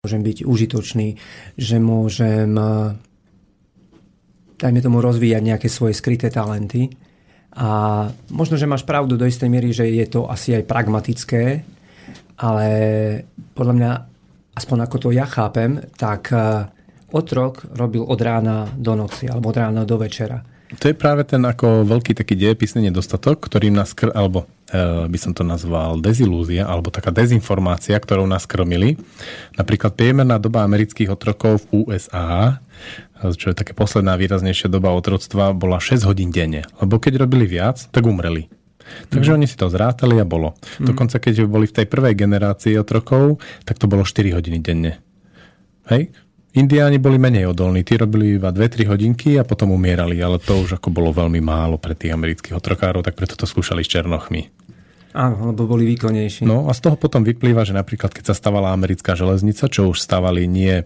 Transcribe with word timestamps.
môžem 0.00 0.24
byť 0.24 0.48
užitočný, 0.48 1.20
že 1.60 1.76
môžem 1.76 2.56
dajme 4.56 4.80
tomu 4.80 5.04
rozvíjať 5.04 5.42
nejaké 5.44 5.68
svoje 5.68 5.92
skryté 5.92 6.32
talenty. 6.32 6.88
A 7.52 8.08
možno, 8.32 8.56
že 8.56 8.64
máš 8.64 8.88
pravdu 8.88 9.20
do 9.20 9.28
istej 9.28 9.52
miery, 9.52 9.76
že 9.76 9.84
je 9.92 10.06
to 10.08 10.24
asi 10.24 10.56
aj 10.56 10.64
pragmatické, 10.64 11.44
ale 12.40 12.66
podľa 13.52 13.74
mňa, 13.76 13.90
aspoň 14.56 14.78
ako 14.88 14.96
to 14.96 15.08
ja 15.12 15.28
chápem, 15.28 15.84
tak 16.00 16.32
otrok 17.12 17.68
robil 17.76 18.00
od 18.00 18.20
rána 18.24 18.72
do 18.72 18.96
noci 18.96 19.28
alebo 19.28 19.52
od 19.52 19.56
rána 19.60 19.84
do 19.84 20.00
večera. 20.00 20.40
To 20.78 20.84
je 20.86 20.94
práve 20.94 21.26
ten 21.26 21.42
ako 21.42 21.82
veľký 21.82 22.14
taký 22.14 22.38
dejepisný 22.38 22.86
nedostatok, 22.94 23.42
ktorým 23.42 23.74
nás, 23.74 23.90
kr- 23.90 24.14
alebo 24.14 24.46
e, 24.70 25.10
by 25.10 25.18
som 25.18 25.34
to 25.34 25.42
nazval 25.42 25.98
dezilúzia, 25.98 26.62
alebo 26.62 26.94
taká 26.94 27.10
dezinformácia, 27.10 27.98
ktorou 27.98 28.30
nás 28.30 28.46
krmili. 28.46 28.94
Napríklad 29.58 29.98
priemerná 29.98 30.38
doba 30.38 30.62
amerických 30.62 31.10
otrokov 31.10 31.66
v 31.66 31.90
USA, 31.90 32.62
čo 33.34 33.50
je 33.50 33.58
také 33.58 33.74
posledná 33.74 34.14
výraznejšia 34.14 34.70
doba 34.70 34.94
otroctva, 34.94 35.52
bola 35.52 35.82
6 35.82 36.06
hodín 36.06 36.30
denne. 36.30 36.62
Lebo 36.78 37.02
keď 37.02 37.26
robili 37.26 37.50
viac, 37.50 37.90
tak 37.90 38.06
umreli. 38.06 38.46
Takže 39.10 39.34
mm. 39.34 39.36
oni 39.36 39.46
si 39.46 39.56
to 39.58 39.70
zrátali 39.70 40.18
a 40.18 40.26
bolo. 40.26 40.56
Mm. 40.78 40.94
Dokonca 40.94 41.18
keď 41.18 41.50
boli 41.50 41.66
v 41.66 41.76
tej 41.82 41.86
prvej 41.86 42.14
generácii 42.14 42.78
otrokov, 42.78 43.42
tak 43.66 43.78
to 43.78 43.90
bolo 43.90 44.06
4 44.06 44.38
hodiny 44.38 44.58
denne. 44.62 45.02
Hej? 45.90 46.14
Indiáni 46.50 46.98
boli 46.98 47.14
menej 47.14 47.54
odolní, 47.54 47.86
tí 47.86 47.94
robili 47.94 48.34
iba 48.34 48.50
2-3 48.50 48.90
hodinky 48.90 49.38
a 49.38 49.46
potom 49.46 49.70
umierali, 49.70 50.18
ale 50.18 50.42
to 50.42 50.58
už 50.58 50.82
ako 50.82 50.90
bolo 50.90 51.14
veľmi 51.14 51.38
málo 51.38 51.78
pre 51.78 51.94
tých 51.94 52.10
amerických 52.10 52.58
otrokárov, 52.58 53.06
tak 53.06 53.14
preto 53.14 53.38
to 53.38 53.46
skúšali 53.46 53.86
s 53.86 53.92
černochmi. 53.94 54.50
Áno, 55.10 55.50
lebo 55.50 55.66
boli 55.66 55.86
výkonnejší. 55.90 56.46
No 56.46 56.70
a 56.70 56.74
z 56.74 56.86
toho 56.86 56.94
potom 56.94 57.26
vyplýva, 57.26 57.66
že 57.66 57.74
napríklad 57.74 58.14
keď 58.14 58.30
sa 58.30 58.34
stavala 58.34 58.70
americká 58.70 59.18
železnica, 59.18 59.66
čo 59.66 59.90
už 59.90 59.98
stavali 59.98 60.46
nie, 60.46 60.82
e, 60.82 60.84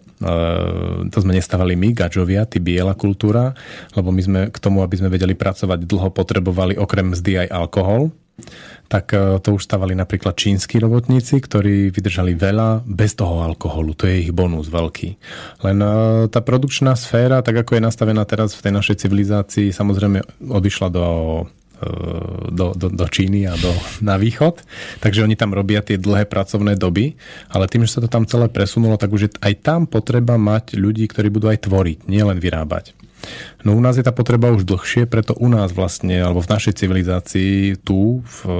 to 1.12 1.18
sme 1.20 1.36
nestavali 1.36 1.76
my, 1.76 1.92
gačovia, 1.92 2.48
ty 2.48 2.56
biela 2.56 2.96
kultúra, 2.96 3.52
lebo 3.92 4.08
my 4.08 4.22
sme 4.24 4.40
k 4.48 4.56
tomu, 4.56 4.80
aby 4.80 4.96
sme 4.96 5.12
vedeli 5.12 5.36
pracovať 5.36 5.84
dlho, 5.84 6.08
potrebovali 6.08 6.80
okrem 6.80 7.12
mzdy 7.12 7.44
aj 7.44 7.48
alkohol 7.52 8.16
tak 8.90 9.14
e, 9.14 9.38
to 9.40 9.56
už 9.56 9.64
stavali 9.64 9.94
napríklad 9.94 10.34
čínsky 10.34 10.82
robotníci, 10.82 11.38
ktorí 11.38 11.94
vydržali 11.94 12.34
veľa 12.34 12.82
bez 12.84 13.14
toho 13.14 13.42
alkoholu. 13.46 13.94
To 13.98 14.10
je 14.10 14.28
ich 14.28 14.32
bonus 14.34 14.68
veľký. 14.68 15.08
Len 15.64 15.78
e, 15.80 15.88
tá 16.28 16.40
produkčná 16.42 16.98
sféra, 16.98 17.40
tak 17.40 17.64
ako 17.64 17.78
je 17.78 17.86
nastavená 17.86 18.22
teraz 18.26 18.52
v 18.58 18.68
tej 18.68 18.72
našej 18.74 18.96
civilizácii, 19.06 19.68
samozrejme 19.70 20.22
odišla 20.50 20.88
do 20.90 21.06
e, 21.78 21.88
do, 22.54 22.70
do, 22.74 22.86
do 22.90 23.06
Číny 23.10 23.46
a 23.46 23.54
do, 23.58 23.70
na 24.08 24.18
východ. 24.18 24.62
Takže 24.98 25.22
oni 25.24 25.38
tam 25.38 25.54
robia 25.54 25.82
tie 25.82 25.98
dlhé 25.98 26.26
pracovné 26.26 26.74
doby, 26.74 27.14
ale 27.50 27.70
tým, 27.70 27.86
že 27.86 27.98
sa 27.98 28.02
to 28.02 28.10
tam 28.10 28.26
celé 28.26 28.50
presunulo, 28.50 28.98
tak 28.98 29.14
už 29.14 29.22
je 29.26 29.30
aj 29.42 29.54
tam 29.62 29.80
potreba 29.86 30.34
mať 30.38 30.74
ľudí, 30.74 31.06
ktorí 31.06 31.30
budú 31.30 31.50
aj 31.50 31.66
tvoriť, 31.66 31.98
nielen 32.10 32.42
vyrábať. 32.42 33.03
No 33.64 33.72
u 33.72 33.80
nás 33.80 33.96
je 33.96 34.04
tá 34.04 34.12
potreba 34.12 34.52
už 34.52 34.68
dlhšie, 34.68 35.08
preto 35.08 35.32
u 35.36 35.48
nás 35.48 35.72
vlastne, 35.72 36.20
alebo 36.20 36.44
v 36.44 36.52
našej 36.52 36.74
civilizácii 36.84 37.80
tu 37.80 38.20
v 38.20 38.38
e, 38.44 38.50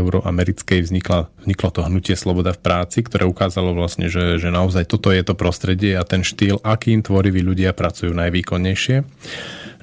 euroamerickej 0.00 0.80
vznikla, 0.80 1.28
vzniklo 1.44 1.68
to 1.68 1.80
hnutie 1.84 2.16
Sloboda 2.16 2.56
v 2.56 2.64
práci, 2.64 3.04
ktoré 3.04 3.28
ukázalo 3.28 3.76
vlastne, 3.76 4.08
že, 4.08 4.40
že 4.40 4.48
naozaj 4.48 4.88
toto 4.88 5.12
je 5.12 5.20
to 5.20 5.36
prostredie 5.36 5.92
a 5.98 6.08
ten 6.08 6.24
štýl, 6.24 6.62
akým 6.64 7.04
tvoriví 7.04 7.44
ľudia 7.44 7.76
pracujú 7.76 8.16
najvýkonnejšie. 8.16 9.04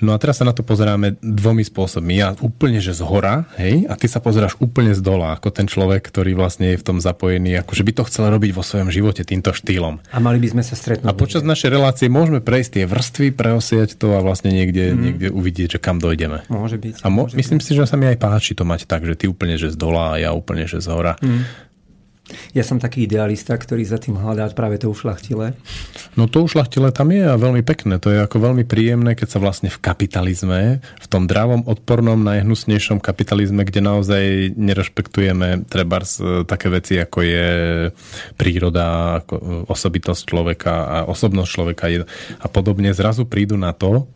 No 0.03 0.11
a 0.11 0.19
teraz 0.19 0.43
sa 0.43 0.45
na 0.45 0.51
to 0.51 0.67
pozeráme 0.67 1.15
dvomi 1.23 1.63
spôsobmi. 1.63 2.19
Ja 2.19 2.35
úplne, 2.43 2.83
že 2.83 2.91
z 2.91 3.01
hora, 3.07 3.47
hej, 3.55 3.87
a 3.87 3.95
ty 3.95 4.11
sa 4.11 4.19
pozeráš 4.19 4.59
úplne 4.59 4.91
z 4.91 4.99
dola, 4.99 5.31
ako 5.39 5.49
ten 5.55 5.65
človek, 5.71 6.03
ktorý 6.03 6.35
vlastne 6.35 6.75
je 6.75 6.77
v 6.77 6.85
tom 6.85 6.97
zapojený, 6.99 7.63
ako 7.63 7.71
že 7.71 7.87
by 7.87 7.91
to 7.95 8.03
chcel 8.11 8.27
robiť 8.27 8.51
vo 8.51 8.61
svojom 8.67 8.91
živote 8.91 9.23
týmto 9.23 9.55
štýlom. 9.55 10.03
A 10.11 10.17
mali 10.19 10.43
by 10.43 10.59
sme 10.59 10.63
sa 10.67 10.75
stretnúť. 10.75 11.07
A 11.07 11.15
počas 11.15 11.47
našej 11.47 11.71
relácie 11.71 12.11
môžeme 12.11 12.43
prejsť 12.43 12.83
tie 12.83 12.85
vrstvy, 12.85 13.27
preosiať 13.31 13.95
to 13.95 14.11
a 14.11 14.19
vlastne 14.19 14.51
niekde, 14.51 14.91
mm. 14.91 14.99
niekde 14.99 15.27
uvidieť, 15.31 15.77
že 15.77 15.79
kam 15.79 16.03
dojdeme. 16.03 16.43
Môže 16.51 16.75
byť. 16.75 17.01
A 17.01 17.07
mo- 17.07 17.31
môže 17.31 17.39
myslím 17.39 17.63
byť. 17.63 17.65
si, 17.65 17.71
že 17.71 17.87
sa 17.87 17.95
mi 17.95 18.11
aj 18.11 18.19
páči 18.19 18.51
to 18.53 18.67
mať 18.67 18.83
tak, 18.83 19.07
že 19.07 19.15
ty 19.15 19.31
úplne, 19.31 19.55
že 19.55 19.71
z 19.71 19.77
dola 19.79 20.19
a 20.19 20.19
ja 20.19 20.29
úplne, 20.35 20.67
že 20.67 20.83
z 20.83 20.91
hora. 20.91 21.15
Mm. 21.23 21.71
Ja 22.53 22.65
som 22.65 22.77
taký 22.77 23.05
idealista, 23.07 23.55
ktorý 23.55 23.83
za 23.83 23.97
tým 23.97 24.19
hľadá 24.19 24.49
práve 24.53 24.77
to 24.77 24.91
ušlachtile. 24.91 25.57
No 26.19 26.29
to 26.29 26.45
ušlachtile 26.45 26.93
tam 26.93 27.09
je 27.09 27.23
a 27.25 27.39
veľmi 27.39 27.65
pekné. 27.65 27.97
To 28.03 28.11
je 28.13 28.21
ako 28.21 28.37
veľmi 28.51 28.63
príjemné, 28.67 29.15
keď 29.17 29.37
sa 29.37 29.39
vlastne 29.39 29.71
v 29.71 29.79
kapitalizme, 29.81 30.83
v 30.83 31.07
tom 31.09 31.25
dravom, 31.25 31.65
odpornom, 31.65 32.19
najhnusnejšom 32.21 32.99
kapitalizme, 33.01 33.63
kde 33.65 33.81
naozaj 33.81 34.23
nerešpektujeme 34.57 35.65
treba 35.69 36.03
také 36.49 36.67
veci, 36.73 36.97
ako 36.97 37.19
je 37.21 37.47
príroda, 38.35 39.21
ako 39.21 39.67
osobitosť 39.69 40.21
človeka 40.25 40.73
a 40.73 40.97
osobnosť 41.05 41.49
človeka 41.49 41.85
a 42.41 42.47
podobne, 42.49 42.89
zrazu 42.91 43.29
prídu 43.29 43.55
na 43.55 43.71
to, 43.71 44.09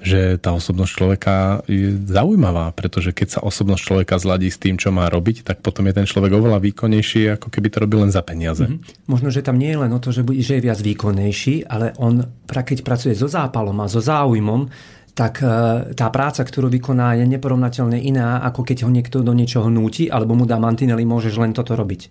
že 0.00 0.40
tá 0.40 0.56
osobnosť 0.56 0.92
človeka 0.96 1.34
je 1.68 1.92
zaujímavá, 2.08 2.72
pretože 2.72 3.12
keď 3.12 3.28
sa 3.36 3.40
osobnosť 3.44 3.82
človeka 3.84 4.16
zladí 4.16 4.48
s 4.48 4.56
tým, 4.56 4.80
čo 4.80 4.88
má 4.88 5.12
robiť, 5.12 5.44
tak 5.44 5.60
potom 5.60 5.84
je 5.88 5.96
ten 6.00 6.08
človek 6.08 6.32
oveľa 6.32 6.56
výkonnejší, 6.64 7.36
ako 7.36 7.52
keby 7.52 7.68
to 7.68 7.84
robil 7.84 8.00
len 8.08 8.12
za 8.12 8.24
peniaze. 8.24 8.64
Mm-hmm. 8.64 9.04
Možno, 9.12 9.28
že 9.28 9.44
tam 9.44 9.60
nie 9.60 9.76
je 9.76 9.80
len 9.84 9.92
o 9.92 10.00
to, 10.00 10.08
že, 10.08 10.24
je 10.24 10.64
viac 10.64 10.80
výkonnejší, 10.80 11.68
ale 11.68 11.92
on, 12.00 12.24
keď 12.48 12.80
pracuje 12.80 13.12
so 13.12 13.28
zápalom 13.28 13.76
a 13.84 13.92
so 13.92 14.00
záujmom, 14.00 14.72
tak 15.12 15.44
e, 15.44 15.92
tá 15.92 16.08
práca, 16.08 16.40
ktorú 16.48 16.72
vykoná, 16.72 17.20
je 17.20 17.28
neporovnateľne 17.28 18.00
iná, 18.00 18.40
ako 18.40 18.64
keď 18.64 18.88
ho 18.88 18.90
niekto 18.90 19.20
do 19.20 19.36
niečoho 19.36 19.68
núti, 19.68 20.08
alebo 20.08 20.32
mu 20.32 20.48
dá 20.48 20.56
mantinely, 20.56 21.04
môžeš 21.04 21.36
len 21.36 21.52
toto 21.52 21.76
robiť. 21.76 22.08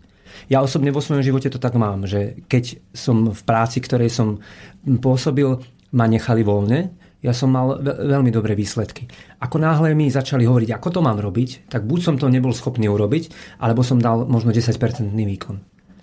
Ja 0.48 0.62
osobne 0.62 0.94
vo 0.94 1.02
svojom 1.02 1.26
živote 1.26 1.50
to 1.50 1.58
tak 1.58 1.74
mám, 1.74 2.06
že 2.06 2.38
keď 2.46 2.78
som 2.94 3.34
v 3.34 3.42
práci, 3.44 3.82
ktorej 3.82 4.14
som 4.14 4.40
pôsobil, 4.86 5.58
ma 5.90 6.06
nechali 6.06 6.46
voľne, 6.46 6.94
ja 7.19 7.35
som 7.35 7.52
mal 7.52 7.84
veľmi 7.84 8.31
dobré 8.31 8.56
výsledky. 8.56 9.12
Ako 9.44 9.59
náhle 9.59 9.91
mi 9.91 10.07
začali 10.07 10.47
hovoriť, 10.47 10.69
ako 10.72 10.88
to 10.88 11.00
mám 11.03 11.19
robiť, 11.19 11.68
tak 11.68 11.84
buď 11.84 12.00
som 12.00 12.16
to 12.16 12.31
nebol 12.31 12.56
schopný 12.56 12.88
urobiť, 12.88 13.57
alebo 13.59 13.84
som 13.84 14.00
dal 14.00 14.24
možno 14.24 14.56
10% 14.56 14.80
výkon. 15.12 15.59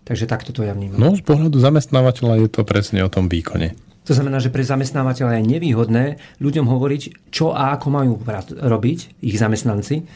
Takže 0.06 0.28
takto 0.28 0.52
to 0.52 0.62
ja 0.62 0.76
vnímam. 0.76 1.00
No, 1.00 1.16
z 1.16 1.24
pohľadu 1.24 1.56
zamestnávateľa 1.58 2.46
je 2.46 2.48
to 2.52 2.62
presne 2.62 3.00
o 3.02 3.10
tom 3.10 3.26
výkone. 3.26 3.74
To 4.06 4.14
znamená, 4.14 4.38
že 4.38 4.54
pre 4.54 4.62
zamestnávateľa 4.62 5.42
je 5.42 5.50
nevýhodné 5.50 6.04
ľuďom 6.38 6.70
hovoriť, 6.70 7.32
čo 7.34 7.50
a 7.50 7.74
ako 7.74 7.88
majú 7.90 8.12
robiť 8.54 9.18
ich 9.18 9.34
zamestnanci, 9.34 10.06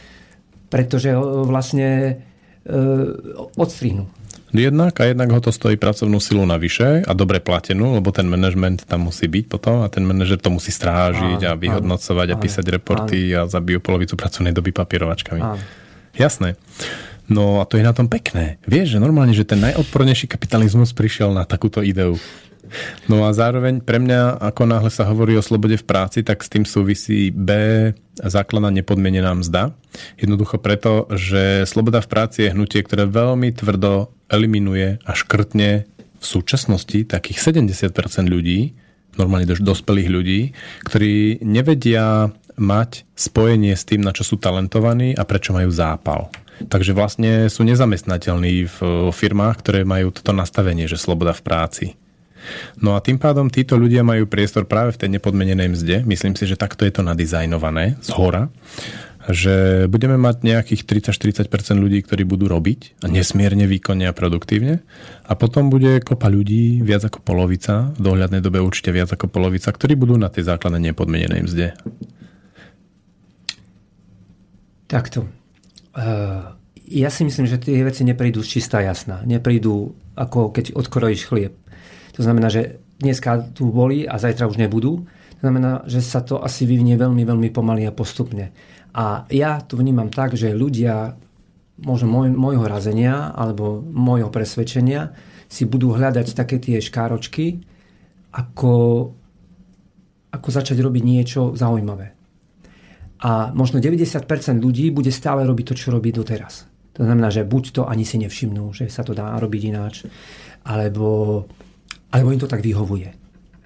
pretože 0.71 1.11
vlastne 1.43 1.89
e, 1.91 2.13
odstrihnú 3.59 4.07
Jednak 4.51 4.99
a 4.99 5.07
jednak 5.07 5.31
ho 5.31 5.39
to 5.39 5.51
stojí 5.51 5.79
pracovnú 5.79 6.19
silu 6.19 6.43
navyše 6.43 7.07
a 7.07 7.11
dobre 7.15 7.39
platenú, 7.39 7.95
lebo 7.95 8.11
ten 8.11 8.27
manažment 8.27 8.83
tam 8.83 9.07
musí 9.07 9.31
byť 9.31 9.45
potom 9.47 9.81
a 9.83 9.87
ten 9.87 10.03
manažer 10.03 10.43
to 10.43 10.51
musí 10.51 10.75
strážiť 10.75 11.39
áno, 11.39 11.51
a 11.51 11.59
vyhodnocovať 11.59 12.27
áno, 12.27 12.35
a 12.35 12.41
písať 12.43 12.65
áno, 12.67 12.73
reporty 12.75 13.31
áno. 13.31 13.37
a 13.39 13.41
zabijú 13.47 13.79
polovicu 13.79 14.19
pracovnej 14.19 14.51
doby 14.51 14.75
papierovačkami. 14.75 15.39
Áno. 15.39 15.63
Jasné. 16.19 16.59
No 17.31 17.63
a 17.63 17.65
to 17.65 17.79
je 17.79 17.87
na 17.87 17.95
tom 17.95 18.11
pekné. 18.11 18.59
Vieš, 18.67 18.99
že 18.99 18.99
normálne, 18.99 19.31
že 19.31 19.47
ten 19.47 19.63
najodpornejší 19.63 20.27
kapitalizmus 20.27 20.91
prišiel 20.91 21.31
na 21.31 21.47
takúto 21.47 21.79
ideu. 21.79 22.19
No 23.11 23.27
a 23.27 23.35
zároveň 23.35 23.83
pre 23.83 23.99
mňa, 23.99 24.39
ako 24.39 24.63
náhle 24.69 24.91
sa 24.93 25.03
hovorí 25.09 25.35
o 25.35 25.43
slobode 25.43 25.75
v 25.75 25.87
práci, 25.87 26.23
tak 26.23 26.45
s 26.45 26.51
tým 26.51 26.63
súvisí 26.63 27.33
B, 27.33 27.51
základná 28.15 28.71
nepodmienená 28.71 29.33
mzda. 29.35 29.75
Jednoducho 30.15 30.61
preto, 30.61 31.09
že 31.11 31.67
sloboda 31.67 31.99
v 31.99 32.11
práci 32.11 32.47
je 32.47 32.53
hnutie, 32.53 32.79
ktoré 32.85 33.09
veľmi 33.09 33.51
tvrdo 33.51 34.13
eliminuje 34.31 35.01
a 35.03 35.11
škrtne 35.11 35.83
v 36.21 36.25
súčasnosti 36.25 37.09
takých 37.09 37.41
70% 37.41 37.91
ľudí, 38.29 38.77
normálne 39.17 39.49
dospelých 39.49 40.09
ľudí, 40.13 40.41
ktorí 40.85 41.43
nevedia 41.43 42.31
mať 42.61 43.09
spojenie 43.17 43.73
s 43.73 43.83
tým, 43.83 44.05
na 44.05 44.13
čo 44.13 44.21
sú 44.23 44.37
talentovaní 44.37 45.17
a 45.17 45.25
prečo 45.25 45.51
majú 45.51 45.73
zápal. 45.73 46.29
Takže 46.61 46.93
vlastne 46.93 47.49
sú 47.49 47.65
nezamestnateľní 47.65 48.69
v 48.69 48.77
firmách, 49.09 49.55
ktoré 49.65 49.81
majú 49.81 50.13
toto 50.13 50.29
nastavenie, 50.29 50.85
že 50.85 51.01
sloboda 51.01 51.33
v 51.33 51.41
práci. 51.41 51.85
No 52.81 52.97
a 52.97 53.03
tým 53.03 53.21
pádom 53.21 53.47
títo 53.47 53.77
ľudia 53.77 54.01
majú 54.01 54.25
priestor 54.25 54.65
práve 54.65 54.95
v 54.95 55.05
tej 55.05 55.09
nepodmenenej 55.19 55.67
mzde. 55.71 55.95
Myslím 56.05 56.33
si, 56.33 56.49
že 56.49 56.57
takto 56.57 56.85
je 56.85 56.93
to 56.93 57.05
nadizajnované 57.05 57.99
z 58.01 58.09
hora 58.15 58.49
že 59.29 59.85
budeme 59.85 60.17
mať 60.17 60.41
nejakých 60.41 60.81
30-40% 61.13 61.77
ľudí, 61.77 62.01
ktorí 62.01 62.25
budú 62.25 62.49
robiť 62.49 63.05
a 63.05 63.07
nesmierne 63.11 63.69
výkonne 63.69 64.09
a 64.09 64.17
produktívne 64.17 64.81
a 65.29 65.33
potom 65.37 65.69
bude 65.69 66.01
kopa 66.01 66.25
ľudí, 66.25 66.81
viac 66.81 67.05
ako 67.05 67.21
polovica, 67.21 67.93
v 67.93 68.01
dohľadnej 68.01 68.41
dobe 68.41 68.57
určite 68.57 68.89
viac 68.89 69.13
ako 69.13 69.29
polovica, 69.29 69.69
ktorí 69.69 69.93
budú 69.93 70.17
na 70.17 70.33
tej 70.33 70.49
základnej 70.49 70.89
nepodmenenej 70.89 71.41
mzde. 71.45 71.67
Takto. 74.89 75.29
Uh, 75.93 76.57
ja 76.89 77.07
si 77.13 77.23
myslím, 77.23 77.45
že 77.47 77.61
tie 77.61 77.85
veci 77.85 78.01
neprídu 78.03 78.43
čistá 78.43 78.81
jasná. 78.81 79.21
Neprídu 79.23 79.95
ako 80.17 80.51
keď 80.51 80.75
odkrojíš 80.75 81.29
chlieb. 81.29 81.55
To 82.17 82.21
znamená, 82.21 82.51
že 82.51 82.81
dneska 82.99 83.53
tu 83.55 83.71
boli 83.71 84.05
a 84.05 84.19
zajtra 84.19 84.47
už 84.47 84.59
nebudú. 84.59 85.07
To 85.39 85.41
znamená, 85.41 85.81
že 85.89 86.05
sa 86.05 86.21
to 86.21 86.43
asi 86.43 86.69
vyvinie 86.69 86.99
veľmi, 86.99 87.25
veľmi 87.25 87.49
pomaly 87.49 87.87
a 87.89 87.95
postupne. 87.95 88.53
A 88.91 89.25
ja 89.31 89.63
to 89.63 89.79
vnímam 89.79 90.11
tak, 90.11 90.35
že 90.35 90.53
ľudia 90.53 91.15
možno 91.81 92.11
môj, 92.11 92.29
môjho 92.29 92.65
razenia 92.67 93.33
alebo 93.33 93.81
môjho 93.81 94.29
presvedčenia 94.29 95.15
si 95.51 95.65
budú 95.67 95.91
hľadať 95.91 96.37
také 96.37 96.61
tie 96.61 96.79
škáročky, 96.79 97.59
ako, 98.31 98.73
ako 100.31 100.47
začať 100.47 100.79
robiť 100.79 101.03
niečo 101.03 101.41
zaujímavé. 101.57 102.15
A 103.21 103.53
možno 103.53 103.83
90% 103.83 104.25
ľudí 104.57 104.89
bude 104.89 105.11
stále 105.11 105.45
robiť 105.45 105.65
to, 105.67 105.75
čo 105.77 105.93
robí 105.93 106.09
doteraz. 106.09 106.65
To 106.97 107.03
znamená, 107.05 107.29
že 107.29 107.47
buď 107.47 107.63
to 107.71 107.81
ani 107.85 108.07
si 108.07 108.17
nevšimnú, 108.17 108.73
že 108.73 108.89
sa 108.89 109.05
to 109.05 109.13
dá 109.13 109.35
robiť 109.37 109.61
ináč, 109.69 109.95
alebo, 110.65 111.45
alebo 112.11 112.31
im 112.31 112.39
to 112.39 112.51
tak 112.51 112.61
vyhovuje. 112.61 113.09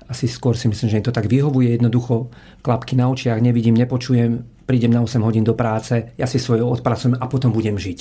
Asi 0.05 0.29
skôr 0.29 0.53
si 0.53 0.69
myslím, 0.69 0.89
že 0.89 0.99
im 1.01 1.07
to 1.09 1.15
tak 1.15 1.25
vyhovuje, 1.25 1.75
jednoducho 1.75 2.29
klapky 2.61 2.93
na 2.93 3.09
očiach, 3.09 3.41
nevidím, 3.41 3.73
nepočujem, 3.73 4.45
prídem 4.69 4.93
na 4.93 5.01
8 5.01 5.17
hodín 5.25 5.41
do 5.41 5.57
práce, 5.57 6.13
ja 6.13 6.29
si 6.29 6.37
svoje 6.37 6.61
odpracujem 6.61 7.17
a 7.17 7.25
potom 7.25 7.49
budem 7.49 7.73
žiť. 7.73 7.99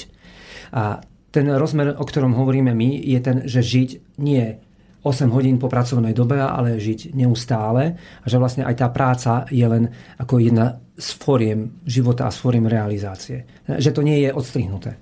A 0.77 1.01
ten 1.33 1.49
rozmer, 1.49 1.97
o 1.97 2.05
ktorom 2.05 2.37
hovoríme 2.37 2.77
my, 2.77 2.89
je 3.01 3.19
ten, 3.25 3.37
že 3.49 3.65
žiť 3.65 4.21
nie 4.21 4.61
8 5.05 5.33
hodín 5.33 5.57
po 5.61 5.69
pracovnej 5.69 6.17
dobe, 6.17 6.41
ale 6.41 6.81
žiť 6.81 7.13
neustále 7.17 7.97
a 8.21 8.27
že 8.29 8.41
vlastne 8.41 8.65
aj 8.65 8.75
tá 8.81 8.89
práca 8.89 9.45
je 9.53 9.65
len 9.65 9.93
ako 10.17 10.41
jedna 10.41 10.81
z 10.97 11.09
foriem 11.21 11.61
života 11.85 12.29
a 12.29 12.33
z 12.33 12.39
foriem 12.41 12.65
realizácie. 12.69 13.45
Že 13.69 13.91
to 13.93 14.01
nie 14.01 14.25
je 14.25 14.31
odstrihnuté. 14.33 14.97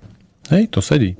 Hej, 0.51 0.71
to 0.71 0.83
sedí. 0.83 1.15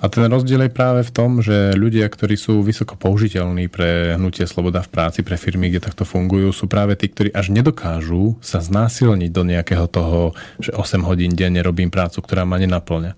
A 0.00 0.08
ten 0.08 0.26
rozdiel 0.28 0.66
je 0.66 0.72
práve 0.72 1.00
v 1.04 1.12
tom, 1.14 1.44
že 1.44 1.76
ľudia, 1.76 2.08
ktorí 2.08 2.34
sú 2.34 2.64
vysoko 2.64 2.96
použiteľní 2.96 3.68
pre 3.68 4.14
hnutie 4.16 4.48
Sloboda 4.48 4.80
v 4.84 4.92
práci, 4.92 5.20
pre 5.20 5.36
firmy, 5.36 5.68
kde 5.68 5.84
takto 5.84 6.08
fungujú, 6.08 6.50
sú 6.50 6.66
práve 6.66 6.96
tí, 6.96 7.08
ktorí 7.08 7.30
až 7.30 7.52
nedokážu 7.52 8.40
sa 8.44 8.60
znásilniť 8.64 9.30
do 9.30 9.42
nejakého 9.44 9.86
toho, 9.90 10.32
že 10.58 10.72
8 10.72 11.04
hodín 11.04 11.32
denne 11.36 11.60
robím 11.60 11.92
prácu, 11.92 12.24
ktorá 12.24 12.48
ma 12.48 12.56
nenaplňa. 12.56 13.12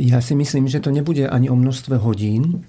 Ja 0.00 0.18
si 0.24 0.32
myslím, 0.32 0.66
že 0.66 0.80
to 0.80 0.88
nebude 0.88 1.28
ani 1.28 1.52
o 1.52 1.56
množstve 1.56 2.00
hodín. 2.00 2.64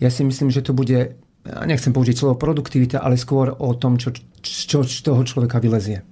Ja 0.00 0.08
si 0.08 0.24
myslím, 0.24 0.48
že 0.48 0.64
to 0.64 0.72
bude, 0.72 1.14
nechcem 1.44 1.92
použiť 1.92 2.16
slovo 2.16 2.40
produktivita, 2.40 3.04
ale 3.04 3.20
skôr 3.20 3.52
o 3.52 3.70
tom, 3.76 4.00
čo, 4.00 4.10
čo 4.42 4.82
z 4.82 4.98
toho 5.04 5.22
človeka 5.22 5.60
vylezie. 5.60 6.02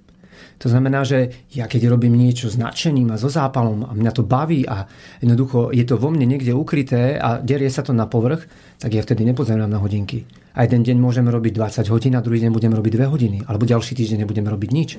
To 0.61 0.69
znamená, 0.69 1.01
že 1.01 1.49
ja 1.57 1.65
keď 1.65 1.89
robím 1.89 2.13
niečo 2.13 2.45
s 2.45 2.55
nadšením 2.55 3.09
a 3.09 3.17
so 3.17 3.33
zápalom 3.33 3.81
a 3.81 3.97
mňa 3.97 4.11
to 4.13 4.21
baví 4.21 4.61
a 4.69 4.85
jednoducho 5.17 5.73
je 5.73 5.81
to 5.81 5.97
vo 5.97 6.13
mne 6.13 6.29
niekde 6.29 6.53
ukryté 6.53 7.17
a 7.17 7.41
derie 7.41 7.65
sa 7.73 7.81
to 7.81 7.97
na 7.97 8.05
povrch, 8.05 8.45
tak 8.77 8.93
ja 8.93 9.01
vtedy 9.01 9.25
nepozerám 9.25 9.65
na 9.65 9.81
hodinky. 9.81 10.29
A 10.53 10.67
jeden 10.67 10.83
deň 10.85 10.97
môžem 11.01 11.25
robiť 11.25 11.53
20 11.57 11.93
hodín 11.95 12.13
a 12.13 12.21
druhý 12.21 12.43
deň 12.45 12.51
budem 12.51 12.73
robiť 12.75 12.93
2 12.93 13.07
hodiny. 13.07 13.37
Alebo 13.47 13.63
ďalší 13.63 13.95
týždeň 13.95 14.27
nebudem 14.27 14.45
robiť 14.45 14.69
nič. 14.69 14.89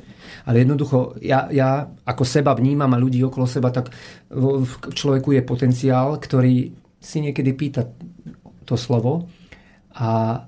Ale 0.49 0.65
jednoducho, 0.65 1.21
ja, 1.21 1.47
ja 1.53 1.87
ako 2.09 2.25
seba 2.25 2.57
vnímam 2.57 2.89
a 2.89 2.99
ľudí 2.99 3.21
okolo 3.21 3.45
seba, 3.45 3.69
tak 3.69 3.93
v 4.33 4.73
človeku 4.97 5.37
je 5.37 5.43
potenciál, 5.45 6.17
ktorý 6.17 6.73
si 6.99 7.19
niekedy 7.21 7.53
pýta 7.53 7.85
to 8.65 8.75
slovo 8.81 9.29
a 9.93 10.41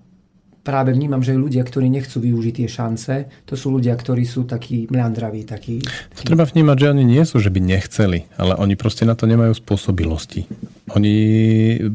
práve 0.64 0.96
vnímam, 0.96 1.20
že 1.20 1.36
ľudia, 1.36 1.60
ktorí 1.60 1.92
nechcú 1.92 2.24
využiť 2.24 2.54
tie 2.64 2.68
šance, 2.68 3.14
to 3.44 3.54
sú 3.54 3.68
ľudia, 3.68 3.92
ktorí 3.92 4.24
sú 4.24 4.48
takí 4.48 4.88
mľandraví. 4.88 5.44
Takí, 5.44 5.84
takí... 5.84 6.24
Treba 6.24 6.48
vnímať, 6.48 6.76
že 6.80 6.90
oni 6.96 7.04
nie 7.04 7.22
sú, 7.28 7.36
že 7.38 7.52
by 7.52 7.60
nechceli, 7.60 8.24
ale 8.40 8.56
oni 8.56 8.74
proste 8.74 9.04
na 9.04 9.12
to 9.12 9.28
nemajú 9.28 9.52
spôsobilosti. 9.52 10.48
Oni 10.96 11.14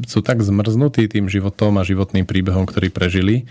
sú 0.06 0.22
tak 0.22 0.40
zmrznutí 0.40 1.10
tým 1.10 1.26
životom 1.26 1.78
a 1.78 1.86
životným 1.86 2.24
príbehom, 2.24 2.62
ktorý 2.66 2.94
prežili, 2.94 3.50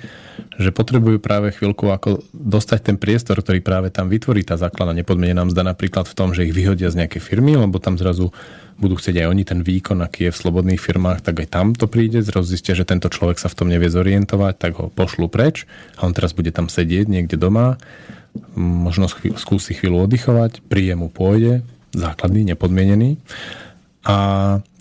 že 0.56 0.72
potrebujú 0.72 1.20
práve 1.20 1.52
chvíľku 1.52 1.92
ako 1.92 2.24
dostať 2.32 2.80
ten 2.92 2.96
priestor, 2.96 3.44
ktorý 3.44 3.60
práve 3.60 3.92
tam 3.92 4.08
vytvorí 4.08 4.48
tá 4.48 4.56
základná 4.56 4.96
nepodmenená 4.96 5.44
mzda 5.44 5.68
napríklad 5.68 6.08
v 6.08 6.16
tom, 6.16 6.32
že 6.32 6.48
ich 6.48 6.56
vyhodia 6.56 6.88
z 6.92 7.04
nejakej 7.04 7.24
firmy, 7.24 7.60
lebo 7.60 7.80
tam 7.80 8.00
zrazu 8.00 8.32
budú 8.80 8.96
chcieť 8.96 9.22
aj 9.22 9.28
oni 9.28 9.44
ten 9.44 9.60
výkon, 9.62 10.00
aký 10.00 10.28
je 10.28 10.34
v 10.34 10.42
slobodných 10.42 10.80
firmách, 10.80 11.20
tak 11.20 11.44
aj 11.44 11.48
tam 11.52 11.68
to 11.76 11.86
príde, 11.86 12.24
zrazu 12.24 12.56
zistia, 12.56 12.74
že 12.74 12.88
tento 12.88 13.12
človek 13.12 13.38
sa 13.38 13.52
v 13.52 13.58
tom 13.60 13.68
nevie 13.68 13.92
zorientovať, 13.92 14.54
tak 14.56 14.72
ho 14.80 14.88
pošlu 14.88 15.28
preč 15.28 15.68
a 16.00 16.08
on 16.08 16.16
teraz 16.16 16.32
bude 16.32 16.50
tam 16.56 16.72
sedieť 16.72 17.12
niekde 17.12 17.36
doma, 17.36 17.76
možno 18.56 19.12
skúsi 19.12 19.76
chvíľu 19.76 20.08
oddychovať, 20.08 20.64
príjemu 20.66 21.12
pôjde, 21.12 21.62
základný, 21.92 22.56
nepodmienený. 22.56 23.20
A 24.08 24.16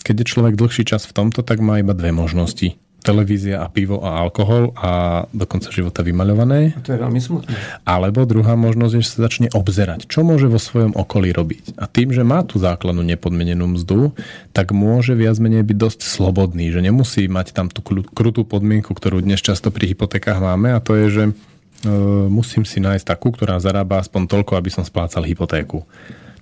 keď 0.01 0.23
je 0.23 0.31
človek 0.31 0.55
dlhší 0.55 0.87
čas 0.87 1.03
v 1.05 1.13
tomto, 1.13 1.43
tak 1.43 1.59
má 1.59 1.83
iba 1.83 1.91
dve 1.91 2.15
možnosti 2.15 2.79
televízia 3.09 3.65
a 3.65 3.67
pivo 3.73 4.05
a 4.05 4.21
alkohol 4.21 4.69
a 4.77 5.25
do 5.33 5.49
konca 5.49 5.73
života 5.73 6.05
vymaľované. 6.05 6.77
A 6.77 6.81
to 6.85 6.93
je 6.93 7.01
veľmi 7.01 7.17
smutné. 7.17 7.57
Alebo 7.81 8.29
druhá 8.29 8.53
možnosť 8.53 8.93
je, 8.93 9.01
že 9.01 9.09
sa 9.09 9.19
začne 9.25 9.47
obzerať, 9.49 10.05
čo 10.05 10.21
môže 10.21 10.45
vo 10.45 10.61
svojom 10.61 10.93
okolí 10.93 11.33
robiť. 11.33 11.81
A 11.81 11.89
tým, 11.89 12.13
že 12.13 12.21
má 12.21 12.45
tú 12.45 12.61
základnú 12.61 13.01
nepodmenenú 13.01 13.65
mzdu, 13.73 14.13
tak 14.53 14.69
môže 14.69 15.17
viac 15.17 15.41
menej 15.41 15.65
byť 15.65 15.77
dosť 15.81 15.99
slobodný, 16.05 16.69
že 16.69 16.85
nemusí 16.85 17.25
mať 17.25 17.57
tam 17.57 17.73
tú 17.73 17.81
krutú 18.05 18.45
podmienku, 18.45 18.93
ktorú 18.93 19.25
dnes 19.25 19.41
často 19.41 19.73
pri 19.73 19.89
hypotékach 19.89 20.37
máme 20.37 20.77
a 20.77 20.79
to 20.83 20.93
je, 20.93 21.05
že 21.09 21.23
e, 21.25 21.31
musím 22.29 22.61
si 22.69 22.77
nájsť 22.77 23.05
takú, 23.09 23.33
ktorá 23.33 23.57
zarába 23.57 23.97
aspoň 23.97 24.29
toľko, 24.29 24.53
aby 24.53 24.69
som 24.69 24.85
splácal 24.85 25.25
hypotéku. 25.25 25.81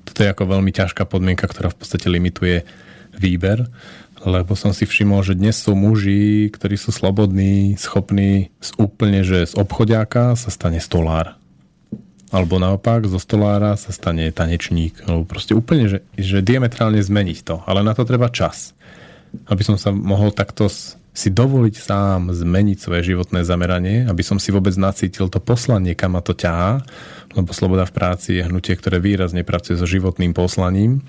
Toto 0.03 0.19
je 0.23 0.31
ako 0.31 0.59
veľmi 0.59 0.71
ťažká 0.75 1.07
podmienka, 1.07 1.47
ktorá 1.47 1.71
v 1.71 1.79
podstate 1.79 2.07
limituje 2.11 2.67
výber 3.17 3.67
lebo 4.25 4.57
som 4.57 4.73
si 4.73 4.89
všimol, 4.89 5.21
že 5.21 5.37
dnes 5.37 5.57
sú 5.57 5.77
muži, 5.77 6.49
ktorí 6.49 6.79
sú 6.79 6.89
slobodní, 6.89 7.77
schopní 7.77 8.49
z 8.57 8.69
úplne, 8.81 9.21
že 9.21 9.45
z 9.45 9.53
obchodiáka 9.53 10.33
sa 10.33 10.49
stane 10.49 10.81
stolár. 10.81 11.37
Alebo 12.27 12.59
naopak, 12.59 13.07
zo 13.07 13.21
stolára 13.21 13.79
sa 13.79 13.95
stane 13.95 14.27
tanečník. 14.35 15.05
Alebo 15.07 15.23
proste 15.23 15.55
úplne, 15.55 15.87
že, 15.87 15.99
že 16.19 16.43
diametrálne 16.43 16.99
zmeniť 16.99 17.37
to. 17.45 17.63
Ale 17.63 17.85
na 17.85 17.95
to 17.95 18.03
treba 18.03 18.27
čas. 18.27 18.75
Aby 19.47 19.63
som 19.63 19.79
sa 19.79 19.95
mohol 19.95 20.35
takto 20.35 20.67
si 21.17 21.33
dovoliť 21.33 21.75
sám 21.81 22.29
zmeniť 22.29 22.77
svoje 22.77 23.01
životné 23.09 23.41
zameranie, 23.41 24.05
aby 24.05 24.21
som 24.21 24.37
si 24.37 24.53
vôbec 24.53 24.77
nacítil 24.77 25.33
to 25.33 25.41
poslanie, 25.41 25.97
kam 25.97 26.13
ma 26.13 26.21
to 26.21 26.37
ťahá, 26.37 26.85
lebo 27.33 27.57
sloboda 27.57 27.89
v 27.89 27.95
práci 27.97 28.37
je 28.37 28.45
hnutie, 28.45 28.77
ktoré 28.77 29.01
výrazne 29.01 29.41
pracuje 29.41 29.81
so 29.81 29.89
životným 29.89 30.37
poslaním 30.37 31.01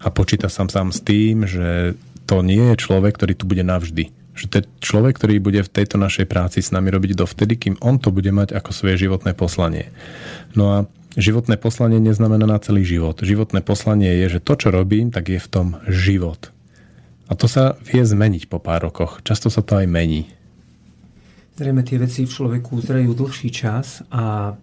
a 0.00 0.08
počíta 0.08 0.48
sa 0.48 0.64
sám 0.64 0.96
s 0.96 1.04
tým, 1.04 1.44
že 1.44 1.92
to 2.30 2.46
nie 2.46 2.62
je 2.70 2.78
človek, 2.78 3.18
ktorý 3.18 3.34
tu 3.34 3.50
bude 3.50 3.66
navždy. 3.66 4.14
Že 4.38 4.46
to 4.46 4.54
je 4.62 4.64
človek, 4.78 5.18
ktorý 5.18 5.42
bude 5.42 5.66
v 5.66 5.72
tejto 5.74 5.98
našej 5.98 6.30
práci 6.30 6.62
s 6.62 6.70
nami 6.70 6.94
robiť 6.94 7.18
dovtedy, 7.18 7.58
kým 7.58 7.74
on 7.82 7.98
to 7.98 8.14
bude 8.14 8.30
mať 8.30 8.54
ako 8.54 8.70
svoje 8.70 9.02
životné 9.02 9.34
poslanie. 9.34 9.90
No 10.54 10.70
a 10.70 10.78
životné 11.18 11.58
poslanie 11.58 11.98
neznamená 11.98 12.46
na 12.46 12.62
celý 12.62 12.86
život. 12.86 13.18
Životné 13.18 13.66
poslanie 13.66 14.14
je, 14.22 14.38
že 14.38 14.44
to, 14.46 14.54
čo 14.54 14.70
robím, 14.70 15.10
tak 15.10 15.26
je 15.26 15.42
v 15.42 15.50
tom 15.50 15.82
život. 15.90 16.54
A 17.26 17.34
to 17.34 17.50
sa 17.50 17.74
vie 17.82 18.06
zmeniť 18.06 18.46
po 18.46 18.62
pár 18.62 18.86
rokoch. 18.86 19.18
Často 19.26 19.50
sa 19.50 19.66
to 19.66 19.82
aj 19.82 19.90
mení. 19.90 20.30
Zrejme 21.58 21.82
tie 21.82 21.98
veci 21.98 22.30
v 22.30 22.30
človeku 22.30 22.78
zrejú 22.78 23.10
dlhší 23.10 23.50
čas 23.50 24.06
a 24.14 24.54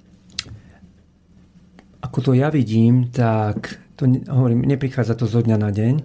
ako 1.99 2.17
to 2.23 2.31
ja 2.31 2.47
vidím, 2.47 3.11
tak 3.11 3.75
to 3.99 4.07
hovorím, 4.31 4.63
neprichádza 4.63 5.19
to 5.19 5.27
zo 5.27 5.43
dňa 5.43 5.57
na 5.59 5.69
deň, 5.75 5.95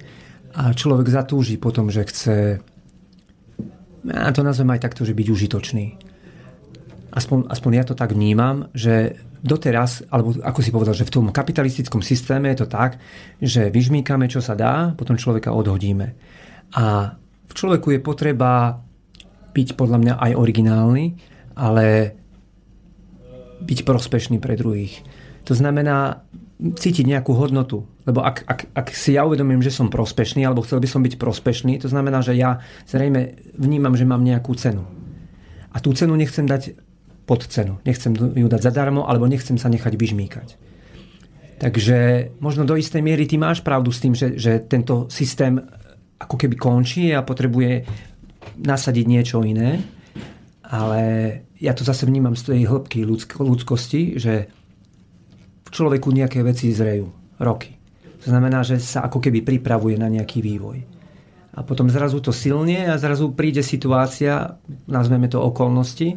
a 0.52 0.76
človek 0.76 1.08
zatúži 1.08 1.56
potom, 1.56 1.88
že 1.88 2.04
chce 2.08 2.36
ja 4.02 4.34
to 4.34 4.42
nazvem 4.42 4.74
aj 4.74 4.82
takto, 4.82 5.06
že 5.06 5.14
byť 5.14 5.28
užitočný. 5.30 5.86
Aspoň, 7.12 7.46
aspoň 7.46 7.70
ja 7.76 7.84
to 7.86 7.94
tak 7.94 8.10
vnímam, 8.16 8.66
že 8.74 9.14
doteraz, 9.42 10.02
alebo 10.10 10.34
ako 10.42 10.60
si 10.62 10.74
povedal, 10.74 10.94
že 10.96 11.06
v 11.06 11.14
tom 11.14 11.26
kapitalistickom 11.30 12.02
systéme 12.02 12.50
je 12.50 12.64
to 12.64 12.68
tak, 12.70 12.98
že 13.38 13.70
vyžmíkame, 13.70 14.26
čo 14.26 14.42
sa 14.42 14.58
dá, 14.58 14.90
potom 14.96 15.18
človeka 15.18 15.54
odhodíme. 15.54 16.14
A 16.72 17.14
v 17.46 17.52
človeku 17.52 17.94
je 17.94 18.00
potreba 18.00 18.80
byť 19.52 19.68
podľa 19.76 19.98
mňa 20.00 20.14
aj 20.18 20.32
originálny, 20.40 21.04
ale 21.54 22.16
byť 23.60 23.78
prospešný 23.84 24.40
pre 24.40 24.56
druhých. 24.56 25.04
To 25.46 25.52
znamená 25.52 26.24
cítiť 26.60 27.04
nejakú 27.08 27.34
hodnotu. 27.34 27.86
Lebo 28.06 28.22
ak, 28.22 28.46
ak, 28.46 28.60
ak 28.74 28.86
si 28.94 29.14
ja 29.14 29.26
uvedomím, 29.26 29.62
že 29.62 29.74
som 29.74 29.90
prospešný, 29.90 30.42
alebo 30.42 30.62
chcel 30.62 30.82
by 30.82 30.88
som 30.90 31.02
byť 31.02 31.14
prospešný, 31.18 31.78
to 31.82 31.88
znamená, 31.90 32.22
že 32.22 32.34
ja 32.38 32.62
zrejme 32.86 33.38
vnímam, 33.58 33.94
že 33.94 34.06
mám 34.06 34.22
nejakú 34.22 34.54
cenu. 34.54 34.86
A 35.72 35.80
tú 35.80 35.90
cenu 35.96 36.14
nechcem 36.14 36.44
dať 36.46 36.76
pod 37.26 37.46
cenu. 37.46 37.78
Nechcem 37.86 38.12
ju 38.14 38.46
dať 38.46 38.60
zadarmo, 38.62 39.06
alebo 39.06 39.30
nechcem 39.30 39.56
sa 39.56 39.70
nechať 39.70 39.94
vyžmýkať. 39.94 40.48
Takže 41.62 42.30
možno 42.42 42.66
do 42.66 42.74
istej 42.74 42.98
miery 43.06 43.22
ty 43.30 43.38
máš 43.38 43.62
pravdu 43.62 43.94
s 43.94 44.02
tým, 44.02 44.18
že, 44.18 44.34
že 44.34 44.58
tento 44.66 45.06
systém 45.06 45.62
ako 46.18 46.34
keby 46.34 46.58
končí 46.58 47.14
a 47.14 47.22
potrebuje 47.22 47.86
nasadiť 48.58 49.06
niečo 49.06 49.42
iné. 49.46 49.78
Ale 50.66 51.02
ja 51.62 51.70
to 51.70 51.86
zase 51.86 52.02
vnímam 52.10 52.34
z 52.34 52.50
tej 52.50 52.60
hĺbky 52.66 53.06
ľudskosti, 53.38 54.18
že 54.18 54.50
človeku 55.72 56.12
nejaké 56.12 56.44
veci 56.44 56.70
zrejú. 56.70 57.08
Roky. 57.40 57.74
To 58.22 58.30
znamená, 58.30 58.62
že 58.62 58.78
sa 58.78 59.08
ako 59.08 59.18
keby 59.18 59.42
pripravuje 59.42 59.98
na 59.98 60.06
nejaký 60.06 60.38
vývoj. 60.44 60.78
A 61.52 61.60
potom 61.66 61.90
zrazu 61.90 62.22
to 62.22 62.30
silne 62.30 62.86
a 62.86 62.94
zrazu 62.96 63.34
príde 63.34 63.60
situácia, 63.60 64.56
nazveme 64.86 65.26
to 65.26 65.42
okolnosti, 65.42 66.16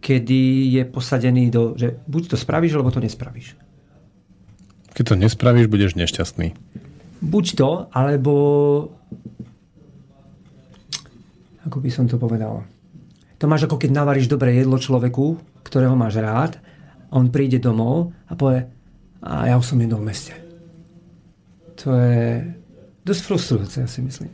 kedy 0.00 0.72
je 0.80 0.82
posadený 0.88 1.52
do, 1.52 1.76
že 1.76 1.98
buď 2.08 2.34
to 2.34 2.36
spravíš, 2.40 2.74
alebo 2.78 2.94
to 2.94 3.04
nespravíš. 3.04 3.58
Keď 4.96 5.04
to 5.12 5.14
nespravíš, 5.20 5.68
budeš 5.68 5.92
nešťastný. 5.94 6.56
Buď 7.20 7.44
to, 7.58 7.70
alebo 7.92 8.34
ako 11.66 11.78
by 11.82 11.90
som 11.90 12.06
to 12.06 12.16
povedal. 12.16 12.62
To 13.42 13.44
máš 13.50 13.68
ako 13.68 13.76
keď 13.76 13.90
navaríš 13.92 14.30
dobré 14.30 14.56
jedlo 14.56 14.78
človeku, 14.80 15.36
ktorého 15.66 15.98
máš 15.98 16.22
rád, 16.22 16.56
on 17.10 17.28
príde 17.28 17.58
domov 17.58 18.14
a 18.30 18.38
povie, 18.38 18.75
a 19.22 19.50
ja 19.50 19.54
už 19.56 19.74
som 19.74 19.80
jednou 19.80 20.00
v 20.00 20.08
meste. 20.12 20.34
To 21.84 21.92
je 21.96 22.44
dosť 23.04 23.20
frustrujúce, 23.22 23.76
ja 23.84 23.88
si 23.88 24.00
myslím. 24.00 24.32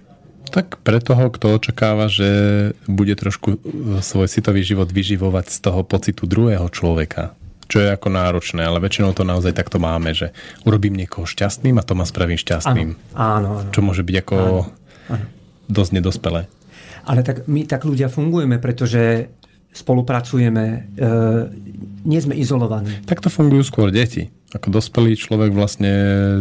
Tak 0.53 0.85
pre 0.85 1.01
toho, 1.01 1.33
kto 1.33 1.57
očakáva, 1.57 2.13
že 2.13 2.29
bude 2.85 3.17
trošku 3.17 3.57
svoj 4.05 4.29
citový 4.29 4.61
život 4.61 4.93
vyživovať 4.93 5.49
z 5.49 5.59
toho 5.65 5.81
pocitu 5.81 6.29
druhého 6.29 6.69
človeka, 6.69 7.33
čo 7.73 7.81
je 7.81 7.89
ako 7.89 8.13
náročné, 8.13 8.61
ale 8.61 8.85
väčšinou 8.85 9.17
to 9.17 9.25
naozaj 9.25 9.57
takto 9.57 9.81
máme, 9.81 10.13
že 10.13 10.37
urobím 10.69 10.93
niekoho 10.93 11.25
šťastným 11.25 11.81
a 11.81 11.87
to 11.87 11.97
ma 11.97 12.05
spravím 12.05 12.37
šťastným. 12.37 13.17
Áno, 13.17 13.65
áno. 13.65 13.73
Čo 13.73 13.81
môže 13.81 14.05
byť 14.05 14.17
ako 14.21 14.37
áno, 14.37 14.61
áno. 15.09 15.27
dosť 15.73 15.91
nedospelé. 15.97 16.53
Ale 17.09 17.25
tak 17.25 17.49
my 17.49 17.65
tak 17.65 17.89
ľudia 17.89 18.13
fungujeme, 18.13 18.61
pretože 18.61 19.33
spolupracujeme, 19.73 20.65
e, 20.69 20.79
nie 22.05 22.21
sme 22.21 22.35
izolovaní. 22.35 23.03
Takto 23.07 23.31
fungujú 23.31 23.63
skôr 23.67 23.89
deti. 23.95 24.29
Ako 24.53 24.69
dospelý 24.69 25.17
človek 25.17 25.57
vlastne 25.57 25.93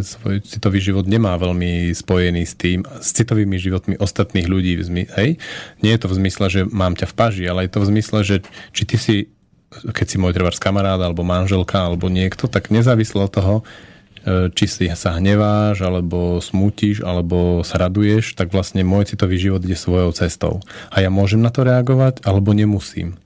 svoj 0.04 0.44
citový 0.44 0.84
život 0.84 1.08
nemá 1.08 1.40
veľmi 1.40 1.96
spojený 1.96 2.44
s 2.44 2.60
tým, 2.60 2.84
s 2.84 3.16
citovými 3.16 3.56
životmi 3.56 3.96
ostatných 3.96 4.52
ľudí. 4.52 4.76
Hej? 5.16 5.40
Nie 5.80 5.92
je 5.96 6.02
to 6.04 6.12
v 6.12 6.18
zmysle, 6.20 6.46
že 6.52 6.62
mám 6.68 7.00
ťa 7.00 7.08
v 7.08 7.16
paži, 7.16 7.44
ale 7.48 7.64
je 7.66 7.72
to 7.72 7.80
v 7.80 7.90
zmysle, 7.96 8.20
že 8.28 8.36
či 8.76 8.84
ty 8.84 8.96
si, 9.00 9.16
keď 9.72 10.06
si 10.12 10.18
môj 10.20 10.36
trvárs 10.36 10.60
kamarád, 10.60 11.00
alebo 11.00 11.24
manželka, 11.24 11.88
alebo 11.88 12.12
niekto, 12.12 12.52
tak 12.52 12.68
nezávislo 12.68 13.24
od 13.24 13.32
toho, 13.32 13.56
e, 14.28 14.52
či 14.52 14.66
si 14.68 14.86
sa 14.92 15.16
hneváš, 15.16 15.80
alebo 15.80 16.44
smutíš, 16.44 17.08
alebo 17.08 17.64
sa 17.64 17.80
raduješ, 17.80 18.36
tak 18.36 18.52
vlastne 18.52 18.84
môj 18.84 19.16
citový 19.16 19.40
život 19.40 19.64
ide 19.64 19.80
svojou 19.80 20.12
cestou. 20.12 20.60
A 20.92 21.00
ja 21.00 21.08
môžem 21.08 21.40
na 21.40 21.48
to 21.48 21.64
reagovať, 21.64 22.28
alebo 22.28 22.52
nemusím. 22.52 23.21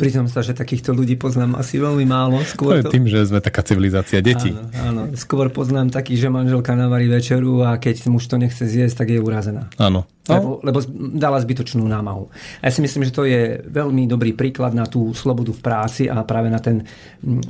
Priznám 0.00 0.32
sa, 0.32 0.40
že 0.40 0.56
takýchto 0.56 0.96
ľudí 0.96 1.20
poznám 1.20 1.60
asi 1.60 1.76
veľmi 1.76 2.08
málo. 2.08 2.40
Skôr 2.48 2.80
to 2.80 2.88
je 2.88 2.96
tým, 2.96 3.04
že 3.04 3.28
sme 3.28 3.44
taká 3.44 3.60
civilizácia 3.60 4.24
detí. 4.24 4.56
Áno, 4.80 5.04
áno. 5.04 5.12
Skôr 5.12 5.52
poznám 5.52 5.92
takých, 5.92 6.24
že 6.24 6.28
manželka 6.32 6.72
navarí 6.72 7.04
večeru 7.04 7.60
a 7.68 7.76
keď 7.76 8.08
muž 8.08 8.24
to 8.24 8.40
nechce 8.40 8.64
zjesť, 8.64 9.04
tak 9.04 9.12
je 9.12 9.20
urazená. 9.20 9.68
Áno. 9.76 10.08
No. 10.24 10.32
Lebo, 10.32 10.48
lebo 10.64 10.78
dala 11.20 11.42
zbytočnú 11.42 11.84
námahu. 11.84 12.32
A 12.64 12.70
ja 12.70 12.72
si 12.72 12.80
myslím, 12.80 13.04
že 13.04 13.12
to 13.12 13.28
je 13.28 13.60
veľmi 13.66 14.08
dobrý 14.08 14.32
príklad 14.32 14.72
na 14.72 14.88
tú 14.88 15.12
slobodu 15.12 15.52
v 15.52 15.60
práci 15.60 16.08
a 16.08 16.24
práve 16.24 16.48
na 16.48 16.62
ten, 16.62 16.86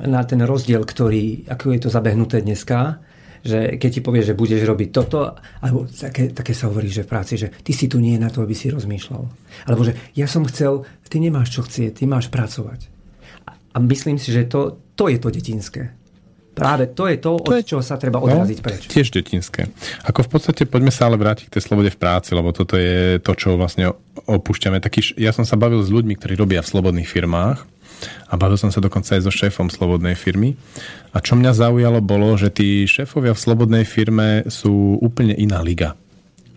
na 0.02 0.26
ten 0.26 0.42
rozdiel, 0.42 0.82
ktorý, 0.82 1.46
ako 1.46 1.76
je 1.76 1.80
to 1.86 1.88
zabehnuté 1.92 2.42
dneska 2.42 2.98
že 3.40 3.80
keď 3.80 3.90
ti 3.90 4.00
povie, 4.04 4.22
že 4.24 4.36
budeš 4.36 4.68
robiť 4.68 4.88
toto, 4.92 5.36
alebo 5.64 5.88
také, 5.88 6.32
také 6.32 6.52
sa 6.52 6.68
hovorí, 6.68 6.92
že 6.92 7.04
v 7.04 7.10
práci, 7.10 7.40
že 7.40 7.48
ty 7.64 7.72
si 7.72 7.88
tu 7.88 7.96
nie 7.98 8.20
na 8.20 8.28
to, 8.28 8.44
aby 8.44 8.52
si 8.52 8.68
rozmýšľal. 8.68 9.22
Alebo 9.68 9.82
že 9.84 9.96
ja 10.12 10.28
som 10.28 10.44
chcel, 10.44 10.84
ty 11.08 11.18
nemáš 11.18 11.56
čo 11.56 11.64
chcieť, 11.64 12.00
ty 12.00 12.04
máš 12.04 12.28
pracovať. 12.28 12.88
A 13.70 13.78
myslím 13.80 14.18
si, 14.18 14.34
že 14.34 14.50
to, 14.50 14.82
to 14.98 15.08
je 15.08 15.18
to 15.22 15.30
detinské. 15.30 15.94
Práve 16.50 16.90
to 16.92 17.06
je 17.06 17.16
to, 17.16 17.38
to 17.40 17.46
od 17.46 17.56
je, 17.62 17.68
čoho 17.72 17.82
sa 17.82 17.96
treba 17.96 18.18
odraziť 18.18 18.58
no, 18.58 18.64
preč. 18.66 18.80
Tiež 18.90 19.14
detinské. 19.14 19.70
Ako 20.04 20.26
v 20.26 20.30
podstate 20.34 20.66
poďme 20.66 20.90
sa 20.90 21.06
ale 21.06 21.16
vrátiť 21.16 21.46
k 21.48 21.54
tej 21.56 21.62
slobode 21.62 21.94
v 21.94 21.98
práci, 21.98 22.34
lebo 22.34 22.50
toto 22.50 22.74
je 22.74 23.22
to, 23.22 23.32
čo 23.38 23.54
vlastne 23.54 23.94
opúšťame. 24.26 24.82
Taký, 24.82 25.16
ja 25.16 25.30
som 25.30 25.46
sa 25.46 25.54
bavil 25.54 25.80
s 25.80 25.88
ľuďmi, 25.88 26.18
ktorí 26.18 26.34
robia 26.34 26.60
v 26.60 26.68
slobodných 26.68 27.08
firmách 27.08 27.79
a 28.28 28.34
bavil 28.38 28.56
som 28.56 28.72
sa 28.72 28.80
dokonca 28.82 29.16
aj 29.16 29.26
so 29.26 29.32
šéfom 29.32 29.68
slobodnej 29.68 30.14
firmy. 30.14 30.56
A 31.10 31.18
čo 31.18 31.34
mňa 31.34 31.52
zaujalo 31.52 32.00
bolo, 32.00 32.34
že 32.38 32.48
tí 32.52 32.86
šéfovia 32.86 33.34
v 33.34 33.42
slobodnej 33.42 33.84
firme 33.84 34.46
sú 34.46 34.98
úplne 35.02 35.34
iná 35.34 35.60
liga. 35.60 35.98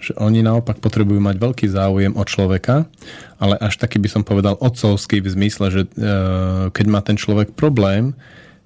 Že 0.04 0.20
oni 0.20 0.40
naopak 0.44 0.84
potrebujú 0.84 1.20
mať 1.24 1.36
veľký 1.40 1.68
záujem 1.72 2.14
o 2.14 2.24
človeka, 2.28 2.86
ale 3.40 3.56
až 3.60 3.80
taký 3.80 3.98
by 4.04 4.10
som 4.12 4.24
povedal 4.28 4.60
otcovský 4.60 5.24
v 5.24 5.32
zmysle, 5.32 5.66
že 5.72 5.82
e, 5.88 5.90
keď 6.70 6.86
má 6.92 7.00
ten 7.00 7.16
človek 7.16 7.56
problém, 7.56 8.14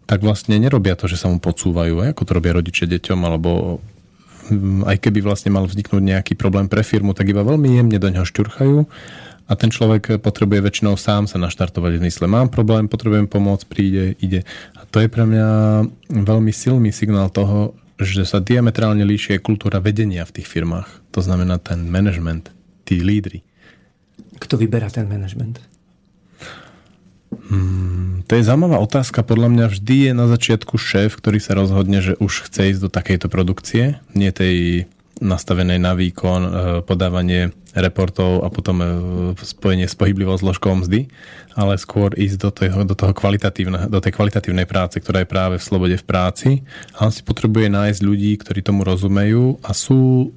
tak 0.07 0.23
vlastne 0.23 0.57
nerobia 0.57 0.95
to, 0.95 1.05
že 1.05 1.19
sa 1.19 1.27
mu 1.29 1.37
podsúvajú, 1.37 1.99
ako 1.99 2.23
to 2.23 2.31
robia 2.31 2.57
rodičia 2.57 2.87
deťom, 2.87 3.19
alebo 3.27 3.83
hm, 4.49 4.87
aj 4.87 4.97
keby 5.03 5.19
vlastne 5.21 5.53
mal 5.53 5.67
vzniknúť 5.67 6.03
nejaký 6.03 6.33
problém 6.39 6.71
pre 6.71 6.81
firmu, 6.81 7.13
tak 7.13 7.29
iba 7.29 7.43
veľmi 7.43 7.79
jemne 7.79 7.99
do 7.99 8.09
ňoho 8.09 8.25
šťurchajú 8.25 8.77
a 9.47 9.55
ten 9.55 9.71
človek 9.71 10.19
potrebuje 10.19 10.59
väčšinou 10.59 10.99
sám 10.99 11.31
sa 11.31 11.39
naštartovať 11.39 11.97
v 11.97 12.05
mysle. 12.11 12.27
Mám 12.27 12.51
problém, 12.51 12.91
potrebujem 12.91 13.31
pomôcť, 13.31 13.65
príde, 13.65 14.19
ide. 14.19 14.43
A 14.75 14.83
to 14.83 14.99
je 14.99 15.07
pre 15.07 15.23
mňa 15.23 15.47
veľmi 16.11 16.51
silný 16.51 16.91
signál 16.91 17.31
toho, 17.31 17.71
že 17.97 18.27
sa 18.27 18.43
diametrálne 18.43 19.01
líšie 19.07 19.41
kultúra 19.41 19.79
vedenia 19.81 20.27
v 20.27 20.41
tých 20.41 20.47
firmách. 20.51 21.15
To 21.15 21.23
znamená 21.23 21.57
ten 21.57 21.87
management, 21.87 22.51
tí 22.85 23.01
lídry. 23.01 23.41
Kto 24.37 24.59
vyberá 24.59 24.91
ten 24.91 25.09
management? 25.09 25.63
Hmm, 27.47 28.27
to 28.27 28.35
je 28.35 28.43
zaujímavá 28.43 28.77
otázka. 28.83 29.23
Podľa 29.23 29.49
mňa 29.49 29.65
vždy 29.71 29.95
je 30.11 30.13
na 30.13 30.27
začiatku 30.27 30.75
šéf, 30.75 31.15
ktorý 31.15 31.39
sa 31.39 31.55
rozhodne, 31.55 32.03
že 32.03 32.19
už 32.19 32.51
chce 32.51 32.75
ísť 32.75 32.81
do 32.83 32.89
takejto 32.91 33.27
produkcie, 33.31 34.03
nie 34.11 34.29
tej 34.35 34.85
nastavenej 35.21 35.79
na 35.81 35.93
výkon, 35.97 36.41
e, 36.41 36.49
podávanie 36.85 37.53
reportov 37.73 38.45
a 38.45 38.49
potom 38.49 38.77
e, 38.81 38.87
spojenie 39.37 39.89
s 39.89 39.97
pohyblivou 39.97 40.37
zložkou 40.37 40.73
mzdy, 40.77 41.09
ale 41.57 41.77
skôr 41.77 42.13
ísť 42.13 42.37
do, 42.37 42.49
toho, 42.53 42.79
do, 42.85 42.95
toho 42.97 43.13
do 43.89 43.99
tej 43.99 44.13
kvalitatívnej 44.13 44.67
práce, 44.69 45.01
ktorá 45.01 45.25
je 45.25 45.29
práve 45.29 45.55
v 45.57 45.65
slobode 45.65 45.95
v 45.97 46.05
práci. 46.05 46.49
A 46.97 47.09
on 47.09 47.13
si 47.13 47.25
potrebuje 47.25 47.69
nájsť 47.69 48.01
ľudí, 48.05 48.31
ktorí 48.37 48.61
tomu 48.61 48.85
rozumejú 48.85 49.61
a 49.65 49.73
sú, 49.73 50.31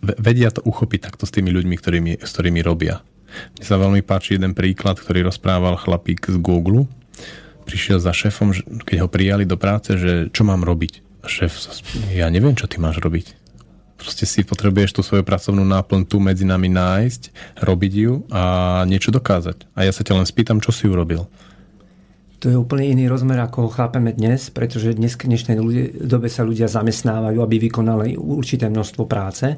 vedia 0.00 0.52
to 0.52 0.60
uchopiť 0.64 1.12
takto 1.12 1.24
s 1.24 1.34
tými 1.34 1.52
ľuďmi, 1.52 1.74
ktorými, 1.76 2.12
s 2.20 2.30
ktorými 2.36 2.60
robia. 2.60 3.00
Mne 3.56 3.64
sa 3.64 3.76
veľmi 3.76 4.00
páči 4.04 4.36
jeden 4.36 4.56
príklad, 4.56 4.96
ktorý 4.96 5.28
rozprával 5.28 5.76
chlapík 5.76 6.24
z 6.28 6.40
Google. 6.40 6.88
Prišiel 7.66 7.98
za 7.98 8.14
šéfom, 8.14 8.54
keď 8.86 9.04
ho 9.04 9.08
prijali 9.10 9.44
do 9.44 9.58
práce, 9.58 9.98
že 9.98 10.30
čo 10.30 10.46
mám 10.46 10.62
robiť. 10.62 11.04
Šéf, 11.26 11.58
ja 12.14 12.30
neviem, 12.30 12.54
čo 12.54 12.70
ty 12.70 12.78
máš 12.78 13.02
robiť 13.02 13.45
proste 13.96 14.28
si 14.28 14.44
potrebuješ 14.44 14.96
tú 14.96 15.00
svoju 15.02 15.24
pracovnú 15.24 15.64
náplň 15.64 16.06
tu 16.06 16.20
medzi 16.20 16.44
nami 16.44 16.68
nájsť, 16.68 17.22
robiť 17.64 17.92
ju 17.92 18.12
a 18.30 18.42
niečo 18.84 19.10
dokázať. 19.10 19.72
A 19.72 19.88
ja 19.88 19.92
sa 19.92 20.04
ťa 20.04 20.22
len 20.22 20.28
spýtam, 20.28 20.60
čo 20.60 20.70
si 20.70 20.86
urobil. 20.86 21.26
To 22.44 22.52
je 22.52 22.56
úplne 22.56 22.92
iný 22.92 23.08
rozmer, 23.08 23.40
ako 23.40 23.66
ho 23.66 23.70
chápeme 23.72 24.12
dnes, 24.12 24.52
pretože 24.52 24.92
dnes 24.92 25.16
v 25.16 25.32
dnešnej 25.32 25.56
dobe 26.04 26.28
sa 26.28 26.44
ľudia 26.44 26.68
zamestnávajú, 26.68 27.40
aby 27.40 27.56
vykonali 27.56 28.20
určité 28.20 28.68
množstvo 28.68 29.08
práce. 29.08 29.56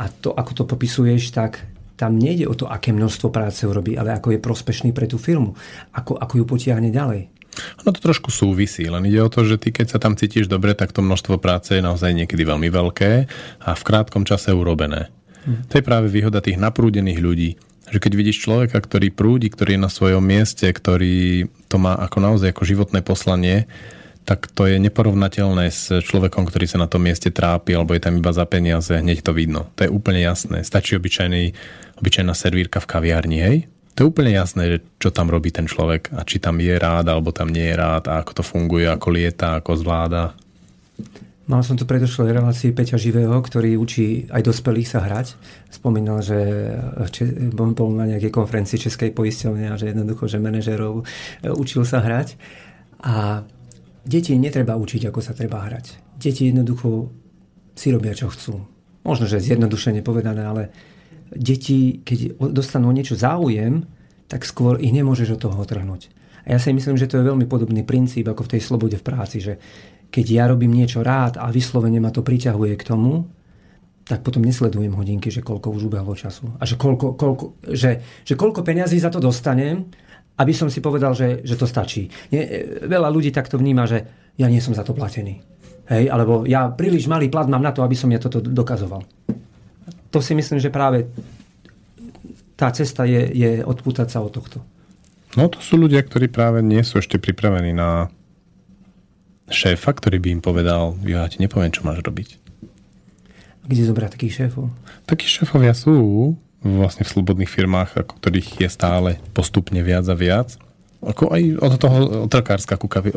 A 0.00 0.04
to, 0.08 0.32
ako 0.32 0.52
to 0.56 0.64
popisuješ, 0.64 1.36
tak 1.36 1.60
tam 1.96 2.16
nejde 2.16 2.48
o 2.48 2.56
to, 2.56 2.68
aké 2.72 2.92
množstvo 2.92 3.28
práce 3.28 3.68
urobí, 3.68 4.00
ale 4.00 4.16
ako 4.16 4.32
je 4.32 4.40
prospešný 4.40 4.90
pre 4.96 5.04
tú 5.04 5.20
firmu, 5.20 5.52
ako, 5.92 6.16
ako 6.16 6.40
ju 6.40 6.44
potiahne 6.48 6.88
ďalej. 6.88 7.35
Ono 7.84 7.90
to 7.92 8.00
trošku 8.00 8.28
súvisí, 8.28 8.84
len 8.86 9.06
ide 9.08 9.20
o 9.24 9.32
to, 9.32 9.44
že 9.44 9.56
ty 9.60 9.72
keď 9.72 9.96
sa 9.96 9.98
tam 9.98 10.14
cítiš 10.14 10.48
dobre, 10.48 10.76
tak 10.76 10.92
to 10.92 11.00
množstvo 11.00 11.40
práce 11.40 11.72
je 11.72 11.82
naozaj 11.82 12.12
niekedy 12.12 12.44
veľmi 12.44 12.68
veľké 12.68 13.12
a 13.64 13.70
v 13.72 13.82
krátkom 13.86 14.28
čase 14.28 14.52
urobené. 14.52 15.08
Hm. 15.46 15.70
To 15.70 15.74
je 15.78 15.84
práve 15.86 16.06
výhoda 16.12 16.44
tých 16.44 16.60
naprúdených 16.60 17.20
ľudí. 17.20 17.50
Že 17.86 18.02
keď 18.02 18.12
vidíš 18.18 18.42
človeka, 18.42 18.82
ktorý 18.82 19.14
prúdi, 19.14 19.46
ktorý 19.46 19.78
je 19.78 19.84
na 19.86 19.90
svojom 19.90 20.18
mieste, 20.18 20.66
ktorý 20.66 21.46
to 21.70 21.78
má 21.78 21.94
ako 21.94 22.18
naozaj 22.18 22.50
ako 22.50 22.66
životné 22.66 23.00
poslanie, 23.06 23.70
tak 24.26 24.50
to 24.50 24.66
je 24.66 24.82
neporovnateľné 24.82 25.70
s 25.70 26.02
človekom, 26.02 26.50
ktorý 26.50 26.66
sa 26.66 26.82
na 26.82 26.90
tom 26.90 27.06
mieste 27.06 27.30
trápi 27.30 27.78
alebo 27.78 27.94
je 27.94 28.02
tam 28.02 28.18
iba 28.18 28.34
za 28.34 28.42
peniaze, 28.42 28.90
hneď 28.90 29.22
to 29.22 29.30
vidno. 29.30 29.70
To 29.78 29.86
je 29.86 29.90
úplne 29.94 30.18
jasné. 30.18 30.66
Stačí 30.66 30.98
obyčajný, 30.98 31.54
obyčajná 32.02 32.34
servírka 32.34 32.82
v 32.82 32.90
kaviarni, 32.90 33.38
hej? 33.38 33.56
To 33.96 34.04
je 34.04 34.10
úplne 34.12 34.28
jasné, 34.28 34.76
že 34.76 34.78
čo 35.00 35.08
tam 35.08 35.32
robí 35.32 35.48
ten 35.48 35.64
človek 35.64 36.12
a 36.12 36.28
či 36.28 36.36
tam 36.36 36.60
je 36.60 36.76
rád 36.76 37.08
alebo 37.08 37.32
tam 37.32 37.48
nie 37.48 37.72
je 37.72 37.80
rád 37.80 38.12
a 38.12 38.20
ako 38.20 38.32
to 38.36 38.42
funguje, 38.44 38.84
ako 38.84 39.08
lieta, 39.08 39.56
ako 39.56 39.72
zvláda. 39.80 40.36
Mal 41.46 41.62
som 41.62 41.78
tu 41.78 41.86
predošlej 41.86 42.36
relácii 42.36 42.74
Peťa 42.74 42.98
Živého, 42.98 43.38
ktorý 43.38 43.78
učí 43.78 44.26
aj 44.28 44.50
dospelých 44.50 44.90
sa 44.90 45.00
hrať. 45.00 45.38
Spomínal, 45.70 46.20
že 46.20 46.36
bol 47.54 47.94
na 47.94 48.04
nejakej 48.04 48.34
konferencii 48.34 48.82
Českej 48.82 49.14
poisťovne 49.14 49.70
a 49.70 49.78
že 49.78 49.94
jednoducho, 49.94 50.26
že 50.26 50.42
manažerov 50.42 51.06
e, 51.40 51.54
učil 51.54 51.86
sa 51.86 52.02
hrať. 52.02 52.34
A 53.06 53.46
deti 54.02 54.34
netreba 54.34 54.74
učiť, 54.74 55.06
ako 55.06 55.22
sa 55.22 55.38
treba 55.38 55.62
hrať. 55.62 56.18
Deti 56.18 56.50
jednoducho 56.50 57.14
si 57.78 57.94
robia, 57.94 58.12
čo 58.18 58.26
chcú. 58.26 58.66
Možno, 59.06 59.30
že 59.30 59.38
zjednodušene 59.38 60.02
povedané, 60.02 60.42
ale 60.42 60.62
deti, 61.34 62.02
keď 62.04 62.38
dostanú 62.52 62.92
niečo 62.94 63.18
záujem, 63.18 63.82
tak 64.26 64.42
skôr 64.42 64.78
ich 64.82 64.90
nemôžeš 64.90 65.38
od 65.38 65.42
toho 65.42 65.56
otrhnúť. 65.62 66.10
A 66.46 66.54
ja 66.54 66.58
si 66.62 66.70
myslím, 66.70 66.94
že 66.94 67.10
to 67.10 67.18
je 67.18 67.26
veľmi 67.26 67.46
podobný 67.50 67.82
princíp 67.82 68.30
ako 68.30 68.46
v 68.46 68.52
tej 68.56 68.62
slobode 68.62 68.96
v 68.98 69.06
práci, 69.06 69.42
že 69.42 69.58
keď 70.14 70.26
ja 70.30 70.44
robím 70.46 70.70
niečo 70.70 71.02
rád 71.02 71.42
a 71.42 71.50
vyslovene 71.50 71.98
ma 71.98 72.14
to 72.14 72.22
priťahuje 72.22 72.74
k 72.78 72.86
tomu, 72.86 73.26
tak 74.06 74.22
potom 74.22 74.46
nesledujem 74.46 74.94
hodinky, 74.94 75.34
že 75.34 75.42
koľko 75.42 75.74
už 75.74 75.90
ubehlo 75.90 76.14
času. 76.14 76.54
A 76.58 76.62
že 76.62 76.78
koľko, 76.78 77.18
koľko, 77.18 77.44
že, 77.74 78.22
že 78.22 78.38
koľko 78.38 78.62
peňazí 78.62 79.02
za 79.02 79.10
to 79.10 79.18
dostanem, 79.18 79.90
aby 80.38 80.52
som 80.54 80.70
si 80.70 80.78
povedal, 80.78 81.10
že, 81.10 81.42
že 81.42 81.58
to 81.58 81.66
stačí. 81.66 82.06
Nie, 82.30 82.62
veľa 82.86 83.10
ľudí 83.10 83.34
takto 83.34 83.58
vníma, 83.58 83.90
že 83.90 84.30
ja 84.38 84.46
nie 84.46 84.62
som 84.62 84.78
za 84.78 84.86
to 84.86 84.94
platený. 84.94 85.42
Hej, 85.90 86.06
alebo 86.06 86.46
ja 86.46 86.70
príliš 86.70 87.10
malý 87.10 87.26
plat 87.26 87.50
mám 87.50 87.62
na 87.62 87.74
to, 87.74 87.82
aby 87.82 87.98
som 87.98 88.10
ja 88.14 88.22
toto 88.22 88.38
dokazoval 88.38 89.02
to 90.16 90.24
si 90.24 90.32
myslím, 90.32 90.56
že 90.56 90.72
práve 90.72 91.04
tá 92.56 92.72
cesta 92.72 93.04
je, 93.04 93.28
je 93.36 93.60
odpútať 93.60 94.08
sa 94.08 94.24
od 94.24 94.32
tohto. 94.32 94.64
No 95.36 95.52
to 95.52 95.60
sú 95.60 95.76
ľudia, 95.76 96.00
ktorí 96.00 96.32
práve 96.32 96.64
nie 96.64 96.80
sú 96.80 97.04
ešte 97.04 97.20
pripravení 97.20 97.76
na 97.76 98.08
šéfa, 99.52 99.92
ktorý 99.92 100.16
by 100.16 100.28
im 100.32 100.40
povedal, 100.40 100.96
ja 101.04 101.28
ti 101.28 101.36
nepoviem, 101.36 101.68
čo 101.68 101.84
máš 101.84 102.00
robiť. 102.00 102.40
Kde 103.68 103.82
zobrať 103.84 104.16
takých 104.16 104.34
šéfov? 104.40 104.72
Takí 105.04 105.28
šéfovia 105.28 105.76
sú 105.76 106.32
vlastne 106.64 107.04
v 107.04 107.12
slobodných 107.12 107.52
firmách, 107.52 108.00
ako 108.00 108.16
ktorých 108.16 108.64
je 108.64 108.68
stále 108.72 109.20
postupne 109.36 109.84
viac 109.84 110.08
a 110.08 110.16
viac. 110.16 110.56
Ako 111.04 111.28
aj 111.28 111.42
od 111.60 111.72
toho 111.76 111.98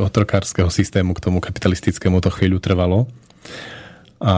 otrokárskeho 0.04 0.68
systému 0.68 1.16
k 1.16 1.24
tomu 1.24 1.40
kapitalistickému 1.40 2.20
to 2.20 2.28
chvíľu 2.28 2.60
trvalo. 2.60 3.08
A 4.20 4.36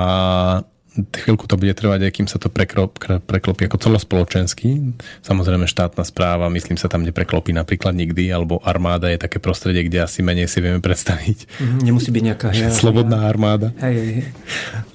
chvíľku 0.92 1.48
to 1.48 1.56
bude 1.56 1.72
trvať, 1.72 2.04
aj 2.04 2.12
kým 2.12 2.28
sa 2.28 2.36
to 2.36 2.52
preklop, 2.52 3.00
preklopí 3.24 3.64
ako 3.64 3.80
celospoločenský. 3.80 4.92
Samozrejme 5.24 5.64
štátna 5.64 6.04
správa, 6.04 6.52
myslím 6.52 6.76
sa 6.76 6.92
tam 6.92 7.08
nepreklopí 7.08 7.56
napríklad 7.56 7.96
nikdy, 7.96 8.28
alebo 8.28 8.60
armáda 8.60 9.08
je 9.08 9.20
také 9.20 9.40
prostredie, 9.40 9.88
kde 9.88 10.04
asi 10.04 10.20
menej 10.20 10.52
si 10.52 10.60
vieme 10.60 10.84
predstaviť. 10.84 11.38
Mm, 11.64 11.80
nemusí 11.88 12.12
byť 12.12 12.24
nejaká 12.28 12.48
hej, 12.56 12.76
Slobodná 12.76 13.24
armáda. 13.24 13.72
Hej, 13.80 13.96
hej, 13.96 14.16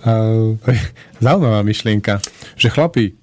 zaujímavá 1.24 1.64
myšlienka, 1.64 2.20
že 2.60 2.68
chlapi, 2.68 3.16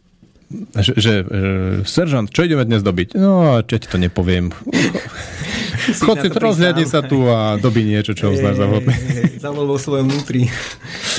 že, 0.79 0.93
že, 0.95 1.13
že 1.25 1.43
seržant, 1.85 2.29
čo 2.29 2.45
ideme 2.45 2.63
dnes 2.63 2.85
dobiť? 2.85 3.17
No, 3.17 3.61
čo 3.65 3.75
ti 3.77 3.87
to 3.89 3.97
nepoviem. 3.97 4.53
Chod 5.99 6.23
si, 6.23 6.29
rozhľadni 6.31 6.85
sa 6.87 7.03
tu 7.03 7.27
a 7.27 7.59
dobi 7.59 7.83
niečo, 7.83 8.15
čo 8.15 8.31
uznáš 8.31 8.61
za 8.61 8.65
vhodné. 8.69 8.95
Zalo 9.43 9.67
vo 9.67 9.75
svojom 9.75 10.07
vnútri. 10.07 10.47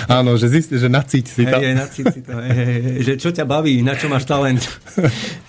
Áno, 0.08 0.40
že 0.40 0.48
zistí, 0.48 0.80
že 0.80 0.88
nacíť 0.88 1.24
si 1.28 1.42
to. 1.44 1.58
Hej, 1.60 1.74
nacíť 1.76 2.04
si 2.08 2.20
to. 2.24 2.32
Hej, 2.32 2.56
hej, 2.56 2.96
že 3.04 3.12
čo 3.20 3.28
ťa 3.34 3.44
baví, 3.44 3.84
na 3.84 3.92
čo 3.92 4.08
máš 4.08 4.24
talent. 4.24 4.64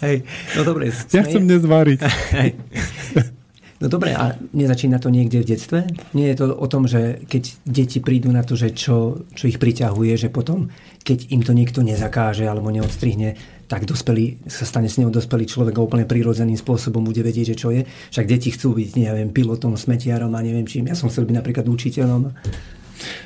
Hej, 0.03 0.27
no 0.59 0.61
dobre. 0.67 0.91
Ja 1.15 1.23
chcem 1.23 1.47
dnes 1.47 1.63
variť. 1.63 1.99
Hej. 2.37 2.59
No 3.75 3.91
dobre, 3.91 4.15
a 4.15 4.35
nezačína 4.55 5.03
to 5.03 5.11
niekde 5.11 5.43
v 5.43 5.49
detstve? 5.51 5.79
Nie 6.15 6.31
je 6.31 6.43
to 6.43 6.55
o 6.55 6.67
tom, 6.67 6.87
že 6.87 7.21
keď 7.27 7.43
deti 7.67 7.99
prídu 7.99 8.31
na 8.31 8.41
to, 8.41 8.55
že 8.55 8.71
čo, 8.71 9.27
čo 9.35 9.51
ich 9.51 9.59
priťahuje, 9.59 10.15
že 10.15 10.29
potom, 10.31 10.71
keď 11.03 11.29
im 11.35 11.43
to 11.43 11.51
niekto 11.51 11.83
nezakáže 11.83 12.47
alebo 12.47 12.71
neodstrihne, 12.71 13.35
tak 13.65 13.89
dospelý, 13.89 14.45
sa 14.45 14.65
stane 14.65 14.85
s 14.85 15.01
ňou 15.01 15.09
dospelý 15.09 15.49
človek 15.49 15.73
úplne 15.81 16.05
prírodzeným 16.05 16.57
spôsobom 16.57 17.01
bude 17.01 17.25
vedieť, 17.25 17.53
že 17.53 17.55
čo 17.57 17.69
je. 17.73 17.81
Však 18.13 18.25
deti 18.29 18.53
chcú 18.53 18.77
byť, 18.77 18.89
neviem, 19.01 19.29
pilotom, 19.33 19.73
smetiarom 19.73 20.29
a 20.37 20.39
neviem 20.45 20.69
čím. 20.69 20.85
Ja 20.85 20.97
som 20.97 21.09
chcel 21.09 21.25
byť 21.25 21.35
napríklad 21.41 21.65
učiteľom. 21.65 22.29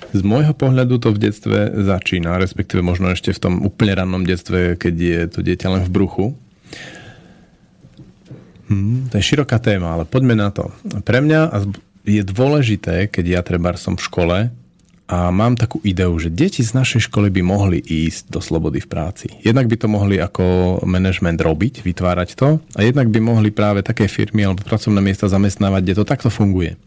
Z 0.10 0.22
môjho 0.25 0.55
pohľadu 0.58 0.98
to 0.98 1.13
v 1.13 1.29
detstve 1.29 1.69
začína, 1.86 2.41
respektíve 2.41 2.81
možno 2.81 3.13
ešte 3.13 3.36
v 3.36 3.39
tom 3.39 3.53
úplne 3.62 3.93
rannom 4.00 4.24
detstve, 4.25 4.79
keď 4.79 4.96
je 4.96 5.22
to 5.29 5.39
dieťa 5.46 5.67
len 5.69 5.81
v 5.86 5.93
bruchu. 5.93 6.25
Hmm, 8.69 9.10
to 9.12 9.17
je 9.17 9.27
široká 9.34 9.60
téma, 9.62 9.98
ale 9.98 10.03
poďme 10.10 10.34
na 10.39 10.50
to. 10.50 10.74
Pre 11.05 11.19
mňa 11.22 11.53
je 12.05 12.22
dôležité, 12.25 13.12
keď 13.12 13.25
ja 13.27 13.41
treba 13.46 13.75
som 13.77 13.98
v 13.98 14.05
škole, 14.05 14.38
a 15.09 15.33
mám 15.33 15.57
takú 15.57 15.81
ideu, 15.81 16.13
že 16.21 16.29
deti 16.29 16.61
z 16.61 16.77
našej 16.77 17.09
školy 17.09 17.33
by 17.33 17.41
mohli 17.41 17.81
ísť 17.81 18.29
do 18.29 18.37
slobody 18.37 18.77
v 18.77 18.87
práci. 18.93 19.27
Jednak 19.41 19.65
by 19.65 19.75
to 19.81 19.87
mohli 19.89 20.21
ako 20.21 20.77
manažment 20.85 21.41
robiť, 21.41 21.81
vytvárať 21.81 22.37
to 22.37 22.61
a 22.77 22.79
jednak 22.85 23.09
by 23.09 23.17
mohli 23.17 23.49
práve 23.49 23.81
také 23.81 24.05
firmy 24.05 24.45
alebo 24.45 24.61
pracovné 24.61 25.01
miesta 25.01 25.25
zamestnávať, 25.25 25.81
kde 25.81 25.97
to 25.97 26.05
takto 26.05 26.29
funguje. 26.29 26.77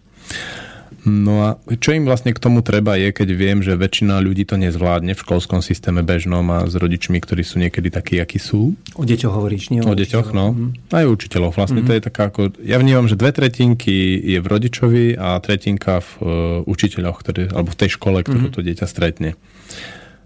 No 1.02 1.42
a 1.42 1.48
čo 1.82 1.98
im 1.98 2.06
vlastne 2.06 2.30
k 2.30 2.38
tomu 2.38 2.62
treba 2.62 2.94
je, 2.94 3.10
keď 3.10 3.28
viem, 3.34 3.58
že 3.58 3.74
väčšina 3.74 4.22
ľudí 4.22 4.46
to 4.46 4.54
nezvládne 4.54 5.18
v 5.18 5.22
školskom 5.26 5.58
systéme 5.58 6.06
bežnom 6.06 6.46
a 6.54 6.70
s 6.70 6.78
rodičmi, 6.78 7.18
ktorí 7.18 7.42
sú 7.42 7.58
niekedy 7.58 7.90
takí, 7.90 8.22
akí 8.22 8.38
sú. 8.38 8.78
O 8.94 9.02
deťoch 9.02 9.34
hovoríš, 9.34 9.74
nie? 9.74 9.82
O, 9.82 9.90
o 9.90 9.98
deťoch, 9.98 10.30
no. 10.30 10.54
Mm. 10.54 10.70
Aj 10.94 11.02
učiteľov. 11.02 11.58
Vlastne 11.58 11.82
mm. 11.82 11.86
to 11.90 11.92
je 11.98 12.02
taká 12.06 12.22
ako... 12.30 12.40
Ja 12.62 12.78
vnímam, 12.78 13.10
že 13.10 13.18
dve 13.18 13.34
tretinky 13.34 14.14
je 14.14 14.38
v 14.38 14.46
rodičovi 14.46 15.04
a 15.18 15.42
tretinka 15.42 15.98
v 15.98 16.10
uh, 16.22 16.26
učiteľoch, 16.70 17.18
ktorý, 17.18 17.50
alebo 17.50 17.74
v 17.74 17.80
tej 17.82 17.90
škole, 17.98 18.22
ktorú 18.22 18.46
mm. 18.50 18.54
to 18.54 18.62
dieťa 18.62 18.86
stretne. 18.86 19.34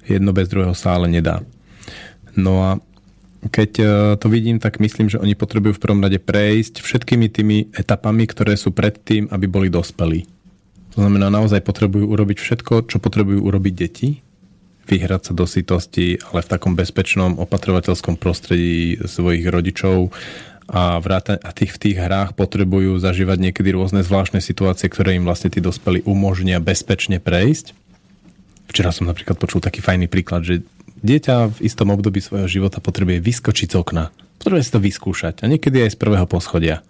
Jedno 0.05 0.37
bez 0.37 0.53
druhého 0.53 0.77
sa 0.77 1.01
ale 1.01 1.09
nedá. 1.09 1.41
No 2.37 2.61
a 2.61 2.71
keď 3.49 3.71
e, 3.79 3.85
to 4.19 4.27
vidím, 4.27 4.59
tak 4.59 4.83
myslím, 4.83 5.07
že 5.07 5.23
oni 5.23 5.39
potrebujú 5.39 5.79
v 5.79 5.83
prvom 5.83 6.03
rade 6.03 6.19
prejsť 6.19 6.83
všetkými 6.83 7.27
tými 7.31 7.59
etapami, 7.75 8.27
ktoré 8.27 8.59
sú 8.59 8.75
predtým, 8.75 9.31
aby 9.31 9.47
boli 9.47 9.69
dospelí. 9.71 10.36
To 10.97 11.05
znamená, 11.05 11.29
naozaj 11.29 11.61
potrebujú 11.61 12.09
urobiť 12.09 12.41
všetko, 12.41 12.89
čo 12.89 12.97
potrebujú 12.97 13.45
urobiť 13.45 13.75
deti, 13.77 14.25
vyhrať 14.89 15.23
sa 15.29 15.33
do 15.37 15.45
sitosti, 15.45 16.17
ale 16.33 16.41
v 16.41 16.51
takom 16.57 16.73
bezpečnom 16.73 17.37
opatrovateľskom 17.37 18.17
prostredí 18.17 18.97
svojich 19.05 19.45
rodičov 19.45 20.15
a, 20.73 20.97
vráta- 20.99 21.37
a 21.43 21.51
tých, 21.53 21.77
v 21.77 21.83
tých 21.85 21.97
hrách 22.01 22.33
potrebujú 22.33 22.97
zažívať 22.97 23.39
niekedy 23.39 23.77
rôzne 23.77 24.01
zvláštne 24.01 24.41
situácie, 24.41 24.89
ktoré 24.89 25.21
im 25.21 25.29
vlastne 25.29 25.53
tí 25.53 25.61
dospelí 25.61 26.01
umožnia 26.09 26.65
bezpečne 26.65 27.21
prejsť. 27.21 27.77
Včera 28.73 28.91
som 28.91 29.05
napríklad 29.07 29.37
počul 29.37 29.61
taký 29.61 29.85
fajný 29.85 30.09
príklad, 30.09 30.49
že 30.49 30.65
dieťa 31.05 31.55
v 31.55 31.59
istom 31.61 31.93
období 31.93 32.19
svojho 32.25 32.49
života 32.49 32.81
potrebuje 32.81 33.21
vyskočiť 33.21 33.69
z 33.69 33.77
okna. 33.79 34.11
Potrebuje 34.41 34.63
si 34.65 34.73
to 34.73 34.81
vyskúšať 34.81 35.45
a 35.45 35.51
niekedy 35.51 35.87
aj 35.87 35.95
z 35.95 36.01
prvého 36.01 36.27
poschodia. 36.27 36.83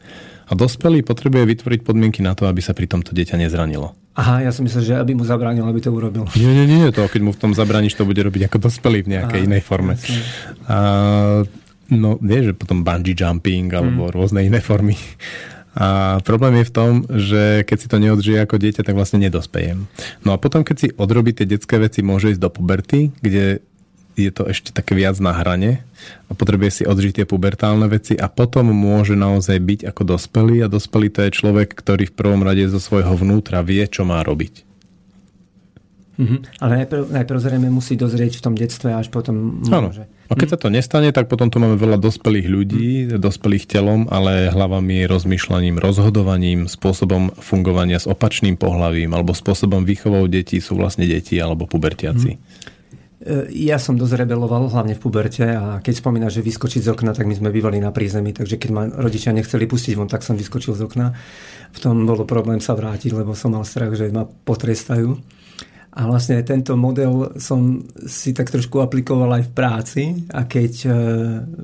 A 0.46 0.52
dospelý 0.54 1.02
potrebuje 1.02 1.42
vytvoriť 1.42 1.80
podmienky 1.82 2.22
na 2.22 2.38
to, 2.38 2.46
aby 2.46 2.62
sa 2.62 2.70
pri 2.70 2.86
tomto 2.86 3.10
dieťa 3.10 3.34
nezranilo. 3.34 3.98
Aha, 4.16 4.46
ja 4.46 4.50
som 4.54 4.64
myslel, 4.64 4.82
že 4.86 4.94
aby 4.96 5.12
mu 5.12 5.28
zabránil, 5.28 5.66
aby 5.68 5.82
to 5.82 5.92
urobil. 5.92 6.24
Nie, 6.38 6.48
nie, 6.48 6.64
nie, 6.64 6.88
to 6.88 7.04
keď 7.04 7.20
mu 7.20 7.36
v 7.36 7.40
tom 7.42 7.52
zabraníš, 7.52 7.98
to 7.98 8.08
bude 8.08 8.22
robiť 8.22 8.48
ako 8.48 8.70
dospelý 8.70 9.04
v 9.04 9.12
nejakej 9.18 9.40
Aha, 9.42 9.48
inej 9.50 9.62
forme. 9.66 9.94
A, 10.64 10.78
no, 11.92 12.16
vieš, 12.22 12.54
že 12.54 12.54
potom 12.56 12.80
bungee 12.80 13.12
jumping 13.12 13.68
alebo 13.74 14.08
mm. 14.08 14.12
rôzne 14.16 14.40
iné 14.46 14.64
formy. 14.64 14.96
A 15.76 16.18
problém 16.24 16.64
je 16.64 16.68
v 16.70 16.72
tom, 16.72 16.92
že 17.12 17.60
keď 17.68 17.76
si 17.76 17.86
to 17.92 18.00
neodžije 18.00 18.38
ako 18.48 18.56
dieťa, 18.56 18.80
tak 18.80 18.96
vlastne 18.96 19.20
nedospejem. 19.20 19.84
No 20.24 20.32
a 20.32 20.40
potom, 20.40 20.64
keď 20.64 20.76
si 20.80 20.88
odrobí 20.96 21.36
tie 21.36 21.44
detské 21.44 21.76
veci, 21.76 22.00
môže 22.00 22.32
ísť 22.32 22.40
do 22.40 22.48
puberty, 22.48 23.12
kde 23.20 23.60
je 24.16 24.30
to 24.32 24.48
ešte 24.48 24.72
také 24.72 24.96
viac 24.96 25.20
na 25.20 25.36
hrane 25.36 25.84
a 26.26 26.32
potrebuje 26.32 26.70
si 26.72 26.82
odžiť 26.88 27.22
tie 27.22 27.26
pubertálne 27.28 27.84
veci 27.86 28.16
a 28.16 28.32
potom 28.32 28.72
môže 28.72 29.12
naozaj 29.12 29.60
byť 29.60 29.80
ako 29.92 30.02
dospelý 30.16 30.64
a 30.64 30.72
dospelý 30.72 31.08
to 31.12 31.20
je 31.28 31.36
človek, 31.36 31.76
ktorý 31.76 32.08
v 32.08 32.16
prvom 32.16 32.40
rade 32.42 32.64
zo 32.66 32.80
svojho 32.80 33.12
vnútra 33.14 33.60
vie, 33.60 33.84
čo 33.84 34.08
má 34.08 34.24
robiť. 34.24 34.66
Mm-hmm. 36.16 36.64
Ale 36.64 36.72
najprv, 36.80 37.02
najprv 37.12 37.38
zrejme 37.44 37.68
musí 37.68 37.92
dozrieť 37.92 38.40
v 38.40 38.44
tom 38.48 38.54
detstve 38.56 38.88
až 38.88 39.12
potom 39.12 39.60
môže. 39.60 40.08
A 40.26 40.32
keď 40.32 40.48
mm. 40.48 40.52
sa 40.56 40.58
to 40.58 40.68
nestane, 40.72 41.08
tak 41.12 41.28
potom 41.28 41.52
tu 41.52 41.60
máme 41.60 41.76
veľa 41.76 42.00
dospelých 42.00 42.48
ľudí, 42.48 42.88
mm. 43.04 43.20
dospelých 43.20 43.68
telom, 43.68 44.08
ale 44.08 44.48
hlavami, 44.48 45.04
rozmýšľaním, 45.04 45.76
rozhodovaním, 45.76 46.72
spôsobom 46.72 47.36
fungovania 47.36 48.00
s 48.00 48.08
opačným 48.08 48.56
pohlavím 48.56 49.12
alebo 49.12 49.36
spôsobom 49.36 49.84
výchovou 49.84 50.24
detí 50.24 50.56
sú 50.56 50.80
vlastne 50.80 51.04
deti 51.04 51.36
alebo 51.36 51.68
pubertiaci. 51.68 52.40
Mm. 52.40 52.75
E, 53.26 53.50
ja 53.66 53.82
som 53.82 53.98
dosť 53.98 54.22
rebeloval, 54.22 54.70
hlavne 54.70 54.94
v 54.94 55.02
puberte 55.02 55.42
a 55.42 55.82
keď 55.82 55.94
spomínaš, 55.98 56.38
že 56.38 56.46
vyskočiť 56.46 56.86
z 56.86 56.88
okna, 56.94 57.10
tak 57.10 57.26
my 57.26 57.34
sme 57.34 57.50
bývali 57.50 57.82
na 57.82 57.90
prízemí, 57.90 58.30
takže 58.30 58.54
keď 58.54 58.70
ma 58.70 58.86
rodičia 58.86 59.34
nechceli 59.34 59.66
pustiť 59.66 59.98
von, 59.98 60.06
tak 60.06 60.22
som 60.22 60.38
vyskočil 60.38 60.78
z 60.78 60.86
okna. 60.86 61.10
V 61.74 61.78
tom 61.82 62.06
bolo 62.06 62.22
problém 62.22 62.62
sa 62.62 62.78
vrátiť, 62.78 63.10
lebo 63.10 63.34
som 63.34 63.50
mal 63.50 63.66
strach, 63.66 63.98
že 63.98 64.14
ma 64.14 64.30
potrestajú. 64.30 65.18
A 65.96 66.04
vlastne 66.04 66.36
tento 66.44 66.76
model 66.76 67.40
som 67.40 67.80
si 68.04 68.36
tak 68.36 68.52
trošku 68.52 68.84
aplikoval 68.84 69.40
aj 69.40 69.48
v 69.48 69.54
práci 69.56 70.02
a 70.28 70.44
keď 70.44 70.72
uh, 70.84 70.92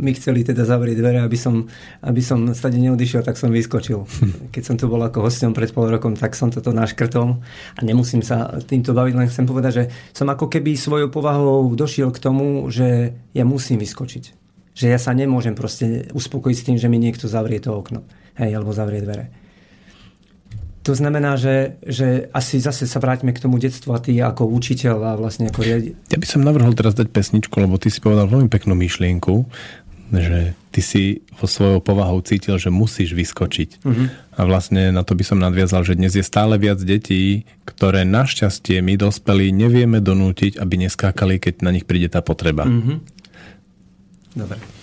mi 0.00 0.16
chceli 0.16 0.40
teda 0.40 0.64
zavrieť 0.64 0.96
dvere, 1.04 1.20
aby 1.20 1.36
som, 1.36 1.68
aby 2.00 2.24
som 2.24 2.48
stade 2.56 2.80
neodišiel, 2.80 3.20
tak 3.20 3.36
som 3.36 3.52
vyskočil. 3.52 4.08
Keď 4.48 4.62
som 4.64 4.80
tu 4.80 4.88
bol 4.88 5.04
ako 5.04 5.28
hostom 5.28 5.52
pred 5.52 5.68
pol 5.68 5.92
rokom, 5.92 6.16
tak 6.16 6.32
som 6.32 6.48
toto 6.48 6.72
naškrtol 6.72 7.44
a 7.76 7.80
nemusím 7.84 8.24
sa 8.24 8.56
týmto 8.64 8.96
baviť, 8.96 9.12
len 9.20 9.28
chcem 9.28 9.44
povedať, 9.44 9.72
že 9.76 9.84
som 10.16 10.24
ako 10.32 10.48
keby 10.48 10.80
svojou 10.80 11.12
povahou 11.12 11.68
došiel 11.76 12.08
k 12.08 12.22
tomu, 12.24 12.64
že 12.72 13.12
ja 13.36 13.44
musím 13.44 13.84
vyskočiť. 13.84 14.24
Že 14.72 14.86
ja 14.88 14.96
sa 14.96 15.12
nemôžem 15.12 15.52
proste 15.52 16.08
uspokojiť 16.16 16.56
s 16.56 16.64
tým, 16.64 16.76
že 16.80 16.88
mi 16.88 16.96
niekto 16.96 17.28
zavrie 17.28 17.60
to 17.60 17.76
okno. 17.76 18.00
Hej, 18.40 18.56
alebo 18.56 18.72
zavrie 18.72 19.04
dvere. 19.04 19.41
To 20.82 20.98
znamená, 20.98 21.38
že, 21.38 21.78
že 21.86 22.26
asi 22.34 22.58
zase 22.58 22.90
sa 22.90 22.98
vráťme 22.98 23.30
k 23.30 23.38
tomu 23.38 23.62
detstvu 23.62 23.94
a 23.94 24.02
ty 24.02 24.18
ako 24.18 24.50
učiteľ 24.50 24.96
a 24.98 25.12
vlastne 25.14 25.46
ako 25.46 25.62
riadi. 25.62 25.94
Ja 26.10 26.18
by 26.18 26.26
som 26.26 26.42
navrhol 26.42 26.74
teraz 26.74 26.98
dať 26.98 27.06
pesničku, 27.14 27.54
lebo 27.54 27.78
ty 27.78 27.86
si 27.86 28.02
povedal 28.02 28.26
veľmi 28.26 28.50
peknú 28.50 28.74
myšlienku, 28.74 29.46
že 30.10 30.58
ty 30.74 30.80
si 30.82 31.22
vo 31.38 31.46
svojou 31.46 31.78
povahou 31.80 32.18
cítil, 32.20 32.58
že 32.58 32.68
musíš 32.68 33.14
vyskočiť. 33.14 33.86
Uh-huh. 33.86 34.10
A 34.36 34.40
vlastne 34.44 34.90
na 34.90 35.06
to 35.06 35.14
by 35.14 35.24
som 35.24 35.38
nadviazal, 35.38 35.86
že 35.86 35.96
dnes 35.96 36.12
je 36.18 36.24
stále 36.26 36.58
viac 36.58 36.82
detí, 36.82 37.46
ktoré 37.64 38.02
našťastie 38.02 38.82
my 38.82 38.98
dospelí 38.98 39.54
nevieme 39.54 40.02
donútiť, 40.02 40.58
aby 40.58 40.84
neskákali, 40.84 41.38
keď 41.38 41.62
na 41.62 41.70
nich 41.72 41.86
príde 41.86 42.10
tá 42.10 42.20
potreba. 42.20 42.66
Uh-huh. 42.66 42.98
Dobre. 44.34 44.81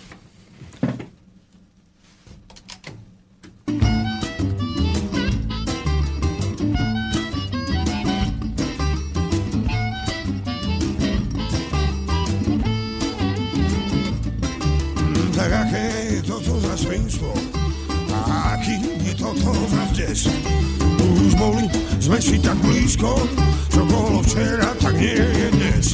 Boli, 21.49 21.65
sme 21.97 22.21
si 22.21 22.37
tak 22.37 22.61
blízko, 22.61 23.25
čo 23.73 23.81
bolo 23.89 24.21
včera, 24.21 24.69
tak 24.77 24.93
nie 24.93 25.17
je 25.17 25.47
dnes. 25.57 25.85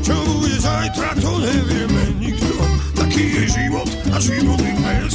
Čo 0.00 0.16
bude 0.24 0.56
zajtra, 0.56 1.12
to 1.20 1.36
nevieme 1.36 2.16
nikto, 2.16 2.56
taký 2.96 3.44
je 3.44 3.44
život 3.44 3.84
a 4.08 4.16
život 4.16 4.56
je 4.56 4.72
bez. 4.80 5.14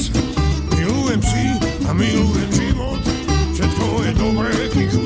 Milujem 0.77 1.21
si 1.25 1.45
a 1.89 1.97
milujem 1.97 2.51
život, 2.53 3.01
všetko 3.57 3.85
je 4.05 4.11
dobré, 4.21 4.53
kým 4.69 5.00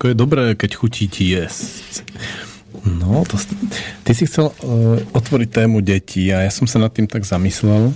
chutí 0.00 0.08
je 0.08 0.16
dobré, 0.16 0.56
keď 0.56 0.70
chutí 0.80 1.04
ti 1.12 1.36
jesť. 1.36 2.08
No, 2.88 3.20
to, 3.28 3.36
ty 4.08 4.16
si 4.16 4.24
chcel 4.24 4.48
uh, 4.48 4.96
otvoriť 5.12 5.48
tému 5.52 5.84
detí 5.84 6.32
a 6.32 6.48
ja 6.48 6.50
som 6.50 6.64
sa 6.64 6.80
nad 6.80 6.88
tým 6.88 7.04
tak 7.04 7.28
zamyslel, 7.28 7.92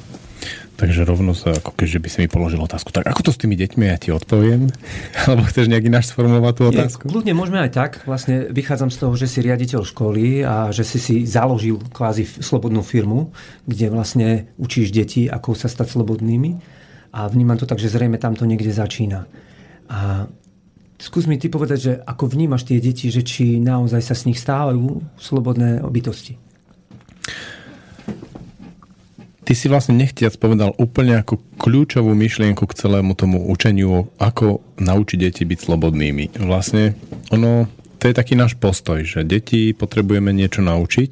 takže 0.77 1.09
rovno 1.09 1.33
sa, 1.33 1.57
ako 1.57 1.73
keďže 1.73 1.99
by 2.05 2.09
si 2.13 2.19
mi 2.21 2.29
položil 2.29 2.61
otázku, 2.61 2.93
tak 2.93 3.09
ako 3.09 3.25
to 3.25 3.31
s 3.33 3.41
tými 3.41 3.57
deťmi, 3.57 3.89
ja 3.89 3.97
ti 3.97 4.13
odpoviem? 4.13 4.69
Alebo 5.25 5.49
chceš 5.49 5.73
nejaký 5.73 5.89
náš 5.89 6.13
sformulovať 6.13 6.53
tú 6.53 6.63
otázku? 6.69 7.03
Je, 7.09 7.11
kľudne 7.17 7.33
môžeme 7.33 7.65
aj 7.65 7.71
tak. 7.73 7.91
Vlastne 8.05 8.53
vychádzam 8.53 8.93
z 8.93 8.99
toho, 9.01 9.13
že 9.17 9.25
si 9.25 9.41
riaditeľ 9.41 9.89
školy 9.89 10.45
a 10.45 10.69
že 10.69 10.85
si 10.85 11.01
si 11.01 11.25
založil 11.25 11.81
kvázi 11.81 12.29
slobodnú 12.29 12.85
firmu, 12.85 13.33
kde 13.65 13.89
vlastne 13.89 14.53
učíš 14.61 14.93
deti, 14.93 15.25
ako 15.33 15.57
sa 15.57 15.73
stať 15.73 15.97
slobodnými. 15.97 16.61
A 17.17 17.25
vnímam 17.33 17.57
to 17.57 17.65
tak, 17.65 17.81
že 17.81 17.89
zrejme 17.89 18.21
tam 18.21 18.37
to 18.37 18.45
niekde 18.45 18.75
začína. 18.75 19.25
A 19.89 20.29
Skús 21.05 21.29
mi 21.29 21.37
ty 21.37 21.53
povedať, 21.53 21.79
že 21.85 21.93
ako 22.01 22.33
vnímaš 22.33 22.65
tie 22.65 22.81
deti, 22.81 23.13
že 23.13 23.21
či 23.21 23.61
naozaj 23.61 24.01
sa 24.01 24.17
s 24.17 24.25
nich 24.25 24.41
stávajú 24.41 25.05
slobodné 25.21 25.85
bytosti? 25.85 26.41
Ty 29.45 29.53
si 29.53 29.69
vlastne 29.69 30.01
nechtiac 30.01 30.33
povedal 30.41 30.73
úplne 30.81 31.21
ako 31.21 31.37
kľúčovú 31.61 32.09
myšlienku 32.17 32.65
k 32.65 32.77
celému 32.81 33.13
tomu 33.13 33.45
učeniu, 33.53 34.09
ako 34.17 34.65
naučiť 34.81 35.19
deti 35.21 35.45
byť 35.45 35.59
slobodnými. 35.61 36.41
Vlastne 36.41 36.97
ono, 37.29 37.69
to 38.01 38.09
je 38.09 38.17
taký 38.17 38.33
náš 38.33 38.57
postoj, 38.57 39.05
že 39.05 39.29
deti 39.29 39.77
potrebujeme 39.77 40.33
niečo 40.33 40.65
naučiť, 40.65 41.11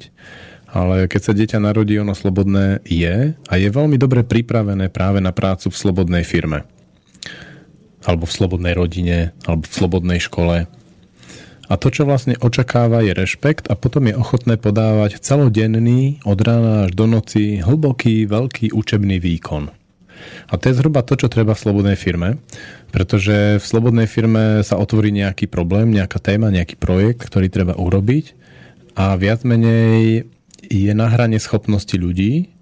ale 0.73 1.05
keď 1.05 1.21
sa 1.21 1.37
dieťa 1.37 1.61
narodí, 1.61 2.01
ono 2.01 2.17
slobodné 2.17 2.81
je 2.89 3.37
a 3.37 3.53
je 3.61 3.69
veľmi 3.69 4.01
dobre 4.01 4.25
pripravené 4.25 4.89
práve 4.89 5.21
na 5.21 5.29
prácu 5.29 5.69
v 5.69 5.77
slobodnej 5.77 6.25
firme 6.25 6.65
alebo 8.03 8.27
v 8.27 8.35
slobodnej 8.35 8.73
rodine, 8.75 9.31
alebo 9.47 9.63
v 9.67 9.73
slobodnej 9.73 10.19
škole. 10.19 10.67
A 11.71 11.73
to, 11.79 11.87
čo 11.89 12.03
vlastne 12.03 12.35
očakáva, 12.37 13.01
je 13.01 13.15
rešpekt 13.15 13.71
a 13.71 13.79
potom 13.79 14.11
je 14.11 14.19
ochotné 14.19 14.59
podávať 14.59 15.23
celodenný, 15.23 16.19
od 16.27 16.39
rána 16.43 16.85
až 16.85 16.91
do 16.93 17.07
noci, 17.07 17.63
hlboký, 17.63 18.27
veľký 18.27 18.75
učebný 18.75 19.17
výkon. 19.17 19.71
A 20.51 20.53
to 20.55 20.69
je 20.69 20.77
zhruba 20.77 21.03
to, 21.03 21.19
čo 21.19 21.31
treba 21.31 21.55
v 21.55 21.63
slobodnej 21.63 21.97
firme, 21.99 22.39
pretože 22.91 23.59
v 23.59 23.65
slobodnej 23.65 24.07
firme 24.07 24.61
sa 24.63 24.79
otvorí 24.79 25.11
nejaký 25.11 25.47
problém, 25.47 25.91
nejaká 25.91 26.19
téma, 26.19 26.53
nejaký 26.53 26.79
projekt, 26.79 27.27
ktorý 27.27 27.47
treba 27.51 27.73
urobiť 27.75 28.35
a 28.93 29.17
viac 29.17 29.41
menej 29.43 30.29
je 30.63 30.91
na 30.95 31.09
hrane 31.09 31.41
schopnosti 31.41 31.93
ľudí 31.97 32.53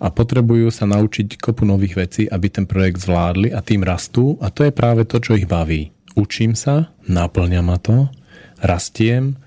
a 0.00 0.06
potrebujú 0.08 0.72
sa 0.72 0.88
naučiť 0.88 1.38
kopu 1.38 1.66
nových 1.68 1.94
vecí, 1.98 2.22
aby 2.26 2.46
ten 2.48 2.64
projekt 2.64 3.04
zvládli 3.04 3.52
a 3.52 3.60
tým 3.60 3.84
rastú 3.84 4.40
a 4.40 4.48
to 4.48 4.66
je 4.66 4.72
práve 4.72 5.04
to, 5.06 5.20
čo 5.20 5.36
ich 5.36 5.50
baví. 5.50 5.92
Učím 6.18 6.58
sa, 6.58 6.90
náplňa 7.06 7.60
ma 7.62 7.78
to, 7.78 8.10
rastiem 8.60 9.38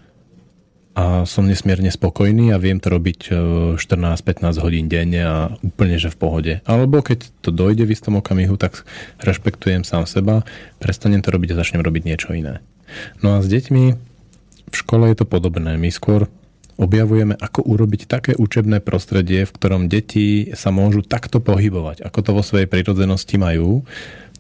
a 0.93 1.25
som 1.25 1.49
nesmierne 1.49 1.89
spokojný 1.89 2.53
a 2.53 2.61
viem 2.61 2.77
to 2.77 2.93
robiť 2.93 3.33
14-15 3.81 3.81
e, 3.81 4.61
hodín 4.61 4.85
denne 4.85 5.21
a 5.25 5.35
úplne, 5.65 5.97
že 5.97 6.13
v 6.13 6.17
pohode. 6.21 6.53
Alebo 6.69 7.01
keď 7.01 7.33
to 7.41 7.49
dojde 7.49 7.89
v 7.89 7.93
istom 7.97 8.21
okamihu, 8.21 8.61
tak 8.61 8.85
rešpektujem 9.25 9.81
sám 9.81 10.05
seba, 10.05 10.45
prestanem 10.77 11.25
to 11.25 11.33
robiť 11.33 11.57
a 11.57 11.59
začnem 11.65 11.81
robiť 11.81 12.03
niečo 12.05 12.37
iné. 12.37 12.61
No 13.25 13.41
a 13.41 13.41
s 13.41 13.49
deťmi 13.49 13.83
v 14.69 14.75
škole 14.75 15.09
je 15.09 15.17
to 15.17 15.25
podobné. 15.25 15.81
My 15.81 15.89
skôr 15.89 16.29
objavujeme, 16.77 17.37
ako 17.37 17.65
urobiť 17.69 18.09
také 18.09 18.31
učebné 18.33 18.81
prostredie, 18.81 19.45
v 19.45 19.55
ktorom 19.55 19.85
deti 19.91 20.49
sa 20.57 20.73
môžu 20.73 21.05
takto 21.05 21.37
pohybovať, 21.37 22.01
ako 22.01 22.19
to 22.21 22.31
vo 22.33 22.43
svojej 22.43 22.65
prírodzenosti 22.65 23.37
majú. 23.37 23.85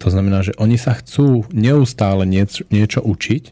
To 0.01 0.07
znamená, 0.09 0.41
že 0.41 0.57
oni 0.57 0.75
sa 0.75 0.97
chcú 0.97 1.45
neustále 1.53 2.25
niečo, 2.25 2.65
niečo 2.73 2.99
učiť, 3.05 3.43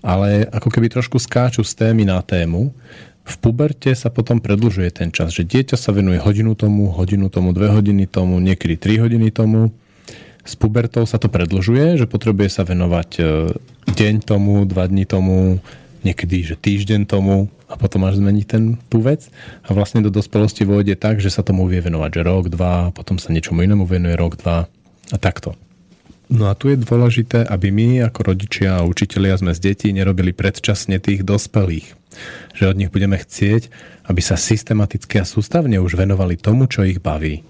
ale 0.00 0.48
ako 0.48 0.68
keby 0.72 0.88
trošku 0.88 1.20
skáču 1.20 1.60
z 1.62 1.76
témy 1.76 2.08
na 2.08 2.24
tému. 2.24 2.72
V 3.20 3.34
puberte 3.38 3.92
sa 3.94 4.08
potom 4.08 4.40
predlžuje 4.40 4.90
ten 4.90 5.12
čas, 5.12 5.36
že 5.36 5.46
dieťa 5.46 5.76
sa 5.76 5.92
venuje 5.92 6.18
hodinu 6.18 6.56
tomu, 6.56 6.90
hodinu 6.90 7.28
tomu, 7.28 7.52
dve 7.52 7.70
hodiny 7.70 8.08
tomu, 8.08 8.40
niekedy 8.40 8.74
tri 8.80 8.98
hodiny 8.98 9.30
tomu. 9.30 9.70
S 10.40 10.56
pubertou 10.56 11.04
sa 11.04 11.20
to 11.20 11.28
predlžuje, 11.28 12.00
že 12.00 12.10
potrebuje 12.10 12.48
sa 12.48 12.64
venovať 12.64 13.10
e, 13.20 13.22
deň 13.92 14.14
tomu, 14.24 14.64
dva 14.64 14.88
dní 14.88 15.04
tomu, 15.04 15.60
niekedy, 16.00 16.42
že 16.42 16.56
týždeň 16.56 17.06
tomu 17.06 17.52
a 17.70 17.74
potom 17.78 18.02
až 18.02 18.18
zmeniť 18.18 18.44
ten, 18.50 18.74
tú 18.90 18.98
vec 18.98 19.30
a 19.62 19.70
vlastne 19.70 20.02
do 20.02 20.10
dospelosti 20.10 20.66
vôjde 20.66 20.98
tak, 20.98 21.22
že 21.22 21.30
sa 21.30 21.46
tomu 21.46 21.70
vie 21.70 21.78
venovať, 21.78 22.10
že 22.18 22.22
rok, 22.26 22.44
dva, 22.50 22.90
potom 22.90 23.22
sa 23.22 23.30
niečomu 23.30 23.62
inému 23.62 23.86
venuje 23.86 24.18
rok, 24.18 24.34
dva 24.42 24.66
a 25.14 25.16
takto. 25.16 25.54
No 26.30 26.46
a 26.46 26.54
tu 26.54 26.70
je 26.70 26.78
dôležité, 26.78 27.42
aby 27.42 27.74
my 27.74 28.06
ako 28.06 28.34
rodičia 28.34 28.78
a 28.78 28.86
učitelia 28.86 29.34
sme 29.34 29.50
z 29.50 29.74
detí 29.74 29.90
nerobili 29.90 30.30
predčasne 30.30 31.02
tých 31.02 31.26
dospelých. 31.26 31.98
Že 32.54 32.64
od 32.70 32.78
nich 32.78 32.90
budeme 32.94 33.18
chcieť, 33.18 33.66
aby 34.06 34.22
sa 34.22 34.38
systematicky 34.38 35.18
a 35.18 35.26
sústavne 35.26 35.82
už 35.82 35.98
venovali 35.98 36.38
tomu, 36.38 36.70
čo 36.70 36.86
ich 36.86 37.02
baví. 37.02 37.42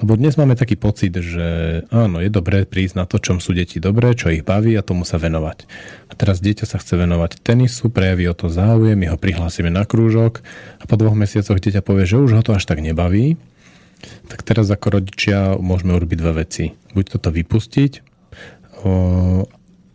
Lebo 0.00 0.16
dnes 0.16 0.40
máme 0.40 0.56
taký 0.56 0.80
pocit, 0.80 1.12
že 1.12 1.80
áno, 1.92 2.24
je 2.24 2.32
dobré 2.32 2.64
prísť 2.64 2.96
na 2.96 3.04
to, 3.04 3.20
čom 3.20 3.36
sú 3.36 3.52
deti 3.52 3.76
dobré, 3.76 4.16
čo 4.16 4.32
ich 4.32 4.40
baví 4.40 4.72
a 4.72 4.82
tomu 4.84 5.04
sa 5.04 5.20
venovať. 5.20 5.68
A 6.08 6.16
teraz 6.16 6.40
dieťa 6.40 6.64
sa 6.64 6.80
chce 6.80 6.96
venovať 6.96 7.44
tenisu, 7.44 7.92
prejaví 7.92 8.24
o 8.26 8.34
to 8.34 8.48
záujem, 8.48 8.96
my 8.96 9.12
ho 9.12 9.20
prihlásime 9.20 9.68
na 9.68 9.84
krúžok 9.84 10.40
a 10.80 10.88
po 10.88 10.96
dvoch 10.96 11.12
mesiacoch 11.12 11.60
dieťa 11.60 11.84
povie, 11.84 12.08
že 12.08 12.16
už 12.16 12.40
ho 12.40 12.42
to 12.42 12.56
až 12.56 12.64
tak 12.64 12.80
nebaví 12.80 13.36
tak 14.28 14.40
teraz 14.46 14.70
ako 14.70 15.00
rodičia 15.00 15.58
môžeme 15.58 15.92
urobiť 15.96 16.18
dve 16.18 16.32
veci. 16.46 16.64
Buď 16.94 17.18
toto 17.18 17.28
vypustiť 17.34 17.92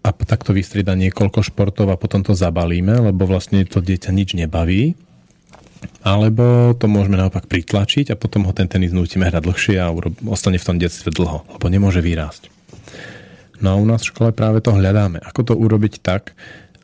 a 0.06 0.10
takto 0.14 0.54
vystrieda 0.54 0.94
niekoľko 0.94 1.42
športov 1.42 1.90
a 1.90 1.98
potom 1.98 2.22
to 2.22 2.38
zabalíme, 2.38 3.10
lebo 3.10 3.26
vlastne 3.26 3.66
to 3.66 3.82
dieťa 3.82 4.14
nič 4.14 4.38
nebaví. 4.38 4.94
Alebo 6.06 6.74
to 6.78 6.86
môžeme 6.86 7.18
naopak 7.18 7.50
pritlačiť 7.50 8.14
a 8.14 8.20
potom 8.20 8.46
ho 8.46 8.54
ten 8.54 8.70
tenis 8.70 8.94
nutíme 8.94 9.26
hrať 9.26 9.44
dlhšie 9.44 9.78
a 9.82 9.94
ostane 10.30 10.62
v 10.62 10.68
tom 10.68 10.78
detstve 10.78 11.10
dlho, 11.12 11.46
lebo 11.50 11.66
nemôže 11.68 12.00
vyrásť. 12.00 12.54
No 13.64 13.74
a 13.74 13.80
u 13.80 13.86
nás 13.88 14.04
v 14.04 14.12
škole 14.12 14.30
práve 14.36 14.60
to 14.60 14.76
hľadáme. 14.76 15.24
Ako 15.24 15.48
to 15.48 15.54
urobiť 15.56 16.04
tak, 16.04 16.36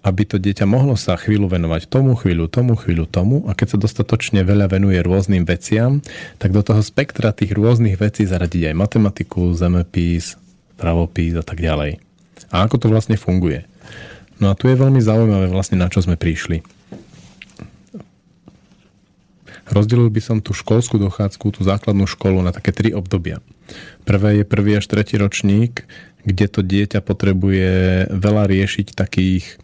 aby 0.02 0.26
to 0.26 0.42
dieťa 0.42 0.66
mohlo 0.66 0.98
sa 0.98 1.14
chvíľu 1.14 1.46
venovať 1.52 1.86
tomu, 1.86 2.18
chvíľu 2.18 2.50
tomu, 2.50 2.74
chvíľu 2.74 3.06
tomu 3.06 3.46
a 3.46 3.54
keď 3.54 3.78
sa 3.78 3.78
dostatočne 3.78 4.42
veľa 4.42 4.72
venuje 4.72 4.98
rôznym 4.98 5.46
veciam, 5.46 6.02
tak 6.42 6.56
do 6.56 6.66
toho 6.66 6.82
spektra 6.82 7.30
tých 7.36 7.54
rôznych 7.54 8.02
vecí 8.02 8.26
zaradiť 8.26 8.74
aj 8.74 8.76
matematiku, 8.76 9.54
zemepis, 9.54 10.42
pravopis 10.82 11.38
a 11.38 11.46
tak 11.46 11.62
ďalej. 11.62 12.02
A 12.50 12.66
ako 12.66 12.82
to 12.82 12.88
vlastne 12.90 13.16
funguje? 13.16 13.70
No 14.42 14.50
a 14.50 14.58
tu 14.58 14.66
je 14.66 14.76
veľmi 14.76 14.98
zaujímavé 14.98 15.54
vlastne 15.54 15.78
na 15.78 15.86
čo 15.86 16.02
sme 16.02 16.18
prišli. 16.18 16.81
Rozdelil 19.72 20.12
by 20.12 20.22
som 20.22 20.38
tú 20.44 20.52
školskú 20.52 21.00
dochádzku, 21.00 21.56
tú 21.56 21.64
základnú 21.64 22.04
školu 22.04 22.44
na 22.44 22.52
také 22.52 22.76
tri 22.76 22.92
obdobia. 22.92 23.40
Prvé 24.04 24.44
je 24.44 24.46
prvý 24.46 24.76
až 24.76 24.92
tretí 24.92 25.16
ročník, 25.16 25.88
kde 26.28 26.46
to 26.52 26.62
dieťa 26.62 27.00
potrebuje 27.00 27.72
veľa 28.12 28.44
riešiť 28.52 28.94
takých 28.94 29.58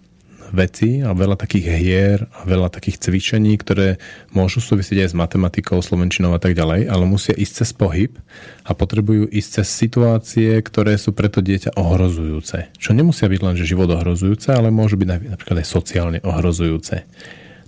veci 0.51 1.03
a 1.03 1.11
veľa 1.11 1.35
takých 1.35 1.67
hier 1.75 2.19
a 2.23 2.47
veľa 2.47 2.71
takých 2.71 3.03
cvičení, 3.03 3.59
ktoré 3.59 3.99
môžu 4.31 4.63
súvisieť 4.63 5.03
aj 5.03 5.09
s 5.11 5.19
matematikou, 5.19 5.79
slovenčinou 5.83 6.31
a 6.31 6.39
tak 6.39 6.55
ďalej, 6.55 6.87
ale 6.87 7.03
musia 7.03 7.35
ísť 7.35 7.53
cez 7.63 7.69
pohyb 7.75 8.15
a 8.63 8.71
potrebujú 8.71 9.27
ísť 9.27 9.61
cez 9.61 9.67
situácie, 9.67 10.55
ktoré 10.63 10.95
sú 10.95 11.11
pre 11.11 11.27
to 11.27 11.43
dieťa 11.43 11.75
ohrozujúce. 11.75 12.71
Čo 12.79 12.95
nemusia 12.95 13.27
byť 13.27 13.41
len, 13.43 13.55
že 13.59 13.67
život 13.67 13.91
ohrozujúce, 13.91 14.55
ale 14.55 14.71
môžu 14.71 14.95
byť 14.95 15.07
napríklad 15.35 15.57
aj 15.63 15.67
sociálne 15.67 16.19
ohrozujúce. 16.23 17.03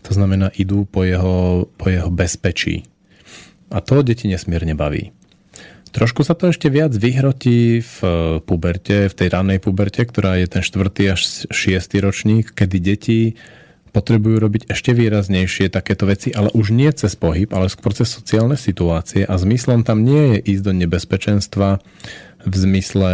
To 0.05 0.11
znamená, 0.15 0.51
idú 0.55 0.87
po 0.87 1.03
jeho, 1.03 1.67
po 1.75 1.91
jeho 1.91 2.09
bezpečí. 2.13 2.87
A 3.69 3.83
to 3.83 4.01
deti 4.01 4.25
nesmierne 4.25 4.73
baví. 4.73 5.13
Trošku 5.89 6.21
sa 6.21 6.37
to 6.37 6.53
ešte 6.53 6.69
viac 6.69 6.93
vyhrotí 6.93 7.81
v 7.81 7.97
eh, 8.05 8.11
puberte, 8.45 9.09
v 9.09 9.13
tej 9.13 9.27
ranej 9.33 9.59
puberte, 9.61 10.05
ktorá 10.05 10.37
je 10.37 10.45
ten 10.45 10.61
4. 10.61 10.85
až 11.13 11.49
6. 11.49 12.05
ročník, 12.05 12.53
kedy 12.53 12.77
deti 12.77 13.19
potrebujú 13.89 14.37
robiť 14.37 14.61
ešte 14.69 14.93
výraznejšie 14.93 15.73
takéto 15.73 16.05
veci, 16.05 16.29
ale 16.29 16.53
už 16.53 16.69
nie 16.69 16.93
cez 16.93 17.17
pohyb, 17.17 17.49
ale 17.49 17.73
skôr 17.73 17.89
cez 17.97 18.05
sociálne 18.05 18.53
situácie 18.53 19.25
a 19.25 19.33
zmyslom 19.33 19.81
tam 19.81 20.05
nie 20.05 20.37
je 20.37 20.53
ísť 20.53 20.63
do 20.63 20.73
nebezpečenstva 20.77 21.81
v 22.45 22.53
zmysle 22.53 23.11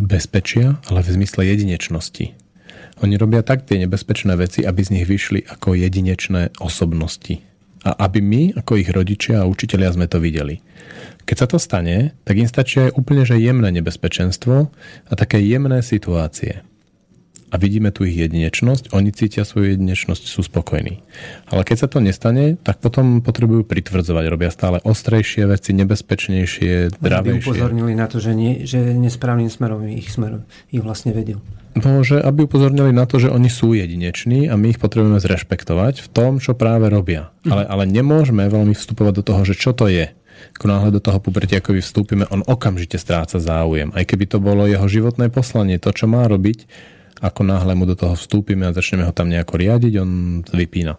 bezpečia, 0.00 0.80
ale 0.88 1.04
v 1.04 1.08
zmysle 1.20 1.44
jedinečnosti. 1.44 2.45
Oni 3.04 3.20
robia 3.20 3.44
tak 3.44 3.68
tie 3.68 3.76
nebezpečné 3.84 4.32
veci, 4.40 4.64
aby 4.64 4.80
z 4.80 4.92
nich 4.96 5.06
vyšli 5.08 5.44
ako 5.44 5.76
jedinečné 5.76 6.56
osobnosti. 6.64 7.44
A 7.86 7.92
aby 8.08 8.18
my, 8.18 8.42
ako 8.56 8.80
ich 8.80 8.90
rodičia 8.90 9.44
a 9.44 9.48
učitelia, 9.48 9.92
sme 9.92 10.08
to 10.08 10.18
videli. 10.18 10.64
Keď 11.28 11.36
sa 11.36 11.46
to 11.46 11.58
stane, 11.60 12.16
tak 12.24 12.34
im 12.40 12.48
stačí 12.48 12.88
aj 12.88 12.96
úplne 12.98 13.22
že 13.22 13.38
jemné 13.38 13.68
nebezpečenstvo 13.74 14.72
a 15.06 15.12
také 15.14 15.38
jemné 15.44 15.84
situácie. 15.84 16.66
A 17.46 17.62
vidíme 17.62 17.94
tu 17.94 18.02
ich 18.02 18.18
jedinečnosť, 18.18 18.90
oni 18.90 19.14
cítia 19.14 19.46
svoju 19.46 19.78
jedinečnosť, 19.78 20.26
sú 20.26 20.42
spokojní. 20.42 20.98
Ale 21.46 21.62
keď 21.62 21.86
sa 21.86 21.88
to 21.88 22.02
nestane, 22.02 22.58
tak 22.58 22.82
potom 22.82 23.22
potrebujú 23.22 23.62
pritvrdzovať, 23.62 24.24
robia 24.26 24.50
stále 24.50 24.82
ostrejšie 24.82 25.46
veci, 25.46 25.70
nebezpečnejšie, 25.78 26.98
dravejšie. 26.98 27.38
Aby 27.38 27.46
upozornili 27.46 27.92
na 27.94 28.06
to, 28.10 28.18
že, 28.18 28.34
nie, 28.34 28.66
že 28.66 28.82
nesprávnym 28.82 29.46
smerom 29.46 29.86
ich, 29.86 30.10
smer, 30.10 30.42
ich 30.74 30.82
vlastne 30.82 31.14
vedú. 31.14 31.38
No, 31.76 32.02
že 32.02 32.18
aby 32.18 32.48
upozornili 32.48 32.90
na 32.90 33.04
to, 33.04 33.20
že 33.22 33.30
oni 33.30 33.52
sú 33.52 33.76
jedineční 33.76 34.48
a 34.50 34.56
my 34.58 34.74
ich 34.74 34.80
potrebujeme 34.80 35.20
zrešpektovať 35.20 36.02
v 36.02 36.08
tom, 36.10 36.42
čo 36.42 36.58
práve 36.58 36.90
robia. 36.90 37.30
Mhm. 37.46 37.50
Ale, 37.52 37.62
ale 37.68 37.82
nemôžeme 37.86 38.42
veľmi 38.50 38.74
vstupovať 38.74 39.12
do 39.20 39.22
toho, 39.22 39.40
že 39.46 39.54
čo 39.54 39.70
to 39.70 39.86
je 39.86 40.10
ako 40.56 40.66
náhle 40.68 40.90
do 40.92 41.00
toho 41.00 41.20
pubertia 41.20 41.60
ako 41.60 41.76
vstúpime, 41.76 42.24
on 42.28 42.44
okamžite 42.44 42.96
stráca 43.00 43.40
záujem. 43.40 43.92
Aj 43.92 44.04
keby 44.04 44.24
to 44.28 44.38
bolo 44.40 44.68
jeho 44.68 44.84
životné 44.88 45.28
poslanie, 45.32 45.80
to, 45.80 45.92
čo 45.92 46.08
má 46.08 46.24
robiť, 46.28 46.64
ako 47.20 47.40
náhle 47.46 47.72
mu 47.72 47.88
do 47.88 47.96
toho 47.96 48.14
vstúpime 48.18 48.68
a 48.68 48.76
začneme 48.76 49.08
ho 49.08 49.12
tam 49.12 49.32
nejako 49.32 49.56
riadiť, 49.56 49.92
on 50.00 50.42
vypína. 50.44 50.96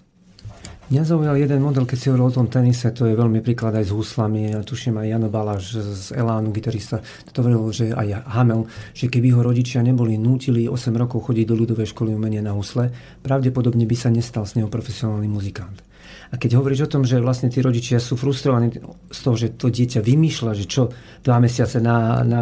Mňa 0.87 1.03
zaujal 1.03 1.35
jeden 1.35 1.59
model, 1.59 1.83
keď 1.83 1.97
si 1.99 2.07
hovoril 2.07 2.31
o 2.31 2.37
tom 2.39 2.47
tenise, 2.47 2.87
to 2.95 3.11
je 3.11 3.11
veľmi 3.11 3.43
príklad 3.43 3.75
aj 3.75 3.91
s 3.91 3.91
húslami. 3.91 4.55
Ja 4.55 4.63
tuším 4.63 4.95
aj 4.95 5.07
Jano 5.11 5.27
Baláš 5.27 5.75
z 5.75 6.15
Elánu, 6.15 6.55
gitarista, 6.55 7.03
to 7.35 7.43
hovoril, 7.43 7.75
že 7.75 7.91
aj 7.91 8.23
Hamel, 8.23 8.71
že 8.95 9.11
keby 9.11 9.35
ho 9.35 9.43
rodičia 9.43 9.83
neboli 9.83 10.15
nútili 10.15 10.63
8 10.71 10.95
rokov 10.95 11.27
chodiť 11.27 11.43
do 11.43 11.59
ľudovej 11.59 11.91
školy 11.91 12.15
umenia 12.15 12.39
na 12.39 12.55
husle, 12.55 12.87
pravdepodobne 13.19 13.83
by 13.83 13.95
sa 13.99 14.07
nestal 14.07 14.47
z 14.47 14.63
neho 14.63 14.71
profesionálny 14.71 15.27
muzikant. 15.27 15.86
A 16.27 16.35
keď 16.35 16.59
hovoríš 16.59 16.87
o 16.87 16.91
tom, 16.91 17.07
že 17.07 17.23
vlastne 17.23 17.47
tí 17.47 17.63
rodičia 17.63 18.03
sú 18.03 18.19
frustrovaní 18.19 18.75
z 19.11 19.19
toho, 19.23 19.35
že 19.39 19.55
to 19.55 19.71
dieťa 19.71 20.03
vymýšľa, 20.03 20.51
že 20.59 20.65
čo 20.67 20.91
dva 21.23 21.39
mesiace 21.39 21.79
na, 21.79 22.19
na 22.27 22.41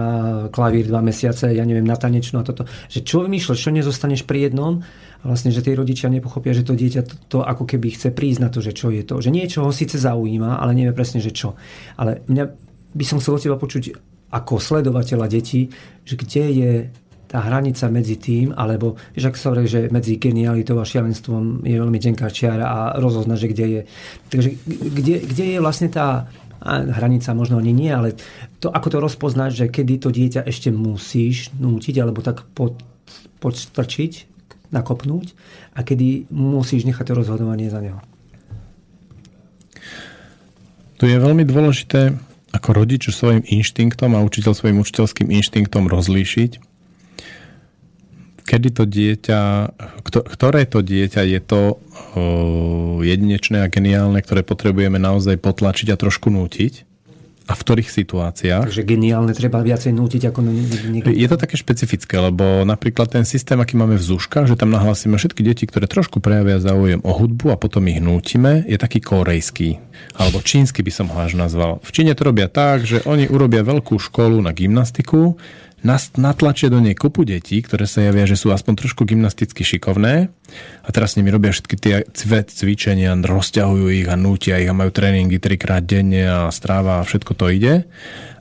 klavír, 0.50 0.90
dva 0.90 1.06
mesiace, 1.06 1.54
ja 1.54 1.62
neviem, 1.62 1.86
na 1.86 1.94
tanečnú 1.94 2.42
a 2.42 2.48
toto, 2.48 2.66
že 2.90 3.06
čo 3.06 3.22
vymýšľaš, 3.26 3.60
čo 3.62 3.70
nezostaneš 3.70 4.26
pri 4.26 4.50
jednom 4.50 4.82
a 5.22 5.24
vlastne, 5.26 5.54
že 5.54 5.62
tí 5.62 5.78
rodičia 5.78 6.10
nepochopia, 6.10 6.58
že 6.58 6.66
to 6.66 6.74
dieťa 6.74 7.02
to, 7.06 7.16
to 7.30 7.38
ako 7.46 7.70
keby 7.70 7.94
chce 7.94 8.10
prísť 8.10 8.40
na 8.42 8.50
to, 8.50 8.62
že 8.62 8.74
čo 8.74 8.90
je 8.90 9.06
to. 9.06 9.22
Že 9.22 9.30
niečo 9.30 9.62
ho 9.62 9.70
síce 9.70 10.02
zaujíma, 10.02 10.58
ale 10.58 10.74
nevie 10.74 10.94
presne, 10.94 11.22
že 11.22 11.30
čo. 11.30 11.54
Ale 11.98 12.26
mňa 12.26 12.46
by 12.96 13.04
som 13.06 13.22
chcel 13.22 13.38
od 13.38 13.44
teba 13.44 13.58
počuť 13.58 14.16
ako 14.36 14.60
sledovateľa 14.60 15.32
detí, 15.32 15.72
že 16.04 16.20
kde 16.20 16.44
je 16.52 16.72
tá 17.36 17.44
hranica 17.44 17.92
medzi 17.92 18.16
tým, 18.16 18.56
alebo 18.56 18.96
vieš, 19.12 19.28
ak 19.28 19.36
sa 19.36 19.52
že 19.68 19.92
medzi 19.92 20.16
genialitou 20.16 20.80
a 20.80 20.88
šialenstvom 20.88 21.68
je 21.68 21.76
veľmi 21.76 22.00
tenká 22.00 22.32
čiara 22.32 22.64
a 22.64 22.80
rozozna, 22.96 23.36
že 23.36 23.52
kde 23.52 23.66
je. 23.68 23.82
Takže 24.32 24.50
kde, 24.72 25.16
kde 25.28 25.46
je 25.52 25.60
vlastne 25.60 25.92
tá 25.92 26.32
hranica 26.64 27.36
možno 27.36 27.60
ani 27.60 27.76
nie, 27.76 27.92
ale 27.92 28.16
to, 28.64 28.72
ako 28.72 28.88
to 28.88 28.98
rozpoznať, 29.04 29.52
že 29.52 29.66
kedy 29.68 30.00
to 30.00 30.16
dieťa 30.16 30.48
ešte 30.48 30.72
musíš 30.72 31.52
nútiť 31.60 32.00
alebo 32.00 32.24
tak 32.24 32.48
pod, 32.56 32.80
podstrčiť, 33.44 34.32
nakopnúť 34.72 35.36
a 35.76 35.84
kedy 35.84 36.32
musíš 36.32 36.88
nechať 36.88 37.12
to 37.12 37.20
rozhodovanie 37.20 37.68
za 37.68 37.84
neho. 37.84 38.00
Tu 40.96 41.12
je 41.12 41.20
veľmi 41.20 41.44
dôležité 41.44 42.16
ako 42.56 42.70
rodič 42.72 43.12
svojim 43.12 43.44
inštinktom 43.44 44.16
a 44.16 44.24
učiteľ 44.24 44.56
svojim 44.56 44.80
učiteľským 44.80 45.28
inštinktom 45.36 45.92
rozlíšiť, 45.92 46.75
kedy 48.46 48.70
to 48.78 48.84
dieťa, 48.86 49.42
ktoré 50.14 50.70
to 50.70 50.86
dieťa 50.86 51.22
je 51.26 51.40
to 51.42 51.62
jedinečné 53.02 53.66
a 53.66 53.72
geniálne, 53.74 54.22
ktoré 54.22 54.46
potrebujeme 54.46 55.02
naozaj 55.02 55.42
potlačiť 55.42 55.92
a 55.92 56.00
trošku 56.00 56.30
nútiť 56.30 56.86
a 57.46 57.54
v 57.54 57.62
ktorých 57.62 57.94
situáciách. 57.94 58.66
Takže 58.66 58.90
geniálne 58.90 59.30
treba 59.38 59.62
viacej 59.62 59.94
nútiť 59.94 60.34
ako 60.34 60.40
niekto. 60.90 61.14
Je 61.14 61.30
to 61.30 61.38
také 61.38 61.54
špecifické, 61.54 62.18
lebo 62.18 62.66
napríklad 62.66 63.14
ten 63.14 63.22
systém, 63.22 63.62
aký 63.62 63.78
máme 63.78 64.02
v 64.02 64.06
Zuška, 64.06 64.50
že 64.50 64.58
tam 64.58 64.74
nahlásime 64.74 65.14
všetky 65.14 65.46
deti, 65.46 65.70
ktoré 65.70 65.86
trošku 65.86 66.26
prejavia 66.26 66.58
záujem 66.58 67.06
o 67.06 67.14
hudbu 67.14 67.54
a 67.54 67.62
potom 67.62 67.86
ich 67.86 68.02
nútime, 68.02 68.66
je 68.66 68.82
taký 68.82 68.98
korejský. 68.98 69.78
Alebo 70.18 70.42
čínsky 70.42 70.82
by 70.82 70.90
som 70.90 71.06
ho 71.14 71.18
až 71.22 71.38
nazval. 71.38 71.86
V 71.86 71.94
Číne 71.94 72.18
to 72.18 72.26
robia 72.26 72.50
tak, 72.50 72.82
že 72.82 73.06
oni 73.06 73.30
urobia 73.30 73.62
veľkú 73.62 73.94
školu 74.02 74.42
na 74.42 74.50
gymnastiku, 74.50 75.38
natlačia 76.18 76.74
do 76.74 76.82
nej 76.82 76.98
kopu 76.98 77.22
detí, 77.22 77.62
ktoré 77.62 77.86
sa 77.86 78.02
javia, 78.02 78.26
že 78.26 78.36
sú 78.36 78.50
aspoň 78.50 78.74
trošku 78.82 79.06
gymnasticky 79.06 79.62
šikovné 79.62 80.34
a 80.82 80.90
teraz 80.90 81.14
s 81.14 81.18
nimi 81.22 81.30
robia 81.30 81.54
všetky 81.54 81.76
tie 81.78 81.96
cvičenia, 82.50 83.14
rozťahujú 83.14 83.88
ich 83.94 84.10
a 84.10 84.18
nútia 84.18 84.58
ich 84.58 84.70
a 84.70 84.74
majú 84.74 84.90
tréningy 84.90 85.38
trikrát 85.38 85.86
denne 85.86 86.26
a 86.26 86.40
stráva 86.50 87.00
a 87.00 87.06
všetko 87.06 87.32
to 87.38 87.46
ide. 87.54 87.86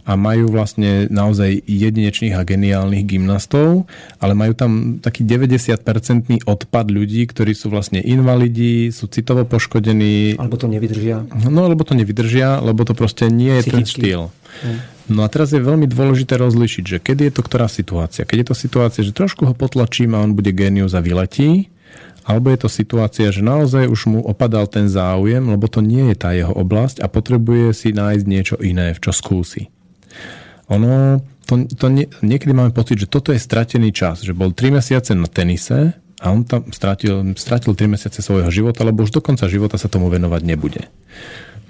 a 0.04 0.20
majú 0.20 0.52
vlastne 0.52 1.08
naozaj 1.08 1.64
jedinečných 1.64 2.36
a 2.36 2.44
geniálnych 2.44 3.08
gymnastov, 3.08 3.88
ale 4.20 4.36
majú 4.36 4.52
tam 4.52 5.00
taký 5.00 5.24
90-percentný 5.24 6.44
odpad 6.44 6.92
ľudí, 6.92 7.24
ktorí 7.24 7.56
sú 7.56 7.72
vlastne 7.72 8.04
invalidi, 8.04 8.92
sú 8.92 9.08
citovo 9.08 9.48
poškodení. 9.48 10.36
Alebo 10.36 10.60
to 10.60 10.68
nevydržia. 10.68 11.24
No, 11.48 11.64
alebo 11.64 11.88
to 11.88 11.96
nevydržia, 11.96 12.60
lebo 12.60 12.84
to 12.84 12.92
proste 12.92 13.32
nie 13.32 13.56
je 13.56 13.62
Psychicky. 13.64 13.80
ten 13.80 13.84
štýl. 13.88 14.22
Mm. 14.60 14.93
No 15.04 15.20
a 15.20 15.28
teraz 15.28 15.52
je 15.52 15.60
veľmi 15.60 15.84
dôležité 15.84 16.40
rozlišiť, 16.40 16.84
že 16.84 16.98
kedy 17.00 17.28
je 17.28 17.32
to 17.36 17.42
ktorá 17.44 17.68
situácia. 17.68 18.24
Keď 18.24 18.38
je 18.40 18.48
to 18.48 18.56
situácia, 18.56 19.02
že 19.04 19.12
trošku 19.12 19.44
ho 19.44 19.52
potlačím 19.52 20.16
a 20.16 20.24
on 20.24 20.32
bude 20.32 20.48
genius 20.56 20.96
a 20.96 21.04
vyletí, 21.04 21.68
alebo 22.24 22.48
je 22.48 22.64
to 22.64 22.72
situácia, 22.72 23.28
že 23.28 23.44
naozaj 23.44 23.84
už 23.84 24.00
mu 24.08 24.20
opadal 24.24 24.64
ten 24.64 24.88
záujem, 24.88 25.44
lebo 25.44 25.68
to 25.68 25.84
nie 25.84 26.08
je 26.12 26.16
tá 26.16 26.32
jeho 26.32 26.56
oblasť 26.56 27.04
a 27.04 27.06
potrebuje 27.12 27.76
si 27.76 27.92
nájsť 27.92 28.24
niečo 28.24 28.56
iné, 28.64 28.96
v 28.96 29.02
čo 29.04 29.12
skúsi. 29.12 29.68
Ono, 30.72 31.20
to, 31.44 31.68
to 31.68 31.86
nie, 31.92 32.08
niekedy 32.24 32.56
máme 32.56 32.72
pocit, 32.72 32.96
že 32.96 33.12
toto 33.12 33.28
je 33.28 33.36
stratený 33.36 33.92
čas, 33.92 34.24
že 34.24 34.32
bol 34.32 34.56
3 34.56 34.80
mesiace 34.80 35.12
na 35.12 35.28
tenise 35.28 35.92
a 36.16 36.32
on 36.32 36.48
tam 36.48 36.72
stratil, 36.72 37.36
stratil 37.36 37.76
3 37.76 37.92
mesiace 37.92 38.24
svojho 38.24 38.48
života, 38.48 38.80
lebo 38.88 39.04
už 39.04 39.12
do 39.12 39.20
konca 39.20 39.44
života 39.44 39.76
sa 39.76 39.92
tomu 39.92 40.08
venovať 40.08 40.40
nebude. 40.48 40.88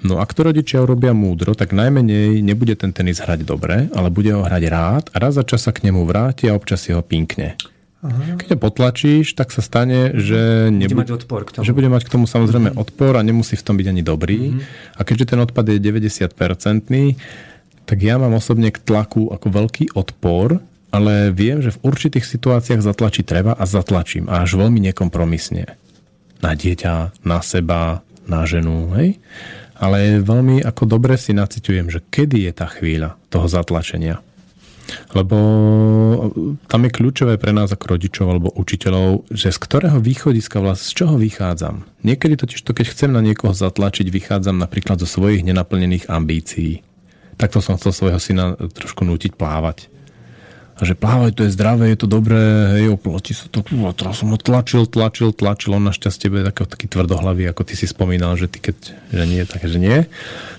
No 0.05 0.21
ak 0.21 0.37
to 0.37 0.45
rodičia 0.45 0.85
urobia 0.85 1.17
múdro, 1.17 1.57
tak 1.57 1.73
najmenej 1.73 2.45
nebude 2.45 2.77
ten 2.77 2.93
tenis 2.93 3.17
hrať 3.17 3.41
dobre, 3.41 3.89
ale 3.89 4.13
bude 4.13 4.29
ho 4.29 4.45
hrať 4.45 4.63
rád 4.69 5.03
a 5.09 5.17
raz 5.17 5.33
za 5.33 5.41
čas 5.41 5.65
sa 5.65 5.73
k 5.73 5.89
nemu 5.89 6.05
vráti 6.05 6.45
a 6.45 6.53
občas 6.53 6.85
si 6.85 6.93
ho 6.93 7.01
pinkne. 7.01 7.57
Aha. 8.05 8.37
Keď 8.37 8.53
ho 8.53 8.57
potlačíš, 8.61 9.33
tak 9.33 9.49
sa 9.49 9.65
stane, 9.65 10.13
že, 10.13 10.69
nebude, 10.69 10.93
bude 10.93 11.09
mať 11.09 11.13
odpor 11.25 11.41
k 11.49 11.57
tomu. 11.57 11.65
že 11.65 11.73
bude 11.73 11.89
mať 11.89 12.03
k 12.05 12.13
tomu 12.13 12.29
samozrejme 12.29 12.69
mm-hmm. 12.69 12.83
odpor 12.85 13.17
a 13.17 13.25
nemusí 13.25 13.57
v 13.57 13.65
tom 13.65 13.81
byť 13.81 13.87
ani 13.89 14.03
dobrý. 14.05 14.39
Mm-hmm. 14.53 14.93
A 14.93 15.01
keďže 15.01 15.33
ten 15.33 15.39
odpad 15.41 15.65
je 15.73 15.81
90-percentný, 15.81 17.17
tak 17.89 17.97
ja 18.05 18.21
mám 18.21 18.37
osobne 18.37 18.69
k 18.69 18.77
tlaku 18.77 19.33
ako 19.33 19.47
veľký 19.49 19.97
odpor, 19.97 20.61
ale 20.93 21.33
viem, 21.33 21.65
že 21.65 21.73
v 21.73 21.81
určitých 21.81 22.29
situáciách 22.29 22.85
zatlačiť 22.85 23.25
treba 23.25 23.57
a 23.57 23.65
zatlačím. 23.65 24.29
A 24.29 24.45
až 24.45 24.53
veľmi 24.53 24.77
nekompromisne. 24.85 25.73
Na 26.45 26.53
dieťa, 26.53 27.25
na 27.25 27.41
seba, 27.41 28.05
na 28.29 28.45
ženu. 28.45 28.93
Hej? 29.01 29.17
Ale 29.75 30.23
veľmi 30.23 30.63
ako 30.63 30.83
dobre 30.87 31.19
si 31.19 31.35
naciťujem, 31.35 31.87
že 31.91 31.99
kedy 31.99 32.47
je 32.47 32.51
tá 32.55 32.67
chvíľa 32.67 33.19
toho 33.27 33.47
zatlačenia. 33.51 34.23
Lebo 35.17 35.37
tam 36.69 36.81
je 36.85 36.93
kľúčové 36.93 37.41
pre 37.41 37.49
nás 37.49 37.73
ako 37.73 37.97
rodičov 37.97 38.25
alebo 38.29 38.53
učiteľov, 38.53 39.25
že 39.33 39.49
z 39.49 39.57
ktorého 39.57 39.97
východiska 39.97 40.61
vlastne, 40.61 40.85
z 40.85 40.93
čoho 40.93 41.15
vychádzam. 41.17 41.89
Niekedy 42.05 42.37
totiž 42.37 42.61
to, 42.61 42.77
keď 42.77 42.93
chcem 42.93 43.09
na 43.09 43.25
niekoho 43.25 43.51
zatlačiť, 43.51 44.05
vychádzam 44.13 44.61
napríklad 44.61 45.01
zo 45.01 45.09
svojich 45.09 45.41
nenaplnených 45.41 46.05
ambícií. 46.05 46.85
Takto 47.35 47.59
som 47.65 47.81
chcel 47.81 47.91
svojho 47.91 48.19
syna 48.21 48.53
trošku 48.55 49.03
nútiť 49.03 49.33
plávať 49.33 49.89
že 50.83 50.97
plávať 50.97 51.31
to 51.39 51.41
je 51.47 51.55
zdravé, 51.55 51.95
je 51.95 51.99
to 52.03 52.07
dobré, 52.11 52.75
hej, 52.75 52.99
oplatí 52.99 53.31
sa 53.31 53.47
to, 53.47 53.63
a 53.63 53.91
teraz 53.95 54.19
som 54.19 54.33
ho 54.33 54.39
tlačil, 54.39 54.83
tlačil, 54.83 55.31
tlačil, 55.31 55.79
on 55.79 55.87
našťastie 55.87 56.27
bude 56.27 56.43
taký, 56.43 56.67
taký 56.67 56.87
tvrdohlavý, 56.91 57.47
ako 57.47 57.63
ty 57.63 57.79
si 57.79 57.87
spomínal, 57.87 58.35
že 58.35 58.51
ty 58.51 58.59
keď, 58.59 58.75
že 58.91 59.23
nie, 59.23 59.41
tak 59.47 59.63
že 59.63 59.79
nie. 59.79 60.03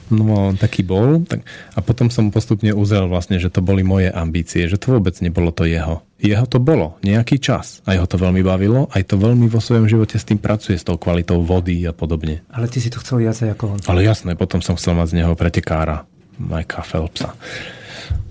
No 0.07 0.55
on 0.55 0.55
taký 0.55 0.87
bol. 0.87 1.27
Tak, 1.27 1.43
a 1.75 1.79
potom 1.83 2.15
som 2.15 2.31
postupne 2.31 2.71
uzrel 2.71 3.11
vlastne, 3.11 3.43
že 3.43 3.51
to 3.51 3.59
boli 3.59 3.83
moje 3.83 4.07
ambície, 4.07 4.71
že 4.71 4.79
to 4.79 4.97
vôbec 4.97 5.19
nebolo 5.19 5.51
to 5.51 5.67
jeho. 5.67 6.07
Jeho 6.23 6.47
to 6.47 6.63
bolo 6.63 6.97
nejaký 7.03 7.43
čas. 7.43 7.83
Aj 7.85 7.99
ho 7.99 8.07
to 8.07 8.17
veľmi 8.17 8.41
bavilo, 8.41 8.87
aj 8.95 9.03
to 9.03 9.19
veľmi 9.19 9.51
vo 9.51 9.59
svojom 9.59 9.91
živote 9.91 10.17
s 10.17 10.25
tým 10.25 10.39
pracuje, 10.39 10.79
s 10.79 10.87
tou 10.87 10.97
kvalitou 10.97 11.43
vody 11.43 11.85
a 11.85 11.93
podobne. 11.93 12.47
Ale 12.55 12.71
ty 12.71 12.79
si 12.79 12.89
to 12.89 13.03
chcel 13.03 13.19
viacej 13.19 13.53
ako 13.53 13.77
on. 13.77 13.79
Ale 13.91 14.07
jasné, 14.07 14.39
potom 14.39 14.63
som 14.63 14.79
chcel 14.79 14.95
mať 14.95 15.13
z 15.13 15.17
neho 15.21 15.35
pretekára. 15.35 16.07
Majka 16.39 16.85
Phelpsa. 16.87 17.35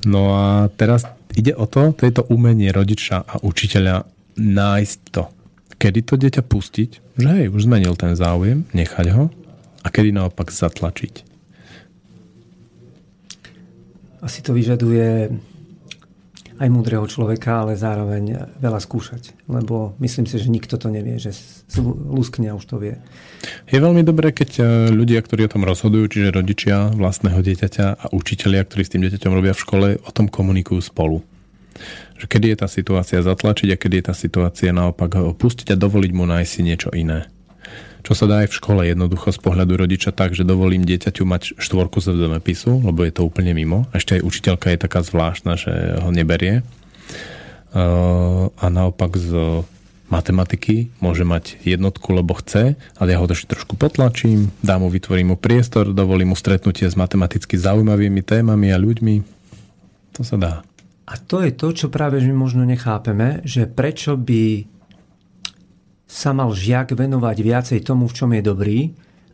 No 0.05 0.37
a 0.37 0.69
teraz 0.77 1.09
ide 1.35 1.53
o 1.55 1.65
to, 1.67 1.91
to 1.93 2.07
je 2.07 2.13
to 2.15 2.23
umenie 2.31 2.71
rodiča 2.71 3.23
a 3.23 3.35
učiteľa 3.43 4.07
nájsť 4.39 4.99
to. 5.11 5.23
Kedy 5.75 5.99
to 6.07 6.15
dieťa 6.15 6.43
pustiť, 6.43 6.89
že 7.19 7.27
hej, 7.27 7.45
už 7.51 7.67
zmenil 7.67 7.99
ten 7.99 8.15
záujem, 8.15 8.63
nechať 8.71 9.07
ho 9.11 9.27
a 9.83 9.87
kedy 9.91 10.15
naopak 10.15 10.49
zatlačiť. 10.49 11.35
Asi 14.25 14.41
to 14.41 14.57
vyžaduje 14.57 15.29
aj 16.55 16.69
múdreho 16.71 17.03
človeka, 17.05 17.63
ale 17.63 17.75
zároveň 17.75 18.55
veľa 18.59 18.79
skúšať. 18.79 19.35
Lebo 19.51 19.93
myslím 19.99 20.25
si, 20.25 20.39
že 20.39 20.47
nikto 20.47 20.79
to 20.79 20.87
nevie, 20.87 21.19
že 21.19 21.35
luskne 22.07 22.55
už 22.55 22.63
to 22.63 22.79
vie. 22.79 22.95
Je 23.67 23.77
veľmi 23.77 24.01
dobré, 24.01 24.31
keď 24.31 24.49
e, 24.57 24.63
ľudia, 24.95 25.19
ktorí 25.19 25.45
o 25.45 25.53
tom 25.53 25.67
rozhodujú, 25.67 26.07
čiže 26.07 26.35
rodičia 26.35 26.95
vlastného 26.95 27.39
dieťaťa 27.43 27.85
a 27.99 28.05
učitelia, 28.15 28.63
ktorí 28.63 28.81
s 28.87 28.91
tým 28.95 29.03
dieťaťom 29.03 29.35
robia 29.35 29.53
v 29.53 29.63
škole, 29.63 29.87
o 29.99 30.11
tom 30.15 30.31
komunikujú 30.31 30.81
spolu. 30.81 31.21
Kedy 32.15 32.55
je 32.55 32.57
tá 32.57 32.67
situácia 32.71 33.19
zatlačiť 33.19 33.75
a 33.75 33.79
kedy 33.79 33.95
je 33.99 34.05
tá 34.07 34.15
situácia 34.15 34.71
naopak 34.71 35.19
opustiť 35.19 35.75
a 35.75 35.79
dovoliť 35.79 36.11
mu 36.15 36.23
nájsť 36.23 36.49
si 36.49 36.61
niečo 36.63 36.89
iné. 36.95 37.27
Čo 38.05 38.13
sa 38.13 38.29
dá 38.29 38.45
aj 38.45 38.53
v 38.53 38.57
škole 38.61 38.81
jednoducho 38.85 39.33
z 39.33 39.41
pohľadu 39.41 39.81
rodiča 39.81 40.13
tak, 40.13 40.37
že 40.37 40.45
dovolím 40.45 40.85
dieťaťu 40.85 41.25
mať 41.25 41.57
štvorku 41.57 41.97
z 41.97 42.13
zemepisu, 42.13 42.85
lebo 42.85 43.01
je 43.01 43.09
to 43.09 43.25
úplne 43.25 43.49
mimo. 43.57 43.89
Ešte 43.97 44.21
aj 44.21 44.29
učiteľka 44.29 44.69
je 44.69 44.77
taká 44.77 45.01
zvláštna, 45.01 45.57
že 45.57 45.73
ho 46.05 46.13
neberie. 46.13 46.61
A 47.73 48.65
naopak 48.69 49.17
z 49.17 49.65
matematiky 50.05 50.93
môže 51.01 51.25
mať 51.25 51.57
jednotku, 51.65 52.13
lebo 52.13 52.37
chce, 52.37 52.77
ale 52.77 53.07
ja 53.09 53.17
ho 53.17 53.25
ešte 53.25 53.57
trošku 53.57 53.73
potlačím, 53.73 54.53
dám 54.61 54.85
mu, 54.85 54.93
vytvorím 54.93 55.33
mu 55.33 55.37
priestor, 55.41 55.89
dovolím 55.89 56.29
mu 56.29 56.37
stretnutie 56.37 56.85
s 56.85 56.93
matematicky 56.93 57.57
zaujímavými 57.57 58.21
témami 58.21 58.69
a 58.69 58.77
ľuďmi. 58.77 59.15
To 60.13 60.21
sa 60.21 60.37
dá. 60.37 60.53
A 61.09 61.17
to 61.17 61.41
je 61.41 61.49
to, 61.57 61.73
čo 61.73 61.87
práve 61.89 62.21
my 62.21 62.37
možno 62.37 62.69
nechápeme, 62.69 63.41
že 63.49 63.65
prečo 63.65 64.13
by 64.13 64.74
sa 66.05 66.31
mal 66.31 66.53
žiak 66.53 66.93
venovať 66.93 67.37
viacej 67.41 67.79
tomu, 67.81 68.05
v 68.05 68.15
čom 68.15 68.29
je 68.33 68.41
dobrý, 68.45 68.79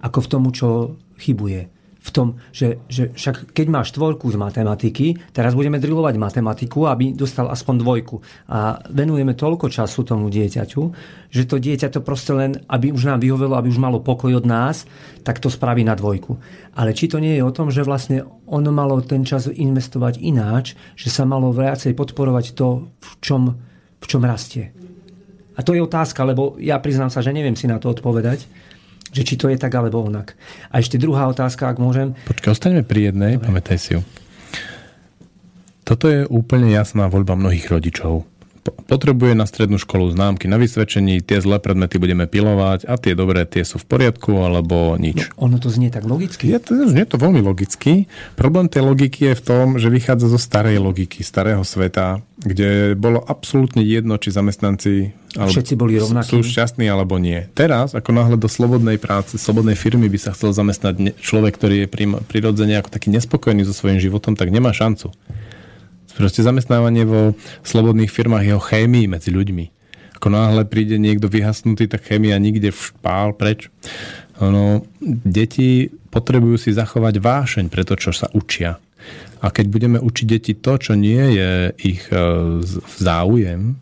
ako 0.01 0.19
v 0.23 0.29
tomu, 0.31 0.49
čo 0.55 0.95
chybuje. 1.19 1.69
V 2.01 2.09
tom, 2.09 2.41
že, 2.49 2.81
že 2.89 3.13
však 3.13 3.53
keď 3.53 3.67
máš 3.69 3.93
štvorku 3.93 4.25
z 4.33 4.33
matematiky, 4.33 5.21
teraz 5.37 5.53
budeme 5.53 5.77
drilovať 5.77 6.17
matematiku, 6.17 6.89
aby 6.89 7.13
dostal 7.13 7.45
aspoň 7.45 7.75
dvojku. 7.77 8.17
A 8.49 8.81
venujeme 8.89 9.37
toľko 9.37 9.69
času 9.69 10.01
tomu 10.01 10.33
dieťaťu, 10.33 10.81
že 11.29 11.45
to 11.45 11.61
dieťa 11.61 11.93
to 11.93 12.01
proste 12.01 12.33
len, 12.33 12.57
aby 12.73 12.89
už 12.89 13.05
nám 13.05 13.21
vyhovelo, 13.21 13.53
aby 13.53 13.69
už 13.69 13.77
malo 13.77 14.01
pokoj 14.01 14.33
od 14.33 14.49
nás, 14.49 14.89
tak 15.21 15.37
to 15.37 15.53
spraví 15.53 15.85
na 15.85 15.93
dvojku. 15.93 16.41
Ale 16.73 16.97
či 16.97 17.05
to 17.05 17.21
nie 17.21 17.37
je 17.37 17.45
o 17.45 17.53
tom, 17.53 17.69
že 17.69 17.85
vlastne 17.85 18.25
ono 18.49 18.73
malo 18.73 18.97
ten 19.05 19.21
čas 19.21 19.45
investovať 19.45 20.25
ináč, 20.25 20.73
že 20.97 21.13
sa 21.13 21.29
malo 21.29 21.53
viacej 21.53 21.93
podporovať 21.93 22.57
to, 22.57 22.89
v 22.97 23.11
čom, 23.21 23.61
v 24.01 24.05
čom 24.09 24.25
rastie. 24.25 24.73
A 25.55 25.59
to 25.61 25.75
je 25.75 25.83
otázka, 25.83 26.23
lebo 26.23 26.55
ja 26.57 26.79
priznám 26.79 27.11
sa, 27.11 27.19
že 27.19 27.35
neviem 27.35 27.59
si 27.59 27.67
na 27.67 27.75
to 27.77 27.91
odpovedať, 27.91 28.47
že 29.11 29.21
či 29.27 29.35
to 29.35 29.51
je 29.51 29.59
tak 29.59 29.75
alebo 29.75 29.99
onak. 29.99 30.39
A 30.71 30.79
ešte 30.79 30.95
druhá 30.95 31.27
otázka, 31.27 31.67
ak 31.67 31.77
môžem. 31.83 32.15
Počkaj, 32.31 32.55
ostaňme 32.55 32.83
pri 32.87 33.11
jednej, 33.11 33.35
Dobre. 33.35 33.45
pamätaj 33.51 33.77
si 33.77 33.99
ju. 33.99 34.01
Toto 35.83 36.07
je 36.07 36.23
úplne 36.31 36.71
jasná 36.71 37.11
voľba 37.11 37.35
mnohých 37.35 37.67
rodičov 37.67 38.30
potrebuje 38.61 39.33
na 39.33 39.49
strednú 39.49 39.81
školu 39.81 40.13
známky 40.13 40.45
na 40.45 40.61
vysvedčení, 40.61 41.25
tie 41.25 41.41
zlé 41.41 41.57
predmety 41.57 41.97
budeme 41.97 42.29
pilovať 42.29 42.85
a 42.85 42.93
tie 42.97 43.17
dobré, 43.17 43.49
tie 43.49 43.65
sú 43.65 43.81
v 43.81 43.85
poriadku 43.89 44.37
alebo 44.37 44.93
nič. 45.01 45.33
No, 45.33 45.49
ono 45.49 45.57
to 45.57 45.73
znie 45.73 45.89
tak 45.89 46.05
logicky. 46.05 46.53
Je 46.53 46.59
to, 46.61 46.77
znie 46.77 47.05
to 47.09 47.17
veľmi 47.17 47.41
logicky. 47.41 48.05
Problém 48.37 48.69
tej 48.69 48.85
logiky 48.85 49.33
je 49.33 49.35
v 49.39 49.43
tom, 49.43 49.65
že 49.81 49.89
vychádza 49.89 50.29
zo 50.29 50.37
starej 50.37 50.77
logiky, 50.77 51.25
starého 51.25 51.65
sveta, 51.65 52.21
kde 52.37 52.93
bolo 52.93 53.21
absolútne 53.25 53.81
jedno, 53.81 54.17
či 54.21 54.33
zamestnanci 54.33 55.17
alebo 55.31 55.47
Všetci 55.55 55.73
boli 55.79 55.95
rovnakí. 55.95 56.27
Sú 56.27 56.43
šťastní 56.43 56.91
alebo 56.91 57.15
nie. 57.15 57.47
Teraz, 57.55 57.95
ako 57.95 58.11
náhle 58.11 58.35
do 58.35 58.51
slobodnej 58.51 58.99
práce, 58.99 59.39
slobodnej 59.39 59.79
firmy 59.79 60.11
by 60.11 60.19
sa 60.19 60.35
chcel 60.35 60.51
zamestnať 60.51 61.15
človek, 61.23 61.55
ktorý 61.55 61.75
je 61.85 61.91
prirodzene 62.27 62.75
ako 62.75 62.91
taký 62.91 63.15
nespokojný 63.15 63.63
so 63.63 63.71
svojím 63.71 64.03
životom, 64.03 64.35
tak 64.35 64.51
nemá 64.51 64.75
šancu. 64.75 65.15
Proste 66.21 66.45
zamestnávanie 66.45 67.01
vo 67.01 67.33
slobodných 67.65 68.13
firmách 68.13 68.45
je 68.45 68.53
o 68.53 68.61
chémii 68.61 69.09
medzi 69.09 69.33
ľuďmi. 69.33 69.65
Ako 70.21 70.29
náhle 70.29 70.69
príde 70.69 71.01
niekto 71.01 71.25
vyhasnutý, 71.25 71.89
tak 71.89 72.05
chémia 72.05 72.37
nikde 72.37 72.69
všpál 72.69 73.33
preč. 73.33 73.73
Ono, 74.37 74.85
deti 75.01 75.89
potrebujú 76.13 76.61
si 76.61 76.77
zachovať 76.77 77.17
vášeň 77.17 77.65
pre 77.73 77.81
to, 77.81 77.97
čo 77.97 78.13
sa 78.13 78.29
učia. 78.37 78.77
A 79.41 79.49
keď 79.49 79.65
budeme 79.73 79.97
učiť 79.97 80.25
deti 80.29 80.53
to, 80.53 80.77
čo 80.77 80.93
nie 80.93 81.35
je 81.35 81.51
ich 81.81 82.05
e, 82.13 82.17
záujem, 83.01 83.81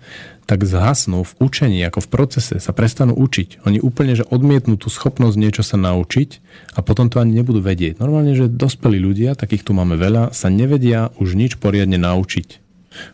tak 0.50 0.66
zhasnú 0.66 1.22
v 1.22 1.36
učení, 1.46 1.78
ako 1.86 2.10
v 2.10 2.10
procese, 2.10 2.58
sa 2.58 2.74
prestanú 2.74 3.14
učiť. 3.14 3.62
Oni 3.70 3.78
úplne, 3.78 4.18
že 4.18 4.26
odmietnú 4.26 4.82
tú 4.82 4.90
schopnosť 4.90 5.38
niečo 5.38 5.62
sa 5.62 5.78
naučiť 5.78 6.42
a 6.74 6.82
potom 6.82 7.06
to 7.06 7.22
ani 7.22 7.38
nebudú 7.38 7.62
vedieť. 7.62 8.02
Normálne, 8.02 8.34
že 8.34 8.50
dospelí 8.50 8.98
ľudia, 8.98 9.38
takých 9.38 9.62
tu 9.62 9.78
máme 9.78 9.94
veľa, 9.94 10.34
sa 10.34 10.50
nevedia 10.50 11.14
už 11.22 11.38
nič 11.38 11.62
poriadne 11.62 12.02
naučiť. 12.02 12.66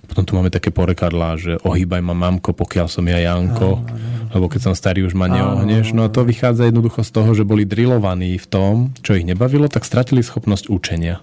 Potom 0.07 0.23
tu 0.23 0.31
máme 0.39 0.47
také 0.47 0.71
porekadlá, 0.71 1.35
že 1.35 1.59
ohýbaj 1.59 1.99
ma 1.99 2.15
mamko, 2.15 2.55
pokiaľ 2.55 2.87
som 2.87 3.03
ja 3.03 3.19
Janko, 3.19 3.83
lebo 4.31 4.47
keď 4.47 4.71
som 4.71 4.73
starý, 4.73 5.03
už 5.03 5.19
ma 5.19 5.27
neohneš. 5.27 5.91
No 5.91 6.07
a 6.07 6.13
to 6.13 6.23
vychádza 6.23 6.71
jednoducho 6.71 7.03
z 7.03 7.11
toho, 7.11 7.35
že 7.35 7.43
boli 7.43 7.67
drillovaní 7.67 8.39
v 8.39 8.47
tom, 8.47 8.95
čo 9.03 9.11
ich 9.11 9.27
nebavilo, 9.27 9.67
tak 9.67 9.83
stratili 9.83 10.23
schopnosť 10.23 10.71
učenia. 10.71 11.19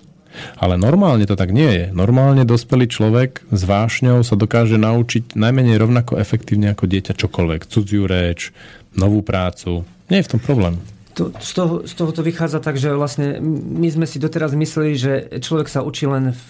Ale 0.57 0.81
normálne 0.81 1.25
to 1.29 1.37
tak 1.37 1.53
nie 1.53 1.69
je. 1.69 1.85
Normálne 1.93 2.47
dospelý 2.49 2.89
človek 2.89 3.45
s 3.53 3.63
vášňou 3.65 4.25
sa 4.25 4.35
dokáže 4.35 4.81
naučiť 4.81 5.37
najmenej 5.37 5.77
rovnako 5.77 6.19
efektívne 6.19 6.73
ako 6.73 6.89
dieťa 6.89 7.15
čokoľvek. 7.17 7.61
Cudziu 7.69 8.09
reč, 8.09 8.51
novú 8.97 9.21
prácu. 9.21 9.85
Nie 10.09 10.25
je 10.25 10.27
v 10.29 10.33
tom 10.37 10.41
problém. 10.41 10.75
To, 11.13 11.29
z, 11.29 11.53
toho, 11.53 11.75
z 11.85 11.93
toho 11.93 12.11
to 12.13 12.25
vychádza 12.25 12.65
tak, 12.65 12.81
že 12.81 12.97
vlastne 12.97 13.37
my 13.45 13.89
sme 13.93 14.09
si 14.09 14.17
doteraz 14.17 14.57
mysleli, 14.57 14.97
že 14.97 15.13
človek 15.45 15.69
sa 15.69 15.85
učí 15.85 16.09
len 16.09 16.33
v 16.33 16.43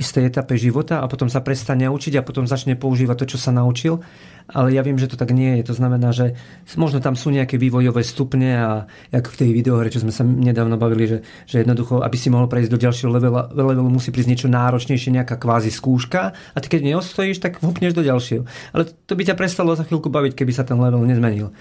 istej 0.00 0.32
etape 0.32 0.56
života 0.56 1.04
a 1.04 1.06
potom 1.06 1.28
sa 1.28 1.44
prestane 1.44 1.86
učiť 1.86 2.18
a 2.18 2.26
potom 2.26 2.48
začne 2.48 2.74
používať 2.74 3.16
to, 3.22 3.36
čo 3.36 3.38
sa 3.38 3.54
naučil. 3.54 4.02
Ale 4.50 4.74
ja 4.74 4.82
viem, 4.82 4.98
že 4.98 5.06
to 5.06 5.14
tak 5.14 5.30
nie 5.30 5.58
je. 5.60 5.70
To 5.70 5.74
znamená, 5.78 6.10
že 6.10 6.34
možno 6.74 6.98
tam 6.98 7.14
sú 7.14 7.30
nejaké 7.30 7.54
vývojové 7.54 8.02
stupne 8.02 8.50
a 8.58 8.70
ako 9.14 9.30
v 9.30 9.38
tej 9.38 9.50
videohre, 9.54 9.88
čo 9.90 10.02
sme 10.02 10.10
sa 10.10 10.26
nedávno 10.26 10.74
bavili, 10.74 11.06
že, 11.06 11.18
že 11.46 11.62
jednoducho, 11.62 12.02
aby 12.02 12.16
si 12.18 12.28
mohol 12.28 12.50
prejsť 12.50 12.70
do 12.70 12.82
ďalšieho 12.82 13.10
levela, 13.10 13.46
levelu, 13.54 13.86
musí 13.86 14.10
prísť 14.10 14.30
niečo 14.30 14.48
náročnejšie, 14.50 15.14
nejaká 15.14 15.38
kvázi 15.38 15.70
skúška 15.70 16.34
a 16.34 16.58
ty 16.58 16.66
keď 16.66 16.94
neostojíš, 16.94 17.38
tak 17.38 17.62
hupneš 17.62 17.94
do 17.94 18.02
ďalšieho. 18.02 18.42
Ale 18.74 18.90
to 19.06 19.14
by 19.14 19.22
ťa 19.22 19.38
prestalo 19.38 19.74
za 19.78 19.86
chvíľku 19.86 20.10
baviť, 20.10 20.34
keby 20.34 20.52
sa 20.52 20.66
ten 20.66 20.78
level 20.78 21.06
nezmenil. 21.06 21.54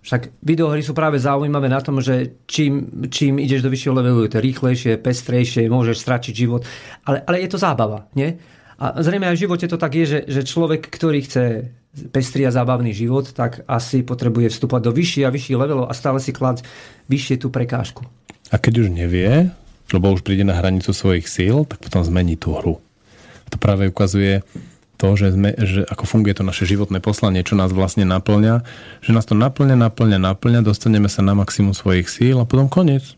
Však 0.00 0.40
videohry 0.40 0.80
sú 0.80 0.96
práve 0.96 1.20
zaujímavé 1.20 1.68
na 1.68 1.84
tom, 1.84 2.00
že 2.00 2.40
čím, 2.48 3.04
čím 3.12 3.36
ideš 3.36 3.60
do 3.60 3.68
vyššieho 3.68 3.92
levelu, 4.00 4.24
je 4.24 4.32
to 4.32 4.40
rýchlejšie, 4.40 4.92
pestrejšie, 4.96 5.68
môžeš 5.68 6.00
stratiť 6.00 6.32
život, 6.32 6.64
ale, 7.04 7.20
ale 7.28 7.44
je 7.44 7.48
to 7.52 7.60
zábava, 7.60 8.08
nie? 8.16 8.32
A 8.80 8.96
zrejme 9.04 9.28
aj 9.28 9.36
v 9.36 9.42
živote 9.44 9.68
to 9.68 9.76
tak 9.76 9.92
je, 9.92 10.04
že, 10.08 10.20
že 10.24 10.48
človek, 10.48 10.88
ktorý 10.88 11.20
chce 11.20 11.44
pestrý 11.90 12.46
a 12.46 12.54
zábavný 12.54 12.94
život, 12.94 13.26
tak 13.34 13.66
asi 13.66 14.06
potrebuje 14.06 14.54
vstúpať 14.54 14.80
do 14.86 14.92
vyšších 14.94 15.26
a 15.26 15.34
vyšších 15.34 15.58
levelov 15.58 15.90
a 15.90 15.94
stále 15.94 16.22
si 16.22 16.30
klať 16.30 16.62
vyššie 17.10 17.42
tú 17.42 17.50
prekážku. 17.50 18.06
A 18.50 18.58
keď 18.58 18.86
už 18.86 18.88
nevie, 18.94 19.50
lebo 19.90 20.14
už 20.14 20.22
príde 20.22 20.46
na 20.46 20.54
hranicu 20.54 20.94
svojich 20.94 21.26
síl, 21.26 21.66
tak 21.66 21.82
potom 21.82 22.06
zmení 22.06 22.38
tú 22.38 22.54
hru. 22.54 22.78
To 23.50 23.56
práve 23.58 23.90
ukazuje 23.90 24.46
to, 25.00 25.16
že, 25.16 25.34
sme, 25.34 25.56
že 25.56 25.82
ako 25.88 26.04
funguje 26.06 26.36
to 26.36 26.44
naše 26.44 26.68
životné 26.68 27.00
poslanie, 27.00 27.42
čo 27.42 27.56
nás 27.56 27.72
vlastne 27.72 28.04
naplňa, 28.04 28.62
že 29.02 29.10
nás 29.16 29.24
to 29.26 29.34
naplňa, 29.34 29.74
naplňa, 29.74 30.18
naplňa, 30.20 30.60
dostaneme 30.60 31.08
sa 31.08 31.24
na 31.24 31.32
maximum 31.32 31.72
svojich 31.72 32.06
síl 32.06 32.36
a 32.38 32.46
potom 32.46 32.68
koniec. 32.68 33.16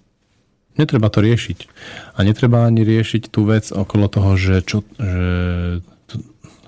Netreba 0.81 1.13
to 1.13 1.21
riešiť. 1.21 1.69
A 2.17 2.25
netreba 2.25 2.65
ani 2.65 2.81
riešiť 2.87 3.29
tú 3.29 3.45
vec 3.45 3.69
okolo 3.69 4.09
toho, 4.09 4.41
že, 4.41 4.65
čo, 4.65 4.81
že 4.97 5.85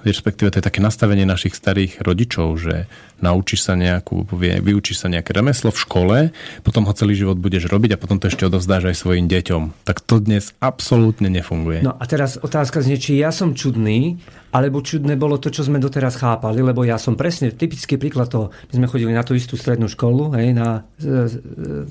respektíve 0.04 0.52
to 0.52 0.60
je 0.60 0.68
také 0.68 0.84
nastavenie 0.84 1.24
našich 1.24 1.56
starých 1.56 2.04
rodičov, 2.04 2.60
že 2.60 2.84
naučíš 3.24 3.64
sa 3.64 3.72
nejakú, 3.72 4.28
vyučíš 4.36 5.00
sa 5.00 5.08
nejaké 5.08 5.32
remeslo 5.32 5.72
v 5.72 5.80
škole, 5.80 6.16
potom 6.60 6.84
ho 6.84 6.92
celý 6.92 7.16
život 7.16 7.40
budeš 7.40 7.72
robiť 7.72 7.96
a 7.96 8.00
potom 8.00 8.20
to 8.20 8.28
ešte 8.28 8.44
odovzdáš 8.44 8.92
aj 8.92 8.96
svojim 9.00 9.26
deťom. 9.26 9.88
Tak 9.88 10.04
to 10.04 10.20
dnes 10.20 10.52
absolútne 10.60 11.32
nefunguje. 11.32 11.80
No 11.80 11.96
a 11.96 12.04
teraz 12.04 12.36
otázka 12.36 12.84
znie, 12.84 13.00
či 13.00 13.16
ja 13.16 13.32
som 13.32 13.56
čudný, 13.56 14.20
alebo 14.52 14.84
čudné 14.84 15.16
bolo 15.16 15.40
to, 15.40 15.48
čo 15.48 15.64
sme 15.64 15.80
doteraz 15.80 16.20
chápali, 16.20 16.60
lebo 16.60 16.84
ja 16.84 17.00
som 17.00 17.16
presne 17.16 17.50
typický 17.50 17.96
príklad 17.96 18.28
toho. 18.28 18.52
My 18.70 18.84
sme 18.84 18.90
chodili 18.92 19.10
na 19.16 19.24
tú 19.24 19.32
istú 19.34 19.56
strednú 19.56 19.88
školu, 19.88 20.36
hej, 20.36 20.52
na 20.52 20.84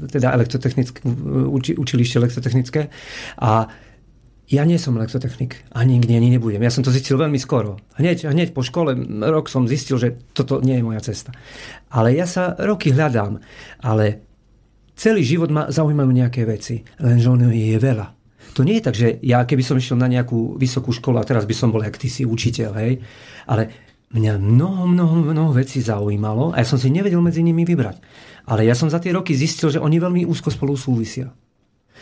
teda 0.07 0.31
elektrotechnické, 0.37 1.03
uči, 1.49 1.75
učilište 1.75 2.21
elektrotechnické 2.21 2.87
a 3.41 3.67
ja 4.51 4.67
nie 4.67 4.75
som 4.75 4.99
elektrotechnik. 4.99 5.63
Ani 5.71 5.95
nikdy 5.97 6.19
ani 6.19 6.29
nebudem. 6.35 6.59
Ja 6.59 6.71
som 6.73 6.83
to 6.83 6.91
zistil 6.91 7.15
veľmi 7.15 7.39
skoro. 7.39 7.79
Hneď, 7.95 8.27
hneď 8.27 8.51
po 8.51 8.59
škole 8.61 8.93
rok 9.23 9.47
som 9.47 9.69
zistil, 9.69 9.95
že 9.95 10.19
toto 10.35 10.59
nie 10.59 10.75
je 10.77 10.83
moja 10.83 10.99
cesta. 10.99 11.31
Ale 11.87 12.11
ja 12.11 12.27
sa 12.27 12.53
roky 12.59 12.91
hľadám. 12.91 13.39
Ale 13.79 14.19
celý 14.99 15.23
život 15.23 15.47
ma 15.47 15.71
zaujímajú 15.71 16.11
nejaké 16.11 16.43
veci. 16.43 16.83
Lenže 16.99 17.27
on 17.31 17.47
je 17.49 17.79
veľa. 17.79 18.07
To 18.53 18.61
nie 18.61 18.77
je 18.77 18.85
tak, 18.85 18.95
že 18.99 19.17
ja 19.25 19.41
keby 19.47 19.63
som 19.65 19.79
išiel 19.79 19.97
na 19.97 20.05
nejakú 20.05 20.59
vysokú 20.61 20.93
školu 20.93 21.17
a 21.17 21.25
teraz 21.25 21.49
by 21.49 21.55
som 21.57 21.73
bol, 21.73 21.81
jak 21.81 21.97
ty 21.97 22.05
si 22.05 22.21
učiteľ, 22.21 22.71
hej. 22.85 23.01
Ale 23.49 23.73
mňa 24.13 24.37
mnoho, 24.37 24.85
mnoho, 24.85 25.15
mnoho 25.33 25.51
vecí 25.57 25.81
zaujímalo 25.81 26.53
a 26.53 26.61
ja 26.61 26.67
som 26.67 26.77
si 26.77 26.93
nevedel 26.93 27.17
medzi 27.17 27.41
nimi 27.41 27.65
vybrať. 27.65 27.97
Ale 28.45 28.67
ja 28.67 28.77
som 28.77 28.91
za 28.91 29.01
tie 29.01 29.09
roky 29.09 29.33
zistil, 29.33 29.73
že 29.73 29.81
oni 29.81 29.97
veľmi 29.97 30.21
úzko 30.29 30.53
spolu 30.53 30.77
súvisia. 30.77 31.33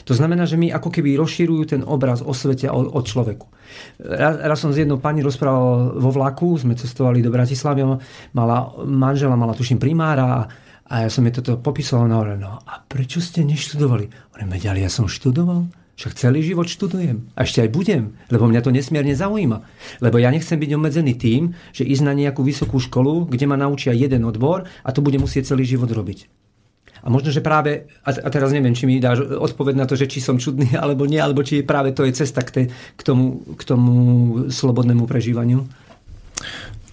To 0.06 0.14
znamená, 0.14 0.50
že 0.50 0.58
mi 0.58 0.74
ako 0.74 0.90
keby 0.90 1.18
rozširujú 1.20 1.64
ten 1.70 1.82
obraz 1.86 2.22
o 2.26 2.34
svete 2.34 2.70
o, 2.72 2.82
o 2.92 3.00
človeku. 3.02 3.48
Raz, 4.02 4.36
raz 4.42 4.58
som 4.60 4.74
s 4.74 4.82
jednou 4.82 5.00
pani 5.00 5.24
rozprával 5.24 5.96
vo 5.98 6.10
vlaku, 6.12 6.60
sme 6.60 6.76
cestovali 6.76 7.24
do 7.24 7.32
Bratislavy, 7.32 7.86
mala 8.36 8.58
manžela, 8.84 9.40
mala 9.40 9.56
tuším 9.56 9.80
primára 9.80 10.26
a, 10.28 10.42
a 10.92 10.94
ja 11.08 11.10
som 11.10 11.24
jej 11.24 11.40
toto 11.40 11.62
popisoval 11.62 12.12
na 12.12 12.36
no 12.36 12.52
a 12.68 12.84
prečo 12.84 13.24
ste 13.24 13.48
neštudovali? 13.48 14.36
Hovorím, 14.36 14.50
ale 14.58 14.84
ja 14.84 14.92
som 14.92 15.08
študoval. 15.08 15.72
Však 16.02 16.18
celý 16.18 16.42
život 16.42 16.66
študujem. 16.66 17.30
A 17.38 17.46
ešte 17.46 17.62
aj 17.62 17.70
budem, 17.78 18.18
lebo 18.34 18.50
mňa 18.50 18.66
to 18.66 18.74
nesmierne 18.74 19.14
zaujíma. 19.14 19.62
Lebo 20.02 20.18
ja 20.18 20.34
nechcem 20.34 20.58
byť 20.58 20.74
obmedzený 20.74 21.14
tým, 21.14 21.54
že 21.78 21.86
ísť 21.86 22.02
na 22.02 22.18
nejakú 22.18 22.42
vysokú 22.42 22.82
školu, 22.82 23.30
kde 23.30 23.46
ma 23.46 23.54
naučia 23.54 23.94
jeden 23.94 24.26
odbor 24.26 24.66
a 24.82 24.90
to 24.90 25.06
bude 25.06 25.22
musieť 25.22 25.54
celý 25.54 25.62
život 25.62 25.94
robiť. 25.94 26.26
A 27.02 27.10
možno, 27.10 27.34
že 27.34 27.42
práve, 27.42 27.90
a 28.06 28.30
teraz 28.30 28.54
neviem, 28.54 28.78
či 28.78 28.86
mi 28.86 29.02
dáš 29.02 29.26
odpoveď 29.26 29.74
na 29.74 29.86
to, 29.90 29.98
že 29.98 30.06
či 30.06 30.22
som 30.22 30.38
čudný 30.38 30.78
alebo 30.82 31.10
nie, 31.10 31.18
alebo 31.18 31.42
či 31.42 31.66
práve 31.66 31.94
to 31.98 32.06
je 32.06 32.14
cesta 32.14 32.46
k, 32.46 32.50
te, 32.50 32.62
k, 32.70 33.02
tomu, 33.02 33.42
k 33.58 33.64
tomu 33.66 33.94
slobodnému 34.54 35.10
prežívaniu. 35.10 35.66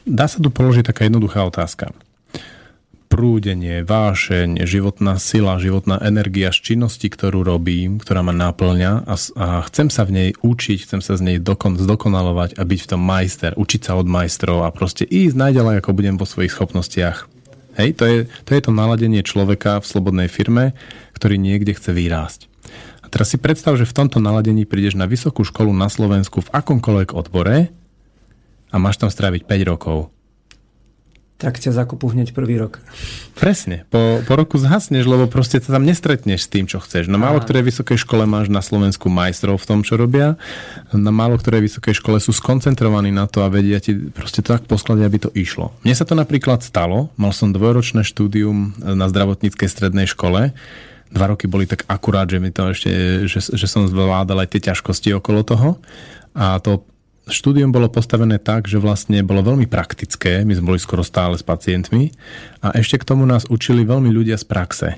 Dá 0.08 0.24
sa 0.24 0.40
tu 0.40 0.48
položiť 0.48 0.88
taká 0.88 1.04
jednoduchá 1.04 1.44
otázka. 1.44 1.92
Prúdenie, 3.08 3.88
vášeň, 3.88 4.68
životná 4.68 5.16
sila, 5.16 5.56
životná 5.56 5.96
energia 6.04 6.52
z 6.52 6.72
činnosti, 6.72 7.08
ktorú 7.08 7.40
robím, 7.40 7.96
ktorá 7.96 8.20
ma 8.20 8.36
náplňa 8.36 9.08
a, 9.08 9.14
a 9.16 9.46
chcem 9.68 9.88
sa 9.88 10.04
v 10.04 10.12
nej 10.12 10.30
učiť, 10.36 10.84
chcem 10.84 11.00
sa 11.00 11.16
z 11.16 11.24
nej 11.24 11.36
dokon, 11.40 11.80
zdokonalovať 11.80 12.60
a 12.60 12.62
byť 12.68 12.80
v 12.84 12.88
tom 12.88 13.00
majster, 13.00 13.56
učiť 13.56 13.80
sa 13.80 13.96
od 13.96 14.04
majstrov 14.04 14.64
a 14.64 14.72
proste 14.72 15.08
ísť 15.08 15.40
najďalej, 15.40 15.80
ako 15.80 15.96
budem 15.96 16.20
vo 16.20 16.28
svojich 16.28 16.52
schopnostiach 16.52 17.37
Hej, 17.78 17.94
to 17.94 18.04
je, 18.04 18.18
to 18.42 18.50
je 18.58 18.62
to 18.66 18.74
naladenie 18.74 19.22
človeka 19.22 19.78
v 19.78 19.86
slobodnej 19.86 20.26
firme, 20.26 20.74
ktorý 21.14 21.38
niekde 21.38 21.78
chce 21.78 21.94
vyrásť. 21.94 22.50
A 23.00 23.06
teraz 23.06 23.30
si 23.30 23.38
predstav, 23.38 23.78
že 23.78 23.86
v 23.86 23.94
tomto 23.94 24.18
naladení 24.18 24.66
prídeš 24.66 24.98
na 24.98 25.06
vysokú 25.06 25.46
školu 25.46 25.70
na 25.70 25.86
Slovensku 25.86 26.42
v 26.42 26.52
akomkoľvek 26.52 27.14
odbore 27.14 27.70
a 28.68 28.76
máš 28.76 28.98
tam 28.98 29.08
stráviť 29.08 29.46
5 29.46 29.70
rokov 29.70 30.10
tak 31.38 31.54
ťa 31.62 31.70
zakupú 31.70 32.10
hneď 32.10 32.34
prvý 32.34 32.58
rok. 32.58 32.82
Presne. 33.38 33.86
Po, 33.94 34.18
po 34.26 34.34
roku 34.34 34.58
zhasneš, 34.58 35.06
lebo 35.06 35.30
proste 35.30 35.62
sa 35.62 35.78
tam 35.78 35.86
nestretneš 35.86 36.44
s 36.44 36.50
tým, 36.50 36.66
čo 36.66 36.82
chceš. 36.82 37.06
Na 37.06 37.14
málo 37.14 37.38
ktorej 37.38 37.70
vysokej 37.70 38.02
škole 38.02 38.26
máš 38.26 38.50
na 38.50 38.58
Slovensku 38.58 39.06
majstrov 39.06 39.62
v 39.62 39.68
tom, 39.70 39.80
čo 39.86 39.94
robia. 39.94 40.34
Na 40.90 41.14
málo 41.14 41.38
ktorej 41.38 41.70
vysokej 41.70 42.02
škole 42.02 42.18
sú 42.18 42.34
skoncentrovaní 42.34 43.14
na 43.14 43.30
to 43.30 43.46
a 43.46 43.48
vedia 43.54 43.78
ti 43.78 43.94
proste 43.94 44.42
to 44.42 44.50
tak 44.50 44.66
poskladiť, 44.66 45.04
aby 45.06 45.18
to 45.22 45.30
išlo. 45.38 45.70
Mne 45.86 45.94
sa 45.94 46.02
to 46.02 46.18
napríklad 46.18 46.66
stalo. 46.66 47.14
Mal 47.14 47.30
som 47.30 47.54
dvojročné 47.54 48.02
štúdium 48.02 48.74
na 48.82 49.06
zdravotníckej 49.06 49.70
strednej 49.70 50.10
škole. 50.10 50.50
Dva 51.14 51.26
roky 51.30 51.46
boli 51.46 51.70
tak 51.70 51.86
akurát, 51.86 52.26
že 52.26 52.42
mi 52.42 52.50
to 52.50 52.74
ešte, 52.74 52.90
že, 53.30 53.38
že 53.54 53.66
som 53.70 53.86
zvládal 53.86 54.42
aj 54.42 54.58
tie 54.58 54.74
ťažkosti 54.74 55.14
okolo 55.14 55.46
toho. 55.46 55.78
A 56.34 56.58
to 56.58 56.82
štúdium 57.30 57.70
bolo 57.70 57.92
postavené 57.92 58.40
tak, 58.42 58.66
že 58.66 58.80
vlastne 58.80 59.22
bolo 59.22 59.44
veľmi 59.44 59.68
praktické, 59.70 60.42
my 60.42 60.52
sme 60.56 60.74
boli 60.74 60.80
skoro 60.80 61.06
stále 61.06 61.36
s 61.36 61.44
pacientmi 61.44 62.10
a 62.64 62.74
ešte 62.74 62.98
k 62.98 63.08
tomu 63.08 63.28
nás 63.28 63.46
učili 63.46 63.86
veľmi 63.86 64.10
ľudia 64.10 64.40
z 64.40 64.44
praxe. 64.48 64.88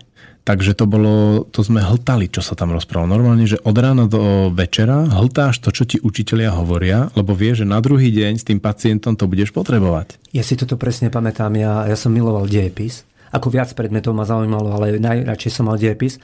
Takže 0.41 0.73
to 0.73 0.89
bolo, 0.89 1.45
to 1.53 1.61
sme 1.61 1.85
hltali, 1.85 2.25
čo 2.33 2.41
sa 2.41 2.57
tam 2.57 2.73
rozprávalo. 2.73 3.13
Normálne, 3.13 3.45
že 3.45 3.61
od 3.61 3.77
rána 3.77 4.09
do 4.09 4.49
večera 4.49 5.05
hltáš 5.05 5.61
to, 5.61 5.69
čo 5.69 5.85
ti 5.85 6.01
učitelia 6.01 6.57
hovoria, 6.57 7.13
lebo 7.13 7.37
vie, 7.37 7.53
že 7.53 7.69
na 7.69 7.77
druhý 7.79 8.09
deň 8.09 8.41
s 8.41 8.47
tým 8.49 8.57
pacientom 8.57 9.21
to 9.21 9.29
budeš 9.29 9.53
potrebovať. 9.53 10.17
Ja 10.33 10.41
si 10.41 10.57
toto 10.57 10.81
presne 10.81 11.13
pamätám. 11.13 11.53
Ja, 11.61 11.85
ja 11.85 11.95
som 11.95 12.17
miloval 12.17 12.49
dejepis. 12.49 13.05
Ako 13.31 13.47
viac 13.47 13.71
predmetov 13.79 14.11
ma 14.11 14.27
zaujímalo, 14.27 14.75
ale 14.75 14.99
najradšej 14.99 15.53
som 15.55 15.71
mal 15.71 15.79
dejepis. 15.79 16.19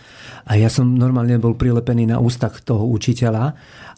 A 0.48 0.58
ja 0.58 0.66
som 0.66 0.90
normálne 0.90 1.38
bol 1.38 1.54
prilepený 1.54 2.10
na 2.10 2.18
ústach 2.18 2.58
toho 2.64 2.82
učiteľa 2.88 3.54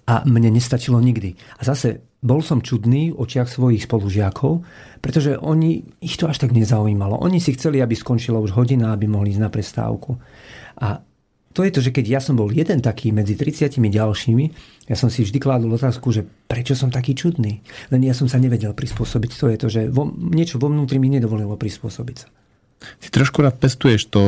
a 0.08 0.24
mne 0.24 0.56
nestačilo 0.56 0.96
nikdy. 1.04 1.36
A 1.60 1.68
zase 1.68 2.00
bol 2.24 2.40
som 2.40 2.64
čudný 2.64 3.12
v 3.12 3.18
očiach 3.20 3.46
svojich 3.46 3.84
spolužiakov, 3.84 4.64
pretože 5.04 5.36
oni, 5.36 5.84
ich 6.00 6.16
to 6.16 6.26
až 6.26 6.40
tak 6.40 6.56
nezaujímalo. 6.56 7.20
Oni 7.20 7.38
si 7.38 7.52
chceli, 7.54 7.84
aby 7.84 7.92
skončila 7.92 8.40
už 8.40 8.56
hodina, 8.56 8.96
aby 8.96 9.04
mohli 9.04 9.36
ísť 9.36 9.44
na 9.44 9.52
prestávku. 9.52 10.16
A 10.80 11.04
to 11.52 11.60
je 11.66 11.74
to, 11.74 11.80
že 11.84 11.92
keď 11.92 12.04
ja 12.18 12.20
som 12.24 12.40
bol 12.40 12.48
jeden 12.48 12.80
taký 12.80 13.12
medzi 13.12 13.36
30 13.36 13.76
ďalšími, 13.76 14.44
ja 14.88 14.96
som 14.96 15.12
si 15.12 15.28
vždy 15.28 15.36
kládol 15.36 15.76
otázku, 15.76 16.08
že 16.08 16.24
prečo 16.24 16.72
som 16.72 16.88
taký 16.88 17.12
čudný. 17.12 17.60
Len 17.92 18.02
ja 18.02 18.16
som 18.16 18.26
sa 18.26 18.40
nevedel 18.40 18.72
prispôsobiť. 18.72 19.30
To 19.36 19.46
je 19.52 19.58
to, 19.60 19.68
že 19.68 19.82
vo, 19.92 20.08
niečo 20.08 20.56
vo 20.56 20.72
vnútri 20.72 20.96
mi 20.96 21.12
nedovolilo 21.12 21.54
prispôsobiť 21.60 22.16
sa. 22.16 22.28
Ty 22.78 23.06
trošku 23.10 23.42
rád 23.42 23.58
pestuješ 23.58 24.06
to, 24.06 24.22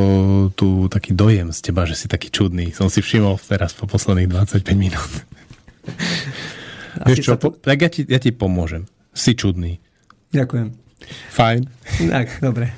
tu 0.53 0.91
taký 0.91 1.15
dojem 1.15 1.55
z 1.55 1.71
teba, 1.71 1.87
že 1.87 1.95
si 1.95 2.11
taký 2.11 2.27
čudný. 2.27 2.75
Som 2.75 2.91
si 2.91 2.99
všimol 2.99 3.39
teraz 3.39 3.71
po 3.71 3.87
posledných 3.87 4.27
25 4.27 4.75
minút. 4.75 5.11
Vieš 7.07 7.17
čo, 7.23 7.33
to... 7.39 7.55
tak 7.55 7.77
ja 7.81 7.89
ti, 7.89 8.05
ja 8.05 8.19
ti 8.19 8.35
pomôžem. 8.35 8.85
Si 9.11 9.35
čudný. 9.35 9.79
Ďakujem. 10.31 10.67
Fajn. 11.33 11.61
Tak, 12.11 12.27
dobre. 12.39 12.71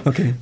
Okay. 0.00 0.32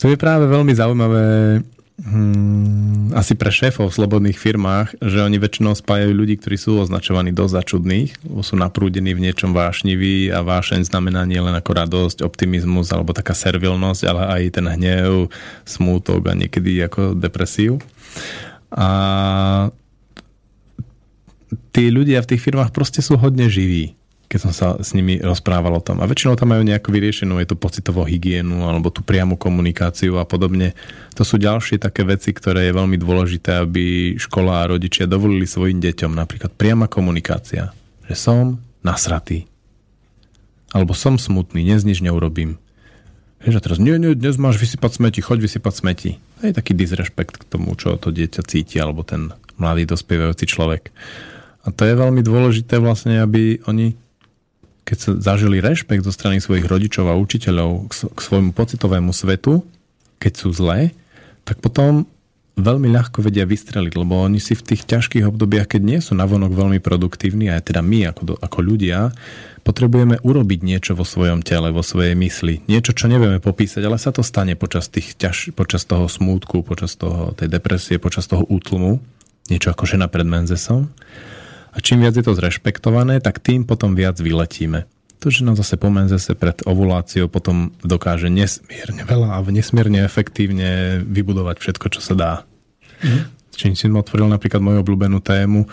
To 0.00 0.08
je 0.08 0.16
práve 0.16 0.46
veľmi 0.48 0.72
zaujímavé 0.72 1.60
Hmm, 1.94 3.14
asi 3.14 3.38
pre 3.38 3.54
šéfov 3.54 3.86
v 3.86 3.96
slobodných 4.02 4.34
firmách, 4.34 4.98
že 4.98 5.22
oni 5.22 5.38
väčšinou 5.38 5.78
spájajú 5.78 6.10
ľudí, 6.10 6.42
ktorí 6.42 6.58
sú 6.58 6.82
označovaní 6.82 7.30
dosť 7.30 7.54
za 7.54 7.62
čudných, 7.62 8.10
sú 8.42 8.58
naprúdení 8.58 9.14
v 9.14 9.30
niečom 9.30 9.54
vášniví 9.54 10.26
a 10.34 10.42
vášeň 10.42 10.90
znamená 10.90 11.22
nie 11.22 11.38
len 11.38 11.54
ako 11.54 11.70
radosť, 11.70 12.26
optimizmus 12.26 12.90
alebo 12.90 13.14
taká 13.14 13.30
servilnosť, 13.30 14.02
ale 14.10 14.22
aj 14.26 14.42
ten 14.58 14.66
hnev, 14.66 15.30
smútok 15.62 16.26
a 16.26 16.34
niekedy 16.34 16.82
ako 16.82 17.14
depresiu. 17.14 17.78
A 18.74 19.70
tí 21.74 21.90
ľudia 21.90 22.22
v 22.22 22.30
tých 22.30 22.44
firmách 22.46 22.70
proste 22.70 23.02
sú 23.02 23.18
hodne 23.18 23.50
živí 23.50 23.98
keď 24.34 24.50
som 24.50 24.50
sa 24.50 24.68
s 24.82 24.98
nimi 24.98 25.22
rozprával 25.22 25.78
o 25.78 25.84
tom. 25.84 26.02
A 26.02 26.10
väčšinou 26.10 26.34
tam 26.34 26.50
majú 26.50 26.66
nejako 26.66 26.90
vyriešenú, 26.90 27.38
je 27.38 27.54
to 27.54 27.60
pocitovú 27.60 28.02
hygienu 28.02 28.66
alebo 28.66 28.90
tú 28.90 29.04
priamu 29.06 29.38
komunikáciu 29.38 30.18
a 30.18 30.26
podobne. 30.26 30.74
To 31.14 31.22
sú 31.22 31.38
ďalšie 31.38 31.78
také 31.78 32.02
veci, 32.02 32.34
ktoré 32.34 32.66
je 32.66 32.74
veľmi 32.74 32.98
dôležité, 32.98 33.62
aby 33.62 34.16
škola 34.18 34.66
a 34.66 34.68
rodičia 34.74 35.06
dovolili 35.06 35.46
svojim 35.46 35.78
deťom. 35.78 36.18
Napríklad 36.18 36.50
priama 36.56 36.90
komunikácia. 36.90 37.70
Že 38.10 38.14
som 38.18 38.44
nasratý. 38.82 39.46
Alebo 40.74 40.98
som 40.98 41.14
smutný, 41.14 41.62
dnes 41.62 41.86
nič 41.86 42.02
neurobím. 42.02 42.58
Vieš, 43.44 43.60
a 43.60 43.62
teraz, 43.62 43.78
nie, 43.78 43.94
nie, 44.02 44.18
dnes 44.18 44.34
máš 44.34 44.58
vysypať 44.58 44.98
smeti, 44.98 45.20
choď 45.22 45.46
vysypať 45.46 45.74
smeti. 45.78 46.10
To 46.42 46.50
je 46.50 46.58
taký 46.58 46.74
disrespekt 46.74 47.38
k 47.38 47.44
tomu, 47.46 47.76
čo 47.78 47.94
to 48.00 48.10
dieťa 48.10 48.42
cíti, 48.42 48.82
alebo 48.82 49.06
ten 49.06 49.30
mladý 49.60 49.86
dospievajúci 49.86 50.50
človek. 50.50 50.90
A 51.64 51.72
to 51.72 51.88
je 51.88 51.96
veľmi 51.96 52.20
dôležité 52.20 52.76
vlastne, 52.76 53.20
aby 53.20 53.64
oni 53.64 53.96
keď 54.84 54.98
sa 55.00 55.10
zažili 55.16 55.64
rešpekt 55.64 56.04
zo 56.04 56.12
strany 56.12 56.38
svojich 56.38 56.68
rodičov 56.68 57.08
a 57.08 57.16
učiteľov 57.16 57.88
k 57.88 58.18
svojmu 58.20 58.52
pocitovému 58.52 59.16
svetu, 59.16 59.64
keď 60.20 60.32
sú 60.36 60.52
zlé, 60.52 60.92
tak 61.48 61.64
potom 61.64 62.04
veľmi 62.54 62.86
ľahko 62.92 63.24
vedia 63.24 63.48
vystreliť, 63.48 63.96
lebo 63.98 64.22
oni 64.22 64.38
si 64.38 64.54
v 64.54 64.62
tých 64.62 64.86
ťažkých 64.86 65.26
obdobiach, 65.26 65.66
keď 65.66 65.82
nie 65.82 65.98
sú 65.98 66.14
navonok 66.14 66.54
veľmi 66.54 66.78
produktívni, 66.78 67.50
aj 67.50 67.72
teda 67.72 67.82
my 67.82 68.14
ako, 68.14 68.38
ako 68.38 68.58
ľudia, 68.62 69.10
potrebujeme 69.66 70.22
urobiť 70.22 70.60
niečo 70.62 70.92
vo 70.94 71.02
svojom 71.02 71.42
tele, 71.42 71.74
vo 71.74 71.82
svojej 71.82 72.14
mysli. 72.14 72.62
Niečo, 72.70 72.94
čo 72.94 73.10
nevieme 73.10 73.42
popísať, 73.42 73.82
ale 73.82 73.98
sa 73.98 74.14
to 74.14 74.22
stane 74.22 74.54
počas, 74.54 74.86
tých 74.86 75.18
ťaž, 75.18 75.56
počas 75.56 75.82
toho 75.88 76.06
smútku, 76.06 76.62
počas 76.62 76.94
toho, 76.94 77.34
tej 77.34 77.50
depresie, 77.50 77.98
počas 77.98 78.30
toho 78.30 78.46
útlmu. 78.46 79.02
Niečo 79.50 79.74
ako 79.74 79.88
žena 79.88 80.06
pred 80.06 80.28
menzesom. 80.28 80.92
A 81.74 81.82
čím 81.82 82.06
viac 82.06 82.14
je 82.14 82.22
to 82.22 82.38
zrešpektované, 82.38 83.18
tak 83.18 83.42
tým 83.42 83.66
potom 83.66 83.98
viac 83.98 84.14
vyletíme. 84.22 84.86
To, 85.18 85.32
že 85.32 85.42
nám 85.42 85.58
zase 85.58 85.74
pomenze 85.74 86.14
sa 86.22 86.38
pred 86.38 86.62
ovuláciou 86.68 87.26
potom 87.26 87.74
dokáže 87.82 88.30
nesmierne 88.30 89.02
veľa 89.02 89.34
a 89.34 89.42
nesmierne 89.50 90.06
efektívne 90.06 91.02
vybudovať 91.02 91.56
všetko, 91.58 91.86
čo 91.98 92.00
sa 92.04 92.14
dá. 92.14 92.32
Mm. 93.02 93.26
Čím 93.54 93.72
si 93.74 93.86
otvoril 93.88 94.28
napríklad 94.28 94.60
moju 94.60 94.82
obľúbenú 94.82 95.22
tému, 95.22 95.66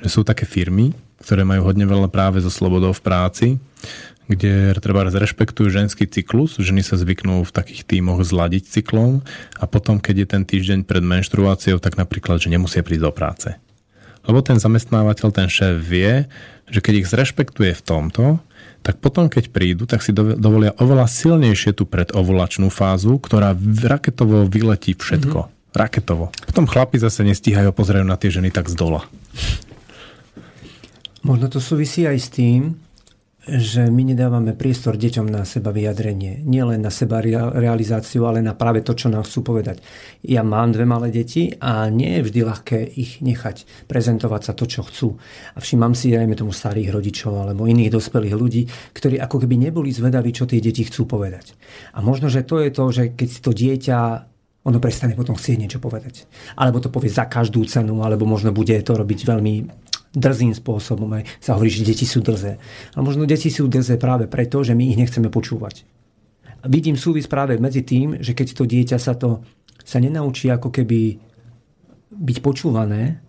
že 0.00 0.08
sú 0.12 0.24
také 0.26 0.44
firmy, 0.44 0.92
ktoré 1.22 1.44
majú 1.44 1.68
hodne 1.68 1.88
veľa 1.88 2.08
práve 2.12 2.40
so 2.42 2.52
slobodou 2.52 2.92
v 2.92 3.04
práci, 3.04 3.46
kde 4.26 4.74
treba 4.82 5.06
zrešpektujú 5.06 5.70
ženský 5.70 6.10
cyklus, 6.10 6.58
ženy 6.58 6.82
sa 6.82 6.98
zvyknú 6.98 7.46
v 7.46 7.54
takých 7.54 7.86
tímoch 7.86 8.26
zladiť 8.26 8.66
cyklom 8.80 9.22
a 9.54 9.64
potom, 9.70 10.02
keď 10.02 10.14
je 10.18 10.26
ten 10.26 10.42
týždeň 10.42 10.78
pred 10.82 11.04
menštruáciou, 11.04 11.78
tak 11.78 11.94
napríklad, 11.94 12.42
že 12.42 12.50
nemusia 12.50 12.82
prísť 12.82 13.04
do 13.06 13.12
práce. 13.14 13.48
Lebo 14.26 14.42
ten 14.42 14.58
zamestnávateľ, 14.58 15.28
ten 15.30 15.48
šéf 15.50 15.78
vie, 15.78 16.26
že 16.66 16.82
keď 16.82 16.94
ich 17.02 17.10
zrešpektuje 17.10 17.72
v 17.78 17.82
tomto, 17.82 18.24
tak 18.82 19.02
potom, 19.02 19.26
keď 19.26 19.50
prídu, 19.50 19.82
tak 19.86 20.02
si 20.02 20.14
dovolia 20.14 20.70
oveľa 20.78 21.10
silnejšie 21.10 21.74
tú 21.74 21.90
predovulačnú 21.90 22.70
fázu, 22.70 23.18
ktorá 23.18 23.54
raketovo 23.82 24.46
vyletí 24.46 24.94
všetko. 24.94 25.38
Mm-hmm. 25.46 25.74
Raketovo. 25.74 26.30
Potom 26.46 26.70
chlapi 26.70 26.96
zase 27.02 27.26
nestíhajú 27.26 27.74
pozerajú 27.74 28.06
na 28.06 28.14
tie 28.14 28.30
ženy 28.30 28.54
tak 28.54 28.70
z 28.70 28.78
dola. 28.78 29.04
Možno 31.26 31.50
to 31.50 31.58
súvisí 31.58 32.06
aj 32.06 32.18
s 32.22 32.28
tým, 32.30 32.78
že 33.46 33.86
my 33.86 34.02
nedávame 34.02 34.58
priestor 34.58 34.98
deťom 34.98 35.30
na 35.30 35.46
seba 35.46 35.70
vyjadrenie. 35.70 36.42
Nie 36.42 36.66
len 36.66 36.82
na 36.82 36.90
seba 36.90 37.22
realizáciu, 37.22 38.26
ale 38.26 38.42
na 38.42 38.58
práve 38.58 38.82
to, 38.82 38.98
čo 38.98 39.06
nám 39.06 39.22
chcú 39.22 39.54
povedať. 39.54 39.78
Ja 40.26 40.42
mám 40.42 40.74
dve 40.74 40.82
malé 40.82 41.14
deti 41.14 41.54
a 41.62 41.86
nie 41.86 42.18
je 42.18 42.26
vždy 42.26 42.40
ľahké 42.42 42.78
ich 42.98 43.22
nechať 43.22 43.86
prezentovať 43.86 44.42
sa 44.50 44.52
to, 44.58 44.66
čo 44.66 44.82
chcú. 44.82 45.14
A 45.54 45.62
všímam 45.62 45.94
si, 45.94 46.10
dajme 46.10 46.34
tomu 46.34 46.50
starých 46.50 46.90
rodičov 46.90 47.46
alebo 47.46 47.70
iných 47.70 47.94
dospelých 47.94 48.34
ľudí, 48.34 48.66
ktorí 48.90 49.22
ako 49.22 49.46
keby 49.46 49.70
neboli 49.70 49.94
zvedaví, 49.94 50.34
čo 50.34 50.50
tie 50.50 50.58
deti 50.58 50.82
chcú 50.82 51.06
povedať. 51.06 51.54
A 51.94 52.02
možno, 52.02 52.26
že 52.26 52.42
to 52.42 52.58
je 52.58 52.74
to, 52.74 52.84
že 52.90 53.14
keď 53.14 53.30
to 53.46 53.50
dieťa 53.54 53.98
ono 54.66 54.82
prestane 54.82 55.14
potom 55.14 55.38
chcieť 55.38 55.56
niečo 55.62 55.78
povedať. 55.78 56.26
Alebo 56.58 56.82
to 56.82 56.90
povie 56.90 57.06
za 57.06 57.30
každú 57.30 57.62
cenu, 57.70 58.02
alebo 58.02 58.26
možno 58.26 58.50
bude 58.50 58.74
to 58.82 58.98
robiť 58.98 59.22
veľmi 59.22 59.85
drzým 60.16 60.56
spôsobom. 60.56 61.12
Aj 61.12 61.22
sa 61.38 61.54
hovorí, 61.54 61.68
že 61.68 61.84
deti 61.84 62.08
sú 62.08 62.24
drzé. 62.24 62.56
A 62.96 62.98
možno 63.04 63.28
deti 63.28 63.52
sú 63.52 63.68
drzé 63.68 64.00
práve 64.00 64.24
preto, 64.24 64.64
že 64.64 64.72
my 64.72 64.88
ich 64.88 64.98
nechceme 64.98 65.28
počúvať. 65.28 65.84
A 66.64 66.66
vidím 66.72 66.96
súvis 66.96 67.28
práve 67.28 67.60
medzi 67.60 67.84
tým, 67.84 68.18
že 68.24 68.32
keď 68.32 68.56
to 68.56 68.64
dieťa 68.64 68.96
sa 68.96 69.12
to 69.14 69.44
sa 69.86 70.02
nenaučí 70.02 70.50
ako 70.50 70.74
keby 70.74 71.14
byť 72.10 72.36
počúvané, 72.42 73.22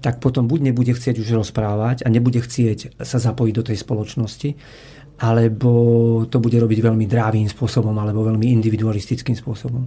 tak 0.00 0.18
potom 0.18 0.48
buď 0.48 0.72
nebude 0.72 0.96
chcieť 0.96 1.20
už 1.20 1.44
rozprávať 1.44 2.02
a 2.02 2.08
nebude 2.08 2.40
chcieť 2.40 2.98
sa 3.04 3.18
zapojiť 3.20 3.54
do 3.54 3.66
tej 3.68 3.78
spoločnosti, 3.78 4.50
alebo 5.22 5.70
to 6.26 6.42
bude 6.42 6.58
robiť 6.58 6.78
veľmi 6.82 7.06
drávým 7.06 7.46
spôsobom 7.46 7.94
alebo 7.94 8.26
veľmi 8.26 8.50
individualistickým 8.50 9.36
spôsobom. 9.38 9.86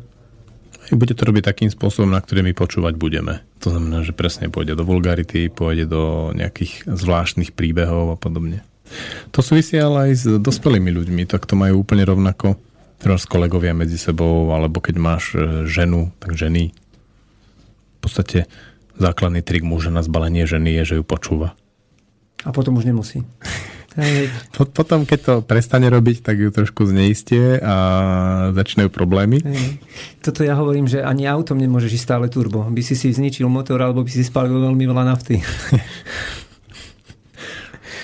Bude 0.94 1.18
to 1.18 1.26
robiť 1.26 1.44
takým 1.50 1.70
spôsobom, 1.74 2.14
na 2.14 2.22
ktorý 2.22 2.46
my 2.46 2.54
počúvať 2.54 2.94
budeme. 2.94 3.42
To 3.66 3.74
znamená, 3.74 4.06
že 4.06 4.14
presne 4.14 4.54
pôjde 4.54 4.78
do 4.78 4.86
vulgarity, 4.86 5.50
pôjde 5.50 5.90
do 5.90 6.30
nejakých 6.38 6.86
zvláštnych 6.86 7.58
príbehov 7.58 8.14
a 8.14 8.18
podobne. 8.20 8.62
To 9.34 9.42
súvisí 9.42 9.82
ale 9.82 10.10
aj 10.10 10.14
s 10.14 10.26
dospelými 10.38 10.94
ľuďmi, 10.94 11.26
tak 11.26 11.50
to 11.50 11.58
majú 11.58 11.82
úplne 11.82 12.06
rovnako. 12.06 12.62
Teraz 13.02 13.26
kolegovia 13.26 13.74
medzi 13.74 13.98
sebou, 13.98 14.54
alebo 14.54 14.80
keď 14.80 14.96
máš 15.02 15.34
e, 15.34 15.66
ženu, 15.66 16.14
tak 16.22 16.38
ženy. 16.38 16.72
V 16.72 18.00
podstate 18.00 18.46
základný 18.96 19.42
trik 19.42 19.66
muža 19.66 19.90
na 19.90 20.06
zbalenie 20.06 20.46
ženy 20.46 20.80
je, 20.82 20.84
že 20.94 20.98
ju 21.02 21.04
počúva. 21.04 21.58
A 22.46 22.54
potom 22.54 22.78
už 22.78 22.86
nemusí. 22.86 23.26
Potom, 24.76 25.08
keď 25.08 25.20
to 25.24 25.34
prestane 25.40 25.88
robiť, 25.88 26.20
tak 26.20 26.36
ju 26.36 26.52
trošku 26.52 26.84
zneistie 26.84 27.60
a 27.64 27.76
začínajú 28.52 28.92
problémy. 28.92 29.40
Toto 30.20 30.44
ja 30.44 30.60
hovorím, 30.60 30.84
že 30.84 31.00
ani 31.00 31.24
autom 31.32 31.56
nemôžeš 31.56 31.96
ísť 31.96 32.06
stále 32.06 32.26
turbo. 32.28 32.68
By 32.68 32.82
si 32.84 33.00
si 33.00 33.16
zničil 33.16 33.48
motor, 33.48 33.80
alebo 33.80 34.04
by 34.04 34.12
si 34.12 34.28
spalil 34.28 34.60
veľmi 34.60 34.84
veľa 34.84 35.04
nafty. 35.08 35.40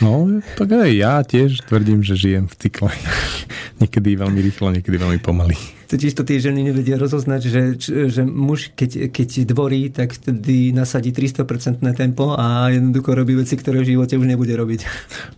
No, 0.02 0.26
tak 0.58 0.74
aj 0.74 0.90
ja 0.98 1.22
tiež 1.22 1.62
tvrdím, 1.70 2.02
že 2.02 2.18
žijem 2.18 2.50
v 2.50 2.56
cykle. 2.58 2.90
niekedy 3.82 4.14
veľmi 4.16 4.40
rýchlo, 4.40 4.70
niekedy 4.70 4.98
veľmi 5.02 5.20
pomaly. 5.20 5.58
Totiž 5.92 6.16
to 6.16 6.24
tie 6.24 6.40
ženy 6.40 6.72
nevedia 6.72 6.96
rozoznať, 6.96 7.42
že, 7.52 7.62
že 8.08 8.24
muž, 8.24 8.72
keď, 8.72 9.12
keď 9.12 9.44
dvorí, 9.44 9.92
tak 9.92 10.16
vtedy 10.16 10.72
nasadí 10.72 11.12
300% 11.12 11.84
tempo 11.92 12.32
a 12.32 12.72
jednoducho 12.72 13.12
robí 13.12 13.36
veci, 13.36 13.60
ktoré 13.60 13.84
v 13.84 14.00
živote 14.00 14.16
už 14.16 14.24
nebude 14.24 14.56
robiť. 14.56 14.88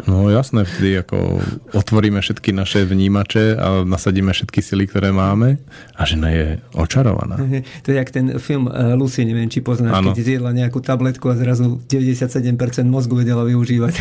No 0.05 0.29
jasné, 0.29 0.61
vtedy 0.61 1.01
ako 1.01 1.41
otvoríme 1.73 2.21
všetky 2.21 2.53
naše 2.53 2.85
vnímače 2.85 3.57
a 3.57 3.81
nasadíme 3.81 4.29
všetky 4.29 4.61
sily, 4.61 4.85
ktoré 4.85 5.09
máme 5.09 5.57
a 5.97 6.01
žena 6.05 6.29
je 6.29 6.61
očarovaná. 6.77 7.41
To 7.83 7.87
je 7.89 7.97
jak 7.97 8.13
ten 8.13 8.37
film 8.37 8.69
eh, 8.69 8.93
Lucy, 8.93 9.25
neviem, 9.25 9.49
či 9.49 9.65
poznáš, 9.65 10.05
ano. 10.05 10.13
keď 10.13 10.21
zjedla 10.21 10.53
nejakú 10.53 10.85
tabletku 10.85 11.33
a 11.33 11.35
zrazu 11.39 11.81
97% 11.89 12.61
mozgu 12.85 13.25
vedela 13.25 13.41
využívať. 13.41 13.93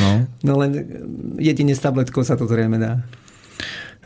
No. 0.00 0.10
no 0.48 0.52
len 0.56 0.70
jedine 1.36 1.76
s 1.76 1.84
tabletkou 1.84 2.24
sa 2.24 2.40
to 2.40 2.48
zrejme 2.48 2.80
dá. 2.80 3.04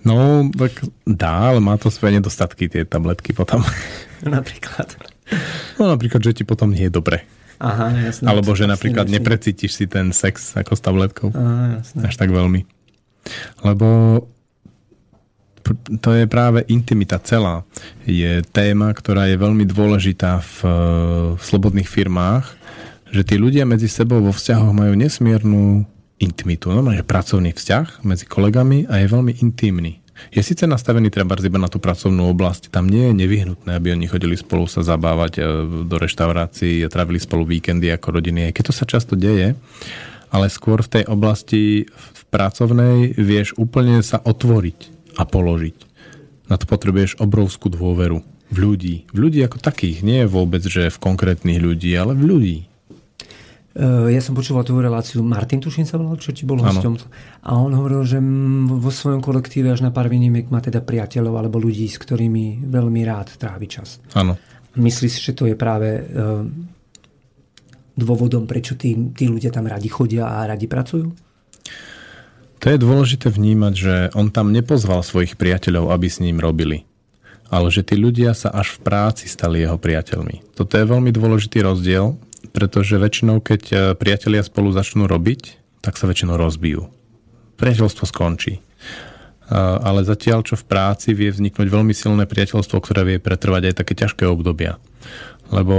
No, 0.03 0.50
tak 0.50 0.82
dá, 1.07 1.55
ale 1.55 1.62
má 1.62 1.78
to 1.78 1.90
svoje 1.90 2.18
nedostatky, 2.18 2.66
tie 2.66 2.82
tabletky 2.82 3.30
potom. 3.34 3.62
Napríklad. 4.22 4.98
No 5.78 5.88
napríklad, 5.88 6.20
že 6.22 6.42
ti 6.42 6.44
potom 6.44 6.70
nie 6.70 6.86
je 6.86 6.92
dobre. 6.92 7.24
Aha, 7.62 7.94
jasné. 7.94 8.26
Alebo 8.26 8.53
že 8.59 8.66
napríklad 8.66 9.07
neprecítiš 9.07 9.78
si 9.78 9.86
ten 9.86 10.11
sex 10.11 10.59
ako 10.59 10.74
s 10.74 10.82
tabletkou. 10.82 11.28
Aha, 11.30 11.78
jasné. 11.78 12.11
Až 12.11 12.14
tak 12.18 12.34
veľmi. 12.34 12.66
Lebo 13.62 13.86
to 16.03 16.11
je 16.11 16.26
práve 16.26 16.66
intimita 16.66 17.22
celá. 17.22 17.62
Je 18.03 18.42
téma, 18.50 18.90
ktorá 18.90 19.30
je 19.30 19.38
veľmi 19.38 19.62
dôležitá 19.62 20.42
v, 20.42 20.57
v 21.38 21.42
slobodných 21.42 21.86
firmách, 21.86 22.44
že 23.14 23.22
tí 23.22 23.38
ľudia 23.38 23.62
medzi 23.62 23.86
sebou 23.86 24.18
vo 24.18 24.34
vzťahoch 24.34 24.74
majú 24.74 24.98
nesmiernu 24.98 25.86
intimitu. 26.23 26.70
Normálne, 26.70 27.03
že 27.03 27.11
pracovný 27.11 27.51
vzťah 27.51 28.07
medzi 28.07 28.25
kolegami 28.31 28.87
a 28.87 29.03
je 29.03 29.11
veľmi 29.11 29.43
intimný. 29.43 29.99
Je 30.31 30.39
síce 30.39 30.62
nastavený 30.62 31.11
treba 31.11 31.35
iba 31.35 31.59
na 31.59 31.66
tú 31.66 31.83
pracovnú 31.83 32.31
oblasť, 32.31 32.70
tam 32.70 32.87
nie 32.87 33.11
je 33.11 33.18
nevyhnutné, 33.27 33.75
aby 33.75 33.91
oni 33.91 34.07
chodili 34.07 34.39
spolu 34.39 34.70
sa 34.70 34.87
zabávať 34.87 35.33
e, 35.35 35.43
do 35.83 35.97
reštaurácií 35.99 36.87
trávili 36.87 37.18
spolu 37.18 37.43
víkendy 37.43 37.91
ako 37.91 38.23
rodiny, 38.23 38.47
aj 38.47 38.53
keď 38.55 38.64
to 38.70 38.75
sa 38.77 38.85
často 38.87 39.18
deje, 39.18 39.59
ale 40.31 40.47
skôr 40.47 40.79
v 40.87 41.01
tej 41.01 41.05
oblasti 41.11 41.91
v 41.91 42.20
pracovnej 42.31 43.18
vieš 43.18 43.59
úplne 43.59 43.99
sa 44.05 44.23
otvoriť 44.23 44.79
a 45.18 45.27
položiť. 45.27 45.77
Na 46.47 46.61
to 46.61 46.70
potrebuješ 46.70 47.18
obrovskú 47.18 47.73
dôveru 47.73 48.23
v 48.53 48.57
ľudí. 48.57 48.97
V 49.11 49.18
ľudí 49.18 49.41
ako 49.41 49.59
takých. 49.64 50.05
Nie 50.05 50.25
je 50.25 50.33
vôbec, 50.33 50.61
že 50.61 50.93
v 50.93 50.99
konkrétnych 51.01 51.57
ľudí, 51.57 51.97
ale 51.97 52.12
v 52.12 52.23
ľudí. 52.29 52.59
Ja 53.77 54.20
som 54.20 54.37
počúval 54.37 54.68
tú 54.68 54.77
reláciu, 54.77 55.25
Martin 55.25 55.57
tuším 55.57 55.89
sa 55.89 55.97
volal, 55.97 56.20
čo 56.20 56.37
ti 56.37 56.45
bol 56.45 56.61
hosťom. 56.61 56.93
A 57.49 57.57
on 57.57 57.73
hovoril, 57.73 58.05
že 58.05 58.20
vo 58.68 58.93
svojom 58.93 59.25
kolektíve 59.25 59.73
až 59.73 59.81
na 59.81 59.89
pár 59.89 60.12
výnimiek 60.12 60.53
má 60.53 60.61
teda 60.61 60.85
priateľov 60.85 61.41
alebo 61.41 61.57
ľudí, 61.57 61.89
s 61.89 61.97
ktorými 61.97 62.68
veľmi 62.68 63.01
rád 63.09 63.33
trávi 63.41 63.66
čas. 63.73 63.97
Áno. 64.12 64.37
Myslíš, 64.77 65.25
že 65.25 65.33
to 65.33 65.49
je 65.49 65.57
práve 65.57 66.05
dôvodom, 67.97 68.45
prečo 68.45 68.77
tí, 68.77 68.93
tí 69.16 69.25
ľudia 69.29 69.49
tam 69.49 69.64
radi 69.68 69.89
chodia 69.89 70.29
a 70.29 70.45
radi 70.45 70.68
pracujú? 70.68 71.09
To 72.62 72.66
je 72.70 72.79
dôležité 72.79 73.33
vnímať, 73.33 73.75
že 73.75 73.95
on 74.12 74.29
tam 74.29 74.53
nepozval 74.53 75.01
svojich 75.01 75.41
priateľov, 75.41 75.91
aby 75.91 76.07
s 76.12 76.20
ním 76.20 76.39
robili 76.39 76.85
ale 77.53 77.68
že 77.68 77.85
tí 77.85 78.01
ľudia 78.01 78.33
sa 78.33 78.49
až 78.49 78.81
v 78.81 78.89
práci 78.89 79.29
stali 79.29 79.61
jeho 79.61 79.77
priateľmi. 79.77 80.57
Toto 80.57 80.73
je 80.81 80.89
veľmi 80.89 81.12
dôležitý 81.12 81.61
rozdiel, 81.61 82.16
pretože 82.51 82.99
väčšinou, 82.99 83.38
keď 83.38 83.62
e, 83.70 83.76
priatelia 83.95 84.43
spolu 84.43 84.74
začnú 84.74 85.07
robiť, 85.07 85.62
tak 85.78 85.95
sa 85.95 86.11
väčšinou 86.11 86.34
rozbijú. 86.34 86.90
Priateľstvo 87.59 88.05
skončí. 88.09 88.59
E, 88.59 88.61
ale 89.59 90.03
zatiaľ, 90.03 90.43
čo 90.43 90.59
v 90.59 90.66
práci 90.66 91.14
vie 91.14 91.30
vzniknúť 91.30 91.68
veľmi 91.70 91.95
silné 91.95 92.26
priateľstvo, 92.26 92.82
ktoré 92.82 93.07
vie 93.07 93.18
pretrvať 93.22 93.70
aj 93.70 93.74
také 93.78 93.95
ťažké 93.95 94.26
obdobia. 94.26 94.82
Lebo 95.53 95.76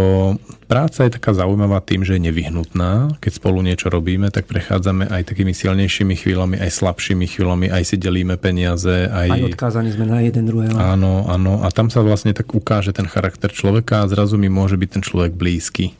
práca 0.69 1.01
je 1.01 1.17
taká 1.17 1.33
zaujímavá 1.33 1.81
tým, 1.81 2.05
že 2.05 2.13
je 2.13 2.29
nevyhnutná. 2.29 3.17
Keď 3.17 3.41
spolu 3.41 3.65
niečo 3.65 3.89
robíme, 3.89 4.29
tak 4.29 4.45
prechádzame 4.45 5.09
aj 5.09 5.33
takými 5.33 5.49
silnejšími 5.49 6.13
chvíľami, 6.13 6.61
aj 6.61 6.69
slabšími 6.77 7.25
chvíľami, 7.25 7.73
aj 7.73 7.81
si 7.81 7.97
delíme 7.97 8.37
peniaze. 8.37 9.09
Aj, 9.09 9.33
aj 9.33 9.57
odkázaní 9.57 9.89
sme 9.89 10.05
na 10.05 10.21
jeden 10.21 10.45
druhého. 10.45 10.77
Áno, 10.77 11.25
áno. 11.25 11.65
A 11.65 11.73
tam 11.73 11.89
sa 11.89 12.05
vlastne 12.05 12.37
tak 12.37 12.53
ukáže 12.53 12.93
ten 12.93 13.09
charakter 13.09 13.49
človeka 13.49 14.05
a 14.05 14.09
zrazu 14.13 14.37
mi 14.37 14.45
môže 14.45 14.77
byť 14.77 14.89
ten 14.93 15.01
človek 15.01 15.33
blízky. 15.33 15.97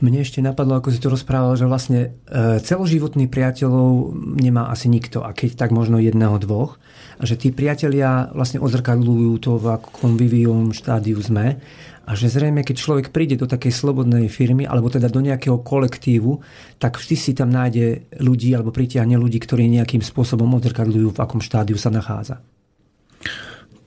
Mne 0.00 0.24
ešte 0.24 0.40
napadlo, 0.40 0.80
ako 0.80 0.88
si 0.88 1.00
to 1.00 1.12
rozprával, 1.12 1.60
že 1.60 1.68
vlastne 1.68 2.00
e, 2.24 2.56
celoživotný 2.64 3.28
priateľov 3.28 4.16
nemá 4.40 4.72
asi 4.72 4.88
nikto 4.88 5.20
a 5.20 5.36
keď 5.36 5.60
tak 5.60 5.76
možno 5.76 6.00
jedného, 6.00 6.40
dvoch. 6.40 6.80
A 7.20 7.28
že 7.28 7.36
tí 7.36 7.52
priatelia 7.52 8.32
vlastne 8.32 8.64
odzrkadľujú 8.64 9.32
to, 9.44 9.60
v 9.60 9.66
akom 9.76 10.16
vyvíjom 10.16 10.72
štádiu 10.72 11.20
sme 11.20 11.60
a 12.08 12.16
že 12.16 12.32
zrejme, 12.32 12.64
keď 12.64 12.76
človek 12.80 13.06
príde 13.12 13.36
do 13.36 13.44
takej 13.44 13.76
slobodnej 13.76 14.32
firmy 14.32 14.64
alebo 14.64 14.88
teda 14.88 15.12
do 15.12 15.20
nejakého 15.20 15.60
kolektívu, 15.60 16.40
tak 16.80 16.96
vždy 16.96 17.16
si 17.20 17.32
tam 17.36 17.52
nájde 17.52 18.16
ľudí 18.24 18.56
alebo 18.56 18.72
pritiahne 18.72 19.20
ľudí, 19.20 19.36
ktorí 19.36 19.68
nejakým 19.68 20.00
spôsobom 20.00 20.48
odzrkadľujú, 20.56 21.12
v 21.12 21.20
akom 21.20 21.44
štádiu 21.44 21.76
sa 21.76 21.92
nachádza. 21.92 22.40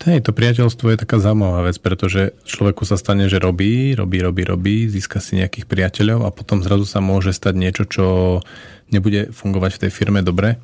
Hej, 0.03 0.27
to 0.27 0.35
priateľstvo 0.35 0.91
je 0.91 0.99
taká 0.99 1.15
zaujímavá 1.15 1.63
vec, 1.71 1.79
pretože 1.79 2.35
človeku 2.43 2.83
sa 2.83 2.99
stane, 2.99 3.31
že 3.31 3.39
robí, 3.39 3.95
robí, 3.95 4.19
robí, 4.19 4.43
robí, 4.43 4.75
získa 4.91 5.23
si 5.23 5.39
nejakých 5.39 5.63
priateľov 5.63 6.27
a 6.27 6.35
potom 6.35 6.59
zrazu 6.59 6.83
sa 6.83 6.99
môže 6.99 7.31
stať 7.31 7.55
niečo, 7.55 7.83
čo 7.87 8.05
nebude 8.91 9.31
fungovať 9.31 9.79
v 9.79 9.81
tej 9.87 9.91
firme 9.95 10.19
dobre, 10.19 10.59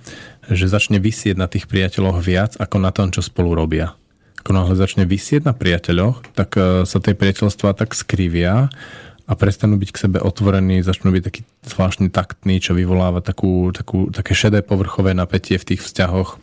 že 0.51 0.67
začne 0.67 0.99
vysieť 0.99 1.39
na 1.39 1.47
tých 1.47 1.71
priateľoch 1.71 2.19
viac 2.19 2.59
ako 2.59 2.83
na 2.83 2.91
tom, 2.91 3.15
čo 3.15 3.23
spolu 3.23 3.55
robia 3.55 3.95
ako 4.39 4.55
náhle 4.55 4.75
začne 4.79 5.03
vysieť 5.03 5.45
na 5.45 5.53
priateľoch, 5.53 6.23
tak 6.31 6.55
e, 6.55 6.87
sa 6.87 6.97
tie 7.03 7.13
priateľstvá 7.13 7.75
tak 7.75 7.91
skrivia 7.91 8.71
a 9.29 9.33
prestanú 9.37 9.77
byť 9.77 9.89
k 9.93 10.01
sebe 10.09 10.17
otvorení, 10.23 10.81
začnú 10.81 11.11
byť 11.13 11.23
taký 11.27 11.41
zvláštne 11.69 12.07
taktný, 12.09 12.57
čo 12.57 12.73
vyvoláva 12.73 13.21
takú, 13.21 13.69
takú, 13.75 14.09
také 14.09 14.33
šedé 14.33 14.65
povrchové 14.65 15.13
napätie 15.13 15.59
v 15.59 15.75
tých 15.75 15.85
vzťahoch. 15.85 16.41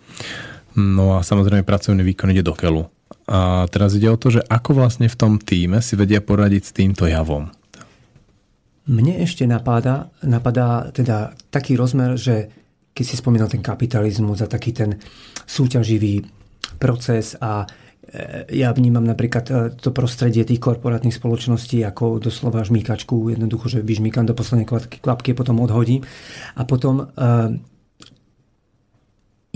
No 0.76 1.16
a 1.16 1.24
samozrejme 1.24 1.64
pracovný 1.64 2.04
výkon 2.04 2.32
ide 2.32 2.44
do 2.44 2.52
keľu. 2.52 2.88
A 3.26 3.66
teraz 3.72 3.96
ide 3.96 4.06
o 4.12 4.20
to, 4.20 4.30
že 4.30 4.44
ako 4.46 4.76
vlastne 4.76 5.10
v 5.10 5.18
tom 5.18 5.40
týme 5.40 5.82
si 5.82 5.98
vedia 5.98 6.22
poradiť 6.22 6.62
s 6.62 6.76
týmto 6.76 7.08
javom. 7.08 7.50
Mne 8.86 9.18
ešte 9.18 9.42
napadá, 9.50 10.14
napadá 10.22 10.94
teda 10.94 11.34
taký 11.50 11.74
rozmer, 11.74 12.14
že 12.14 12.46
keď 12.94 13.04
si 13.04 13.18
spomínal 13.18 13.50
ten 13.50 13.64
kapitalizmus 13.64 14.44
a 14.44 14.52
taký 14.52 14.70
ten 14.70 14.94
súťaživý 15.42 16.22
proces 16.78 17.34
a 17.42 17.66
E, 18.06 18.46
ja 18.54 18.70
vnímam 18.70 19.02
napríklad 19.02 19.44
e, 19.50 19.54
to 19.74 19.90
prostredie 19.90 20.46
tých 20.46 20.62
korporátnych 20.62 21.14
spoločností 21.14 21.82
ako 21.82 22.22
doslova 22.22 22.62
žmýkačku, 22.62 23.34
jednoducho, 23.34 23.66
že 23.66 23.82
vyžmýkam 23.82 24.30
do 24.30 24.34
poslednej 24.36 24.66
kvapky, 25.02 25.34
potom 25.34 25.58
odhodím. 25.58 26.06
A 26.54 26.62
potom 26.62 27.10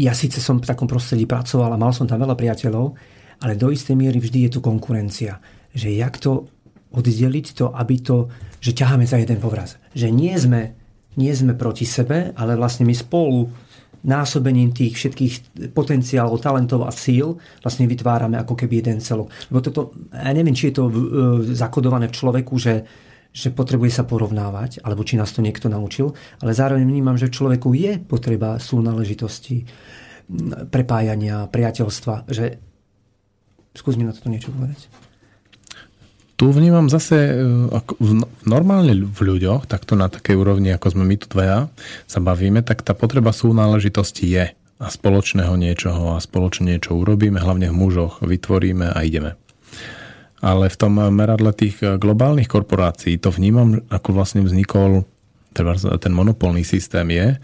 ja 0.01 0.17
síce 0.17 0.41
som 0.41 0.57
v 0.57 0.69
takom 0.69 0.89
prostredí 0.89 1.29
pracoval 1.29 1.77
a 1.77 1.81
mal 1.81 1.93
som 1.93 2.09
tam 2.09 2.25
veľa 2.25 2.37
priateľov, 2.37 2.97
ale 3.41 3.53
do 3.57 3.69
istej 3.69 3.97
miery 3.97 4.17
vždy 4.21 4.49
je 4.49 4.51
tu 4.57 4.61
konkurencia. 4.65 5.41
Že 5.77 5.89
jak 5.97 6.17
to 6.21 6.49
oddeliť 6.91 7.47
to, 7.55 7.71
aby 7.71 8.03
to, 8.03 8.27
že 8.59 8.75
ťaháme 8.75 9.07
za 9.07 9.21
jeden 9.21 9.39
povraz. 9.39 9.79
Že 9.95 10.09
nie 10.11 10.35
sme, 10.35 10.75
nie 11.15 11.31
sme 11.31 11.55
proti 11.55 11.87
sebe, 11.87 12.35
ale 12.35 12.59
vlastne 12.59 12.89
my 12.89 12.95
spolu 12.97 13.47
násobením 14.01 14.73
tých 14.73 14.97
všetkých 14.97 15.35
potenciálov, 15.77 16.41
talentov 16.41 16.89
a 16.89 16.93
síl 16.93 17.37
vlastne 17.61 17.85
vytvárame 17.85 18.41
ako 18.41 18.57
keby 18.57 18.81
jeden 18.81 18.99
celok. 19.05 19.29
Lebo 19.53 19.61
toto, 19.61 19.81
ja 20.09 20.33
neviem, 20.33 20.57
či 20.57 20.73
je 20.73 20.81
to 20.81 20.85
zakodované 21.53 22.09
v 22.09 22.17
človeku, 22.17 22.57
že, 22.57 22.81
že 23.31 23.55
potrebuje 23.55 23.95
sa 23.95 24.03
porovnávať, 24.03 24.83
alebo 24.83 25.07
či 25.07 25.15
nás 25.15 25.31
to 25.31 25.41
niekto 25.41 25.71
naučil, 25.71 26.19
ale 26.43 26.51
zároveň 26.51 26.83
vnímam, 26.83 27.15
že 27.15 27.31
v 27.31 27.37
človeku 27.37 27.71
je 27.75 28.03
potreba 28.03 28.59
súnáležitosti, 28.59 29.67
prepájania, 30.71 31.51
priateľstva, 31.51 32.31
že 32.31 32.63
skús 33.75 33.99
mi 33.99 34.07
na 34.07 34.15
toto 34.15 34.31
niečo 34.31 34.55
povedať 34.55 34.87
tu 36.41 36.49
vnímam 36.49 36.89
zase 36.89 37.17
e, 37.21 37.33
ako 37.69 38.01
v, 38.01 38.11
normálne 38.49 38.97
v 38.97 39.21
ľuďoch, 39.21 39.69
takto 39.69 39.93
na 39.93 40.09
takej 40.09 40.41
úrovni, 40.41 40.73
ako 40.73 40.97
sme 40.97 41.05
my 41.05 41.21
tu 41.21 41.29
dvaja 41.29 41.69
sa 42.09 42.17
bavíme, 42.25 42.65
tak 42.65 42.81
tá 42.81 42.97
potreba 42.97 43.29
súnáležitosti 43.29 44.25
je 44.25 44.45
a 44.81 44.87
spoločného 44.89 45.53
niečoho 45.61 46.17
a 46.17 46.25
spoločne 46.25 46.73
niečo 46.73 46.97
urobíme, 46.97 47.37
hlavne 47.37 47.69
v 47.69 47.77
mužoch, 47.77 48.25
vytvoríme 48.25 48.89
a 48.89 48.99
ideme. 49.05 49.37
Ale 50.41 50.73
v 50.73 50.77
tom 50.81 50.97
meradle 51.13 51.53
tých 51.53 51.85
e, 51.85 52.01
globálnych 52.01 52.49
korporácií 52.49 53.21
to 53.21 53.29
vnímam, 53.29 53.85
ako 53.93 54.17
vlastne 54.17 54.41
vznikol 54.41 55.05
ten 55.51 56.13
monopolný 56.15 56.63
systém 56.63 57.11
je, 57.11 57.35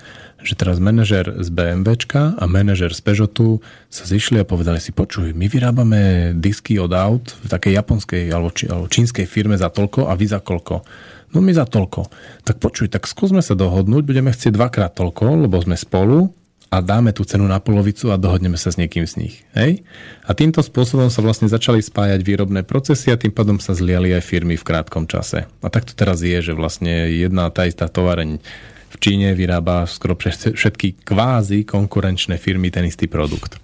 že 0.47 0.55
teraz 0.55 0.79
manažer 0.79 1.27
z 1.43 1.49
BMWčka 1.51 2.39
a 2.39 2.45
manažer 2.47 2.95
z 2.95 3.03
Peugeotu 3.03 3.59
sa 3.91 4.07
zišli 4.07 4.39
a 4.39 4.47
povedali 4.47 4.79
si, 4.79 4.95
počuj, 4.95 5.35
my 5.35 5.51
vyrábame 5.51 6.31
disky 6.39 6.79
od 6.79 6.95
aut 6.95 7.35
v 7.43 7.49
takej 7.51 7.73
japonskej 7.75 8.23
alebo, 8.31 8.55
či, 8.55 8.71
alebo 8.71 8.87
čínskej 8.87 9.27
firme 9.27 9.59
za 9.59 9.75
toľko 9.75 10.07
a 10.07 10.15
vy 10.15 10.27
za 10.31 10.39
koľko. 10.39 10.87
No 11.35 11.43
my 11.43 11.51
za 11.51 11.67
toľko. 11.67 12.07
Tak 12.47 12.63
počuj, 12.63 12.87
tak 12.87 13.11
skúsme 13.11 13.43
sa 13.43 13.59
dohodnúť, 13.59 14.07
budeme 14.07 14.31
chcieť 14.31 14.55
dvakrát 14.55 14.95
toľko, 14.95 15.51
lebo 15.51 15.59
sme 15.59 15.75
spolu 15.75 16.31
a 16.67 16.83
dáme 16.83 17.15
tú 17.15 17.23
cenu 17.23 17.47
na 17.47 17.63
polovicu 17.63 18.11
a 18.11 18.19
dohodneme 18.19 18.59
sa 18.59 18.75
s 18.75 18.77
niekým 18.81 19.07
z 19.07 19.15
nich. 19.23 19.35
Hej? 19.55 19.87
A 20.27 20.35
týmto 20.35 20.61
spôsobom 20.61 21.07
sa 21.09 21.23
vlastne 21.23 21.47
začali 21.47 21.79
spájať 21.79 22.21
výrobné 22.27 22.67
procesy 22.67 23.15
a 23.15 23.21
tým 23.21 23.31
pádom 23.31 23.63
sa 23.63 23.73
zliali 23.73 24.11
aj 24.11 24.27
firmy 24.27 24.59
v 24.59 24.67
krátkom 24.67 25.07
čase. 25.07 25.47
A 25.63 25.69
tak 25.71 25.87
to 25.87 25.95
teraz 25.95 26.27
je, 26.27 26.35
že 26.43 26.59
vlastne 26.59 27.07
jedna 27.11 27.49
tá 27.55 27.71
istá 27.71 27.87
tovareň 27.87 28.43
v 28.87 28.97
Číne 28.99 29.35
vyrába 29.37 29.87
skoro 29.87 30.19
všetky 30.19 31.07
kvázi 31.07 31.63
konkurenčné 31.63 32.39
firmy 32.39 32.75
ten 32.75 32.87
istý 32.87 33.07
produkt. 33.07 33.63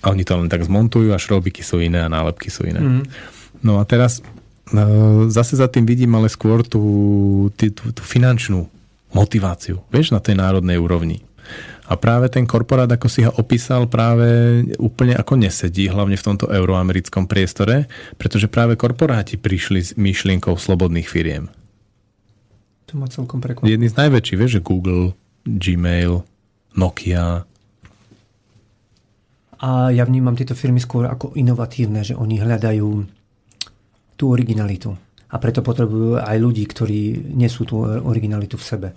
A 0.00 0.16
oni 0.16 0.24
to 0.24 0.40
len 0.40 0.48
tak 0.48 0.64
zmontujú 0.64 1.12
a 1.12 1.20
šrobiky 1.20 1.60
sú 1.60 1.80
iné 1.84 2.00
a 2.00 2.08
nálepky 2.08 2.48
sú 2.48 2.64
iné. 2.64 2.80
Mm. 2.80 3.04
No 3.60 3.76
a 3.76 3.84
teraz 3.84 4.24
e, 4.72 4.80
zase 5.28 5.60
za 5.60 5.68
tým 5.68 5.84
vidím 5.84 6.16
ale 6.16 6.32
skôr 6.32 6.64
tú, 6.64 7.52
tú, 7.52 7.68
tú 7.68 8.00
finančnú 8.00 8.64
motiváciu, 9.12 9.82
vieš, 9.90 10.14
na 10.14 10.22
tej 10.22 10.38
národnej 10.38 10.78
úrovni. 10.78 11.20
A 11.90 11.98
práve 11.98 12.30
ten 12.30 12.46
korporát, 12.46 12.86
ako 12.86 13.10
si 13.10 13.26
ho 13.26 13.34
opísal, 13.34 13.90
práve 13.90 14.62
úplne 14.78 15.18
ako 15.18 15.34
nesedí, 15.34 15.90
hlavne 15.90 16.14
v 16.14 16.22
tomto 16.22 16.46
euroamerickom 16.46 17.26
priestore, 17.26 17.90
pretože 18.14 18.46
práve 18.46 18.78
korporáti 18.78 19.34
prišli 19.34 19.80
s 19.82 19.90
myšlienkou 19.98 20.54
slobodných 20.54 21.10
firiem. 21.10 21.50
To 22.86 22.94
ma 22.94 23.10
celkom 23.10 23.42
prekvapilo. 23.42 23.66
Jedný 23.66 23.90
z 23.90 23.98
najväčších, 24.06 24.38
vieš, 24.38 24.62
že 24.62 24.66
Google, 24.66 25.18
Gmail, 25.42 26.22
Nokia. 26.78 27.42
A 29.58 29.68
ja 29.90 30.06
vnímam 30.06 30.38
tieto 30.38 30.54
firmy 30.54 30.78
skôr 30.78 31.10
ako 31.10 31.34
inovatívne, 31.34 32.06
že 32.06 32.14
oni 32.14 32.38
hľadajú 32.38 32.88
tú 34.14 34.24
originalitu. 34.30 34.94
A 35.30 35.36
preto 35.42 35.58
potrebujú 35.58 36.22
aj 36.22 36.38
ľudí, 36.38 36.62
ktorí 36.70 37.34
nesú 37.34 37.66
tú 37.66 37.82
originalitu 37.82 38.54
v 38.54 38.66
sebe. 38.66 38.88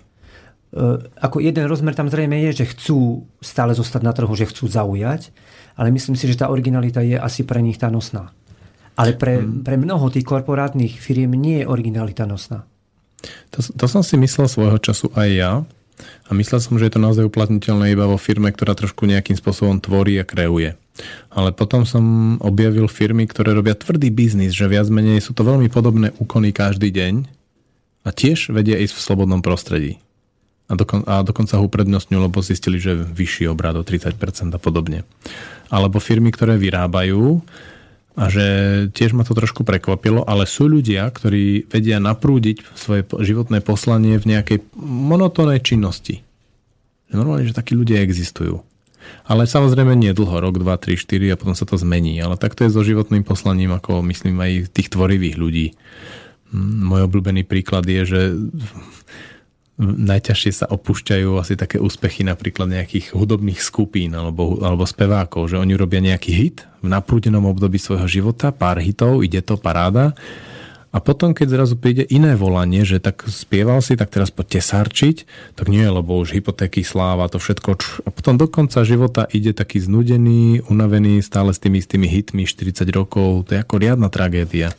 E, 0.74 1.06
ako 1.22 1.38
jeden 1.38 1.70
rozmer 1.70 1.94
tam 1.94 2.10
zrejme 2.10 2.34
je, 2.50 2.66
že 2.66 2.70
chcú 2.74 3.22
stále 3.38 3.78
zostať 3.78 4.02
na 4.02 4.10
trhu, 4.10 4.34
že 4.34 4.50
chcú 4.50 4.66
zaujať, 4.66 5.30
ale 5.78 5.94
myslím 5.94 6.18
si, 6.18 6.26
že 6.26 6.42
tá 6.42 6.50
originalita 6.50 6.98
je 7.06 7.14
asi 7.14 7.46
pre 7.46 7.62
nich 7.62 7.78
tá 7.78 7.86
nosná. 7.94 8.34
Ale 8.98 9.14
pre, 9.14 9.38
hmm. 9.38 9.62
pre 9.62 9.78
mnoho 9.78 10.10
tých 10.10 10.26
korporátnych 10.26 10.98
firiem 10.98 11.34
nie 11.34 11.62
je 11.62 11.70
originalita 11.70 12.26
nosná. 12.26 12.66
To, 13.54 13.58
to 13.62 13.86
som 13.86 14.02
si 14.02 14.18
myslel 14.18 14.50
svojho 14.50 14.78
času 14.82 15.08
aj 15.14 15.28
ja, 15.30 15.52
A 16.26 16.34
myslel 16.34 16.60
som, 16.60 16.74
že 16.76 16.90
je 16.90 16.94
to 16.98 17.02
naozaj 17.02 17.24
uplatniteľné 17.28 17.94
iba 17.94 18.10
vo 18.10 18.18
firme, 18.18 18.50
ktorá 18.50 18.74
trošku 18.74 19.06
nejakým 19.06 19.38
spôsobom 19.38 19.78
tvorí 19.78 20.18
a 20.18 20.26
kreuje. 20.26 20.74
Ale 21.30 21.50
potom 21.50 21.82
som 21.86 22.36
objavil 22.38 22.86
firmy, 22.86 23.26
ktoré 23.26 23.54
robia 23.54 23.74
tvrdý 23.74 24.10
biznis, 24.14 24.54
že 24.54 24.70
viac 24.70 24.86
menej 24.90 25.22
sú 25.22 25.34
to 25.34 25.42
veľmi 25.42 25.66
podobné 25.70 26.14
úkony 26.22 26.54
každý 26.54 26.94
deň 26.94 27.14
a 28.06 28.10
tiež 28.14 28.54
vedia 28.54 28.78
ísť 28.78 28.94
v 28.94 29.04
slobodnom 29.04 29.42
prostredí. 29.42 29.98
A, 30.64 30.72
dokon, 30.72 31.04
a 31.04 31.20
dokonca 31.20 31.60
ho 31.60 31.66
uprednostňujú, 31.68 32.20
lebo 32.24 32.40
zistili, 32.40 32.80
že 32.80 32.96
vyšší 32.96 33.52
obrad 33.52 33.76
o 33.76 33.84
30% 33.84 34.16
a 34.56 34.60
podobne. 34.60 35.04
Alebo 35.68 36.00
firmy, 36.00 36.32
ktoré 36.32 36.56
vyrábajú 36.56 37.44
a 38.14 38.30
že 38.30 38.46
tiež 38.94 39.12
ma 39.12 39.26
to 39.26 39.34
trošku 39.34 39.66
prekvapilo, 39.66 40.22
ale 40.24 40.46
sú 40.46 40.70
ľudia, 40.70 41.04
ktorí 41.10 41.66
vedia 41.66 41.98
naprúdiť 41.98 42.62
svoje 42.78 43.02
životné 43.04 43.60
poslanie 43.60 44.16
v 44.16 44.38
nejakej 44.38 44.58
monotónnej 44.80 45.60
činnosti. 45.60 46.22
Normálne, 47.10 47.44
že 47.44 47.58
takí 47.58 47.74
ľudia 47.76 48.00
existujú. 48.00 48.62
Ale 49.28 49.44
samozrejme 49.44 49.92
nie 49.92 50.16
dlho, 50.16 50.40
rok, 50.40 50.56
dva, 50.60 50.80
tri, 50.80 50.96
štyri 50.96 51.28
a 51.28 51.36
potom 51.36 51.52
sa 51.52 51.68
to 51.68 51.76
zmení. 51.76 52.16
Ale 52.24 52.40
tak 52.40 52.56
to 52.56 52.64
je 52.64 52.72
so 52.72 52.80
životným 52.80 53.26
poslaním, 53.26 53.76
ako 53.76 54.00
myslím 54.08 54.40
aj 54.40 54.72
tých 54.72 54.88
tvorivých 54.88 55.36
ľudí. 55.36 55.66
Hm, 56.54 56.88
môj 56.88 57.00
obľúbený 57.08 57.44
príklad 57.44 57.84
je, 57.84 58.02
že 58.06 58.20
najťažšie 59.82 60.52
sa 60.54 60.66
opúšťajú 60.70 61.34
asi 61.34 61.58
také 61.58 61.82
úspechy 61.82 62.22
napríklad 62.22 62.70
nejakých 62.70 63.10
hudobných 63.10 63.58
skupín 63.58 64.14
alebo, 64.14 64.62
alebo 64.62 64.86
spevákov, 64.86 65.50
že 65.50 65.58
oni 65.58 65.74
robia 65.74 65.98
nejaký 65.98 66.30
hit 66.30 66.62
v 66.78 66.86
naprúdenom 66.86 67.42
období 67.50 67.82
svojho 67.82 68.06
života, 68.06 68.54
pár 68.54 68.78
hitov, 68.78 69.26
ide 69.26 69.42
to 69.42 69.58
paráda 69.58 70.14
a 70.94 71.02
potom, 71.02 71.34
keď 71.34 71.58
zrazu 71.58 71.74
príde 71.74 72.06
iné 72.06 72.38
volanie, 72.38 72.86
že 72.86 73.02
tak 73.02 73.26
spieval 73.26 73.82
si, 73.82 73.98
tak 73.98 74.14
teraz 74.14 74.30
poď 74.30 74.62
tesárčiť, 74.62 75.26
tak 75.58 75.66
nie, 75.66 75.82
lebo 75.82 76.22
už 76.22 76.38
hypotéky, 76.38 76.86
sláva, 76.86 77.26
to 77.26 77.42
všetko. 77.42 77.74
A 78.06 78.14
potom 78.14 78.38
do 78.38 78.46
konca 78.46 78.86
života 78.86 79.26
ide 79.34 79.50
taký 79.50 79.82
znudený, 79.82 80.62
unavený, 80.70 81.18
stále 81.18 81.50
s 81.50 81.58
tými 81.58 81.82
istými 81.82 82.06
hitmi, 82.06 82.46
40 82.46 82.86
rokov. 82.94 83.50
To 83.50 83.58
je 83.58 83.62
ako 83.66 83.74
riadna 83.82 84.06
tragédia. 84.06 84.70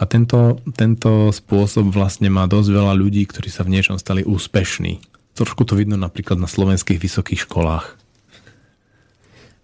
A 0.00 0.08
tento, 0.08 0.56
tento 0.72 1.28
spôsob 1.36 1.92
vlastne 1.92 2.32
má 2.32 2.48
dosť 2.48 2.72
veľa 2.72 2.96
ľudí, 2.96 3.28
ktorí 3.28 3.52
sa 3.52 3.60
v 3.60 3.76
niečom 3.76 4.00
stali 4.00 4.24
úspešní. 4.24 5.04
Trošku 5.36 5.68
to 5.68 5.76
vidno 5.76 6.00
napríklad 6.00 6.40
na 6.40 6.48
slovenských 6.48 6.96
vysokých 6.96 7.44
školách. 7.44 8.08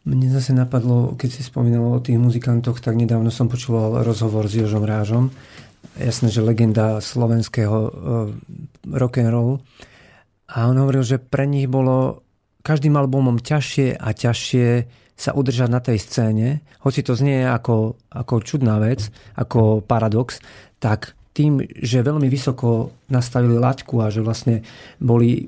Mne 0.04 0.28
zase 0.28 0.52
napadlo, 0.52 1.16
keď 1.16 1.30
si 1.32 1.40
spomínal 1.40 1.96
o 1.96 2.04
tých 2.04 2.20
muzikantoch, 2.20 2.76
tak 2.84 2.92
nedávno 2.92 3.32
som 3.32 3.48
počúval 3.48 4.04
rozhovor 4.04 4.44
s 4.52 4.60
Jožom 4.60 4.84
Rážom, 4.84 5.32
jasné, 5.98 6.28
že 6.30 6.44
legenda 6.44 6.98
slovenského 6.98 7.78
uh, 7.78 7.90
rock 8.94 9.22
and 9.22 9.30
roll. 9.30 9.62
A 10.50 10.68
on 10.68 10.76
hovoril, 10.78 11.02
že 11.06 11.22
pre 11.22 11.48
nich 11.48 11.66
bolo 11.66 12.22
každým 12.64 12.96
albumom 12.96 13.40
ťažšie 13.40 13.96
a 14.00 14.08
ťažšie 14.12 14.68
sa 15.14 15.30
udržať 15.30 15.68
na 15.70 15.78
tej 15.78 15.98
scéne, 16.02 16.48
hoci 16.82 17.06
to 17.06 17.14
znie 17.14 17.46
ako, 17.46 17.94
ako 18.10 18.42
čudná 18.42 18.82
vec, 18.82 19.14
ako 19.38 19.78
paradox, 19.86 20.42
tak 20.82 21.14
tým, 21.34 21.62
že 21.62 22.02
veľmi 22.02 22.26
vysoko 22.26 22.90
nastavili 23.10 23.54
laťku 23.54 23.94
a 24.02 24.10
že 24.10 24.26
vlastne 24.26 24.66
boli 24.98 25.46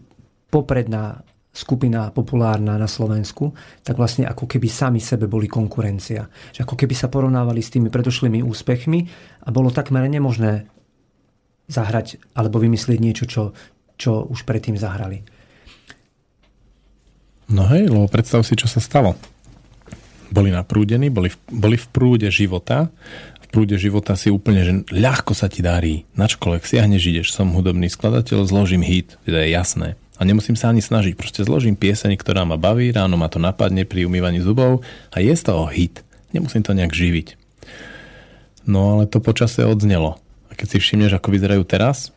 popredná 0.51 1.27
skupina 1.57 2.13
populárna 2.13 2.77
na 2.77 2.85
Slovensku, 2.85 3.57
tak 3.81 3.97
vlastne 3.97 4.29
ako 4.29 4.45
keby 4.45 4.69
sami 4.69 5.01
sebe 5.01 5.25
boli 5.25 5.49
konkurencia. 5.49 6.29
Že 6.53 6.69
ako 6.69 6.75
keby 6.77 6.93
sa 6.93 7.09
porovnávali 7.09 7.65
s 7.65 7.73
tými 7.73 7.89
predošlými 7.89 8.45
úspechmi 8.45 9.01
a 9.47 9.49
bolo 9.55 9.71
takmer 9.71 10.11
nemožné 10.11 10.67
zahrať 11.71 12.19
alebo 12.35 12.59
vymyslieť 12.59 12.99
niečo, 12.99 13.25
čo, 13.31 13.43
čo 13.95 14.27
už 14.27 14.43
predtým 14.43 14.75
zahrali. 14.75 15.23
No 17.47 17.71
hej, 17.71 17.87
lebo 17.87 18.11
predstav 18.11 18.43
si, 18.43 18.59
čo 18.59 18.67
sa 18.67 18.83
stalo. 18.83 19.15
Boli 20.35 20.51
naprúdení, 20.51 21.07
boli 21.15 21.31
v, 21.31 21.39
boli 21.47 21.79
v 21.79 21.87
prúde 21.95 22.27
života. 22.35 22.91
V 23.39 23.47
prúde 23.55 23.79
života 23.79 24.19
si 24.19 24.35
úplne, 24.35 24.67
že 24.67 24.73
ľahko 24.91 25.31
sa 25.31 25.47
ti 25.47 25.63
darí. 25.63 26.03
Na 26.19 26.27
čokoľvek 26.27 26.67
siahneš, 26.67 27.07
ideš, 27.07 27.31
som 27.31 27.55
hudobný 27.55 27.87
skladateľ, 27.87 28.51
zložím 28.51 28.83
hit, 28.83 29.15
teda 29.23 29.47
je 29.47 29.55
jasné. 29.55 29.89
A 30.19 30.27
nemusím 30.27 30.59
sa 30.59 30.75
ani 30.75 30.83
snažiť, 30.83 31.15
proste 31.15 31.47
zložím 31.47 31.79
pieseň, 31.79 32.19
ktorá 32.19 32.43
ma 32.43 32.59
baví, 32.59 32.91
ráno 32.91 33.15
ma 33.15 33.31
to 33.31 33.39
napadne 33.39 33.87
pri 33.87 34.11
umývaní 34.11 34.43
zubov 34.43 34.83
a 35.15 35.23
je 35.23 35.31
z 35.31 35.43
toho 35.47 35.71
hit. 35.71 36.03
Nemusím 36.35 36.67
to 36.67 36.75
nejak 36.75 36.91
živiť. 36.91 37.46
No 38.67 38.99
ale 38.99 39.07
to 39.07 39.23
počasie 39.23 39.63
odznelo. 39.65 40.19
A 40.51 40.59
keď 40.59 40.77
si 40.77 40.79
všimneš, 40.83 41.17
ako 41.17 41.29
vyzerajú 41.33 41.63
teraz, 41.63 42.11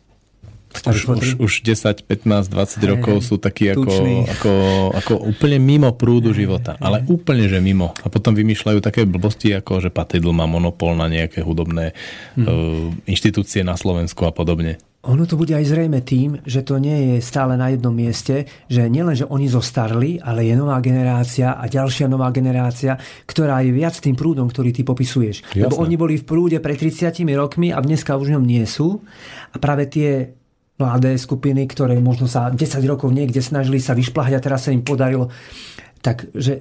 už, 0.70 1.02
už, 1.18 1.28
už 1.42 1.52
10, 1.66 2.06
15, 2.06 2.46
20 2.46 2.92
rokov 2.94 3.26
sú 3.26 3.42
takí 3.42 3.74
ako, 3.74 3.90
ako, 4.30 4.52
ako 4.94 5.12
úplne 5.26 5.58
mimo 5.58 5.90
prúdu 5.90 6.30
života. 6.30 6.78
Ale 6.78 7.02
úplne, 7.10 7.50
že 7.50 7.58
mimo. 7.58 7.90
A 7.90 8.06
potom 8.06 8.38
vymýšľajú 8.38 8.78
také 8.78 9.02
blbosti, 9.02 9.50
ako 9.50 9.82
že 9.82 9.90
Patidl 9.90 10.30
má 10.30 10.46
monopol 10.46 10.94
na 10.94 11.10
nejaké 11.10 11.42
hudobné 11.42 11.90
hmm. 12.38 12.46
uh, 12.46 12.86
inštitúcie 13.10 13.66
na 13.66 13.74
Slovensku 13.74 14.22
a 14.22 14.30
podobne. 14.30 14.78
Ono 15.00 15.24
to 15.24 15.40
bude 15.40 15.56
aj 15.56 15.64
zrejme 15.64 16.04
tým, 16.04 16.44
že 16.44 16.60
to 16.60 16.76
nie 16.76 17.16
je 17.16 17.24
stále 17.24 17.56
na 17.56 17.72
jednom 17.72 17.88
mieste, 17.88 18.44
že 18.68 18.84
nielen, 18.84 19.16
že 19.16 19.24
oni 19.24 19.48
zostarli, 19.48 20.20
ale 20.20 20.44
je 20.44 20.52
nová 20.52 20.76
generácia 20.84 21.56
a 21.56 21.64
ďalšia 21.72 22.04
nová 22.04 22.28
generácia, 22.28 23.00
ktorá 23.24 23.64
je 23.64 23.72
viac 23.72 23.96
tým 23.96 24.12
prúdom, 24.12 24.44
ktorý 24.44 24.76
ty 24.76 24.84
popisuješ. 24.84 25.56
Jasne. 25.56 25.64
Lebo 25.64 25.80
oni 25.80 25.96
boli 25.96 26.20
v 26.20 26.28
prúde 26.28 26.60
pred 26.60 26.76
30 26.76 27.16
rokmi 27.32 27.72
a 27.72 27.80
dneska 27.80 28.12
už 28.12 28.28
v 28.28 28.34
ňom 28.36 28.44
nie 28.44 28.60
sú. 28.68 29.00
A 29.52 29.56
práve 29.56 29.88
tie 29.88 30.36
mladé 30.76 31.16
skupiny, 31.16 31.64
ktoré 31.64 31.96
možno 31.96 32.28
sa 32.28 32.52
10 32.52 32.60
rokov 32.84 33.08
niekde 33.08 33.40
snažili 33.40 33.80
sa 33.80 33.96
vyšplahať 33.96 34.36
a 34.36 34.44
teraz 34.44 34.68
sa 34.68 34.70
im 34.72 34.84
podarilo. 34.84 35.32
Takže 36.04 36.60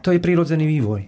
to 0.00 0.08
je 0.08 0.24
prirodzený 0.24 0.64
vývoj. 0.64 1.04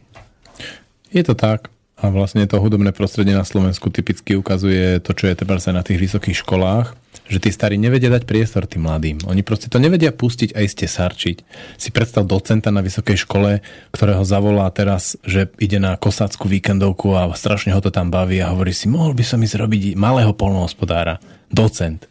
Je 1.09 1.25
to 1.25 1.33
tak. 1.33 1.73
A 1.97 2.13
vlastne 2.13 2.45
to 2.45 2.61
hudobné 2.61 2.93
prostredie 2.93 3.33
na 3.33 3.41
Slovensku 3.41 3.89
typicky 3.89 4.37
ukazuje 4.37 5.01
to, 5.01 5.17
čo 5.17 5.33
je 5.33 5.39
treba 5.39 5.57
sa 5.57 5.73
na 5.73 5.81
tých 5.81 5.97
vysokých 5.97 6.45
školách, 6.45 6.93
že 7.27 7.41
tí 7.41 7.49
starí 7.49 7.81
nevedia 7.81 8.13
dať 8.13 8.29
priestor 8.29 8.69
tým 8.69 8.85
mladým. 8.85 9.25
Oni 9.25 9.41
proste 9.41 9.73
to 9.73 9.81
nevedia 9.81 10.13
pustiť 10.13 10.53
a 10.53 10.61
ísť 10.61 10.85
sarčiť. 10.85 11.37
Si 11.81 11.89
predstav 11.89 12.29
docenta 12.29 12.69
na 12.69 12.85
vysokej 12.85 13.25
škole, 13.25 13.65
ktorého 13.97 14.23
zavolá 14.29 14.69
teraz, 14.77 15.17
že 15.25 15.49
ide 15.57 15.81
na 15.81 15.97
kosácku 15.97 16.45
víkendovku 16.47 17.17
a 17.17 17.33
strašne 17.33 17.73
ho 17.73 17.81
to 17.81 17.89
tam 17.89 18.13
baví 18.13 18.45
a 18.45 18.53
hovorí 18.53 18.77
si, 18.77 18.93
mohol 18.93 19.17
by 19.17 19.25
som 19.25 19.41
ísť 19.41 19.57
robiť 19.57 19.83
malého 19.97 20.37
polnohospodára. 20.37 21.17
Docent 21.49 22.05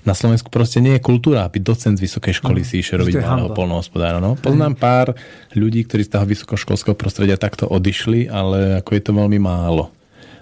na 0.00 0.16
Slovensku 0.16 0.48
proste 0.48 0.80
nie 0.80 0.96
je 0.96 1.02
kultúra, 1.04 1.44
aby 1.44 1.60
docent 1.60 2.00
z 2.00 2.04
vysokej 2.08 2.40
školy 2.40 2.64
mm, 2.64 2.66
si 2.66 2.74
išiel 2.80 3.04
robiť 3.04 3.20
malého 3.20 3.52
polnohospodára. 3.52 4.16
No? 4.16 4.32
Poznám 4.36 4.74
pár 4.80 5.12
ľudí, 5.52 5.84
ktorí 5.84 6.08
z 6.08 6.16
toho 6.16 6.24
vysokoškolského 6.24 6.96
prostredia 6.96 7.36
takto 7.36 7.68
odišli, 7.68 8.32
ale 8.32 8.80
ako 8.80 8.90
je 8.96 9.02
to 9.04 9.12
veľmi 9.12 9.36
málo. 9.36 9.92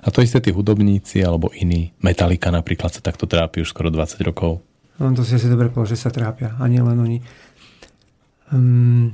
A 0.06 0.14
to 0.14 0.22
isté 0.22 0.38
tí 0.38 0.54
hudobníci 0.54 1.18
alebo 1.26 1.50
iní. 1.50 1.90
Metalika 1.98 2.54
napríklad 2.54 2.94
sa 2.94 3.02
takto 3.02 3.26
trápi 3.26 3.66
už 3.66 3.74
skoro 3.74 3.90
20 3.90 4.22
rokov. 4.22 4.62
No 5.02 5.10
to 5.14 5.26
si 5.26 5.34
asi 5.34 5.50
dobre 5.50 5.70
povedal, 5.70 5.94
že 5.94 6.02
sa 6.06 6.10
trápia. 6.14 6.54
A 6.58 6.64
nie 6.70 6.82
len 6.82 6.98
oni. 6.98 7.18
Um... 8.54 9.10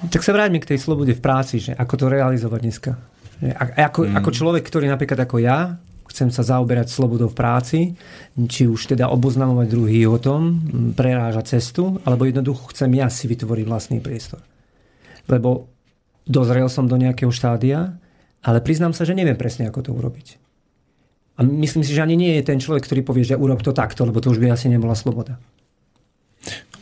Tak 0.00 0.24
sa 0.24 0.32
vráťme 0.32 0.64
k 0.64 0.72
tej 0.72 0.80
slobode 0.80 1.12
v 1.12 1.20
práci, 1.20 1.60
že 1.60 1.76
ako 1.76 1.94
to 2.00 2.06
realizovať 2.08 2.60
dneska. 2.64 2.96
A, 3.40 3.88
ako, 3.88 4.04
mm. 4.04 4.14
ako 4.20 4.30
človek, 4.30 4.62
ktorý 4.68 4.86
napríklad 4.92 5.24
ako 5.24 5.40
ja, 5.40 5.80
chcem 6.10 6.28
sa 6.28 6.42
zaoberať 6.42 6.90
slobodou 6.90 7.30
v 7.30 7.38
práci, 7.38 7.80
či 8.34 8.66
už 8.66 8.90
teda 8.90 9.08
oboznamovať 9.08 9.66
druhý 9.70 10.04
o 10.10 10.18
tom, 10.18 10.58
prerážať 10.92 11.56
cestu, 11.56 12.02
alebo 12.02 12.26
jednoducho 12.26 12.74
chcem 12.74 12.90
ja 12.98 13.06
si 13.06 13.30
vytvoriť 13.30 13.64
vlastný 13.64 13.98
priestor. 14.02 14.42
Lebo 15.30 15.70
dozrel 16.26 16.66
som 16.66 16.90
do 16.90 16.98
nejakého 16.98 17.30
štádia, 17.30 17.94
ale 18.42 18.58
priznám 18.60 18.90
sa, 18.90 19.06
že 19.06 19.14
neviem 19.14 19.38
presne, 19.38 19.70
ako 19.70 19.86
to 19.86 19.90
urobiť. 19.94 20.36
A 21.38 21.46
myslím 21.46 21.86
si, 21.86 21.94
že 21.96 22.04
ani 22.04 22.18
nie 22.18 22.36
je 22.36 22.44
ten 22.44 22.60
človek, 22.60 22.84
ktorý 22.84 23.00
povie, 23.06 23.24
že 23.24 23.38
urob 23.38 23.64
to 23.64 23.72
takto, 23.72 24.04
lebo 24.04 24.20
to 24.20 24.34
už 24.34 24.42
by 24.42 24.52
asi 24.52 24.68
nebola 24.68 24.92
sloboda. 24.92 25.40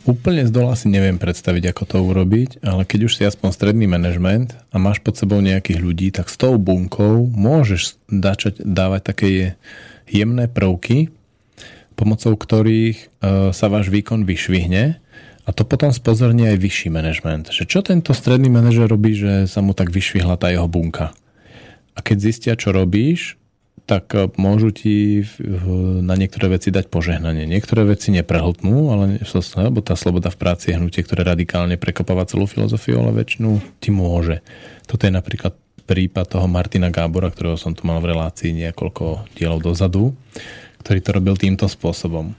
Úplne 0.08 0.48
z 0.48 0.52
dola 0.56 0.72
si 0.72 0.88
neviem 0.88 1.20
predstaviť, 1.20 1.68
ako 1.68 1.84
to 1.84 1.96
urobiť, 2.00 2.64
ale 2.64 2.88
keď 2.88 3.12
už 3.12 3.12
si 3.20 3.22
aspoň 3.28 3.52
stredný 3.52 3.84
manažment 3.84 4.56
a 4.72 4.80
máš 4.80 5.04
pod 5.04 5.20
sebou 5.20 5.36
nejakých 5.44 5.84
ľudí, 5.84 6.08
tak 6.16 6.32
s 6.32 6.40
tou 6.40 6.56
bunkou 6.56 7.28
môžeš 7.28 8.00
začať 8.08 8.64
dávať 8.64 9.00
také 9.04 9.28
jemné 10.08 10.48
prvky, 10.48 11.12
pomocou 11.92 12.32
ktorých 12.40 12.96
e, 12.96 13.06
sa 13.52 13.66
váš 13.68 13.92
výkon 13.92 14.24
vyšvihne 14.24 14.96
a 15.44 15.50
to 15.52 15.68
potom 15.68 15.92
spozorní 15.92 16.56
aj 16.56 16.56
vyšší 16.56 16.88
manažment. 16.88 17.52
Že 17.52 17.64
čo 17.68 17.80
tento 17.84 18.16
stredný 18.16 18.48
manažer 18.48 18.88
robí, 18.88 19.12
že 19.12 19.44
sa 19.44 19.60
mu 19.60 19.76
tak 19.76 19.92
vyšvihla 19.92 20.40
tá 20.40 20.48
jeho 20.48 20.64
bunka. 20.64 21.12
A 21.92 21.98
keď 22.00 22.16
zistia, 22.20 22.52
čo 22.56 22.72
robíš, 22.72 23.36
tak 23.84 24.16
e, 24.16 24.32
môžu 24.40 24.74
ti 24.74 25.22
na 26.02 26.14
niektoré 26.18 26.58
veci 26.58 26.72
dať 26.72 26.90
požehnanie. 26.90 27.44
Niektoré 27.44 27.84
veci 27.86 28.10
neprehltnú, 28.10 28.90
ale 28.90 29.22
lebo 29.58 29.78
tá 29.84 29.94
sloboda 29.94 30.32
v 30.32 30.40
práci 30.40 30.72
je 30.72 30.78
hnutie, 30.80 31.04
ktoré 31.04 31.22
radikálne 31.22 31.76
prekopáva 31.76 32.26
celú 32.26 32.48
filozofiu, 32.48 32.98
ale 32.98 33.14
väčšinu 33.22 33.80
ti 33.82 33.94
môže. 33.94 34.40
Toto 34.88 35.04
je 35.04 35.12
napríklad 35.12 35.52
prípad 35.88 36.28
toho 36.28 36.44
Martina 36.44 36.92
Gábora, 36.92 37.32
ktorého 37.32 37.56
som 37.56 37.72
tu 37.72 37.88
mal 37.88 38.04
v 38.04 38.12
relácii 38.12 38.52
niekoľko 38.52 39.32
dielov 39.32 39.64
dozadu, 39.64 40.12
ktorý 40.84 40.98
to 41.00 41.10
robil 41.16 41.34
týmto 41.40 41.64
spôsobom. 41.64 42.36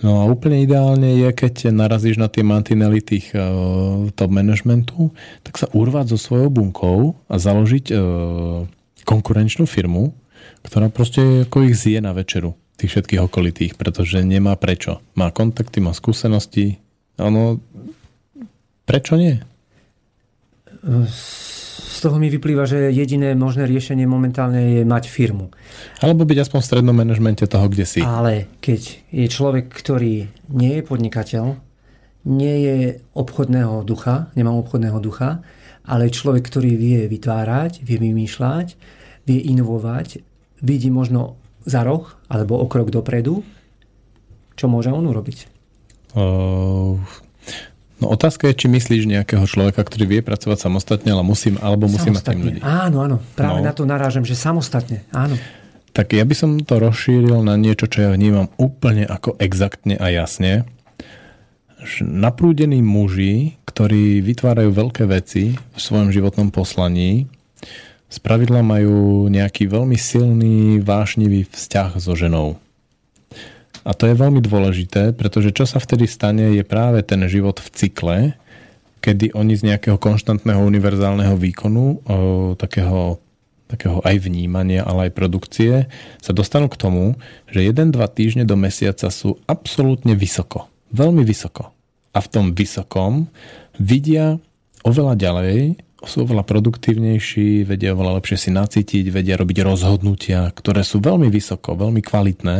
No 0.00 0.24
a 0.24 0.24
úplne 0.24 0.64
ideálne 0.64 1.12
je, 1.20 1.28
keď 1.28 1.74
narazíš 1.76 2.16
na 2.16 2.30
tie 2.32 2.40
mantinely 2.40 3.04
tých 3.04 3.36
uh, 3.36 4.08
top 4.16 4.32
managementu, 4.32 5.12
tak 5.44 5.60
sa 5.60 5.68
urvať 5.76 6.16
so 6.16 6.18
svojou 6.30 6.48
bunkou 6.48 7.20
a 7.28 7.36
založiť 7.36 7.92
uh, 7.92 8.64
konkurenčnú 9.04 9.68
firmu, 9.68 10.16
ktorá 10.64 10.92
proste 10.92 11.46
ako 11.48 11.70
ich 11.70 11.76
zje 11.76 12.00
na 12.00 12.12
večeru 12.12 12.56
tých 12.80 12.96
všetkých 12.96 13.20
okolitých, 13.20 13.72
pretože 13.76 14.24
nemá 14.24 14.56
prečo. 14.56 15.04
Má 15.12 15.28
kontakty, 15.28 15.84
má 15.84 15.92
skúsenosti. 15.92 16.80
Ono, 17.20 17.60
prečo 18.88 19.20
nie? 19.20 19.36
Z 20.80 21.98
toho 22.00 22.16
mi 22.16 22.32
vyplýva, 22.32 22.64
že 22.64 22.88
jediné 22.88 23.36
možné 23.36 23.68
riešenie 23.68 24.08
momentálne 24.08 24.80
je 24.80 24.82
mať 24.88 25.12
firmu. 25.12 25.52
Alebo 26.00 26.24
byť 26.24 26.48
aspoň 26.48 26.58
v 26.64 26.68
strednom 26.72 26.96
manažmente 26.96 27.44
toho, 27.44 27.68
kde 27.68 27.84
si. 27.84 28.00
Ale 28.00 28.48
keď 28.64 29.12
je 29.12 29.26
človek, 29.28 29.68
ktorý 29.68 30.32
nie 30.56 30.72
je 30.80 30.82
podnikateľ, 30.88 31.60
nie 32.24 32.56
je 32.64 32.78
obchodného 33.12 33.84
ducha, 33.84 34.32
nemá 34.32 34.56
obchodného 34.56 34.96
ducha, 35.04 35.44
ale 35.84 36.08
človek, 36.08 36.48
ktorý 36.48 36.80
vie 36.80 37.04
vytvárať, 37.12 37.84
vie 37.84 38.00
vymýšľať, 38.00 38.66
vie 39.28 39.40
inovovať, 39.52 40.29
vidí 40.60 40.88
možno 40.92 41.40
za 41.64 41.84
roh 41.84 42.08
alebo 42.28 42.56
o 42.56 42.66
krok 42.68 42.88
dopredu, 42.88 43.44
čo 44.56 44.68
môže 44.68 44.92
on 44.92 45.04
urobiť? 45.08 45.48
Uh, 46.12 47.00
no 48.02 48.06
otázka 48.12 48.50
je, 48.50 48.64
či 48.64 48.66
myslíš 48.68 49.08
nejakého 49.08 49.44
človeka, 49.46 49.80
ktorý 49.80 50.18
vie 50.18 50.20
pracovať 50.20 50.58
samostatne, 50.68 51.10
ale 51.14 51.24
musím, 51.24 51.56
alebo 51.62 51.88
musí 51.88 52.12
mať 52.12 52.24
tým 52.34 52.40
ľudí. 52.44 52.60
Áno, 52.60 53.00
áno. 53.04 53.16
Práve 53.38 53.62
no. 53.62 53.66
na 53.66 53.72
to 53.72 53.88
narážam, 53.88 54.26
že 54.26 54.36
samostatne. 54.36 55.06
Áno. 55.14 55.38
Tak 55.90 56.14
ja 56.14 56.22
by 56.22 56.34
som 56.36 56.50
to 56.62 56.78
rozšíril 56.78 57.42
na 57.42 57.58
niečo, 57.58 57.90
čo 57.90 58.06
ja 58.06 58.10
vnímam 58.14 58.46
úplne 58.60 59.06
ako 59.06 59.34
exaktne 59.42 59.98
a 59.98 60.06
jasne. 60.12 60.68
Naprúdení 62.04 62.84
muži, 62.84 63.58
ktorí 63.64 64.20
vytvárajú 64.20 64.70
veľké 64.70 65.08
veci 65.08 65.56
v 65.56 65.78
svojom 65.80 66.12
životnom 66.12 66.52
poslaní, 66.52 67.26
spravidla 68.10 68.60
majú 68.66 69.30
nejaký 69.30 69.70
veľmi 69.70 69.94
silný, 69.94 70.82
vášnivý 70.82 71.46
vzťah 71.46 71.90
so 72.02 72.18
ženou. 72.18 72.58
A 73.80 73.96
to 73.96 74.04
je 74.04 74.18
veľmi 74.18 74.44
dôležité, 74.44 75.16
pretože 75.16 75.56
čo 75.56 75.64
sa 75.64 75.80
vtedy 75.80 76.04
stane, 76.04 76.52
je 76.52 76.60
práve 76.66 77.00
ten 77.00 77.22
život 77.30 77.56
v 77.62 77.68
cykle, 77.72 78.18
kedy 79.00 79.32
oni 79.32 79.56
z 79.56 79.72
nejakého 79.72 79.96
konštantného 79.96 80.60
univerzálneho 80.60 81.32
výkonu, 81.40 82.04
takého, 82.60 83.16
takého 83.72 84.04
aj 84.04 84.20
vnímania, 84.20 84.84
ale 84.84 85.08
aj 85.08 85.16
produkcie, 85.16 85.88
sa 86.20 86.32
dostanú 86.36 86.68
k 86.68 86.76
tomu, 86.76 87.16
že 87.48 87.64
1-2 87.64 87.96
týždne 88.12 88.44
do 88.44 88.60
mesiaca 88.60 89.08
sú 89.08 89.40
absolútne 89.48 90.12
vysoko. 90.12 90.68
Veľmi 90.92 91.24
vysoko. 91.24 91.72
A 92.12 92.20
v 92.20 92.28
tom 92.28 92.52
vysokom 92.52 93.32
vidia 93.80 94.36
oveľa 94.84 95.16
ďalej 95.16 95.80
sú 96.08 96.24
oveľa 96.24 96.48
produktívnejší, 96.48 97.68
vedia 97.68 97.92
oveľa 97.92 98.20
lepšie 98.20 98.48
si 98.48 98.50
nacítiť, 98.52 99.12
vedia 99.12 99.36
robiť 99.36 99.58
rozhodnutia, 99.60 100.48
ktoré 100.52 100.80
sú 100.80 101.02
veľmi 101.02 101.28
vysoko, 101.28 101.76
veľmi 101.76 102.00
kvalitné. 102.00 102.58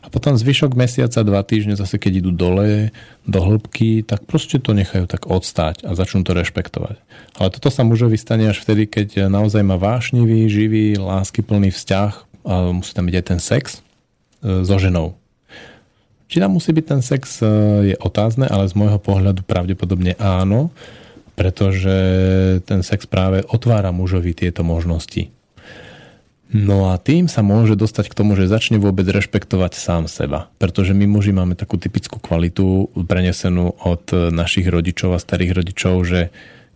A 0.00 0.06
potom 0.06 0.38
zvyšok 0.38 0.78
mesiaca, 0.78 1.26
dva 1.26 1.42
týždne, 1.42 1.74
zase 1.74 1.98
keď 1.98 2.22
idú 2.22 2.30
dole, 2.30 2.94
do 3.26 3.42
hĺbky, 3.42 4.06
tak 4.06 4.22
proste 4.22 4.62
to 4.62 4.70
nechajú 4.70 5.10
tak 5.10 5.26
odstáť 5.26 5.82
a 5.82 5.98
začnú 5.98 6.22
to 6.22 6.30
rešpektovať. 6.30 7.02
Ale 7.42 7.48
toto 7.50 7.74
sa 7.74 7.82
mužovi 7.82 8.14
stane 8.14 8.46
až 8.46 8.62
vtedy, 8.62 8.86
keď 8.86 9.26
naozaj 9.26 9.66
má 9.66 9.74
vášnivý, 9.74 10.46
živý, 10.46 10.94
láskyplný 10.94 11.74
vzťah 11.74 12.12
a 12.46 12.70
musí 12.70 12.94
tam 12.94 13.10
byť 13.10 13.16
aj 13.18 13.26
ten 13.26 13.40
sex 13.42 13.64
e, 13.74 14.62
so 14.62 14.78
ženou. 14.78 15.18
Či 16.30 16.38
tam 16.38 16.54
musí 16.54 16.70
byť 16.70 16.86
ten 16.86 17.02
sex, 17.02 17.42
e, 17.42 17.46
je 17.90 17.96
otázne, 17.98 18.46
ale 18.46 18.70
z 18.70 18.78
môjho 18.78 19.02
pohľadu 19.02 19.42
pravdepodobne 19.42 20.14
áno, 20.22 20.70
pretože 21.36 21.94
ten 22.64 22.80
sex 22.80 23.04
práve 23.04 23.44
otvára 23.46 23.92
mužovi 23.92 24.32
tieto 24.32 24.64
možnosti. 24.64 25.28
No 26.46 26.88
a 26.88 26.96
tým 26.96 27.28
sa 27.28 27.44
môže 27.44 27.76
dostať 27.76 28.08
k 28.08 28.16
tomu, 28.16 28.38
že 28.38 28.48
začne 28.48 28.80
vôbec 28.80 29.04
rešpektovať 29.04 29.76
sám 29.76 30.08
seba. 30.08 30.48
Pretože 30.56 30.96
my 30.96 31.04
muži 31.04 31.36
máme 31.36 31.58
takú 31.58 31.76
typickú 31.76 32.16
kvalitu 32.22 32.88
prenesenú 33.04 33.76
od 33.84 34.08
našich 34.32 34.64
rodičov 34.64 35.12
a 35.12 35.20
starých 35.20 35.52
rodičov, 35.52 35.94
že 36.06 36.20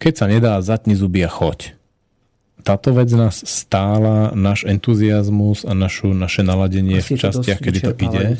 keď 0.02 0.12
sa 0.12 0.26
nedá, 0.28 0.52
zatni 0.60 0.98
zuby 0.98 1.24
a 1.24 1.30
choď. 1.32 1.78
Táto 2.60 2.92
vec 2.92 3.08
nás 3.16 3.40
stála 3.40 4.36
náš 4.36 4.68
entuziasmus 4.68 5.64
a 5.64 5.72
našu, 5.72 6.12
naše 6.12 6.44
naladenie 6.44 7.00
Asi 7.00 7.16
v 7.16 7.24
častiach, 7.24 7.60
kedy 7.64 7.78
to 7.80 7.92
ide. 7.96 8.36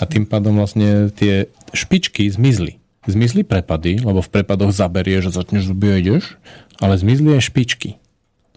A 0.00 0.04
tým 0.10 0.26
pádom 0.26 0.58
vlastne 0.58 1.14
tie 1.14 1.46
špičky 1.70 2.26
zmizli 2.26 2.81
zmizli 3.06 3.42
prepady, 3.42 4.02
lebo 4.02 4.22
v 4.22 4.30
prepadoch 4.30 4.70
zaberieš 4.70 5.32
a 5.32 5.36
začneš 5.42 5.70
zuby 5.70 5.88
a 5.90 5.96
ideš, 5.98 6.38
ale 6.78 6.94
zmizli 6.94 7.34
aj 7.34 7.50
špičky. 7.50 7.98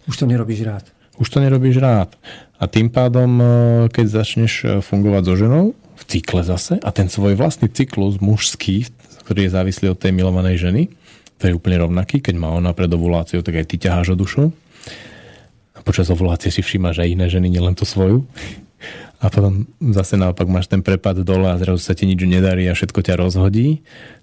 Už 0.06 0.22
to 0.22 0.24
nerobíš 0.30 0.62
rád. 0.62 0.84
Už 1.18 1.26
to 1.32 1.42
nerobíš 1.42 1.80
rád. 1.82 2.14
A 2.60 2.70
tým 2.70 2.92
pádom, 2.92 3.40
e, 3.40 3.44
keď 3.90 4.06
začneš 4.22 4.52
e, 4.62 4.64
fungovať 4.84 5.22
so 5.26 5.34
ženou, 5.34 5.64
v 5.96 6.02
cykle 6.04 6.44
zase, 6.44 6.76
a 6.78 6.90
ten 6.92 7.08
svoj 7.08 7.34
vlastný 7.34 7.72
cyklus 7.72 8.20
mužský, 8.20 8.86
ktorý 9.24 9.48
je 9.48 9.54
závislý 9.56 9.86
od 9.96 9.98
tej 9.98 10.12
milovanej 10.12 10.60
ženy, 10.60 10.82
to 11.36 11.48
je 11.50 11.56
úplne 11.56 11.80
rovnaký, 11.80 12.20
keď 12.20 12.36
má 12.36 12.52
ona 12.52 12.72
pred 12.72 12.88
ovuláciou, 12.88 13.44
tak 13.44 13.60
aj 13.60 13.66
ty 13.68 13.76
ťaháš 13.80 14.12
o 14.12 14.16
dušu. 14.16 14.44
A 15.76 15.80
počas 15.84 16.08
ovulácie 16.08 16.48
si 16.48 16.64
všímaš 16.64 17.04
aj 17.04 17.12
iné 17.12 17.26
ženy, 17.28 17.48
nielen 17.52 17.76
tú 17.76 17.84
svoju. 17.84 18.24
A 19.16 19.32
potom 19.32 19.64
zase 19.80 20.20
naopak 20.20 20.44
máš 20.44 20.68
ten 20.68 20.84
prepad 20.84 21.24
dole 21.24 21.48
a 21.48 21.56
zrazu 21.56 21.80
sa 21.80 21.96
ti 21.96 22.04
nič 22.04 22.20
nedarí 22.20 22.68
a 22.68 22.76
všetko 22.76 23.00
ťa 23.00 23.16
rozhodí 23.16 23.80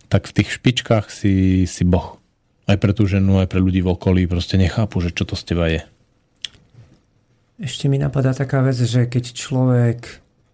tak 0.08 0.30
v 0.30 0.36
tých 0.42 0.50
špičkách 0.60 1.12
si, 1.12 1.64
si 1.68 1.84
boh. 1.88 2.20
Aj 2.64 2.80
pre 2.80 2.96
tú 2.96 3.04
ženu, 3.08 3.44
aj 3.44 3.52
pre 3.52 3.60
ľudí 3.60 3.84
v 3.84 3.92
okolí 3.92 4.24
proste 4.28 4.56
nechápu, 4.56 5.04
že 5.04 5.12
čo 5.12 5.28
to 5.28 5.36
z 5.36 5.44
teba 5.44 5.68
je. 5.68 5.82
Ešte 7.60 7.92
mi 7.92 8.00
napadá 8.00 8.32
taká 8.32 8.64
vec, 8.64 8.76
že 8.76 9.08
keď 9.08 9.36
človek 9.36 10.00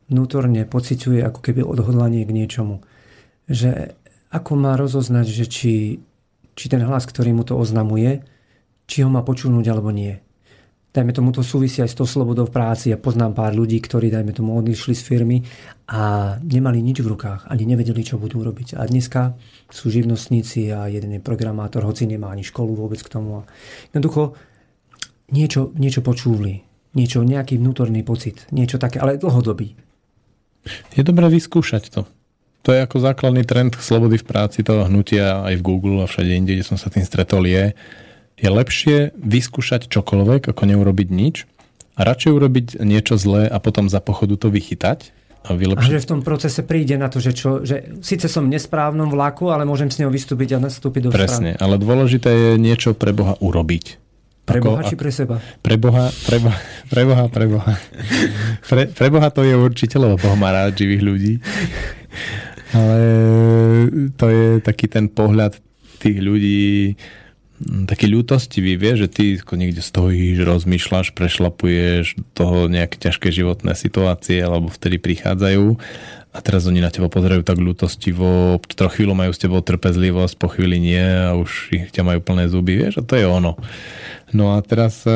vnútorne 0.10 0.66
pociťuje 0.66 1.22
ako 1.22 1.40
keby 1.42 1.62
odhodlanie 1.62 2.26
k 2.26 2.34
niečomu, 2.34 2.82
že 3.46 3.94
ako 4.30 4.52
má 4.58 4.78
rozoznať, 4.78 5.26
že 5.26 5.46
či, 5.50 5.74
či 6.54 6.66
ten 6.70 6.82
hlas, 6.86 7.06
ktorý 7.06 7.34
mu 7.34 7.46
to 7.46 7.58
oznamuje, 7.58 8.26
či 8.90 9.06
ho 9.06 9.10
má 9.10 9.22
počúnuť 9.22 9.66
alebo 9.70 9.90
nie 9.94 10.18
dajme 10.90 11.14
tomu 11.14 11.30
to 11.30 11.46
súvisí 11.46 11.86
aj 11.86 11.94
s 11.94 11.98
tou 11.98 12.08
slobodou 12.10 12.50
v 12.50 12.54
práci. 12.54 12.90
Ja 12.90 12.98
poznám 12.98 13.38
pár 13.38 13.54
ľudí, 13.54 13.78
ktorí, 13.78 14.10
dajme 14.10 14.34
tomu, 14.34 14.58
odišli 14.58 14.98
z 14.98 15.04
firmy 15.06 15.38
a 15.90 16.36
nemali 16.42 16.82
nič 16.82 17.06
v 17.06 17.12
rukách, 17.14 17.46
ani 17.50 17.70
nevedeli, 17.70 18.02
čo 18.02 18.18
budú 18.18 18.42
robiť. 18.42 18.78
A 18.78 18.86
dneska 18.90 19.38
sú 19.70 19.94
živnostníci 19.94 20.74
a 20.74 20.90
jeden 20.90 21.18
je 21.18 21.22
programátor, 21.22 21.86
hoci 21.86 22.10
nemá 22.10 22.34
ani 22.34 22.42
školu 22.42 22.74
vôbec 22.74 22.98
k 23.02 23.10
tomu. 23.10 23.46
Jednoducho 23.94 24.34
niečo, 25.30 25.70
niečo 25.78 26.02
počúvli, 26.02 26.66
niečo, 26.98 27.22
nejaký 27.22 27.62
vnútorný 27.62 28.02
pocit, 28.02 28.50
niečo 28.50 28.82
také, 28.82 28.98
ale 28.98 29.22
dlhodobý. 29.22 29.78
Je 30.98 31.02
dobré 31.06 31.30
vyskúšať 31.30 31.94
to. 31.94 32.02
To 32.68 32.76
je 32.76 32.84
ako 32.84 33.00
základný 33.00 33.48
trend 33.48 33.80
slobody 33.80 34.20
v 34.20 34.28
práci 34.28 34.68
toho 34.68 34.84
hnutia 34.84 35.48
aj 35.48 35.64
v 35.64 35.66
Google 35.66 36.04
a 36.04 36.10
všade 36.12 36.36
inde, 36.36 36.60
kde 36.60 36.68
som 36.68 36.76
sa 36.76 36.92
tým 36.92 37.08
stretol, 37.08 37.48
je, 37.48 37.72
je 38.40 38.50
lepšie 38.50 38.98
vyskúšať 39.20 39.92
čokoľvek, 39.92 40.52
ako 40.52 40.64
neurobiť 40.64 41.08
nič 41.12 41.44
a 42.00 42.08
radšej 42.08 42.32
urobiť 42.32 42.66
niečo 42.80 43.20
zlé 43.20 43.52
a 43.52 43.60
potom 43.60 43.92
za 43.92 44.00
pochodu 44.00 44.40
to 44.40 44.48
vychytať. 44.48 45.12
A, 45.40 45.56
vylepšiť. 45.56 45.88
a 45.88 45.94
že 45.96 46.04
v 46.04 46.08
tom 46.08 46.20
procese 46.20 46.68
príde 46.68 47.00
na 47.00 47.08
to, 47.08 47.24
že, 47.24 47.32
čo, 47.32 47.64
že 47.64 47.96
síce 48.04 48.28
som 48.28 48.44
v 48.44 48.60
nesprávnom 48.60 49.08
vlaku, 49.08 49.48
ale 49.48 49.64
môžem 49.64 49.88
s 49.88 49.96
neho 49.96 50.12
vystúpiť 50.12 50.56
a 50.56 50.58
nastúpiť 50.60 51.08
do 51.08 51.10
Presne, 51.16 51.56
správne. 51.56 51.64
ale 51.64 51.76
dôležité 51.80 52.28
je 52.28 52.52
niečo 52.60 52.92
pre 52.92 53.16
Boha 53.16 53.40
urobiť. 53.40 54.10
Pre 54.44 54.60
Boha 54.60 54.82
či 54.84 55.00
pre 55.00 55.14
seba? 55.14 55.40
Pre 55.40 55.78
Boha, 55.80 56.10
pre 56.26 56.38
Boha, 56.44 56.60
pre 56.90 57.04
Boha, 57.06 57.26
pre 57.30 57.46
Boha. 57.48 57.74
Pre, 58.68 58.84
pre 58.92 59.08
Boha 59.14 59.30
to 59.30 59.46
je 59.46 59.56
určite, 59.56 59.96
lebo 59.96 60.18
Boh 60.20 60.36
má 60.36 60.52
rád 60.52 60.76
živých 60.76 61.04
ľudí. 61.06 61.34
Ale 62.76 63.00
to 64.18 64.26
je 64.28 64.46
taký 64.60 64.90
ten 64.90 65.08
pohľad 65.08 65.56
tých 66.02 66.18
ľudí, 66.20 66.98
taký 67.60 68.08
ľútostivý, 68.08 68.80
vie, 68.80 68.94
že 68.96 69.08
ty 69.12 69.24
niekde 69.40 69.84
stojíš, 69.84 70.48
rozmýšľaš, 70.48 71.12
prešlapuješ 71.12 72.16
toho 72.32 72.72
nejaké 72.72 72.96
ťažké 72.96 73.30
životné 73.36 73.76
situácie, 73.76 74.40
alebo 74.40 74.72
vtedy 74.72 74.98
prichádzajú 74.98 75.76
a 76.30 76.38
teraz 76.46 76.70
oni 76.70 76.78
na 76.78 76.94
teba 76.94 77.10
pozerajú 77.10 77.42
tak 77.42 77.58
ľútostivo, 77.58 78.62
troch 78.78 78.94
chvíľu 78.94 79.18
majú 79.18 79.34
s 79.34 79.42
tebou 79.42 79.66
trpezlivosť, 79.66 80.38
po 80.38 80.54
chvíli 80.54 80.78
nie 80.78 81.02
a 81.02 81.34
už 81.34 81.74
ich 81.74 81.90
ťa 81.90 82.06
majú 82.06 82.22
plné 82.22 82.46
zuby, 82.54 82.78
vieš, 82.78 83.02
a 83.02 83.04
to 83.04 83.18
je 83.18 83.26
ono. 83.26 83.58
No 84.30 84.54
a 84.54 84.62
teraz 84.62 85.10
e, 85.10 85.14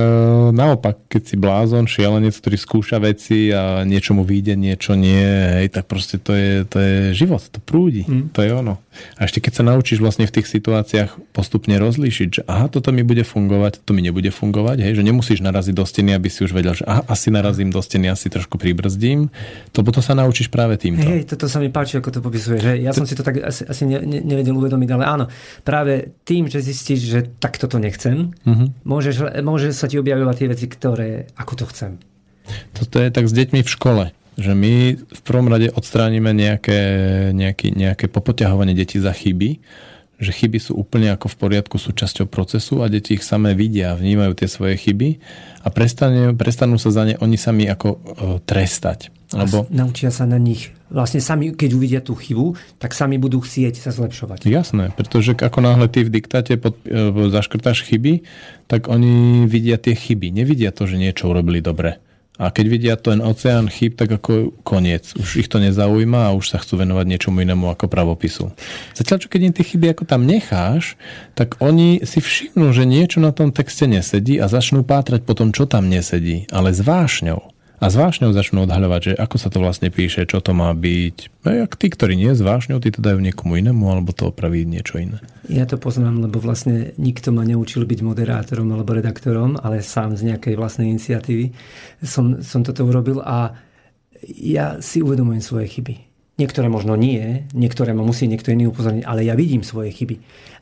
naopak, 0.49 1.05
keď 1.05 1.21
si 1.21 1.35
blázon, 1.37 1.85
šialenec, 1.85 2.33
ktorý 2.33 2.57
skúša 2.57 2.97
veci 2.97 3.53
a 3.53 3.85
niečo 3.85 4.17
mu 4.17 4.25
vyjde, 4.25 4.57
niečo 4.57 4.97
nie, 4.97 5.21
hej, 5.61 5.69
tak 5.69 5.85
proste 5.85 6.17
to 6.17 6.33
je, 6.33 6.65
to 6.65 6.77
je 6.81 6.95
život, 7.13 7.41
to 7.45 7.61
prúdi, 7.61 8.01
mm. 8.09 8.33
to 8.33 8.41
je 8.41 8.49
ono. 8.49 8.81
A 9.17 9.25
ešte 9.25 9.41
keď 9.41 9.53
sa 9.61 9.63
naučíš 9.65 10.01
vlastne 10.01 10.25
v 10.25 10.33
tých 10.33 10.49
situáciách 10.49 11.33
postupne 11.33 11.77
rozlíšiť, 11.77 12.27
že 12.29 12.41
aha, 12.49 12.69
toto 12.69 12.89
mi 12.89 13.05
bude 13.05 13.21
fungovať, 13.21 13.85
to 13.85 13.93
mi 13.93 14.01
nebude 14.01 14.29
fungovať, 14.33 14.81
hej, 14.81 14.97
že 14.97 15.03
nemusíš 15.05 15.45
naraziť 15.45 15.73
do 15.77 15.85
steny, 15.85 16.17
aby 16.17 16.29
si 16.33 16.41
už 16.45 16.53
vedel, 16.53 16.73
že 16.73 16.85
aha, 16.89 17.05
asi 17.05 17.29
narazím 17.29 17.69
do 17.69 17.81
steny, 17.81 18.09
asi 18.09 18.33
trošku 18.33 18.57
pribrzdím, 18.57 19.29
to 19.73 19.85
potom 19.85 20.01
sa 20.01 20.17
naučíš 20.17 20.49
práve 20.49 20.77
týmto. 20.81 21.05
Hej, 21.05 21.29
toto 21.29 21.45
sa 21.45 21.61
mi 21.61 21.69
páči, 21.69 22.01
ako 22.01 22.09
to 22.09 22.19
popisuje, 22.21 22.57
že 22.57 22.71
ja 22.81 22.89
to... 22.93 23.01
som 23.01 23.05
si 23.05 23.13
to 23.13 23.21
tak 23.21 23.37
asi, 23.41 23.61
asi 23.65 23.85
ne, 23.85 24.01
ne, 24.01 24.25
nevedel 24.25 24.57
uvedomiť, 24.57 24.89
ale 24.97 25.03
áno, 25.05 25.25
práve 25.61 26.17
tým, 26.25 26.49
že 26.49 26.65
zistíš, 26.65 27.01
že 27.05 27.19
takto 27.37 27.69
to 27.69 27.77
nechcem, 27.77 28.33
mm-hmm 28.41 29.02
môžeš, 29.03 29.43
môže 29.43 29.67
sa 29.75 29.91
ti 29.91 29.99
objavovať 29.99 30.35
tie 30.39 30.47
veci, 30.47 30.65
ktoré, 30.71 31.27
ako 31.35 31.53
to 31.59 31.65
chcem. 31.75 31.91
Toto 32.71 33.03
je 33.03 33.11
tak 33.11 33.27
s 33.27 33.35
deťmi 33.35 33.59
v 33.59 33.69
škole, 33.71 34.03
že 34.39 34.55
my 34.55 34.95
v 34.95 35.21
prvom 35.27 35.51
rade 35.51 35.67
odstránime 35.75 36.31
nejaké, 36.31 36.79
nejaký, 37.35 37.75
nejaké 37.75 38.07
popoťahovanie 38.07 38.71
detí 38.71 39.03
za 39.03 39.11
chyby, 39.11 39.59
že 40.23 40.31
chyby 40.31 40.59
sú 40.63 40.79
úplne 40.79 41.11
ako 41.11 41.27
v 41.27 41.35
poriadku 41.35 41.75
súčasťou 41.75 42.31
procesu 42.31 42.79
a 42.79 42.87
deti 42.87 43.19
ich 43.19 43.27
samé 43.27 43.51
vidia, 43.51 43.99
vnímajú 43.99 44.39
tie 44.39 44.47
svoje 44.47 44.79
chyby 44.79 45.19
a 45.63 45.67
prestanú, 45.67 46.31
prestanú 46.31 46.79
sa 46.79 46.95
za 46.95 47.03
ne 47.03 47.19
oni 47.19 47.35
sami 47.35 47.67
ako 47.67 47.89
e, 47.91 47.97
trestať. 48.47 49.11
Lebo... 49.33 49.65
A 49.65 49.73
naučia 49.73 50.13
sa 50.13 50.29
na 50.29 50.37
nich. 50.37 50.69
Vlastne 50.93 51.17
sami, 51.17 51.57
keď 51.57 51.69
uvidia 51.73 52.01
tú 52.05 52.13
chybu, 52.13 52.53
tak 52.77 52.93
sami 52.93 53.17
budú 53.17 53.41
chcieť 53.41 53.81
sa 53.81 53.89
zlepšovať. 53.89 54.45
Jasné, 54.45 54.93
pretože 54.93 55.33
ako 55.33 55.59
náhle 55.65 55.89
ty 55.89 56.05
v 56.05 56.13
diktáte 56.13 56.53
pod, 56.61 56.77
e, 56.85 57.09
zaškrtáš 57.33 57.81
chyby, 57.89 58.21
tak 58.69 58.85
oni 58.87 59.45
vidia 59.49 59.81
tie 59.81 59.97
chyby. 59.97 60.29
Nevidia 60.29 60.69
to, 60.69 60.85
že 60.85 61.01
niečo 61.01 61.33
urobili 61.33 61.59
dobre. 61.59 61.97
A 62.41 62.49
keď 62.49 62.65
vidia 62.65 62.95
ten 62.97 63.21
oceán 63.21 63.69
chyb, 63.69 63.93
tak 63.93 64.09
ako 64.09 64.57
koniec. 64.65 65.13
Už 65.13 65.45
ich 65.45 65.49
to 65.49 65.61
nezaujíma 65.61 66.33
a 66.33 66.35
už 66.35 66.49
sa 66.49 66.57
chcú 66.57 66.81
venovať 66.81 67.05
niečomu 67.05 67.45
inému 67.45 67.69
ako 67.69 67.85
pravopisu. 67.85 68.49
Zatiaľ, 68.97 69.21
čo 69.21 69.29
keď 69.29 69.41
im 69.45 69.53
tie 69.53 69.61
chyby 69.61 69.93
ako 69.93 70.03
tam 70.09 70.25
necháš, 70.25 70.97
tak 71.37 71.61
oni 71.61 72.01
si 72.01 72.25
všimnú, 72.25 72.73
že 72.73 72.89
niečo 72.89 73.21
na 73.21 73.29
tom 73.29 73.53
texte 73.53 73.85
nesedí 73.85 74.41
a 74.41 74.49
začnú 74.49 74.81
pátrať 74.81 75.21
po 75.21 75.37
tom, 75.37 75.53
čo 75.53 75.69
tam 75.69 75.85
nesedí, 75.85 76.49
ale 76.49 76.73
s 76.73 76.81
vášňou 76.81 77.52
a 77.83 77.91
s 77.91 77.99
vášňou 77.99 78.31
začnú 78.31 78.63
odhaľovať, 78.63 79.01
že 79.03 79.13
ako 79.19 79.35
sa 79.35 79.51
to 79.51 79.59
vlastne 79.59 79.91
píše, 79.91 80.23
čo 80.23 80.39
to 80.39 80.55
má 80.55 80.71
byť. 80.71 81.43
A 81.43 81.67
jak 81.67 81.75
tí, 81.75 81.91
ktorí 81.91 82.15
nie 82.15 82.31
s 82.31 82.39
vášňou, 82.39 82.79
tí 82.79 82.95
to 82.95 83.03
dajú 83.03 83.19
niekomu 83.19 83.59
inému, 83.59 83.83
alebo 83.91 84.15
to 84.15 84.31
opraví 84.31 84.63
niečo 84.63 85.03
iné. 85.03 85.19
Ja 85.51 85.67
to 85.67 85.75
poznám, 85.75 86.23
lebo 86.23 86.39
vlastne 86.39 86.95
nikto 86.95 87.35
ma 87.35 87.43
neučil 87.43 87.83
byť 87.83 87.99
moderátorom 87.99 88.71
alebo 88.71 88.95
redaktorom, 88.95 89.59
ale 89.59 89.83
sám 89.83 90.15
z 90.15 90.31
nejakej 90.31 90.55
vlastnej 90.55 90.95
iniciatívy 90.95 91.51
som, 91.99 92.39
som 92.39 92.63
toto 92.63 92.87
urobil 92.87 93.19
a 93.19 93.51
ja 94.31 94.79
si 94.79 95.03
uvedomujem 95.03 95.43
svoje 95.43 95.67
chyby. 95.67 95.95
Niektoré 96.39 96.71
možno 96.71 96.95
nie, 96.95 97.45
niektoré 97.51 97.91
ma 97.91 98.01
musí 98.01 98.25
niekto 98.25 98.49
iný 98.49 98.71
upozorniť, 98.71 99.03
ale 99.03 99.27
ja 99.27 99.35
vidím 99.35 99.61
svoje 99.61 99.91
chyby. 99.91 100.15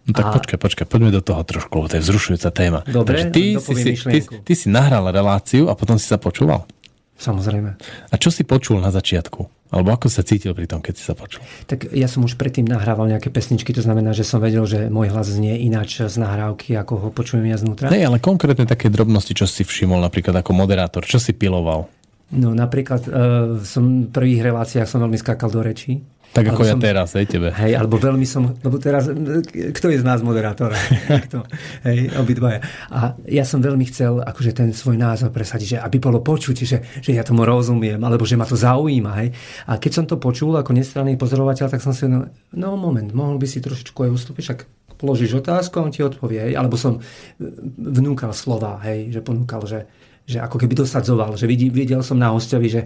No 0.10 0.18
tak 0.18 0.26
a... 0.26 0.32
počkaj, 0.42 0.58
počkaj, 0.58 0.86
poďme 0.90 1.14
do 1.14 1.22
toho 1.22 1.46
trošku, 1.46 1.70
lebo 1.78 1.88
to 1.88 2.02
je 2.02 2.04
vzrušujúca 2.04 2.50
téma. 2.50 2.80
Dobre, 2.90 3.30
ty, 3.30 3.62
si, 3.62 3.94
ty, 3.94 4.20
ty 4.26 4.54
si 4.58 4.68
nahral 4.68 5.06
reláciu 5.14 5.70
a 5.70 5.78
potom 5.78 6.02
si 6.02 6.10
sa 6.10 6.18
počúval? 6.18 6.66
Samozrejme. 7.22 7.78
A 8.10 8.16
čo 8.18 8.34
si 8.34 8.42
počul 8.42 8.82
na 8.82 8.90
začiatku? 8.90 9.62
Alebo 9.72 9.94
ako 9.94 10.12
sa 10.12 10.26
cítil 10.26 10.52
pri 10.52 10.68
tom, 10.68 10.84
keď 10.84 10.94
si 11.00 11.04
sa 11.06 11.16
počul? 11.16 11.40
Tak 11.70 11.96
ja 11.96 12.10
som 12.10 12.28
už 12.28 12.36
predtým 12.36 12.68
nahrával 12.68 13.08
nejaké 13.08 13.32
pesničky, 13.32 13.72
to 13.72 13.80
znamená, 13.80 14.12
že 14.12 14.28
som 14.28 14.44
vedel, 14.44 14.68
že 14.68 14.92
môj 14.92 15.14
hlas 15.16 15.32
znie 15.32 15.64
ináč 15.64 16.04
z 16.04 16.16
nahrávky, 16.20 16.76
ako 16.76 16.94
ho 16.98 17.10
počujem 17.14 17.48
ja 17.48 17.56
znútra. 17.56 17.88
Ne, 17.88 18.04
ale 18.04 18.20
konkrétne 18.20 18.68
také 18.68 18.92
drobnosti, 18.92 19.32
čo 19.32 19.48
si 19.48 19.64
všimol 19.64 20.04
napríklad 20.04 20.36
ako 20.44 20.52
moderátor, 20.52 21.08
čo 21.08 21.24
si 21.24 21.32
piloval? 21.32 21.88
No 22.36 22.52
napríklad 22.52 23.08
uh, 23.08 23.14
som 23.64 24.08
v 24.08 24.12
prvých 24.12 24.52
reláciách 24.52 24.88
som 24.88 25.04
veľmi 25.04 25.20
skákal 25.20 25.52
do 25.52 25.64
rečí. 25.64 26.04
Tak 26.32 26.48
ako 26.48 26.64
ja 26.64 26.74
som, 26.76 26.80
teraz, 26.80 27.12
hej, 27.20 27.28
tebe. 27.28 27.52
Hej, 27.52 27.76
alebo 27.76 28.00
veľmi 28.00 28.24
som, 28.24 28.56
lebo 28.64 28.80
teraz, 28.80 29.12
kto 29.52 29.92
je 29.92 30.00
z 30.00 30.06
nás 30.08 30.24
moderátor? 30.24 30.72
kto? 31.28 31.44
Hej, 31.84 32.16
obidvaja. 32.16 32.64
A 32.88 33.20
ja 33.28 33.44
som 33.44 33.60
veľmi 33.60 33.84
chcel 33.92 34.24
akože 34.24 34.56
ten 34.56 34.72
svoj 34.72 34.96
názor 34.96 35.36
presadiť, 35.36 35.68
že 35.76 35.78
aby 35.84 36.00
bolo 36.00 36.24
počuť, 36.24 36.56
že, 36.64 36.78
že 37.04 37.12
ja 37.12 37.28
tomu 37.28 37.44
rozumiem, 37.44 38.00
alebo 38.00 38.24
že 38.24 38.40
ma 38.40 38.48
to 38.48 38.56
zaujíma. 38.56 39.12
Hej. 39.20 39.36
A 39.68 39.76
keď 39.76 39.92
som 39.92 40.06
to 40.08 40.16
počul 40.16 40.56
ako 40.56 40.72
nestranný 40.72 41.20
pozorovateľ, 41.20 41.68
tak 41.68 41.84
som 41.84 41.92
si 41.92 42.08
no, 42.08 42.24
no 42.56 42.80
moment, 42.80 43.12
mohol 43.12 43.36
by 43.36 43.48
si 43.52 43.60
trošičku 43.60 44.08
aj 44.08 44.12
ustúpiť, 44.16 44.44
však 44.48 44.60
položíš 45.02 45.44
otázku 45.44 45.82
a 45.82 45.86
on 45.90 45.92
ti 45.92 46.00
odpovie. 46.00 46.48
Hej. 46.48 46.54
Alebo 46.56 46.80
som 46.80 47.04
vnúkal 47.76 48.32
slova, 48.32 48.80
hej, 48.88 49.12
že 49.12 49.20
ponúkal, 49.20 49.68
že, 49.68 49.84
že 50.26 50.40
ako 50.40 50.58
keby 50.62 50.74
dosadzoval, 50.78 51.36
že 51.36 51.50
videl, 51.50 51.74
videl 51.74 52.02
som 52.06 52.16
na 52.16 52.32
hostovi, 52.32 52.72
že 52.72 52.82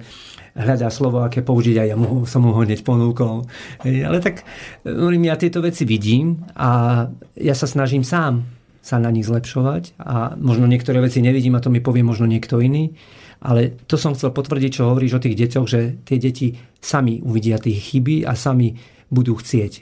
hľadá 0.56 0.88
slovo, 0.88 1.22
aké 1.22 1.44
použiť 1.44 1.76
a 1.78 1.84
ja 1.84 1.96
mu, 2.00 2.24
som 2.24 2.42
mu 2.42 2.56
ho 2.56 2.64
hneď 2.64 2.82
ponúkol. 2.82 3.44
Ale 3.84 4.18
tak 4.24 4.48
hovorím, 4.88 5.28
ja 5.28 5.36
tieto 5.36 5.60
veci 5.60 5.84
vidím 5.84 6.48
a 6.56 7.06
ja 7.36 7.56
sa 7.56 7.68
snažím 7.68 8.08
sám 8.08 8.48
sa 8.86 9.02
na 9.02 9.10
nich 9.10 9.26
zlepšovať 9.26 9.98
a 9.98 10.38
možno 10.38 10.70
niektoré 10.70 11.02
veci 11.02 11.18
nevidím 11.18 11.58
a 11.58 11.64
to 11.64 11.74
mi 11.74 11.82
povie 11.82 12.06
možno 12.06 12.30
niekto 12.30 12.62
iný. 12.62 12.94
Ale 13.42 13.74
to 13.90 13.98
som 13.98 14.14
chcel 14.14 14.30
potvrdiť, 14.30 14.72
čo 14.78 14.94
hovoríš 14.94 15.18
o 15.18 15.24
tých 15.26 15.38
deťoch, 15.42 15.66
že 15.66 15.80
tie 16.06 16.22
deti 16.22 16.54
sami 16.78 17.18
uvidia 17.26 17.58
tie 17.58 17.74
chyby 17.74 18.30
a 18.30 18.38
sami 18.38 18.78
budú 19.10 19.42
chcieť 19.42 19.74
e, 19.74 19.82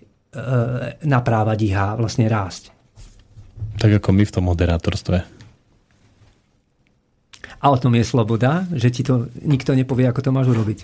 naprávať 1.04 1.58
ich 1.68 1.76
a 1.76 2.00
vlastne 2.00 2.32
rásť. 2.32 2.72
Tak 3.78 4.00
ako 4.00 4.10
my 4.16 4.24
v 4.24 4.34
tom 4.34 4.48
moderátorstve. 4.48 5.33
A 7.64 7.72
o 7.72 7.80
tom 7.80 7.96
je 7.96 8.04
sloboda, 8.04 8.68
že 8.76 8.92
ti 8.92 9.08
to 9.08 9.32
nikto 9.40 9.72
nepovie, 9.72 10.04
ako 10.04 10.20
to 10.20 10.36
máš 10.36 10.52
urobiť. 10.52 10.84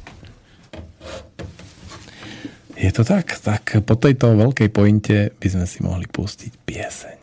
Je 2.79 2.91
to 2.95 3.03
tak? 3.03 3.35
Tak 3.43 3.83
po 3.83 3.99
tejto 3.99 4.39
veľkej 4.39 4.71
pointe 4.71 5.35
by 5.35 5.47
sme 5.51 5.65
si 5.67 5.83
mohli 5.83 6.07
pustiť 6.07 6.51
pieseň. 6.63 7.18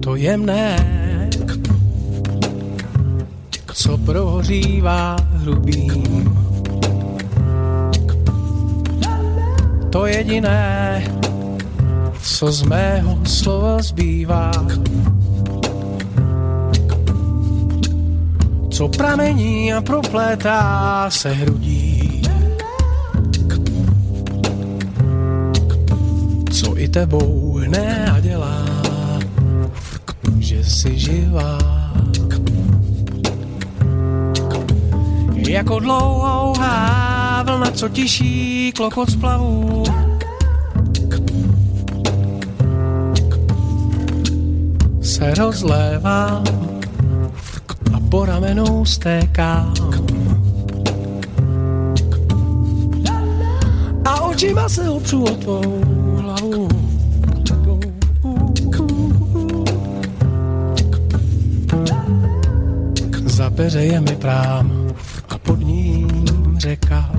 To 0.00 0.16
jemné, 0.16 0.76
co 3.74 3.98
prohřívá 3.98 5.16
hrubým. 5.32 6.38
To 9.90 10.06
jediné, 10.06 11.04
co 12.22 12.52
z 12.52 12.62
mého 12.62 13.18
slova 13.24 13.82
zbývá. 13.82 14.52
Co 18.70 18.88
pramení 18.88 19.72
a 19.72 19.80
proplétá 19.80 21.06
se 21.10 21.32
hrudí 21.32 21.87
i 26.78 26.88
tebou 26.88 27.58
hne 27.58 28.06
a 28.06 28.20
dělá, 28.20 28.64
že 30.38 30.64
jsi 30.64 30.98
živá. 30.98 31.58
Jako 35.34 35.78
dlouhá 35.78 37.42
vlna, 37.42 37.70
co 37.70 37.88
tiší 37.88 38.72
klokot 38.76 39.10
splavů. 39.10 39.84
Se 45.02 45.34
rozlévá 45.34 46.42
a 47.94 48.00
po 48.10 48.24
ramenou 48.24 48.84
stékám. 48.84 49.74
A 54.04 54.20
očima 54.20 54.68
se 54.68 54.90
opřu 54.90 55.24
o 55.24 55.30
tvou 55.30 55.87
peře 63.58 63.80
je 63.80 64.00
mi 64.00 64.16
prám 64.16 64.94
a 65.28 65.38
pod 65.38 65.60
ním 65.60 66.24
řeka. 66.58 67.10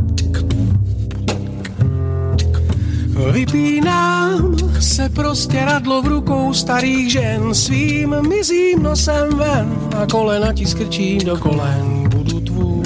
Vypínám 3.32 4.56
se 4.80 5.10
prostě 5.10 5.66
radlo 5.66 6.02
v 6.02 6.08
rukou 6.08 6.54
starých 6.54 7.12
žen 7.12 7.54
svým 7.54 8.16
mizím 8.28 8.84
nosem 8.84 9.38
ven 9.38 9.78
a 9.98 10.06
kolena 10.06 10.54
ti 10.54 10.66
skrčím 10.66 11.20
do 11.26 11.38
kolen, 11.38 12.10
budu 12.10 12.40
tvůj. 12.40 12.84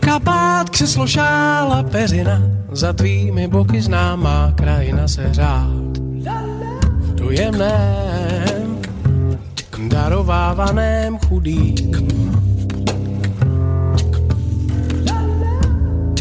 Kapát, 0.00 0.70
křeslo, 0.70 1.06
šála, 1.06 1.82
peřina, 1.82 2.42
za 2.72 2.92
tvými 2.92 3.48
boky 3.48 3.82
známá 3.82 4.52
krajina 4.54 5.08
se 5.08 5.28
řád. 5.30 5.98
V 7.00 7.14
dojemném, 7.14 8.15
darovávaném 9.96 11.18
chudým. 11.28 11.74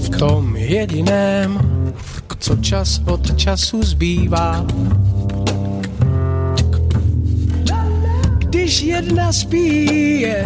V 0.01 0.09
tom 0.19 0.55
jediném, 0.55 1.59
co 2.39 2.55
čas 2.55 3.01
od 3.05 3.36
času 3.36 3.84
zbývá. 3.84 4.65
Když 8.39 8.82
jedna 8.82 9.32
spí, 9.32 9.86
je 10.21 10.45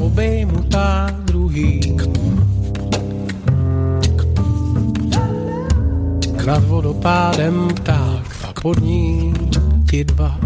obejmutá 0.00 1.10
druhý. 1.24 1.96
Nad 6.46 6.64
vodopádem 6.64 7.68
pták 7.74 8.60
pod 8.62 8.80
ním 8.80 9.34
ti 9.90 10.04
dva. 10.04 10.38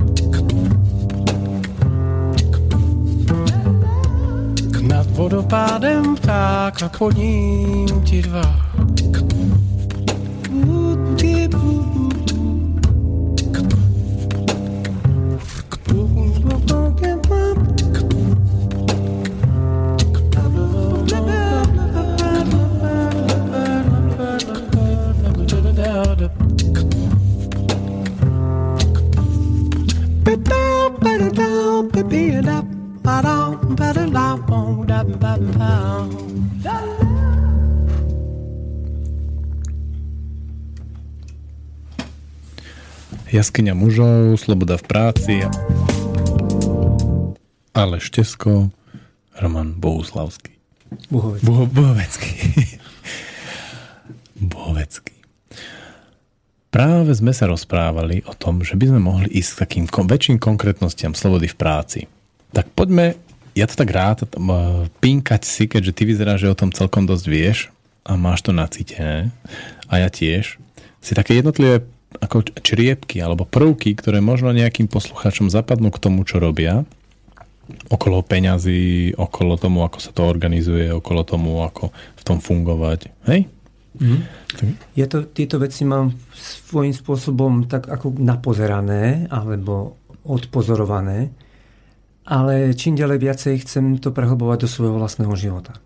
Vodopádem 5.14 6.14
pták 6.14 6.82
a 6.82 6.88
pod 6.98 7.16
ním 7.16 8.02
ti 8.02 8.22
dva. 8.22 8.42
Jaskyňa 43.54 43.78
mužov, 43.78 44.34
Sloboda 44.34 44.74
v 44.74 44.82
práci, 44.82 45.34
ale 47.70 48.02
Štesko, 48.02 48.74
Roman 49.38 49.78
Bohuslavský. 49.78 50.58
Buhovecký. 51.06 51.46
Buho, 51.46 51.62
Buhovecký. 51.70 52.34
Buhovecký. 54.50 55.14
Práve 56.66 57.14
sme 57.14 57.30
sa 57.30 57.46
rozprávali 57.46 58.26
o 58.26 58.34
tom, 58.34 58.66
že 58.66 58.74
by 58.74 58.90
sme 58.90 58.98
mohli 58.98 59.30
ísť 59.30 59.50
k 59.54 59.60
takým 59.62 59.84
väčším 59.86 60.42
konkrétnostiam 60.42 61.14
slobody 61.14 61.46
v 61.46 61.54
práci. 61.54 62.00
Tak 62.50 62.74
poďme, 62.74 63.14
ja 63.54 63.70
to 63.70 63.78
tak 63.78 63.94
rád, 63.94 64.26
pinkať 64.98 65.46
si, 65.46 65.70
keďže 65.70 65.94
ty 65.94 66.02
vyzeráš, 66.10 66.42
že 66.42 66.50
o 66.50 66.58
tom 66.58 66.74
celkom 66.74 67.06
dosť 67.06 67.26
vieš 67.30 67.70
a 68.02 68.18
máš 68.18 68.42
to 68.42 68.50
nacítené 68.50 69.30
a 69.86 70.02
ja 70.02 70.10
tiež, 70.10 70.58
si 70.98 71.12
také 71.14 71.38
jednotlivé 71.38 71.93
ako 72.20 72.46
čriepky 72.62 73.18
alebo 73.18 73.48
prvky, 73.48 73.98
ktoré 73.98 74.22
možno 74.22 74.54
nejakým 74.54 74.86
poslucháčom 74.86 75.50
zapadnú 75.50 75.90
k 75.90 76.02
tomu, 76.02 76.22
čo 76.22 76.38
robia, 76.38 76.86
okolo 77.88 78.20
peňazí, 78.20 79.16
okolo 79.16 79.56
tomu, 79.56 79.82
ako 79.86 79.98
sa 80.00 80.10
to 80.12 80.28
organizuje, 80.28 80.92
okolo 80.92 81.24
tomu, 81.24 81.64
ako 81.64 81.90
v 81.92 82.22
tom 82.22 82.38
fungovať. 82.38 83.08
Hej? 83.30 83.48
Mm. 83.94 84.26
Ja 84.98 85.06
to, 85.06 85.24
tieto 85.30 85.62
veci 85.62 85.86
mám 85.86 86.12
svojím 86.34 86.92
spôsobom 86.92 87.70
tak 87.70 87.86
ako 87.86 88.18
napozerané 88.18 89.30
alebo 89.30 90.02
odpozorované, 90.26 91.30
ale 92.24 92.72
čím 92.74 92.96
ďalej 92.96 93.18
viacej 93.20 93.54
chcem 93.64 93.84
to 94.00 94.10
prehlbovať 94.10 94.66
do 94.66 94.68
svojho 94.68 94.96
vlastného 94.96 95.34
života. 95.36 95.76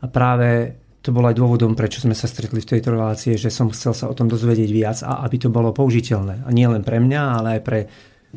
A 0.00 0.08
práve 0.08 0.76
to 1.04 1.12
bolo 1.12 1.28
aj 1.28 1.36
dôvodom, 1.36 1.76
prečo 1.76 2.00
sme 2.00 2.16
sa 2.16 2.24
stretli 2.24 2.64
v 2.64 2.70
tejto 2.72 2.96
relácie, 2.96 3.36
že 3.36 3.52
som 3.52 3.68
chcel 3.68 3.92
sa 3.92 4.08
o 4.08 4.16
tom 4.16 4.24
dozvedieť 4.24 4.70
viac 4.72 4.98
a 5.04 5.20
aby 5.28 5.36
to 5.36 5.52
bolo 5.52 5.76
použiteľné. 5.76 6.40
A 6.40 6.48
nie 6.48 6.64
len 6.64 6.80
pre 6.80 6.96
mňa, 6.96 7.22
ale 7.36 7.48
aj 7.60 7.60
pre, 7.60 7.80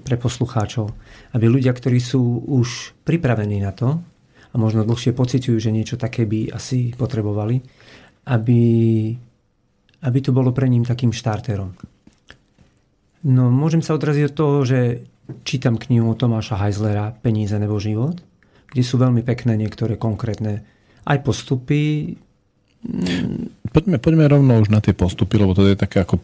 pre 0.04 0.20
poslucháčov. 0.20 0.92
Aby 1.32 1.48
ľudia, 1.48 1.72
ktorí 1.72 1.96
sú 2.04 2.44
už 2.44 2.92
pripravení 3.08 3.64
na 3.64 3.72
to 3.72 4.04
a 4.52 4.56
možno 4.60 4.84
dlhšie 4.84 5.16
pociťujú, 5.16 5.58
že 5.64 5.72
niečo 5.72 5.96
také 5.96 6.28
by 6.28 6.52
asi 6.52 6.92
potrebovali, 6.92 7.64
aby, 8.28 8.62
aby 10.04 10.20
to 10.20 10.36
bolo 10.36 10.52
pre 10.52 10.68
ním 10.68 10.84
takým 10.84 11.16
štarterom. 11.16 11.72
No, 13.32 13.48
môžem 13.48 13.80
sa 13.80 13.96
odraziť 13.96 14.24
od 14.28 14.36
toho, 14.36 14.58
že 14.68 15.08
čítam 15.48 15.80
knihu 15.80 16.12
Tomáša 16.20 16.60
Heislera 16.60 17.16
Peníze 17.16 17.56
nebo 17.56 17.80
život, 17.80 18.20
kde 18.76 18.84
sú 18.84 19.00
veľmi 19.00 19.24
pekné 19.24 19.56
niektoré 19.56 19.96
konkrétne 19.96 20.68
aj 21.08 21.24
postupy, 21.24 22.20
Poďme, 23.68 23.98
poďme 24.00 24.26
rovno 24.32 24.62
už 24.62 24.70
na 24.70 24.80
tie 24.80 24.94
postupy, 24.94 25.42
lebo 25.42 25.52
to 25.58 25.66
je 25.66 25.76
taká 25.76 26.06
ako 26.06 26.22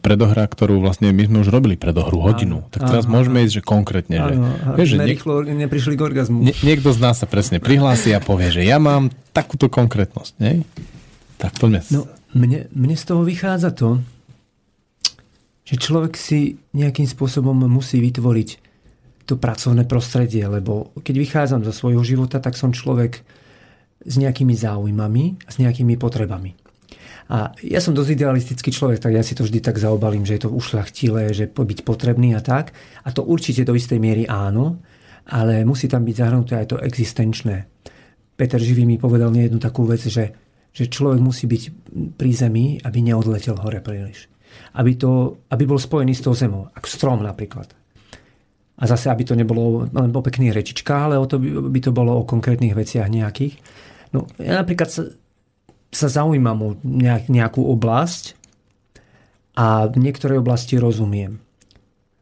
predohra, 0.00 0.44
ktorú 0.46 0.78
vlastne 0.78 1.10
my 1.10 1.24
sme 1.26 1.38
už 1.42 1.48
robili 1.50 1.74
predohru 1.74 2.20
hodinu. 2.20 2.62
Áno, 2.62 2.70
tak 2.70 2.88
teraz 2.88 3.04
áno, 3.08 3.16
môžeme 3.16 3.42
ísť, 3.42 3.60
že 3.60 3.62
konkrétne. 3.64 4.16
Áno, 4.20 4.54
že, 4.54 4.76
vieš, 4.76 4.88
že 4.94 4.96
niek- 5.02 5.56
neprišli 5.66 5.94
k 5.98 6.00
orgazmu. 6.04 6.38
Nie, 6.46 6.54
niekto 6.62 6.92
z 6.92 7.00
nás 7.00 7.20
sa 7.20 7.26
presne 7.26 7.58
prihlási 7.58 8.12
a 8.12 8.20
povie, 8.20 8.52
že 8.54 8.62
ja 8.62 8.76
mám 8.76 9.08
takúto 9.34 9.66
konkrétnosť. 9.72 10.32
Nie? 10.38 10.62
Tak 11.40 11.58
poďme. 11.58 11.82
No, 11.90 12.06
mne, 12.36 12.70
mne 12.70 12.96
z 12.96 13.04
toho 13.04 13.24
vychádza 13.26 13.72
to, 13.72 14.00
že 15.66 15.80
človek 15.80 16.14
si 16.14 16.60
nejakým 16.76 17.10
spôsobom 17.10 17.56
musí 17.66 17.98
vytvoriť 17.98 18.48
to 19.26 19.34
pracovné 19.34 19.82
prostredie, 19.90 20.46
lebo 20.46 20.94
keď 21.02 21.14
vychádzam 21.18 21.60
zo 21.66 21.74
svojho 21.74 22.06
života, 22.06 22.38
tak 22.38 22.54
som 22.54 22.70
človek 22.70 23.26
s 24.06 24.14
nejakými 24.16 24.54
záujmami 24.54 25.24
a 25.44 25.48
s 25.50 25.58
nejakými 25.58 25.98
potrebami. 25.98 26.54
A 27.26 27.50
ja 27.58 27.82
som 27.82 27.90
dosť 27.90 28.14
idealistický 28.14 28.70
človek, 28.70 29.02
tak 29.02 29.18
ja 29.18 29.22
si 29.26 29.34
to 29.34 29.42
vždy 29.42 29.58
tak 29.58 29.82
zaobalím, 29.82 30.22
že 30.22 30.38
je 30.38 30.46
to 30.46 30.54
ušľachtilé, 30.54 31.34
že 31.34 31.50
byť 31.50 31.82
potrebný 31.82 32.38
a 32.38 32.40
tak. 32.40 32.70
A 33.02 33.10
to 33.10 33.26
určite 33.26 33.66
do 33.66 33.74
istej 33.74 33.98
miery 33.98 34.30
áno, 34.30 34.78
ale 35.26 35.66
musí 35.66 35.90
tam 35.90 36.06
byť 36.06 36.14
zahrnuté 36.14 36.54
aj 36.54 36.66
to 36.70 36.76
existenčné. 36.78 37.66
Peter 38.38 38.62
Živý 38.62 38.86
mi 38.86 38.94
povedal 38.94 39.34
jednu 39.34 39.58
takú 39.58 39.82
vec, 39.90 40.06
že, 40.06 40.30
že 40.70 40.86
človek 40.86 41.18
musí 41.18 41.50
byť 41.50 41.62
pri 42.14 42.30
zemi, 42.30 42.78
aby 42.86 42.98
neodletel 43.02 43.58
hore 43.58 43.82
príliš. 43.82 44.30
Aby, 44.78 44.94
to, 44.94 45.42
aby 45.50 45.66
bol 45.66 45.82
spojený 45.82 46.14
s 46.14 46.22
tou 46.22 46.32
zemou, 46.36 46.70
ako 46.78 46.86
strom 46.86 47.20
napríklad. 47.26 47.74
A 48.76 48.84
zase, 48.84 49.08
aby 49.08 49.24
to 49.24 49.34
nebolo 49.34 49.88
len 49.88 50.12
o 50.12 50.20
pekných 50.20 50.52
rečičkách, 50.52 51.02
ale 51.10 51.16
o 51.16 51.26
to 51.26 51.40
by, 51.40 51.74
by 51.74 51.80
to 51.80 51.90
bolo 51.96 52.22
o 52.22 52.28
konkrétnych 52.28 52.76
veciach 52.76 53.08
nejakých. 53.08 53.56
No, 54.16 54.24
ja 54.40 54.56
napríklad 54.56 54.88
sa, 54.88 55.12
sa 55.92 56.08
zaujímam 56.08 56.58
o 56.64 56.70
nejak, 56.80 57.28
nejakú 57.28 57.60
oblasť 57.60 58.32
a 59.60 59.84
v 59.92 59.96
niektorej 60.00 60.40
oblasti 60.40 60.80
rozumiem. 60.80 61.36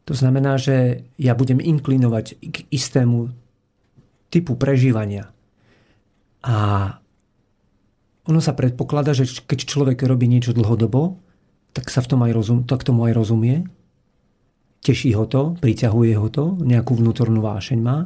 To 0.05 0.13
znamená, 0.13 0.59
že 0.59 1.07
ja 1.15 1.31
budem 1.39 1.63
inklinovať 1.63 2.25
k 2.43 2.55
istému 2.67 3.31
typu 4.27 4.59
prežívania. 4.59 5.31
A 6.43 6.55
ono 8.27 8.39
sa 8.43 8.53
predpokladá, 8.53 9.15
že 9.15 9.25
keď 9.25 9.59
človek 9.65 10.03
robí 10.03 10.27
niečo 10.27 10.51
dlhodobo, 10.51 11.17
tak 11.75 11.91
sa 11.91 11.99
v 11.99 12.09
tom 12.11 12.23
aj 12.27 12.31
rozum, 12.31 12.59
tak 12.63 12.87
tomu 12.87 13.07
aj 13.07 13.17
rozumie. 13.17 13.67
Teší 14.85 15.17
ho 15.17 15.25
to, 15.27 15.59
priťahuje 15.59 16.13
ho 16.15 16.27
to, 16.29 16.59
nejakú 16.61 16.95
vnútornú 16.95 17.41
vášeň 17.41 17.79
má. 17.81 18.05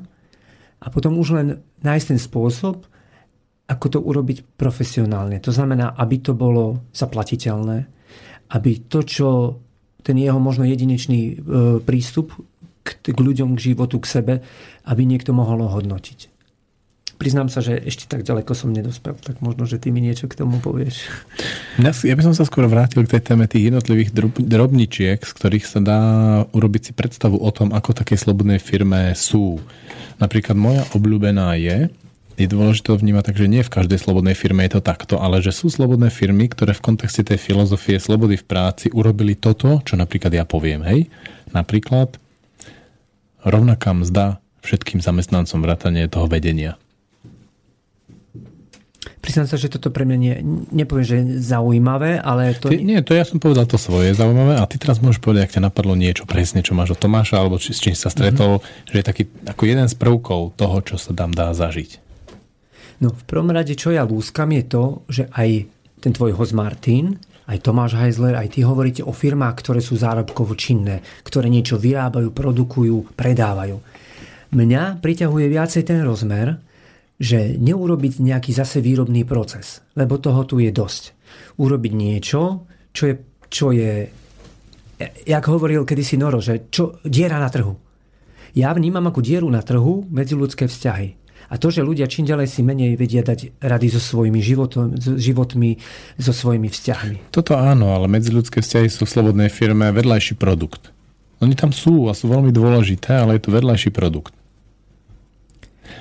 A 0.79 0.87
potom 0.87 1.19
už 1.19 1.35
len 1.35 1.47
nájsť 1.83 2.05
ten 2.15 2.19
spôsob, 2.19 2.88
ako 3.69 3.85
to 3.87 3.99
urobiť 4.01 4.57
profesionálne. 4.57 5.37
To 5.45 5.53
znamená, 5.53 5.93
aby 5.93 6.17
to 6.19 6.33
bolo 6.33 6.89
zaplatiteľné, 6.89 7.85
aby 8.57 8.71
to, 8.89 9.05
čo 9.05 9.27
ten 10.01 10.17
jeho 10.17 10.41
možno 10.41 10.65
jedinečný 10.65 11.21
e, 11.21 11.33
prístup 11.85 12.33
k, 12.81 13.13
k 13.13 13.19
ľuďom, 13.19 13.53
k 13.53 13.73
životu, 13.73 14.01
k 14.01 14.09
sebe, 14.09 14.33
aby 14.89 15.01
niekto 15.05 15.37
mohol 15.37 15.69
hodnotiť. 15.69 16.41
Priznám 17.19 17.51
sa, 17.51 17.59
že 17.59 17.75
ešte 17.75 18.07
tak 18.07 18.23
ďaleko 18.23 18.55
som 18.55 18.71
nedospel, 18.71 19.11
tak 19.19 19.43
možno, 19.43 19.67
že 19.67 19.75
ty 19.75 19.91
mi 19.91 19.99
niečo 19.99 20.31
k 20.31 20.39
tomu 20.39 20.63
povieš. 20.63 21.03
Ja 21.83 22.15
by 22.15 22.23
som 22.23 22.31
sa 22.31 22.47
skôr 22.47 22.63
vrátil 22.71 23.03
k 23.03 23.19
tej 23.19 23.21
téme 23.27 23.43
tých 23.43 23.69
jednotlivých 23.75 24.15
drobničiek, 24.39 25.19
z 25.19 25.31
ktorých 25.35 25.67
sa 25.67 25.83
dá 25.83 26.01
urobiť 26.55 26.81
si 26.89 26.91
predstavu 26.95 27.35
o 27.35 27.51
tom, 27.51 27.75
ako 27.75 27.91
také 27.91 28.15
slobodnej 28.15 28.63
firme 28.63 29.11
sú 29.19 29.59
Napríklad 30.19 30.55
moja 30.59 30.83
obľúbená 30.91 31.55
je, 31.55 31.87
je 32.39 32.49
dôležité 32.55 32.95
vnímať 32.95 33.23
tak, 33.31 33.37
že 33.37 33.51
nie 33.51 33.61
v 33.61 33.73
každej 33.73 33.99
slobodnej 33.99 34.35
firme 34.35 34.63
je 34.65 34.79
to 34.79 34.81
takto, 34.81 35.19
ale 35.19 35.43
že 35.43 35.51
sú 35.51 35.67
slobodné 35.67 36.07
firmy, 36.07 36.47
ktoré 36.47 36.71
v 36.71 36.83
kontexte 36.83 37.27
tej 37.27 37.35
filozofie 37.35 37.99
slobody 37.99 38.39
v 38.39 38.47
práci 38.47 38.87
urobili 38.95 39.35
toto, 39.35 39.83
čo 39.83 39.99
napríklad 39.99 40.31
ja 40.31 40.47
poviem. 40.47 40.81
Hej? 40.87 41.11
Napríklad 41.51 42.15
rovnaká 43.43 43.91
mzda 43.91 44.39
všetkým 44.63 44.99
zamestnancom 45.03 45.59
vrátane 45.63 46.07
toho 46.07 46.27
vedenia. 46.27 46.79
Priznám 49.19 49.51
sa, 49.51 49.59
že 49.59 49.67
toto 49.67 49.91
pre 49.91 50.07
mňa 50.07 50.17
nie, 50.17 50.35
nepoviem, 50.71 51.05
že 51.05 51.15
je 51.19 51.43
zaujímavé, 51.43 52.23
ale 52.23 52.55
to... 52.55 52.71
Ty, 52.71 52.79
nie, 52.79 53.03
to 53.03 53.11
ja 53.11 53.27
som 53.27 53.39
povedal 53.39 53.67
to 53.67 53.75
svoje 53.75 54.15
zaujímavé 54.15 54.55
a 54.55 54.63
ty 54.63 54.79
teraz 54.79 55.03
môžeš 55.03 55.19
povedať, 55.19 55.41
ak 55.47 55.55
ťa 55.59 55.67
napadlo 55.67 55.91
niečo 55.95 56.23
presne, 56.23 56.63
čo 56.63 56.71
máš 56.71 56.95
od 56.95 57.03
Tomáša 57.03 57.35
alebo 57.35 57.59
či, 57.59 57.75
s 57.75 57.83
čím 57.83 57.95
sa 57.99 58.07
stretol, 58.07 58.59
mm-hmm. 58.59 58.87
že 58.87 58.95
je 58.95 59.05
taký 59.05 59.23
ako 59.43 59.63
jeden 59.67 59.87
z 59.91 59.95
prvkov 59.99 60.55
toho, 60.55 60.77
čo 60.83 60.95
sa 60.95 61.11
tam 61.11 61.35
dá 61.35 61.51
zažiť. 61.51 62.08
No 62.99 63.15
v 63.15 63.23
prvom 63.23 63.55
rade, 63.55 63.75
čo 63.79 63.95
ja 63.95 64.03
lúskam, 64.03 64.51
je 64.51 64.63
to, 64.67 64.83
že 65.07 65.23
aj 65.31 65.49
ten 65.99 66.11
tvoj 66.11 66.35
host 66.35 66.55
Martin, 66.55 67.15
aj 67.49 67.65
Tomáš 67.65 67.97
Heisler, 67.97 68.37
aj 68.37 68.53
ty 68.53 68.61
hovoríte 68.61 69.01
o 69.01 69.15
firmách, 69.15 69.55
ktoré 69.59 69.79
sú 69.81 69.97
zárobkovo 69.97 70.53
činné, 70.53 71.01
ktoré 71.25 71.49
niečo 71.49 71.81
vyrábajú, 71.81 72.29
produkujú, 72.29 73.17
predávajú. 73.17 73.77
Mňa 74.53 75.01
priťahuje 75.01 75.45
viacej 75.49 75.83
ten 75.87 76.05
rozmer, 76.05 76.59
že 77.19 77.59
neurobiť 77.59 78.23
nejaký 78.23 78.51
zase 78.55 78.79
výrobný 78.79 79.27
proces, 79.27 79.83
lebo 79.97 80.21
toho 80.21 80.45
tu 80.47 80.61
je 80.63 80.71
dosť. 80.71 81.17
Urobiť 81.59 81.93
niečo, 81.95 82.69
čo 82.95 83.03
je, 83.11 83.15
čo 83.51 83.75
je 83.75 83.91
jak 85.27 85.45
hovoril 85.47 85.87
kedysi 85.87 86.19
Noro, 86.19 86.43
že 86.43 86.67
čo, 86.71 86.99
diera 87.07 87.39
na 87.39 87.47
trhu. 87.47 87.75
Ja 88.57 88.75
vnímam 88.75 89.05
ako 89.07 89.23
dieru 89.23 89.47
na 89.47 89.63
trhu 89.63 90.03
medziludské 90.09 90.67
vzťahy. 90.67 91.15
A 91.49 91.57
to, 91.57 91.73
že 91.73 91.81
ľudia 91.81 92.05
čím 92.05 92.29
ďalej 92.29 92.45
si 92.45 92.61
menej 92.61 92.93
vedia 92.93 93.25
dať 93.25 93.57
rady 93.57 93.87
so 93.89 93.97
svojimi 93.97 94.37
životom, 94.37 94.93
životmi, 94.97 95.81
so 96.21 96.29
svojimi 96.29 96.69
vzťahmi. 96.69 97.33
Toto 97.33 97.57
áno, 97.57 97.89
ale 97.89 98.05
medziludské 98.05 98.61
vzťahy 98.61 98.85
sú 98.85 99.09
v 99.09 99.13
slobodnej 99.17 99.49
firme 99.49 99.89
vedľajší 99.89 100.37
produkt. 100.37 100.93
Oni 101.41 101.57
tam 101.57 101.73
sú 101.73 102.05
a 102.05 102.13
sú 102.13 102.29
veľmi 102.29 102.53
dôležité, 102.53 103.17
ale 103.17 103.41
je 103.41 103.49
to 103.49 103.55
vedľajší 103.55 103.89
produkt. 103.89 104.35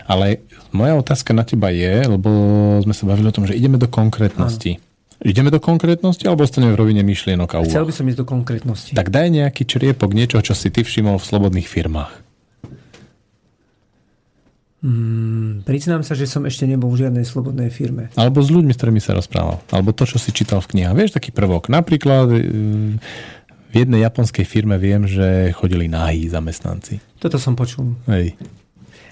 Ale 0.05 0.45
moja 0.69 1.01
otázka 1.01 1.33
na 1.33 1.49
teba 1.49 1.73
je, 1.73 2.05
lebo 2.05 2.29
sme 2.85 2.93
sa 2.93 3.09
bavili 3.09 3.33
o 3.33 3.35
tom, 3.35 3.49
že 3.49 3.57
ideme 3.57 3.81
do 3.81 3.89
konkrétnosti. 3.89 4.77
Áno. 4.77 4.87
Ideme 5.19 5.51
do 5.51 5.59
konkrétnosti 5.59 6.31
alebo 6.31 6.47
ostaneme 6.47 6.77
v 6.77 6.81
rovine 6.85 7.03
myšlienok 7.03 7.51
a 7.51 7.59
úvah? 7.65 7.73
Chcel 7.75 7.89
by 7.89 7.93
som 7.97 8.05
ísť 8.07 8.19
do 8.23 8.27
konkrétnosti. 8.29 8.93
Tak 8.95 9.11
daj 9.11 9.35
nejaký 9.35 9.66
čriepok 9.66 10.15
niečo, 10.15 10.39
čo 10.45 10.55
si 10.55 10.70
ty 10.70 10.87
všimol 10.87 11.19
v 11.19 11.25
slobodných 11.27 11.66
firmách. 11.66 12.27
Mm, 14.78 15.66
priznám 15.66 16.06
sa, 16.06 16.14
že 16.14 16.30
som 16.30 16.46
ešte 16.46 16.62
nebol 16.62 16.86
v 16.94 17.02
žiadnej 17.02 17.26
slobodnej 17.26 17.66
firme. 17.66 18.14
Alebo 18.14 18.38
s 18.38 18.46
ľuďmi, 18.55 18.70
s 18.70 18.78
ktorými 18.78 19.02
sa 19.02 19.18
rozprával. 19.18 19.59
Alebo 19.74 19.90
to, 19.90 20.06
čo 20.06 20.22
si 20.22 20.30
čítal 20.30 20.62
v 20.62 20.70
knihách. 20.70 20.94
Vieš, 20.94 21.10
taký 21.18 21.34
prvok. 21.34 21.66
Napríklad 21.66 22.30
e, 22.30 22.38
v 23.68 23.74
jednej 23.74 24.06
japonskej 24.06 24.46
firme 24.46 24.78
viem, 24.78 25.02
že 25.10 25.50
chodili 25.59 25.90
nahí 25.90 26.30
zamestnanci. 26.30 27.02
Toto 27.18 27.42
som 27.42 27.59
počul. 27.59 27.98
Hej. 28.06 28.38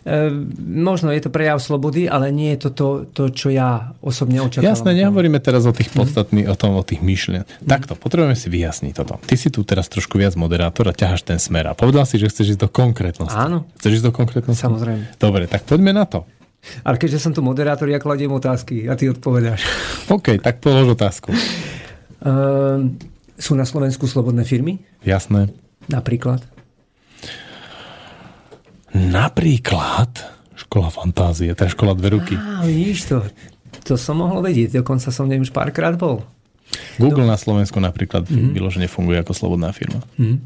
Ehm, 0.06 0.54
možno 0.62 1.10
je 1.10 1.18
to 1.18 1.34
prejav 1.34 1.58
slobody, 1.58 2.06
ale 2.06 2.30
nie 2.30 2.54
je 2.54 2.70
to 2.70 2.70
to, 2.70 2.88
to 3.10 3.22
čo 3.34 3.50
ja 3.50 3.90
osobne 3.98 4.38
očakávam. 4.38 4.70
Jasné, 4.70 4.94
nehovoríme 5.02 5.42
teraz 5.42 5.66
o 5.66 5.74
tých 5.74 5.90
podstatných, 5.90 6.46
hmm. 6.46 6.54
o 6.54 6.56
tom, 6.56 6.78
o 6.78 6.86
tých 6.86 7.02
myšlien. 7.02 7.42
Hmm. 7.42 7.66
Takto, 7.66 7.98
potrebujeme 7.98 8.38
si 8.38 8.46
vyjasniť 8.46 8.92
toto. 8.94 9.18
Ty 9.18 9.34
si 9.34 9.50
tu 9.50 9.66
teraz 9.66 9.90
trošku 9.90 10.14
viac 10.14 10.38
moderátor 10.38 10.86
a 10.86 10.94
ťaháš 10.94 11.26
ten 11.26 11.42
smer. 11.42 11.66
A 11.66 11.74
povedal 11.74 12.06
si, 12.06 12.22
že 12.22 12.30
chceš 12.30 12.54
ísť 12.54 12.62
do 12.62 12.70
konkrétnosti. 12.70 13.34
Áno. 13.34 13.66
Chceš 13.82 13.98
ísť 13.98 14.06
do 14.06 14.14
konkrétnosti? 14.14 14.62
Samozrejme. 14.62 15.18
Dobre, 15.18 15.50
tak 15.50 15.66
poďme 15.66 15.90
na 15.90 16.06
to. 16.06 16.22
Ale 16.86 17.02
keďže 17.02 17.26
som 17.26 17.34
tu 17.34 17.42
moderátor, 17.42 17.90
ja 17.90 17.98
kladiem 17.98 18.30
otázky 18.30 18.86
a 18.86 18.94
ty 18.94 19.10
odpovedáš. 19.10 19.66
OK, 20.06 20.38
tak 20.38 20.62
polož 20.62 20.94
otázku. 20.94 21.34
Uh, 22.22 22.94
sú 23.34 23.58
na 23.58 23.66
Slovensku 23.66 24.06
slobodné 24.06 24.46
firmy? 24.46 24.78
Jasné. 25.02 25.50
Napríklad? 25.90 26.46
Napríklad 29.16 30.12
škola 30.56 30.92
fantázie, 30.92 31.48
tá 31.56 31.64
škola 31.64 31.96
dve 31.96 32.20
ruky. 32.20 32.36
Á, 32.36 32.68
vidíš 32.68 33.08
to. 33.08 33.24
To 33.88 33.94
som 33.96 34.20
mohol 34.20 34.44
vedieť, 34.44 34.84
dokonca 34.84 35.08
som 35.08 35.24
nem 35.24 35.40
už 35.40 35.56
párkrát 35.56 35.96
bol. 35.96 36.20
Google 37.00 37.24
Do... 37.24 37.32
na 37.32 37.38
Slovensku 37.40 37.80
napríklad 37.80 38.28
mm-hmm. 38.28 38.52
vyložene 38.52 38.88
funguje 38.90 39.16
ako 39.24 39.32
slobodná 39.32 39.72
firma. 39.72 40.04
Mm-hmm. 40.20 40.38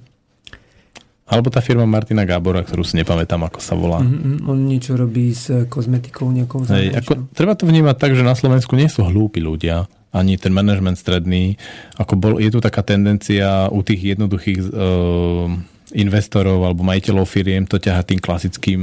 Alebo 1.31 1.47
tá 1.47 1.63
firma 1.63 1.87
Martina 1.87 2.27
Gábora, 2.27 2.67
ktorú 2.67 2.83
si 2.83 2.99
nepamätám, 2.99 3.47
ako 3.47 3.63
sa 3.63 3.79
volá. 3.79 4.03
Mm-hmm. 4.03 4.51
On 4.51 4.59
niečo 4.59 4.99
robí 4.99 5.31
s 5.31 5.47
kozmetikou 5.71 6.27
nejakou 6.31 6.67
Hej, 6.67 6.95
ako, 7.03 7.31
Treba 7.35 7.55
to 7.55 7.71
vnímať 7.71 7.97
tak, 7.99 8.19
že 8.19 8.27
na 8.27 8.35
Slovensku 8.35 8.75
nie 8.75 8.91
sú 8.91 9.07
hlúpi 9.07 9.39
ľudia, 9.39 9.87
ani 10.11 10.35
ten 10.39 10.51
manažment 10.51 10.99
stredný. 10.99 11.55
Ako 11.99 12.19
bol, 12.19 12.33
je 12.43 12.51
tu 12.51 12.59
taká 12.59 12.83
tendencia 12.83 13.71
u 13.71 13.79
tých 13.87 14.19
jednoduchých 14.19 14.59
uh, 14.75 15.55
investorov 15.93 16.63
alebo 16.67 16.87
majiteľov 16.87 17.27
firiem 17.27 17.67
to 17.67 17.79
ťaha 17.79 18.03
tým 18.07 18.21
klasickým 18.23 18.81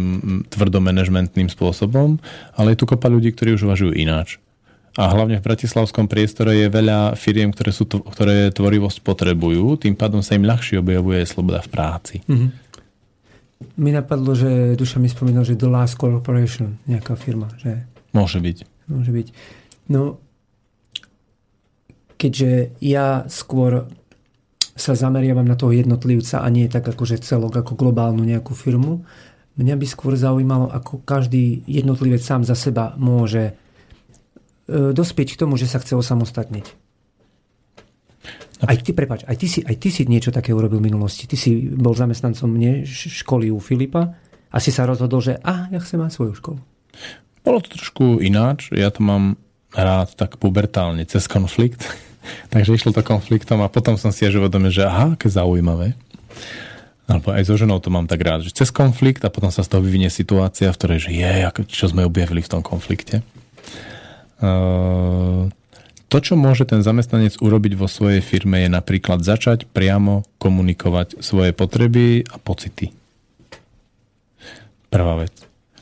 tvrdomanagementným 0.52 1.48
spôsobom, 1.52 2.20
ale 2.56 2.74
je 2.74 2.80
tu 2.80 2.86
kopa 2.86 3.08
ľudí, 3.08 3.32
ktorí 3.32 3.56
už 3.56 3.68
uvažujú 3.68 3.94
ináč. 3.96 4.38
A 4.98 5.14
hlavne 5.14 5.38
v 5.38 5.46
bratislavskom 5.46 6.10
priestore 6.10 6.58
je 6.58 6.74
veľa 6.74 7.14
firiem, 7.14 7.54
ktoré, 7.54 7.70
sú, 7.70 7.86
ktoré 7.86 8.50
tvorivosť 8.50 9.06
potrebujú, 9.06 9.78
tým 9.78 9.94
pádom 9.94 10.26
sa 10.26 10.34
im 10.34 10.50
ľahšie 10.50 10.82
objavuje 10.82 11.22
sloboda 11.22 11.62
v 11.62 11.70
práci. 11.70 12.16
Mm-hmm. 12.26 12.50
Mi 13.78 13.94
napadlo, 13.94 14.34
že 14.34 14.74
Duša 14.74 14.98
mi 14.98 15.06
spomínal, 15.06 15.46
že 15.46 15.54
The 15.54 15.70
Last 15.70 16.02
Corporation, 16.02 16.82
nejaká 16.90 17.14
firma. 17.14 17.46
Že... 17.62 17.86
Môže 18.10 18.42
byť. 18.42 18.58
Môže 18.90 19.12
byť. 19.14 19.28
No, 19.94 20.18
keďže 22.18 22.74
ja 22.82 23.30
skôr 23.30 23.86
sa 24.78 24.94
zameriavam 24.94 25.44
na 25.44 25.58
toho 25.58 25.74
jednotlivca 25.74 26.46
a 26.46 26.48
nie 26.54 26.70
tak 26.70 26.86
akože 26.86 27.20
celok, 27.20 27.60
ako 27.60 27.74
globálnu 27.74 28.22
nejakú 28.22 28.54
firmu. 28.54 29.04
Mňa 29.58 29.76
by 29.76 29.86
skôr 29.90 30.14
zaujímalo, 30.14 30.70
ako 30.70 31.02
každý 31.02 31.66
jednotlivec 31.66 32.22
sám 32.22 32.46
za 32.46 32.54
seba 32.54 32.94
môže 32.96 33.58
e, 34.70 34.94
dospieť 34.94 35.34
k 35.34 35.40
tomu, 35.42 35.58
že 35.58 35.66
sa 35.66 35.82
chce 35.82 35.98
osamostatniť. 35.98 36.66
Aj 38.58 38.78
ty, 38.78 38.94
prepáč, 38.94 39.26
aj 39.26 39.38
ty, 39.38 39.48
si, 39.50 39.60
aj 39.66 39.76
ty 39.78 39.90
si 39.90 40.06
niečo 40.06 40.30
také 40.34 40.54
urobil 40.54 40.82
v 40.82 40.90
minulosti. 40.94 41.30
Ty 41.30 41.38
si 41.38 41.74
bol 41.74 41.98
zamestnancom 41.98 42.50
mne 42.50 42.86
školy 42.86 43.50
u 43.50 43.58
Filipa 43.58 44.18
a 44.50 44.58
si 44.58 44.70
sa 44.70 44.86
rozhodol, 44.86 45.22
že 45.22 45.42
a, 45.42 45.70
ja 45.74 45.82
chcem 45.82 46.02
mať 46.02 46.12
svoju 46.14 46.34
školu. 46.38 46.60
Bolo 47.46 47.60
to 47.62 47.78
trošku 47.78 48.22
ináč. 48.22 48.74
Ja 48.74 48.90
to 48.94 49.06
mám 49.06 49.42
rád 49.74 50.18
tak 50.18 50.42
pubertálne, 50.42 51.06
cez 51.06 51.30
konflikt 51.30 51.86
Takže 52.50 52.76
išlo 52.76 52.92
to 52.96 53.04
konfliktom 53.06 53.62
a 53.64 53.72
potom 53.72 53.96
som 53.96 54.12
si 54.12 54.24
až 54.28 54.40
uvedomil, 54.42 54.72
že 54.72 54.88
aha, 54.88 55.16
aké 55.16 55.28
zaujímavé. 55.28 55.94
Alebo 57.08 57.32
aj 57.32 57.48
so 57.48 57.56
ženou 57.56 57.80
to 57.80 57.88
mám 57.88 58.04
tak 58.04 58.20
rád, 58.20 58.44
že 58.44 58.52
cez 58.52 58.68
konflikt 58.68 59.24
a 59.24 59.32
potom 59.32 59.48
sa 59.48 59.64
z 59.64 59.72
toho 59.72 59.80
vyvinie 59.80 60.12
situácia, 60.12 60.68
v 60.72 60.78
ktorej, 60.78 61.00
že 61.08 61.12
je, 61.16 61.34
čo 61.72 61.88
sme 61.88 62.04
objavili 62.04 62.44
v 62.44 62.52
tom 62.52 62.60
konflikte. 62.60 63.24
Uh, 64.38 65.48
to, 66.08 66.18
čo 66.24 66.40
môže 66.40 66.64
ten 66.68 66.80
zamestnanec 66.80 67.36
urobiť 67.40 67.74
vo 67.76 67.88
svojej 67.88 68.24
firme, 68.24 68.64
je 68.64 68.70
napríklad 68.72 69.24
začať 69.24 69.68
priamo 69.72 70.24
komunikovať 70.40 71.20
svoje 71.20 71.52
potreby 71.52 72.28
a 72.28 72.40
pocity. 72.40 72.96
Prvá 74.88 75.20
vec. 75.20 75.36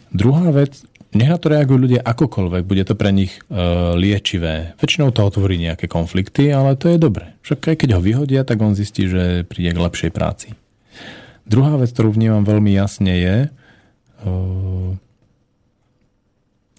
Druhá 0.09 0.49
vec, 0.49 0.81
nech 1.15 1.31
na 1.31 1.39
to 1.39 1.47
reagujú 1.47 1.87
ľudia 1.87 2.01
akokoľvek, 2.03 2.63
bude 2.67 2.83
to 2.83 2.93
pre 2.99 3.15
nich 3.15 3.39
e, 3.47 3.57
liečivé. 3.95 4.75
Väčšinou 4.75 5.15
to 5.15 5.23
otvorí 5.23 5.55
nejaké 5.55 5.87
konflikty, 5.87 6.51
ale 6.51 6.75
to 6.75 6.91
je 6.91 6.99
dobre. 6.99 7.39
Však 7.47 7.71
aj 7.71 7.77
keď 7.79 7.89
ho 7.95 8.01
vyhodia, 8.03 8.43
tak 8.43 8.59
on 8.59 8.75
zistí, 8.75 9.07
že 9.07 9.47
príde 9.47 9.71
k 9.71 9.79
lepšej 9.79 10.11
práci. 10.11 10.51
Druhá 11.47 11.79
vec, 11.79 11.95
ktorú 11.95 12.11
vnímam 12.11 12.43
veľmi 12.43 12.75
jasne 12.75 13.13
je, 13.15 13.37
e, 13.47 13.49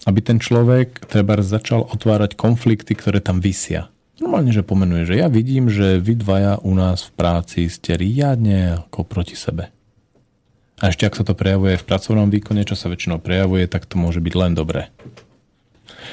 aby 0.07 0.19
ten 0.23 0.37
človek 0.37 1.09
treba 1.09 1.35
začal 1.41 1.83
otvárať 1.89 2.37
konflikty, 2.37 2.95
ktoré 2.95 3.19
tam 3.19 3.43
vysia. 3.43 3.91
Normálne, 4.17 4.49
že 4.49 4.65
pomenuje, 4.65 5.13
že 5.13 5.19
ja 5.21 5.29
vidím, 5.29 5.69
že 5.69 6.01
vy 6.01 6.17
dvaja 6.17 6.61
u 6.65 6.73
nás 6.73 7.05
v 7.05 7.11
práci 7.13 7.69
ste 7.69 7.93
riadne 7.97 8.81
ako 8.85 9.05
proti 9.05 9.37
sebe. 9.37 9.69
A 10.77 10.93
ešte 10.93 11.09
ak 11.09 11.17
sa 11.17 11.25
to 11.25 11.33
prejavuje 11.33 11.73
v 11.73 11.87
pracovnom 11.89 12.29
výkone, 12.29 12.61
čo 12.61 12.77
sa 12.77 12.85
väčšinou 12.85 13.17
prejavuje, 13.17 13.65
tak 13.65 13.89
to 13.89 13.97
môže 13.97 14.21
byť 14.21 14.33
len 14.37 14.53
dobré. 14.53 14.93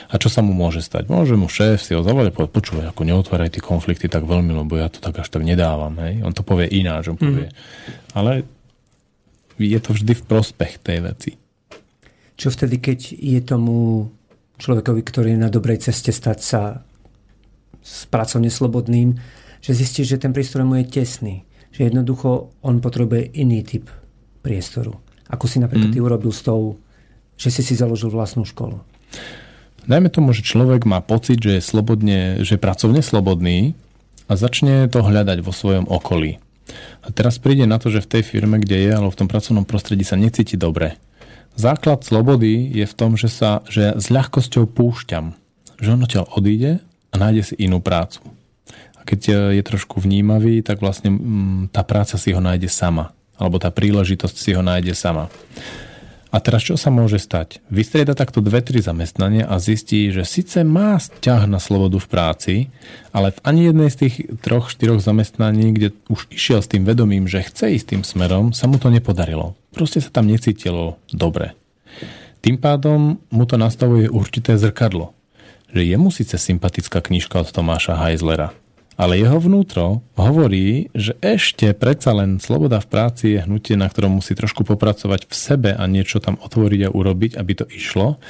A 0.08 0.16
čo 0.16 0.32
sa 0.32 0.40
mu 0.40 0.56
môže 0.56 0.80
stať? 0.80 1.12
Môže 1.12 1.36
mu 1.36 1.52
šéf 1.52 1.84
si 1.84 1.92
ho 1.92 2.00
zavolať 2.00 2.32
a 2.32 2.48
počúvaj, 2.48 2.86
ako 2.88 3.04
neotváraj 3.04 3.56
tie 3.56 3.62
konflikty 3.62 4.08
tak 4.08 4.24
veľmi, 4.24 4.56
lebo 4.56 4.80
ja 4.80 4.88
to 4.88 5.04
tak 5.04 5.20
až 5.20 5.28
tak 5.28 5.44
nedávam. 5.44 5.92
Hej? 6.00 6.24
On 6.24 6.32
to 6.32 6.40
povie 6.40 6.68
ináč, 6.72 7.12
on 7.12 7.20
povie. 7.20 7.52
Mm. 7.52 7.56
Ale 8.16 8.32
je 9.60 9.78
to 9.84 9.92
vždy 9.92 10.12
v 10.16 10.26
prospech 10.26 10.80
tej 10.80 10.98
veci. 11.04 11.30
Čo 12.34 12.48
vtedy, 12.50 12.80
keď 12.80 12.98
je 13.14 13.40
tomu 13.44 14.08
človekovi, 14.58 15.00
ktorý 15.04 15.28
je 15.36 15.44
na 15.44 15.52
dobrej 15.52 15.84
ceste 15.84 16.10
stať 16.10 16.38
sa 16.40 16.62
s 17.84 18.08
pracovne 18.08 18.48
slobodným, 18.48 19.12
že 19.60 19.76
zistí, 19.76 20.08
že 20.08 20.16
ten 20.16 20.32
prístroj 20.32 20.64
mu 20.64 20.80
je 20.80 20.88
tesný. 20.88 21.44
Že 21.76 21.92
jednoducho 21.92 22.54
on 22.64 22.80
potrebuje 22.80 23.34
iný 23.36 23.60
typ 23.60 23.86
priestoru. 24.44 25.00
Ako 25.32 25.48
si 25.48 25.56
napríklad 25.56 25.88
mm. 25.90 25.94
ty 25.96 26.04
urobil 26.04 26.30
s 26.30 26.44
tou 26.44 26.76
že 27.34 27.50
si 27.50 27.62
si 27.66 27.74
založil 27.74 28.10
vlastnú 28.14 28.46
školu? 28.46 28.78
Dajme 29.84 30.08
tomu, 30.08 30.32
že 30.32 30.46
človek 30.46 30.88
má 30.88 31.04
pocit, 31.04 31.42
že 31.42 31.60
je 31.60 31.62
slobodne, 31.62 32.40
že 32.40 32.56
je 32.56 32.62
pracovne 32.62 33.04
slobodný 33.04 33.76
a 34.30 34.32
začne 34.38 34.88
to 34.88 35.04
hľadať 35.04 35.44
vo 35.44 35.52
svojom 35.52 35.84
okolí. 35.90 36.40
A 37.04 37.12
teraz 37.12 37.36
príde 37.36 37.68
na 37.68 37.76
to, 37.76 37.92
že 37.92 38.00
v 38.00 38.10
tej 38.16 38.22
firme, 38.24 38.56
kde 38.56 38.80
je, 38.80 38.90
alebo 38.96 39.12
v 39.12 39.20
tom 39.20 39.28
pracovnom 39.28 39.68
prostredí 39.68 40.00
sa 40.00 40.16
necíti 40.16 40.56
dobre. 40.56 40.96
Základ 41.54 42.00
slobody 42.00 42.72
je 42.72 42.88
v 42.88 42.94
tom, 42.96 43.14
že 43.20 43.28
sa 43.28 43.60
že 43.68 43.94
s 43.94 44.08
ľahkosťou 44.08 44.64
púšťam. 44.72 45.36
Že 45.78 45.88
on 46.00 46.04
odtiaľ 46.08 46.26
odíde 46.32 46.80
a 47.12 47.14
nájde 47.20 47.42
si 47.52 47.54
inú 47.60 47.84
prácu. 47.84 48.24
A 48.96 49.04
keď 49.04 49.52
je 49.52 49.62
trošku 49.62 50.00
vnímavý, 50.00 50.64
tak 50.64 50.80
vlastne 50.80 51.12
mm, 51.12 51.76
tá 51.76 51.84
práca 51.84 52.16
si 52.16 52.32
ho 52.32 52.40
nájde 52.40 52.72
sama. 52.72 53.12
Alebo 53.38 53.58
tá 53.58 53.70
príležitosť 53.74 54.36
si 54.38 54.50
ho 54.54 54.62
nájde 54.62 54.94
sama. 54.94 55.30
A 56.34 56.42
teraz 56.42 56.66
čo 56.66 56.74
sa 56.74 56.90
môže 56.90 57.22
stať? 57.22 57.62
Vystrieda 57.70 58.18
takto 58.18 58.42
dve, 58.42 58.58
tri 58.58 58.82
zamestnania 58.82 59.46
a 59.46 59.62
zistí, 59.62 60.10
že 60.10 60.26
síce 60.26 60.66
má 60.66 60.98
ťah 60.98 61.46
na 61.46 61.62
slobodu 61.62 62.02
v 62.02 62.10
práci, 62.10 62.54
ale 63.14 63.30
v 63.30 63.38
ani 63.46 63.70
jednej 63.70 63.86
z 63.86 63.96
tých 64.02 64.14
troch, 64.42 64.66
štyroch 64.66 64.98
zamestnaní, 64.98 65.70
kde 65.70 65.94
už 66.10 66.26
išiel 66.34 66.58
s 66.58 66.66
tým 66.66 66.82
vedomím, 66.82 67.30
že 67.30 67.46
chce 67.46 67.78
ísť 67.78 67.86
tým 67.94 68.02
smerom, 68.02 68.50
sa 68.50 68.66
mu 68.66 68.82
to 68.82 68.90
nepodarilo. 68.90 69.54
Proste 69.70 70.02
sa 70.02 70.10
tam 70.10 70.26
necítilo 70.26 70.98
dobre. 71.14 71.54
Tým 72.42 72.58
pádom 72.58 73.22
mu 73.30 73.44
to 73.46 73.54
nastavuje 73.54 74.10
určité 74.10 74.58
zrkadlo. 74.58 75.14
Že 75.70 75.86
jemu 75.86 76.10
síce 76.10 76.34
sympatická 76.34 76.98
knižka 76.98 77.46
od 77.46 77.54
Tomáša 77.54 77.94
Heislera, 77.94 78.50
ale 78.94 79.18
jeho 79.18 79.42
vnútro 79.42 80.06
hovorí, 80.14 80.86
že 80.94 81.18
ešte 81.18 81.74
predsa 81.74 82.14
len 82.14 82.38
sloboda 82.38 82.78
v 82.78 82.90
práci 82.90 83.24
je 83.34 83.42
hnutie, 83.42 83.74
na 83.74 83.90
ktorom 83.90 84.22
musí 84.22 84.38
trošku 84.38 84.62
popracovať 84.62 85.26
v 85.26 85.34
sebe 85.34 85.70
a 85.74 85.82
niečo 85.90 86.22
tam 86.22 86.38
otvoriť 86.38 86.80
a 86.86 86.94
urobiť, 86.94 87.34
aby 87.34 87.52
to 87.58 87.66
išlo. 87.66 88.22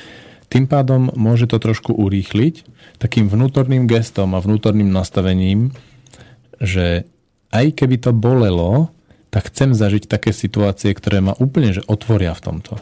Tým 0.48 0.64
pádom 0.64 1.12
môže 1.12 1.44
to 1.44 1.60
trošku 1.60 1.92
urýchliť 1.92 2.64
takým 2.96 3.28
vnútorným 3.28 3.84
gestom 3.84 4.32
a 4.32 4.40
vnútorným 4.40 4.88
nastavením, 4.88 5.76
že 6.60 7.04
aj 7.52 7.76
keby 7.76 8.00
to 8.00 8.16
bolelo, 8.16 8.88
tak 9.28 9.50
chcem 9.52 9.74
zažiť 9.76 10.08
také 10.08 10.32
situácie, 10.32 10.94
ktoré 10.94 11.20
ma 11.20 11.36
úplne 11.36 11.74
že 11.76 11.82
otvoria 11.90 12.32
v 12.32 12.40
tomto. 12.40 12.74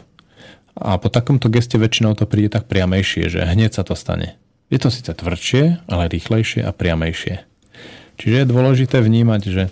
A 0.73 0.97
po 0.97 1.09
takomto 1.11 1.51
geste 1.51 1.77
väčšinou 1.77 2.17
to 2.17 2.25
príde 2.25 2.53
tak 2.53 2.65
priamejšie, 2.65 3.29
že 3.29 3.45
hneď 3.45 3.77
sa 3.77 3.83
to 3.85 3.93
stane. 3.93 4.39
Je 4.73 4.81
to 4.81 4.89
síce 4.89 5.09
tvrdšie, 5.09 5.85
ale 5.85 6.09
rýchlejšie 6.09 6.65
a 6.65 6.73
priamejšie. 6.73 7.52
Čiže 8.23 8.47
je 8.47 8.51
dôležité 8.55 9.03
vnímať, 9.03 9.41
že 9.51 9.63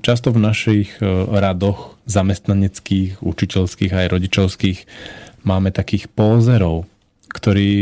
často 0.00 0.32
v 0.32 0.40
našich 0.40 0.96
e, 0.96 1.04
radoch 1.28 2.00
zamestnaneckých, 2.08 3.20
učiteľských 3.20 3.92
aj 3.92 4.06
rodičovských 4.08 4.78
máme 5.44 5.68
takých 5.68 6.08
pózerov, 6.08 6.88
ktorí 7.28 7.72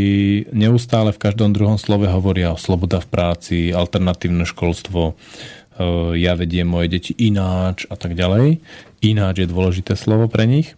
neustále 0.51 1.15
v 1.15 1.23
každom 1.23 1.55
druhom 1.55 1.79
slove 1.79 2.11
hovoria 2.11 2.51
o 2.51 2.59
sloboda 2.59 2.99
v 2.99 3.15
práci, 3.15 3.71
alternatívne 3.71 4.43
školstvo, 4.43 5.15
e, 5.15 6.19
ja 6.19 6.35
vediem 6.35 6.67
moje 6.67 6.91
deti 6.91 7.15
ináč 7.23 7.87
a 7.87 7.95
tak 7.95 8.19
ďalej. 8.19 8.59
Ináč 9.07 9.47
je 9.47 9.55
dôležité 9.55 9.95
slovo 9.95 10.27
pre 10.27 10.51
nich. 10.51 10.75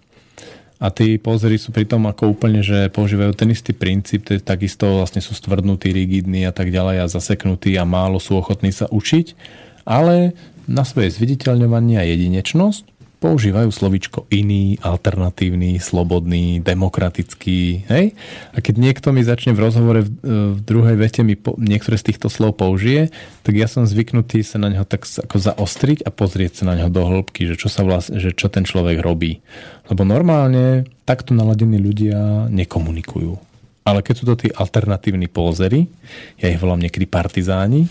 A 0.83 0.91
tí 0.91 1.15
pozery 1.15 1.63
sú 1.63 1.71
pri 1.71 1.87
tom 1.87 2.11
ako 2.11 2.35
úplne, 2.35 2.59
že 2.59 2.91
používajú 2.91 3.39
ten 3.39 3.55
istý 3.55 3.71
princíp, 3.71 4.27
takisto 4.43 4.99
vlastne 4.99 5.23
sú 5.23 5.31
stvrdnutí, 5.39 5.95
rigidní 5.95 6.43
a 6.43 6.51
tak 6.51 6.75
ďalej 6.75 7.07
a 7.07 7.13
zaseknutí 7.13 7.79
a 7.79 7.87
málo 7.87 8.19
sú 8.19 8.35
ochotní 8.35 8.75
sa 8.75 8.91
učiť, 8.91 9.39
ale 9.87 10.35
na 10.67 10.83
svoje 10.83 11.15
zviditeľňovanie 11.15 12.03
a 12.03 12.05
jedinečnosť 12.07 12.92
používajú 13.23 13.71
slovičko 13.71 14.27
iný, 14.35 14.83
alternatívny, 14.83 15.79
slobodný, 15.79 16.59
demokratický. 16.59 17.87
Hej? 17.87 18.19
A 18.51 18.59
keď 18.59 18.75
niekto 18.83 19.15
mi 19.15 19.23
začne 19.23 19.55
v 19.55 19.63
rozhovore 19.63 20.03
v, 20.03 20.11
v 20.53 20.61
druhej 20.67 20.99
vete 20.99 21.23
mi 21.23 21.39
po, 21.39 21.55
niektoré 21.55 21.95
z 21.95 22.11
týchto 22.11 22.27
slov 22.27 22.59
použije, 22.59 23.15
tak 23.47 23.55
ja 23.55 23.71
som 23.71 23.87
zvyknutý 23.87 24.43
sa 24.43 24.59
na 24.59 24.75
neho 24.75 24.83
tak 24.83 25.07
ako 25.07 25.39
zaostriť 25.39 26.03
a 26.03 26.11
pozrieť 26.11 26.67
sa 26.67 26.75
na 26.75 26.83
neho 26.83 26.91
do 26.91 27.07
hĺbky, 27.07 27.47
že 27.47 27.55
čo, 27.55 27.71
sa 27.71 27.87
vlastne, 27.87 28.19
že 28.19 28.35
čo 28.35 28.51
ten 28.51 28.67
človek 28.67 28.99
robí. 28.99 29.39
Lebo 29.87 30.03
normálne 30.03 30.91
takto 31.07 31.31
naladení 31.31 31.79
ľudia 31.79 32.51
nekomunikujú. 32.51 33.39
Ale 33.83 34.03
keď 34.03 34.15
sú 34.15 34.25
to 34.31 34.35
tí 34.39 34.49
alternatívni 34.51 35.27
pózery, 35.27 35.91
ja 36.39 36.47
ich 36.51 36.59
volám 36.59 36.83
niekedy 36.83 37.07
partizáni, 37.07 37.87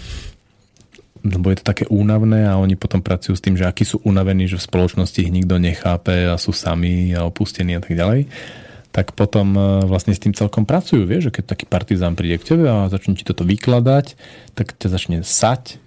lebo 1.22 1.53
je 1.53 1.61
to 1.61 1.65
také 1.65 1.85
únavné 1.89 2.49
a 2.49 2.57
oni 2.57 2.73
potom 2.77 3.02
pracujú 3.02 3.38
s 3.38 3.43
tým, 3.43 3.57
že 3.57 3.65
akí 3.65 3.85
sú 3.85 4.02
unavení, 4.02 4.49
že 4.49 4.57
v 4.57 4.68
spoločnosti 4.68 5.22
ich 5.22 5.34
nikto 5.34 5.61
nechápe 5.61 6.30
a 6.30 6.35
sú 6.38 6.53
sami 6.53 7.14
a 7.14 7.26
opustení 7.26 7.77
a 7.77 7.81
tak 7.81 7.93
ďalej 7.95 8.30
tak 8.91 9.15
potom 9.15 9.56
e, 9.56 9.88
vlastne 9.88 10.11
s 10.11 10.19
tým 10.19 10.35
celkom 10.35 10.68
pracujú, 10.68 11.07
vieš, 11.07 11.31
že 11.31 11.39
keď 11.39 11.56
taký 11.56 11.64
partizán 11.64 12.19
príde 12.19 12.35
k 12.35 12.48
tebe 12.53 12.68
a 12.68 12.91
začne 12.91 13.15
ti 13.15 13.23
toto 13.23 13.48
vykladať, 13.48 14.19
tak 14.52 14.76
ťa 14.76 14.88
začne 14.91 15.18
sať, 15.23 15.80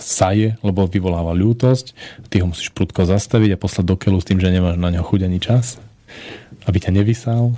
saje, 0.00 0.56
lebo 0.64 0.88
vyvoláva 0.88 1.36
ľútosť, 1.36 1.92
ty 2.32 2.40
ho 2.40 2.48
musíš 2.48 2.72
prudko 2.72 3.04
zastaviť 3.04 3.54
a 3.54 3.60
poslať 3.60 3.84
do 3.84 3.96
keľu 4.00 4.24
s 4.24 4.28
tým, 4.32 4.40
že 4.40 4.48
nemáš 4.48 4.80
na 4.80 4.88
ňo 4.88 5.04
chuť 5.04 5.20
ani 5.28 5.38
čas, 5.38 5.76
aby 6.64 6.80
ťa 6.80 6.96
nevysál. 6.96 7.52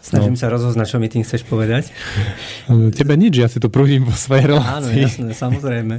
Snažím 0.00 0.34
no. 0.34 0.40
sa 0.42 0.50
rozoznať, 0.50 0.86
čo 0.90 0.98
mi 0.98 1.06
tým 1.06 1.22
chceš 1.22 1.46
povedať. 1.46 1.94
Tebe 2.98 3.14
nič, 3.14 3.38
ja 3.38 3.46
si 3.46 3.62
to 3.62 3.70
prúdim 3.70 4.02
vo 4.02 4.16
svojej 4.16 4.50
relácii. 4.50 4.98
Áno, 4.98 5.06
jasné, 5.06 5.30
samozrejme. 5.38 5.96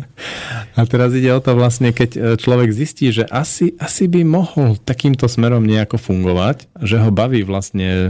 A 0.76 0.82
teraz 0.84 1.16
ide 1.16 1.32
o 1.32 1.40
to 1.40 1.56
vlastne, 1.56 1.96
keď 1.96 2.10
e, 2.12 2.20
človek 2.36 2.76
zistí, 2.76 3.16
že 3.16 3.24
asi, 3.24 3.72
asi 3.80 4.12
by 4.12 4.28
mohol 4.28 4.76
takýmto 4.84 5.32
smerom 5.32 5.64
nejako 5.64 5.96
fungovať, 5.96 6.68
že 6.84 7.00
ho 7.00 7.08
baví 7.08 7.48
vlastne 7.48 7.90
e, 7.90 8.10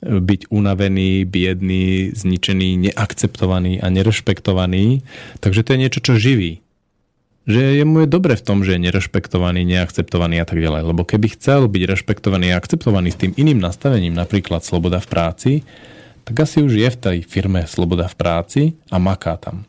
byť 0.00 0.48
unavený, 0.48 1.28
biedný, 1.28 2.16
zničený, 2.16 2.88
neakceptovaný 2.88 3.84
a 3.84 3.92
nerešpektovaný. 3.92 5.04
Takže 5.44 5.60
to 5.60 5.76
je 5.76 5.82
niečo, 5.84 6.00
čo 6.00 6.16
živí 6.16 6.63
že 7.44 7.76
jemu 7.76 8.04
je 8.04 8.08
dobre 8.08 8.34
v 8.36 8.44
tom, 8.44 8.64
že 8.64 8.76
je 8.76 8.84
nerešpektovaný, 8.88 9.68
neakceptovaný 9.68 10.40
a 10.40 10.46
tak 10.48 10.64
ďalej. 10.64 10.82
Lebo 10.88 11.04
keby 11.04 11.36
chcel 11.36 11.68
byť 11.68 11.82
rešpektovaný 11.84 12.52
a 12.52 12.58
akceptovaný 12.58 13.12
s 13.12 13.20
tým 13.20 13.32
iným 13.36 13.60
nastavením, 13.60 14.16
napríklad 14.16 14.64
sloboda 14.64 14.96
v 15.00 15.08
práci, 15.12 15.52
tak 16.24 16.40
asi 16.40 16.64
už 16.64 16.72
je 16.72 16.88
v 16.88 17.00
tej 17.00 17.16
firme 17.20 17.68
sloboda 17.68 18.08
v 18.08 18.16
práci 18.16 18.62
a 18.88 18.96
maká 18.96 19.36
tam. 19.36 19.68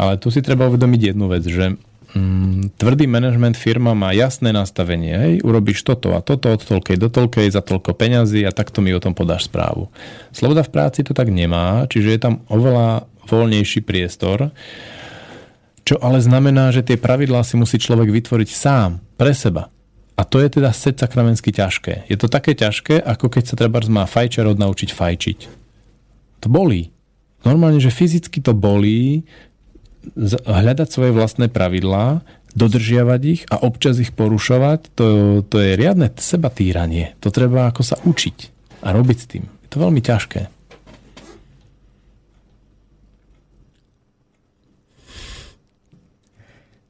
Ale 0.00 0.16
tu 0.16 0.32
si 0.32 0.40
treba 0.40 0.64
uvedomiť 0.72 1.12
jednu 1.12 1.28
vec, 1.28 1.44
že 1.44 1.76
mm, 2.16 2.80
tvrdý 2.80 3.04
manažment 3.04 3.52
firma 3.52 3.92
má 3.92 4.16
jasné 4.16 4.56
nastavenie. 4.56 5.12
Hej, 5.12 5.34
urobíš 5.44 5.84
toto 5.84 6.16
a 6.16 6.24
toto 6.24 6.56
od 6.56 6.64
toľkej 6.64 6.96
do 6.96 7.12
toľkej 7.12 7.52
za 7.52 7.60
toľko 7.60 8.00
peňazí 8.00 8.48
a 8.48 8.56
takto 8.56 8.80
mi 8.80 8.96
o 8.96 9.02
tom 9.02 9.12
podáš 9.12 9.44
správu. 9.44 9.92
Sloboda 10.32 10.64
v 10.64 10.72
práci 10.72 11.04
to 11.04 11.12
tak 11.12 11.28
nemá, 11.28 11.84
čiže 11.84 12.16
je 12.16 12.20
tam 12.20 12.34
oveľa 12.48 13.04
voľnejší 13.28 13.84
priestor 13.84 14.48
čo 15.90 15.98
ale 15.98 16.22
znamená, 16.22 16.70
že 16.70 16.86
tie 16.86 16.94
pravidlá 16.94 17.42
si 17.42 17.58
musí 17.58 17.74
človek 17.74 18.14
vytvoriť 18.14 18.48
sám, 18.54 19.02
pre 19.18 19.34
seba. 19.34 19.66
A 20.14 20.22
to 20.22 20.38
je 20.38 20.46
teda 20.46 20.70
seď 20.70 21.02
sakramensky 21.02 21.50
ťažké. 21.50 22.06
Je 22.06 22.14
to 22.14 22.30
také 22.30 22.54
ťažké, 22.54 23.02
ako 23.02 23.26
keď 23.26 23.42
sa 23.50 23.58
treba 23.58 23.82
má 23.90 24.06
fajčer 24.06 24.46
odnaučiť 24.46 24.94
fajčiť. 24.94 25.38
To 26.44 26.46
bolí. 26.46 26.94
Normálne, 27.42 27.82
že 27.82 27.90
fyzicky 27.90 28.38
to 28.38 28.54
bolí 28.54 29.26
hľadať 30.46 30.88
svoje 30.94 31.10
vlastné 31.10 31.50
pravidlá, 31.50 32.22
dodržiavať 32.54 33.20
ich 33.26 33.42
a 33.50 33.58
občas 33.58 33.98
ich 33.98 34.14
porušovať, 34.14 34.94
to, 34.94 35.06
to 35.42 35.56
je 35.58 35.74
riadne 35.74 36.06
seba 36.22 36.54
týranie. 36.54 37.18
To 37.18 37.34
treba 37.34 37.66
ako 37.66 37.82
sa 37.82 37.98
učiť 37.98 38.36
a 38.86 38.94
robiť 38.94 39.18
s 39.18 39.26
tým. 39.26 39.44
Je 39.66 39.68
to 39.74 39.82
veľmi 39.82 39.98
ťažké. 39.98 40.59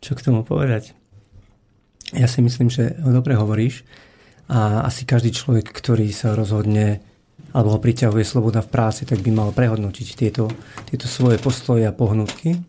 Čo 0.00 0.16
k 0.16 0.24
tomu 0.24 0.42
povedať? 0.42 0.96
Ja 2.16 2.26
si 2.26 2.42
myslím, 2.42 2.72
že 2.72 2.96
dobre 2.98 3.38
hovoríš 3.38 3.86
a 4.50 4.82
asi 4.82 5.06
každý 5.06 5.30
človek, 5.30 5.70
ktorý 5.70 6.10
sa 6.10 6.34
rozhodne 6.34 7.04
alebo 7.50 7.74
ho 7.74 7.82
priťahuje 7.82 8.22
sloboda 8.22 8.62
v 8.62 8.70
práci, 8.70 9.02
tak 9.06 9.22
by 9.22 9.30
mal 9.34 9.50
prehodnotiť 9.50 10.08
tieto, 10.14 10.50
tieto 10.86 11.10
svoje 11.10 11.38
postoje 11.42 11.82
a 11.82 11.94
pohnutky. 11.94 12.62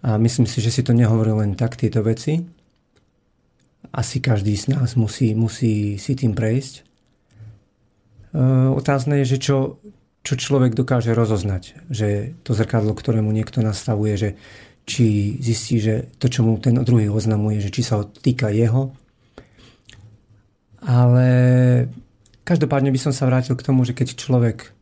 A 0.00 0.16
myslím 0.16 0.48
si, 0.48 0.64
že 0.64 0.72
si 0.72 0.80
to 0.80 0.96
nehovorí 0.96 1.36
len 1.36 1.52
tak, 1.52 1.76
tieto 1.76 2.00
veci. 2.00 2.40
Asi 3.92 4.16
každý 4.24 4.56
z 4.56 4.72
nás 4.72 4.96
musí, 4.96 5.36
musí 5.36 6.00
si 6.00 6.12
tým 6.16 6.32
prejsť. 6.32 6.74
E, 6.80 6.82
otázne 8.72 9.20
je, 9.20 9.36
že 9.36 9.38
čo, 9.44 9.76
čo 10.24 10.34
človek 10.40 10.72
dokáže 10.72 11.12
rozoznať. 11.12 11.92
Že 11.92 12.08
to 12.40 12.56
zrkadlo, 12.56 12.96
ktorému 12.96 13.28
niekto 13.28 13.60
nastavuje, 13.60 14.16
že 14.16 14.30
či 14.88 15.36
zistí, 15.38 15.78
že 15.78 16.10
to, 16.18 16.26
čo 16.26 16.42
mu 16.42 16.58
ten 16.58 16.76
druhý 16.82 17.06
oznamuje, 17.08 17.62
že 17.62 17.70
či 17.70 17.82
sa 17.86 18.00
ho 18.00 18.04
týka 18.08 18.50
jeho. 18.50 18.92
Ale 20.80 21.28
každopádne 22.42 22.90
by 22.90 23.00
som 23.00 23.12
sa 23.12 23.28
vrátil 23.28 23.54
k 23.54 23.66
tomu, 23.66 23.84
že 23.84 23.92
keď 23.92 24.16
človek 24.16 24.72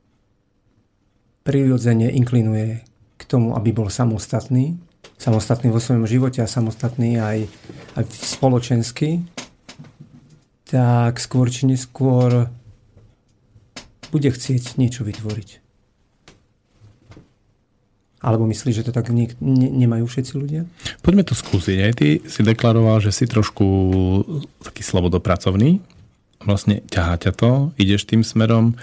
prirodzene 1.42 2.12
inklinuje 2.12 2.84
k 3.18 3.22
tomu, 3.26 3.56
aby 3.58 3.74
bol 3.74 3.90
samostatný, 3.90 4.78
samostatný 5.18 5.72
vo 5.74 5.82
svojom 5.82 6.06
živote 6.06 6.44
a 6.44 6.48
samostatný 6.48 7.18
aj, 7.18 7.38
aj 7.98 8.04
spoločensky, 8.08 9.26
tak 10.68 11.16
skôr 11.18 11.48
či 11.48 11.64
neskôr 11.64 12.52
bude 14.12 14.28
chcieť 14.28 14.76
niečo 14.76 15.04
vytvoriť. 15.04 15.67
Alebo 18.18 18.50
myslíš, 18.50 18.82
že 18.82 18.86
to 18.90 18.92
tak 18.92 19.14
niek- 19.14 19.38
ne- 19.38 19.70
nemajú 19.70 20.10
všetci 20.10 20.32
ľudia? 20.34 20.66
Poďme 21.06 21.22
to 21.22 21.38
skúsiť. 21.38 21.78
Aj 21.78 21.94
ty 21.94 22.18
si 22.26 22.40
deklaroval, 22.42 22.98
že 22.98 23.14
si 23.14 23.30
trošku 23.30 23.64
taký 24.66 24.82
slobodopracovný. 24.82 25.78
Vlastne 26.42 26.82
ťahá 26.86 27.18
ťa 27.18 27.32
to, 27.34 27.50
ideš 27.78 28.10
tým 28.10 28.26
smerom. 28.26 28.74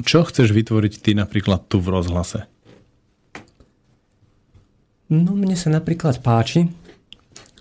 Čo 0.00 0.24
chceš 0.28 0.52
vytvoriť 0.52 1.04
ty 1.04 1.10
napríklad 1.16 1.68
tu 1.68 1.80
v 1.80 1.92
rozhlase? 1.92 2.48
No 5.12 5.36
mne 5.36 5.56
sa 5.56 5.70
napríklad 5.72 6.20
páči 6.20 6.68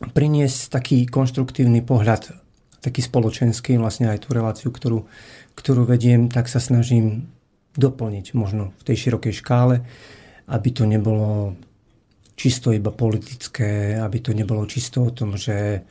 priniesť 0.02 0.74
taký 0.74 1.08
konštruktívny 1.08 1.80
pohľad, 1.86 2.36
taký 2.84 3.00
spoločenský, 3.00 3.80
vlastne 3.80 4.12
aj 4.12 4.28
tú 4.28 4.36
reláciu, 4.36 4.70
ktorú, 4.74 5.08
ktorú 5.56 5.88
vediem, 5.88 6.28
tak 6.28 6.52
sa 6.52 6.60
snažím 6.60 7.32
doplniť 7.76 8.36
možno 8.36 8.72
v 8.80 8.84
tej 8.88 9.08
širokej 9.08 9.34
škále 9.44 9.84
aby 10.52 10.70
to 10.72 10.84
nebolo 10.86 11.56
čisto 12.36 12.70
iba 12.76 12.92
politické, 12.92 13.96
aby 13.98 14.18
to 14.20 14.36
nebolo 14.36 14.68
čisto 14.68 15.08
o 15.08 15.16
tom, 15.16 15.40
že 15.40 15.82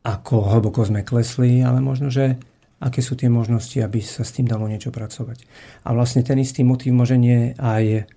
ako 0.00 0.56
hlboko 0.56 0.80
sme 0.82 1.04
klesli, 1.04 1.60
ale 1.60 1.84
možno, 1.84 2.08
že 2.08 2.40
aké 2.80 3.04
sú 3.04 3.12
tie 3.14 3.28
možnosti, 3.28 3.76
aby 3.76 4.00
sa 4.00 4.24
s 4.24 4.32
tým 4.32 4.48
dalo 4.48 4.64
niečo 4.64 4.88
pracovať. 4.88 5.44
A 5.84 5.92
vlastne 5.92 6.24
ten 6.24 6.40
istý 6.40 6.64
motív 6.64 6.96
môže 6.96 7.20
nie 7.20 7.52
aj 7.60 8.08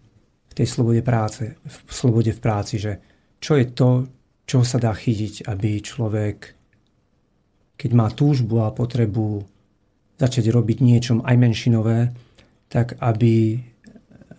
v 0.47 0.53
tej 0.55 0.67
slobode 0.69 1.03
práce, 1.03 1.59
v 1.59 1.91
slobode 1.91 2.31
v 2.31 2.39
práci, 2.39 2.79
že 2.79 3.03
čo 3.43 3.59
je 3.59 3.67
to, 3.75 4.07
čo 4.47 4.63
sa 4.63 4.79
dá 4.79 4.95
chytiť, 4.95 5.43
aby 5.51 5.83
človek, 5.83 6.37
keď 7.75 7.91
má 7.91 8.07
túžbu 8.07 8.63
a 8.63 8.71
potrebu 8.71 9.43
začať 10.15 10.47
robiť 10.47 10.77
niečom 10.79 11.19
aj 11.27 11.35
menšinové, 11.35 11.99
tak 12.71 12.95
aby 13.03 13.59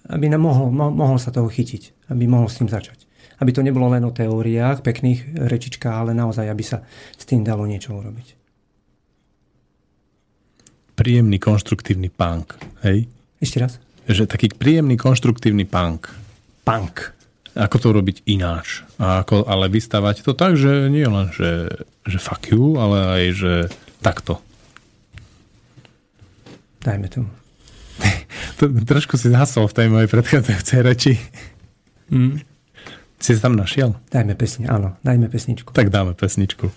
aby 0.04 0.28
nám 0.28 0.44
mohol, 0.44 0.68
mohol 0.72 1.16
sa 1.16 1.32
toho 1.32 1.48
chytiť, 1.48 2.12
aby 2.12 2.28
mohol 2.28 2.52
s 2.52 2.60
tým 2.60 2.68
začať. 2.68 3.08
Aby 3.40 3.50
to 3.56 3.64
nebolo 3.64 3.88
len 3.88 4.04
o 4.04 4.12
teóriách, 4.12 4.84
pekných 4.84 5.40
rečičkách, 5.48 5.96
ale 6.06 6.12
naozaj, 6.12 6.44
aby 6.44 6.64
sa 6.64 6.84
s 7.16 7.24
tým 7.24 7.40
dalo 7.40 7.64
niečo 7.64 7.96
urobiť. 7.96 8.36
Príjemný, 10.94 11.42
konštruktívny 11.42 12.12
punk, 12.12 12.54
hej? 12.86 13.10
Ešte 13.42 13.58
raz? 13.58 13.72
Že 14.06 14.30
taký 14.30 14.52
príjemný, 14.54 14.94
konštruktívny 14.94 15.66
punk. 15.66 16.12
Punk. 16.62 17.16
Ako 17.54 17.76
to 17.82 17.88
robiť 17.90 18.22
ináč. 18.30 18.86
A 19.00 19.24
ako, 19.26 19.46
ale 19.48 19.72
vystavať 19.72 20.22
to 20.22 20.36
tak, 20.36 20.54
že 20.54 20.86
nie 20.92 21.06
len, 21.06 21.34
že, 21.34 21.66
že 22.06 22.18
fuck 22.22 22.46
you, 22.52 22.78
ale 22.78 22.98
aj, 23.10 23.22
že 23.34 23.52
takto. 24.04 24.38
Dajme 26.84 27.08
tomu 27.10 27.43
to, 28.56 28.64
trošku 28.84 29.18
si 29.18 29.30
zhasol 29.30 29.66
v 29.70 29.76
tej 29.76 29.86
mojej 29.90 30.08
predchádzajúcej 30.10 30.80
reči. 30.80 31.12
Mm. 32.10 32.40
Si 33.18 33.30
sa 33.32 33.48
tam 33.48 33.56
našiel? 33.56 33.96
Dajme 34.12 34.36
pesni, 34.36 34.68
áno, 34.68 35.00
dajme 35.00 35.32
pesničku. 35.32 35.72
Tak 35.72 35.88
dáme 35.88 36.12
pesničku. 36.12 36.68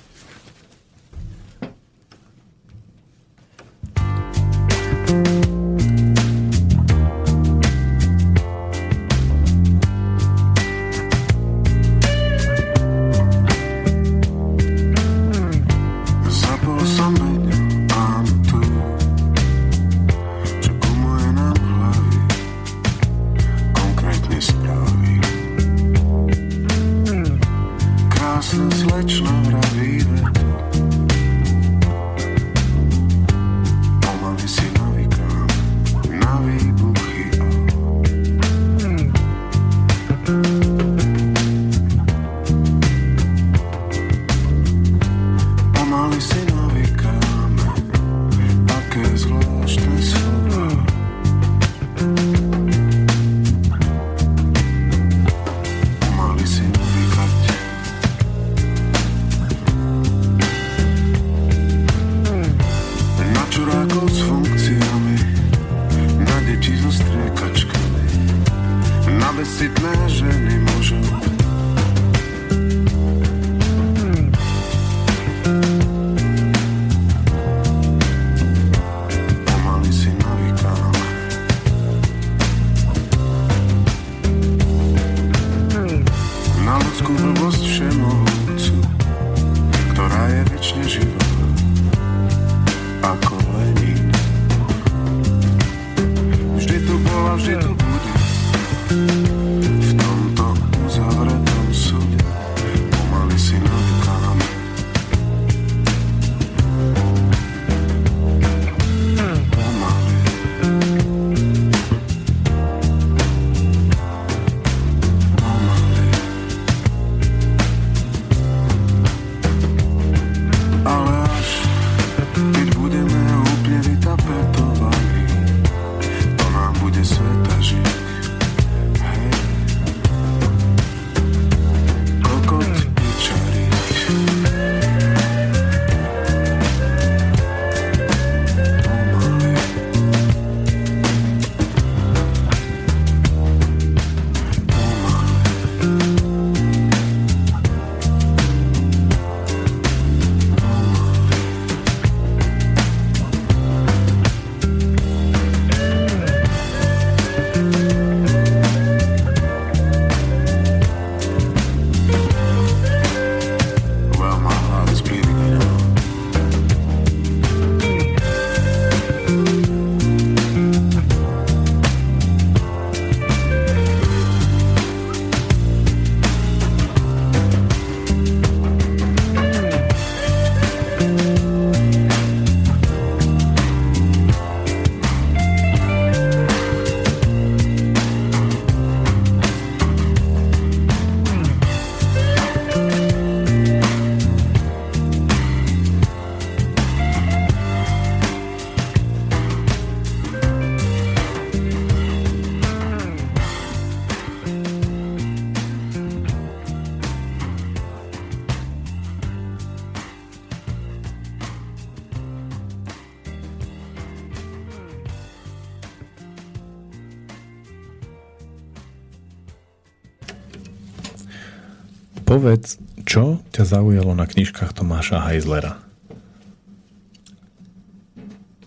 Povedz, 222.38 222.78
čo 223.02 223.42
ťa 223.50 223.66
zaujalo 223.66 224.14
na 224.14 224.30
knižkách 224.30 224.78
Tomáša 224.78 225.26
Heislera? 225.26 225.82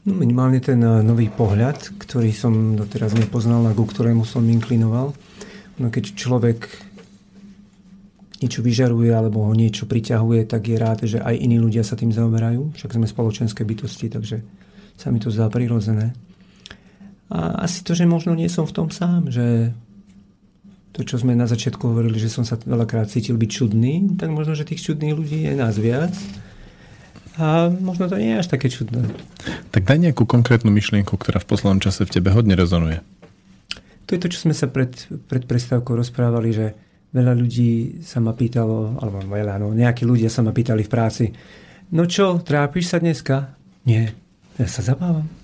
No, 0.03 0.19
minimálne 0.19 0.59
ten 0.59 0.83
eh, 0.83 1.07
nový 1.07 1.31
pohľad, 1.31 1.95
ktorý 2.03 2.35
som 2.35 2.75
doteraz 2.75 3.15
nepoznal 3.15 3.63
a 3.71 3.77
ku 3.79 3.87
ktorému 3.87 4.27
som 4.27 4.43
inklinoval. 4.43 5.15
No, 5.79 5.87
keď 5.87 6.19
človek 6.19 6.67
niečo 8.43 8.59
vyžaruje 8.59 9.15
alebo 9.15 9.47
ho 9.47 9.55
niečo 9.55 9.87
priťahuje, 9.87 10.51
tak 10.51 10.67
je 10.67 10.77
rád, 10.77 10.99
že 11.07 11.23
aj 11.23 11.39
iní 11.39 11.63
ľudia 11.63 11.87
sa 11.87 11.95
tým 11.95 12.11
zaoberajú. 12.11 12.75
Však 12.75 12.99
sme 12.99 13.07
spoločenské 13.07 13.63
bytosti, 13.63 14.11
takže 14.11 14.43
sa 14.99 15.15
mi 15.15 15.23
to 15.23 15.31
zdá 15.31 15.47
prirodzené. 15.47 16.11
A 17.31 17.63
asi 17.63 17.87
to, 17.87 17.95
že 17.95 18.11
možno 18.11 18.35
nie 18.35 18.51
som 18.51 18.67
v 18.67 18.75
tom 18.75 18.89
sám, 18.91 19.31
že 19.31 19.71
to, 21.01 21.09
čo 21.09 21.17
sme 21.17 21.33
na 21.33 21.49
začiatku 21.49 21.81
hovorili, 21.81 22.21
že 22.21 22.29
som 22.29 22.45
sa 22.45 22.61
veľakrát 22.61 23.09
cítil 23.09 23.41
byť 23.41 23.49
čudný, 23.49 24.21
tak 24.21 24.29
možno, 24.29 24.53
že 24.53 24.69
tých 24.69 24.85
čudných 24.85 25.17
ľudí 25.17 25.49
je 25.49 25.57
nás 25.57 25.81
viac. 25.81 26.13
A 27.41 27.73
možno 27.73 28.13
to 28.13 28.21
nie 28.21 28.37
je 28.37 28.41
až 28.45 28.53
také 28.53 28.69
čudné. 28.69 29.09
Tak 29.73 29.89
daj 29.89 29.97
nejakú 29.97 30.29
konkrétnu 30.29 30.69
myšlienku, 30.69 31.17
ktorá 31.17 31.41
v 31.41 31.49
poslednom 31.49 31.81
čase 31.81 32.05
v 32.05 32.21
tebe 32.21 32.29
hodne 32.37 32.53
rezonuje. 32.53 33.01
To 34.05 34.13
je 34.13 34.21
to, 34.21 34.29
čo 34.29 34.45
sme 34.45 34.53
sa 34.53 34.69
pred, 34.69 34.93
pred 35.25 35.49
prestávkou 35.49 35.97
rozprávali, 35.97 36.53
že 36.53 36.67
veľa 37.17 37.33
ľudí 37.33 38.05
sa 38.05 38.21
ma 38.21 38.37
pýtalo, 38.37 39.01
alebo 39.01 39.25
veľa, 39.25 39.57
no 39.57 39.73
nejakí 39.73 40.05
ľudia 40.05 40.29
sa 40.29 40.45
ma 40.45 40.53
pýtali 40.53 40.85
v 40.85 40.93
práci, 40.93 41.25
no 41.97 42.05
čo, 42.05 42.45
trápiš 42.45 42.93
sa 42.93 42.99
dneska? 43.01 43.57
Nie, 43.89 44.13
ja 44.61 44.69
sa 44.69 44.85
zabávam. 44.85 45.40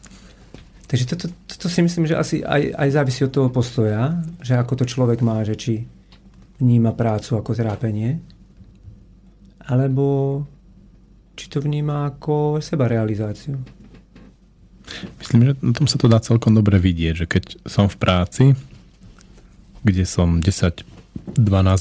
Takže 0.86 1.04
toto, 1.10 1.26
toto 1.50 1.66
si 1.66 1.82
myslím, 1.82 2.06
že 2.06 2.14
asi 2.14 2.36
aj, 2.46 2.78
aj 2.78 2.88
závisí 2.94 3.26
od 3.26 3.34
toho 3.34 3.50
postoja, 3.50 4.22
že 4.38 4.54
ako 4.54 4.82
to 4.82 4.84
človek 4.86 5.18
má, 5.18 5.42
že 5.42 5.58
či 5.58 5.74
vníma 6.62 6.94
prácu 6.94 7.36
ako 7.36 7.58
trápenie, 7.58 8.22
alebo 9.66 10.40
či 11.34 11.50
to 11.50 11.58
vníma 11.58 12.14
ako 12.14 12.62
seba 12.62 12.86
realizáciu. 12.86 13.58
Myslím, 15.18 15.50
že 15.50 15.52
na 15.58 15.72
tom 15.74 15.90
sa 15.90 15.98
to 15.98 16.06
dá 16.06 16.22
celkom 16.22 16.54
dobre 16.54 16.78
vidieť, 16.78 17.14
že 17.18 17.26
keď 17.26 17.44
som 17.66 17.90
v 17.90 17.96
práci, 17.98 18.44
kde 19.82 20.06
som 20.06 20.38
10-12 20.38 20.86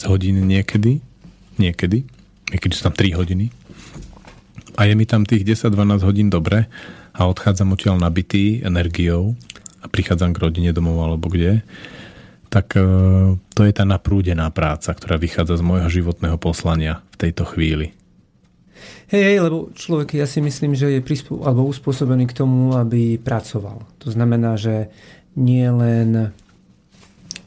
hodín 0.10 0.42
niekedy, 0.50 1.00
niekedy, 1.62 2.10
niekedy 2.50 2.74
sú 2.74 2.90
tam 2.90 2.96
3 2.98 3.14
hodiny, 3.22 3.54
a 4.76 4.82
je 4.90 4.94
mi 4.98 5.08
tam 5.08 5.24
tých 5.24 5.48
10-12 5.48 6.04
hodín 6.04 6.28
dobre, 6.28 6.68
a 7.16 7.22
odchádzam 7.32 7.72
odtiaľ 7.72 7.96
nabitý 7.98 8.60
energiou 8.60 9.40
a 9.80 9.88
prichádzam 9.88 10.36
k 10.36 10.42
rodine 10.44 10.72
domov 10.76 11.00
alebo 11.00 11.32
kde, 11.32 11.64
tak 12.52 12.76
e, 12.76 12.84
to 13.40 13.62
je 13.64 13.74
tá 13.74 13.88
naprúdená 13.88 14.52
práca, 14.52 14.92
ktorá 14.92 15.16
vychádza 15.16 15.60
z 15.60 15.64
môjho 15.64 15.88
životného 15.88 16.36
poslania 16.36 17.00
v 17.16 17.28
tejto 17.28 17.48
chvíli. 17.48 17.96
Hej, 19.06 19.24
hej, 19.32 19.38
lebo 19.40 19.72
človek, 19.72 20.18
ja 20.18 20.28
si 20.28 20.42
myslím, 20.44 20.76
že 20.76 20.92
je 20.92 21.02
prispô- 21.02 21.46
alebo 21.46 21.70
uspôsobený 21.70 22.26
k 22.28 22.38
tomu, 22.38 22.76
aby 22.76 23.22
pracoval. 23.22 23.86
To 24.02 24.08
znamená, 24.12 24.58
že 24.58 24.92
nie 25.38 25.66
len 25.70 26.34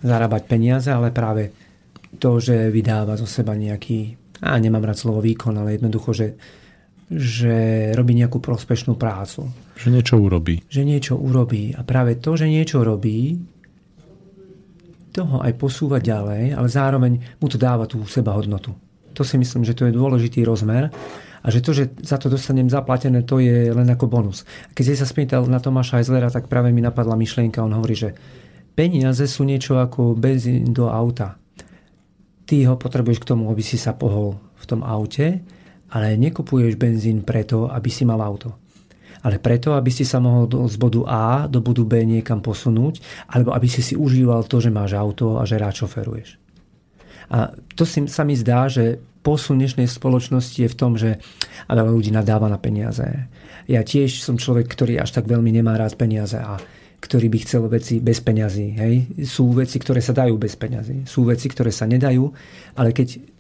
zarábať 0.01 0.43
peniaze, 0.47 0.89
ale 0.89 1.11
práve 1.11 1.51
to, 2.17 2.39
že 2.39 2.71
vydáva 2.71 3.19
zo 3.19 3.27
seba 3.27 3.59
nejaký, 3.59 4.15
a 4.39 4.55
nemám 4.55 4.87
rád 4.87 4.99
slovo 5.03 5.19
výkon, 5.19 5.59
ale 5.59 5.77
jednoducho, 5.77 6.11
že 6.15 6.27
že 7.09 7.89
robí 7.97 8.13
nejakú 8.13 8.41
prospešnú 8.41 8.97
prácu. 9.01 9.49
Že 9.81 9.89
niečo 9.97 10.17
urobí. 10.21 10.61
Že 10.69 10.83
niečo 10.85 11.15
urobí. 11.17 11.73
A 11.73 11.81
práve 11.81 12.21
to, 12.21 12.37
že 12.37 12.49
niečo 12.49 12.85
robí, 12.85 13.41
toho 15.19 15.43
aj 15.43 15.53
posúva 15.59 15.99
ďalej, 15.99 16.55
ale 16.55 16.69
zároveň 16.71 17.13
mu 17.43 17.47
to 17.51 17.59
dáva 17.59 17.91
tú 17.91 18.05
seba 18.07 18.37
hodnotu. 18.39 18.71
To 19.17 19.27
si 19.27 19.35
myslím, 19.35 19.67
že 19.67 19.75
to 19.75 19.91
je 19.91 19.97
dôležitý 19.97 20.47
rozmer 20.47 20.95
a 21.43 21.47
že 21.51 21.59
to, 21.59 21.75
že 21.75 21.91
za 22.07 22.23
to 22.23 22.31
dostanem 22.31 22.71
zaplatené, 22.71 23.27
to 23.27 23.43
je 23.43 23.75
len 23.75 23.89
ako 23.91 24.07
bonus. 24.07 24.47
A 24.69 24.77
keď 24.77 24.85
si 24.85 24.95
sa 24.95 25.09
spýtal 25.09 25.43
na 25.51 25.59
Tomáša 25.59 25.99
Heislera, 25.99 26.31
tak 26.31 26.47
práve 26.47 26.71
mi 26.71 26.79
napadla 26.79 27.19
myšlienka, 27.19 27.65
on 27.65 27.75
hovorí, 27.75 27.99
že 27.99 28.15
peniaze 28.79 29.27
sú 29.27 29.43
niečo 29.43 29.83
ako 29.83 30.15
benzín 30.15 30.71
do 30.71 30.87
auta. 30.87 31.35
Ty 32.47 32.57
ho 32.71 32.75
potrebuješ 32.79 33.19
k 33.19 33.29
tomu, 33.35 33.51
aby 33.51 33.63
si 33.65 33.75
sa 33.75 33.99
pohol 33.99 34.39
v 34.55 34.65
tom 34.71 34.87
aute, 34.87 35.43
ale 35.93 36.21
nekupuješ 36.21 36.77
benzín 36.77 37.25
preto, 37.25 37.69
aby 37.69 37.89
si 37.89 38.05
mal 38.05 38.21
auto. 38.21 38.57
Ale 39.19 39.43
preto, 39.43 39.75
aby 39.75 39.91
si 39.91 40.07
sa 40.07 40.23
mohol 40.23 40.47
z 40.71 40.77
bodu 40.79 41.03
A 41.11 41.25
do 41.51 41.59
bodu 41.59 41.83
B 41.83 42.07
niekam 42.07 42.39
posunúť, 42.39 43.03
alebo 43.35 43.51
aby 43.51 43.67
si 43.67 43.83
si 43.83 43.99
užíval 43.99 44.47
to, 44.47 44.63
že 44.63 44.71
máš 44.71 44.95
auto 44.95 45.41
a 45.41 45.43
že 45.43 45.59
rád 45.59 45.75
šoferuješ. 45.75 46.39
A 47.29 47.51
to 47.75 47.83
si, 47.83 48.07
sa 48.07 48.23
mi 48.23 48.39
zdá, 48.39 48.71
že 48.71 49.03
posun 49.21 49.61
dnešnej 49.61 49.91
spoločnosti 49.91 50.65
je 50.65 50.71
v 50.71 50.79
tom, 50.79 50.95
že 50.97 51.19
a 51.67 51.71
veľa 51.75 51.91
ľudí 51.93 52.15
nadáva 52.15 52.49
na 52.49 52.57
peniaze. 52.57 53.05
Ja 53.69 53.85
tiež 53.85 54.25
som 54.25 54.41
človek, 54.41 54.71
ktorý 54.71 54.97
až 54.97 55.13
tak 55.13 55.29
veľmi 55.29 55.53
nemá 55.53 55.77
rád 55.77 55.99
peniaze 55.99 56.39
a 56.39 56.57
ktorý 56.99 57.29
by 57.29 57.39
chcel 57.45 57.63
veci 57.69 58.01
bez 58.01 58.25
peňazí. 58.25 58.67
Hej? 58.75 58.95
Sú 59.29 59.53
veci, 59.53 59.77
ktoré 59.77 60.01
sa 60.01 60.17
dajú 60.17 60.41
bez 60.41 60.57
peňazí. 60.57 61.05
Sú 61.05 61.29
veci, 61.29 61.47
ktoré 61.53 61.69
sa 61.69 61.85
nedajú, 61.85 62.25
ale 62.75 62.97
keď 62.97 63.38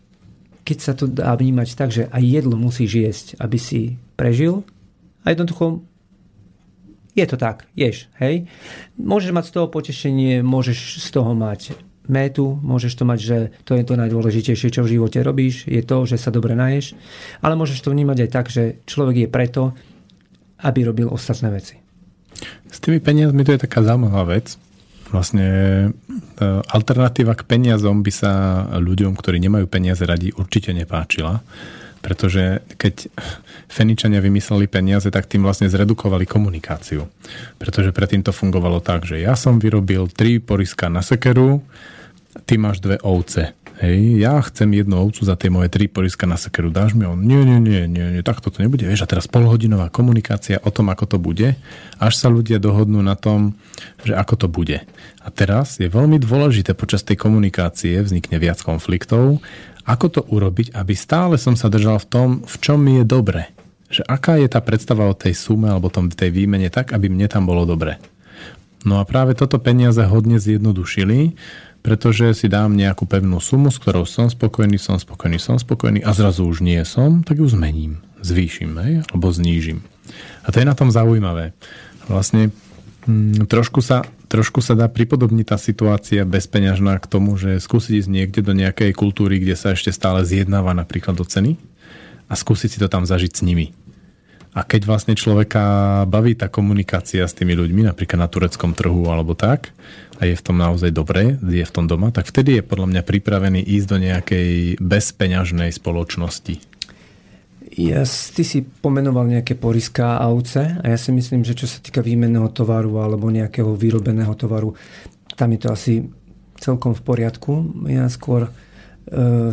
keď 0.68 0.78
sa 0.84 0.92
to 0.92 1.08
dá 1.08 1.32
vnímať 1.32 1.68
tak, 1.72 1.88
že 1.88 2.12
aj 2.12 2.20
jedlo 2.20 2.60
musíš 2.60 2.92
jesť, 2.92 3.26
aby 3.40 3.56
si 3.56 3.96
prežil, 4.20 4.68
a 5.24 5.32
jednoducho 5.32 5.80
je 7.16 7.24
to 7.24 7.40
tak, 7.40 7.64
ješ, 7.72 8.12
hej. 8.20 8.44
Môžeš 9.00 9.32
mať 9.32 9.48
z 9.48 9.52
toho 9.56 9.66
potešenie, 9.72 10.44
môžeš 10.44 11.00
z 11.00 11.08
toho 11.08 11.32
mať 11.32 11.74
métu, 12.08 12.60
môžeš 12.60 13.00
to 13.00 13.04
mať, 13.08 13.18
že 13.20 13.38
to 13.64 13.76
je 13.76 13.84
to 13.84 13.96
najdôležitejšie, 13.96 14.68
čo 14.68 14.84
v 14.84 14.96
živote 14.96 15.20
robíš, 15.24 15.64
je 15.64 15.80
to, 15.80 16.04
že 16.04 16.20
sa 16.20 16.28
dobre 16.28 16.52
naješ, 16.52 16.92
ale 17.40 17.56
môžeš 17.56 17.80
to 17.84 17.92
vnímať 17.92 18.28
aj 18.28 18.30
tak, 18.30 18.46
že 18.52 18.80
človek 18.84 19.24
je 19.24 19.28
preto, 19.28 19.62
aby 20.64 20.84
robil 20.84 21.08
ostatné 21.08 21.48
veci. 21.52 21.80
S 22.68 22.78
tými 22.80 23.00
peniazmi 23.00 23.44
to 23.44 23.56
je 23.56 23.64
taká 23.64 23.80
zaujímavá 23.80 24.36
vec, 24.36 24.60
Vlastne 25.08 25.48
e, 25.48 25.88
alternatíva 26.68 27.32
k 27.32 27.46
peniazom 27.48 28.04
by 28.04 28.12
sa 28.12 28.32
ľuďom, 28.76 29.16
ktorí 29.16 29.40
nemajú 29.40 29.64
peniaze 29.66 30.04
radi, 30.04 30.32
určite 30.36 30.76
nepáčila. 30.76 31.40
Pretože 31.98 32.62
keď 32.78 33.10
Feničania 33.66 34.22
vymysleli 34.22 34.70
peniaze, 34.70 35.10
tak 35.10 35.26
tým 35.26 35.42
vlastne 35.42 35.66
zredukovali 35.66 36.30
komunikáciu. 36.30 37.10
Pretože 37.58 37.90
predtým 37.90 38.22
to 38.22 38.30
fungovalo 38.30 38.78
tak, 38.78 39.02
že 39.02 39.18
ja 39.18 39.34
som 39.34 39.58
vyrobil 39.58 40.06
tri 40.12 40.38
poriska 40.38 40.86
na 40.86 41.02
sekeru, 41.02 41.58
ty 42.46 42.54
máš 42.54 42.78
dve 42.78 43.02
ovce 43.02 43.58
hej, 43.78 44.18
ja 44.18 44.38
chcem 44.42 44.74
jednu 44.74 44.98
ovcu 44.98 45.22
za 45.22 45.38
tie 45.38 45.50
moje 45.50 45.70
tri 45.70 45.86
poriska 45.86 46.26
na 46.26 46.34
sekeru, 46.34 46.70
dáš 46.70 46.98
mi 46.98 47.06
on, 47.06 47.18
nie, 47.22 47.40
nie, 47.46 47.58
nie, 47.62 47.86
nie, 47.86 48.06
nie, 48.18 48.22
takto 48.26 48.50
to 48.50 48.62
nebude, 48.62 48.84
vieš, 48.84 49.06
a 49.06 49.10
teraz 49.10 49.30
polhodinová 49.30 49.88
komunikácia 49.88 50.58
o 50.66 50.70
tom, 50.74 50.90
ako 50.90 51.04
to 51.06 51.18
bude, 51.22 51.54
až 51.98 52.12
sa 52.18 52.28
ľudia 52.28 52.58
dohodnú 52.58 52.98
na 53.00 53.14
tom, 53.14 53.54
že 54.02 54.18
ako 54.18 54.34
to 54.34 54.46
bude. 54.50 54.78
A 55.22 55.28
teraz 55.30 55.78
je 55.78 55.86
veľmi 55.86 56.18
dôležité 56.18 56.74
počas 56.74 57.06
tej 57.06 57.18
komunikácie 57.18 58.02
vznikne 58.02 58.36
viac 58.42 58.58
konfliktov, 58.60 59.38
ako 59.88 60.06
to 60.12 60.20
urobiť, 60.28 60.76
aby 60.76 60.92
stále 60.92 61.40
som 61.40 61.56
sa 61.56 61.72
držal 61.72 61.96
v 62.02 62.08
tom, 62.12 62.28
v 62.44 62.54
čom 62.60 62.76
mi 62.76 63.00
je 63.00 63.04
dobre. 63.08 63.48
Že 63.88 64.04
aká 64.04 64.36
je 64.36 64.48
tá 64.52 64.60
predstava 64.60 65.08
o 65.08 65.16
tej 65.16 65.32
sume 65.32 65.72
alebo 65.72 65.88
tom, 65.88 66.12
tej 66.12 66.28
výmene 66.28 66.68
tak, 66.68 66.92
aby 66.92 67.08
mne 67.08 67.24
tam 67.24 67.48
bolo 67.48 67.64
dobre. 67.64 67.96
No 68.86 69.00
a 69.00 69.08
práve 69.08 69.34
toto 69.34 69.58
peniaze 69.58 70.04
hodne 70.06 70.38
zjednodušili, 70.38 71.34
pretože 71.88 72.44
si 72.44 72.52
dám 72.52 72.76
nejakú 72.76 73.08
pevnú 73.08 73.40
sumu, 73.40 73.72
s 73.72 73.80
ktorou 73.80 74.04
som 74.04 74.28
spokojný, 74.28 74.76
som 74.76 75.00
spokojný, 75.00 75.40
som 75.40 75.56
spokojný 75.56 76.04
a 76.04 76.12
zrazu 76.12 76.44
už 76.44 76.60
nie 76.60 76.76
som, 76.84 77.24
tak 77.24 77.40
ju 77.40 77.48
zmením, 77.48 78.04
zvýšim, 78.20 78.76
hej, 78.76 78.94
alebo 79.08 79.32
znížim. 79.32 79.80
A 80.44 80.52
to 80.52 80.60
je 80.60 80.68
na 80.68 80.76
tom 80.76 80.92
zaujímavé. 80.92 81.56
Vlastne 82.04 82.52
hm, 83.08 83.48
trošku, 83.48 83.80
sa, 83.80 84.04
trošku 84.28 84.60
sa 84.60 84.76
dá 84.76 84.84
pripodobniť 84.84 85.48
tá 85.48 85.56
situácia 85.56 86.28
bezpeňažná 86.28 87.00
k 87.00 87.08
tomu, 87.08 87.40
že 87.40 87.56
skúsiť 87.56 88.04
ísť 88.04 88.10
niekde 88.12 88.44
do 88.44 88.52
nejakej 88.52 88.92
kultúry, 88.92 89.40
kde 89.40 89.56
sa 89.56 89.72
ešte 89.72 89.88
stále 89.88 90.28
zjednáva 90.28 90.76
napríklad 90.76 91.16
do 91.16 91.24
ceny 91.24 91.56
a 92.28 92.36
skúsiť 92.36 92.76
si 92.76 92.78
to 92.84 92.92
tam 92.92 93.08
zažiť 93.08 93.32
s 93.32 93.40
nimi. 93.40 93.72
A 94.52 94.64
keď 94.64 94.84
vlastne 94.84 95.16
človeka 95.16 96.04
baví 96.04 96.36
tá 96.36 96.52
komunikácia 96.52 97.24
s 97.24 97.36
tými 97.36 97.56
ľuďmi, 97.56 97.88
napríklad 97.88 98.20
na 98.20 98.28
tureckom 98.28 98.76
trhu 98.76 99.08
alebo 99.08 99.32
tak, 99.32 99.72
a 100.18 100.26
je 100.26 100.34
v 100.34 100.42
tom 100.42 100.58
naozaj 100.58 100.90
dobre, 100.90 101.38
je 101.38 101.62
v 101.62 101.74
tom 101.74 101.86
doma, 101.86 102.10
tak 102.10 102.26
vtedy 102.26 102.58
je 102.58 102.66
podľa 102.66 102.90
mňa 102.90 103.02
pripravený 103.06 103.62
ísť 103.62 103.86
do 103.86 103.98
nejakej 104.02 104.50
bezpeňažnej 104.82 105.70
spoločnosti. 105.70 106.58
Ja, 107.78 108.02
ty 108.02 108.42
si 108.42 108.66
pomenoval 108.66 109.30
nejaké 109.30 109.54
poriská 109.54 110.18
a 110.18 110.26
a 110.26 110.84
ja 110.90 110.98
si 110.98 111.14
myslím, 111.14 111.46
že 111.46 111.54
čo 111.54 111.70
sa 111.70 111.78
týka 111.78 112.02
výmenného 112.02 112.50
tovaru 112.50 112.98
alebo 112.98 113.30
nejakého 113.30 113.78
vyrobeného 113.78 114.34
tovaru, 114.34 114.74
tam 115.38 115.54
je 115.54 115.60
to 115.62 115.68
asi 115.70 115.94
celkom 116.58 116.98
v 116.98 117.02
poriadku. 117.06 117.86
Ja 117.86 118.10
skôr 118.10 118.50
e, 118.50 118.50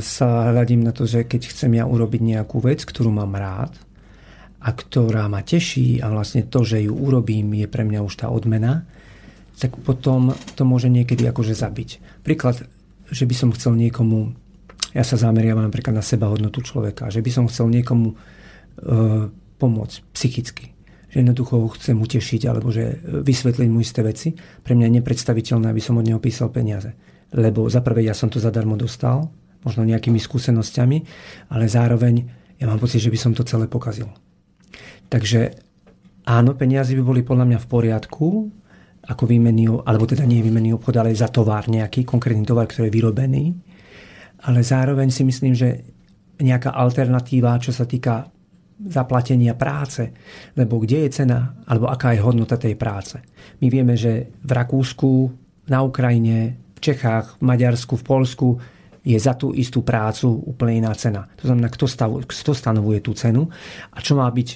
sa 0.02 0.50
hľadím 0.50 0.82
na 0.82 0.90
to, 0.90 1.06
že 1.06 1.30
keď 1.30 1.54
chcem 1.54 1.78
ja 1.78 1.86
urobiť 1.86 2.22
nejakú 2.26 2.58
vec, 2.66 2.82
ktorú 2.82 3.14
mám 3.14 3.38
rád 3.38 3.78
a 4.58 4.74
ktorá 4.74 5.30
ma 5.30 5.46
teší 5.46 6.02
a 6.02 6.10
vlastne 6.10 6.50
to, 6.50 6.66
že 6.66 6.82
ju 6.82 6.98
urobím, 6.98 7.54
je 7.54 7.70
pre 7.70 7.86
mňa 7.86 8.02
už 8.02 8.26
tá 8.26 8.34
odmena, 8.34 8.90
tak 9.56 9.76
potom 9.82 10.36
to 10.60 10.64
môže 10.68 10.92
niekedy 10.92 11.24
akože 11.28 11.56
zabiť. 11.56 12.22
Príklad, 12.28 12.68
že 13.08 13.24
by 13.24 13.36
som 13.36 13.50
chcel 13.56 13.78
niekomu 13.78 14.36
Ja 14.96 15.04
sa 15.04 15.20
zameriavam 15.20 15.68
napríklad 15.68 15.92
na 15.92 16.04
seba 16.04 16.32
hodnotu 16.32 16.64
človeka, 16.64 17.12
že 17.12 17.20
by 17.20 17.28
som 17.28 17.46
chcel 17.52 17.68
niekomu 17.68 18.16
e, 18.16 18.16
pomôcť 19.60 19.96
psychicky. 20.16 20.72
Že 21.12 21.16
jednoducho 21.20 21.54
ho 21.60 21.68
chcem 21.76 22.00
utešiť 22.00 22.42
alebo 22.48 22.72
že 22.72 23.04
vysvetliť 23.04 23.68
mu 23.68 23.84
isté 23.84 24.04
veci. 24.08 24.32
Pre 24.36 24.72
mňa 24.72 24.88
je 24.88 24.96
nepredstaviteľné, 25.00 25.68
aby 25.68 25.84
som 25.84 26.00
od 26.00 26.08
neho 26.08 26.24
písal 26.24 26.48
peniaze. 26.48 26.96
Lebo 27.36 27.68
za 27.68 27.84
prvé 27.84 28.08
ja 28.08 28.16
som 28.16 28.32
to 28.32 28.40
zadarmo 28.40 28.80
dostal, 28.80 29.28
možno 29.68 29.84
nejakými 29.84 30.20
skúsenosťami, 30.22 30.98
ale 31.52 31.66
zároveň 31.68 32.16
ja 32.56 32.66
mám 32.70 32.80
pocit, 32.80 33.04
že 33.04 33.12
by 33.12 33.20
som 33.20 33.32
to 33.36 33.44
celé 33.44 33.68
pokazil. 33.68 34.08
Takže 35.12 35.60
áno, 36.24 36.56
peniaze 36.56 36.96
by 36.96 37.04
boli 37.04 37.22
podľa 37.26 37.46
mňa 37.52 37.60
v 37.60 37.68
poriadku, 37.68 38.28
ako 39.06 39.24
výmenný, 39.30 39.70
alebo 39.86 40.10
teda 40.10 40.26
nie 40.26 40.42
výmenný 40.42 40.74
obchod, 40.76 40.98
ale 40.98 41.14
za 41.14 41.30
tovar 41.30 41.70
nejaký, 41.70 42.06
konkrétny 42.06 42.46
tovar, 42.46 42.66
ktorý 42.66 42.90
je 42.90 42.96
vyrobený. 42.96 43.46
Ale 44.46 44.62
zároveň 44.62 45.10
si 45.14 45.22
myslím, 45.26 45.54
že 45.54 45.82
nejaká 46.42 46.74
alternatíva, 46.74 47.62
čo 47.62 47.72
sa 47.72 47.88
týka 47.88 48.28
zaplatenia 48.76 49.56
práce, 49.56 50.12
lebo 50.60 50.84
kde 50.84 51.08
je 51.08 51.24
cena, 51.24 51.56
alebo 51.64 51.88
aká 51.88 52.12
je 52.12 52.20
hodnota 52.20 52.60
tej 52.60 52.76
práce. 52.76 53.16
My 53.64 53.72
vieme, 53.72 53.96
že 53.96 54.36
v 54.44 54.52
Rakúsku, 54.52 55.32
na 55.72 55.80
Ukrajine, 55.82 56.60
v 56.76 56.80
Čechách, 56.84 57.40
v 57.40 57.44
Maďarsku, 57.48 57.96
v 57.96 58.04
Polsku 58.06 58.48
je 59.06 59.16
za 59.16 59.38
tú 59.38 59.54
istú 59.56 59.86
prácu 59.86 60.28
úplne 60.28 60.84
iná 60.84 60.92
cena. 60.98 61.30
To 61.40 61.48
znamená, 61.48 61.70
kto, 61.72 61.86
stav, 61.88 62.12
kto 62.26 62.52
stanovuje 62.52 63.00
tú 63.00 63.14
cenu 63.14 63.48
a 63.94 63.98
čo 64.02 64.18
má 64.18 64.28
byť 64.28 64.50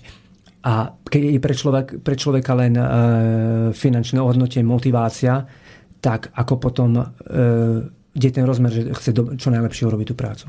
a 0.60 0.92
keď 0.92 1.22
je 1.36 1.40
pre, 1.40 1.56
človek, 1.56 1.88
pre 2.04 2.16
človeka 2.20 2.52
len 2.52 2.76
e, 2.76 2.84
finančné 3.72 4.20
hodnotie, 4.20 4.60
motivácia, 4.60 5.48
tak 6.04 6.36
ako 6.36 6.54
potom 6.60 7.00
e, 7.00 7.06
je 8.12 8.30
ten 8.32 8.44
rozmer, 8.44 8.72
že 8.72 8.92
chce 8.92 9.12
do, 9.16 9.24
čo 9.40 9.56
najlepšie 9.56 9.88
urobiť 9.88 10.08
tú 10.12 10.16
prácu. 10.20 10.46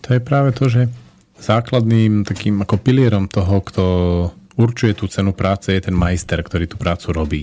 To 0.00 0.08
je 0.16 0.20
práve 0.24 0.56
to, 0.56 0.72
že 0.72 0.88
základným 1.36 2.24
takým 2.24 2.56
ako 2.64 2.80
pilierom 2.80 3.28
toho, 3.28 3.60
kto 3.60 3.84
určuje 4.56 4.96
tú 4.96 5.04
cenu 5.12 5.36
práce, 5.36 5.68
je 5.68 5.82
ten 5.84 5.92
majster, 5.92 6.40
ktorý 6.40 6.64
tú 6.64 6.80
prácu 6.80 7.12
robí. 7.12 7.42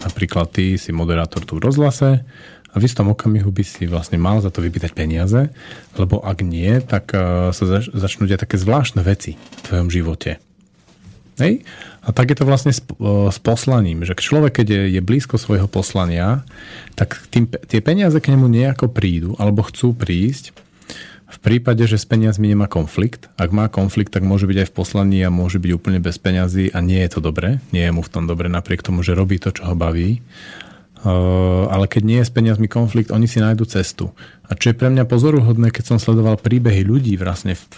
Napríklad 0.00 0.48
ty 0.48 0.80
si 0.80 0.94
moderátor 0.96 1.44
tu 1.44 1.60
v 1.60 1.68
rozhlase 1.68 2.24
a 2.72 2.74
v 2.76 2.86
istom 2.88 3.12
okamihu 3.12 3.52
by 3.52 3.64
si 3.64 3.84
vlastne 3.84 4.16
mal 4.16 4.40
za 4.40 4.48
to 4.48 4.64
vypýtať 4.64 4.96
peniaze, 4.96 5.52
lebo 6.00 6.24
ak 6.24 6.40
nie, 6.40 6.80
tak 6.80 7.12
e, 7.12 7.52
sa 7.52 7.64
zač- 7.68 7.92
začnú 7.92 8.24
diať 8.24 8.48
také 8.48 8.56
zvláštne 8.56 9.04
veci 9.04 9.36
v 9.36 9.60
tvojom 9.68 9.88
živote. 9.92 10.47
Hej? 11.38 11.62
A 12.02 12.10
tak 12.10 12.34
je 12.34 12.36
to 12.38 12.48
vlastne 12.48 12.74
s, 12.74 12.82
s 13.08 13.38
poslaním, 13.38 14.02
že 14.02 14.18
človek, 14.18 14.62
keď 14.62 14.66
je, 14.66 14.82
je 14.98 15.02
blízko 15.02 15.38
svojho 15.38 15.70
poslania, 15.70 16.42
tak 16.98 17.22
tým, 17.30 17.46
tie 17.46 17.78
peniaze 17.78 18.18
k 18.18 18.34
nemu 18.34 18.50
nejako 18.50 18.90
prídu, 18.90 19.38
alebo 19.38 19.62
chcú 19.66 19.94
prísť, 19.94 20.50
v 21.28 21.38
prípade, 21.44 21.84
že 21.84 22.00
s 22.00 22.08
peniazmi 22.08 22.48
nemá 22.48 22.72
konflikt, 22.72 23.28
ak 23.36 23.52
má 23.52 23.68
konflikt, 23.68 24.16
tak 24.16 24.24
môže 24.24 24.48
byť 24.48 24.64
aj 24.64 24.68
v 24.72 24.76
poslaní 24.76 25.18
a 25.20 25.28
môže 25.28 25.60
byť 25.60 25.70
úplne 25.76 26.00
bez 26.00 26.16
peňazí 26.16 26.72
a 26.72 26.80
nie 26.80 27.04
je 27.04 27.10
to 27.12 27.20
dobre, 27.20 27.60
nie 27.68 27.84
je 27.84 27.92
mu 27.92 28.00
v 28.00 28.08
tom 28.08 28.24
dobre, 28.24 28.48
napriek 28.48 28.80
tomu, 28.80 29.04
že 29.04 29.12
robí 29.12 29.36
to, 29.36 29.52
čo 29.52 29.68
ho 29.68 29.76
baví. 29.76 30.24
Uh, 30.98 31.70
ale 31.70 31.86
keď 31.86 32.02
nie 32.02 32.18
je 32.18 32.26
s 32.26 32.34
peniazmi 32.34 32.66
konflikt, 32.66 33.14
oni 33.14 33.30
si 33.30 33.38
nájdu 33.38 33.62
cestu. 33.70 34.10
A 34.50 34.58
čo 34.58 34.74
je 34.74 34.78
pre 34.78 34.90
mňa 34.90 35.06
pozoruhodné, 35.06 35.70
keď 35.70 35.94
som 35.94 35.98
sledoval 36.02 36.42
príbehy 36.42 36.82
ľudí 36.82 37.14
vlastne 37.14 37.54
v, 37.54 37.70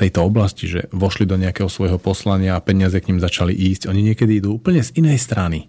tejto 0.00 0.24
oblasti, 0.24 0.72
že 0.72 0.88
vošli 0.88 1.28
do 1.28 1.36
nejakého 1.36 1.68
svojho 1.68 2.00
poslania 2.00 2.56
a 2.56 2.64
peniaze 2.64 2.96
k 3.04 3.12
ním 3.12 3.20
začali 3.20 3.52
ísť, 3.52 3.92
oni 3.92 4.00
niekedy 4.00 4.40
idú 4.40 4.56
úplne 4.56 4.80
z 4.80 4.96
inej 4.96 5.20
strany. 5.20 5.68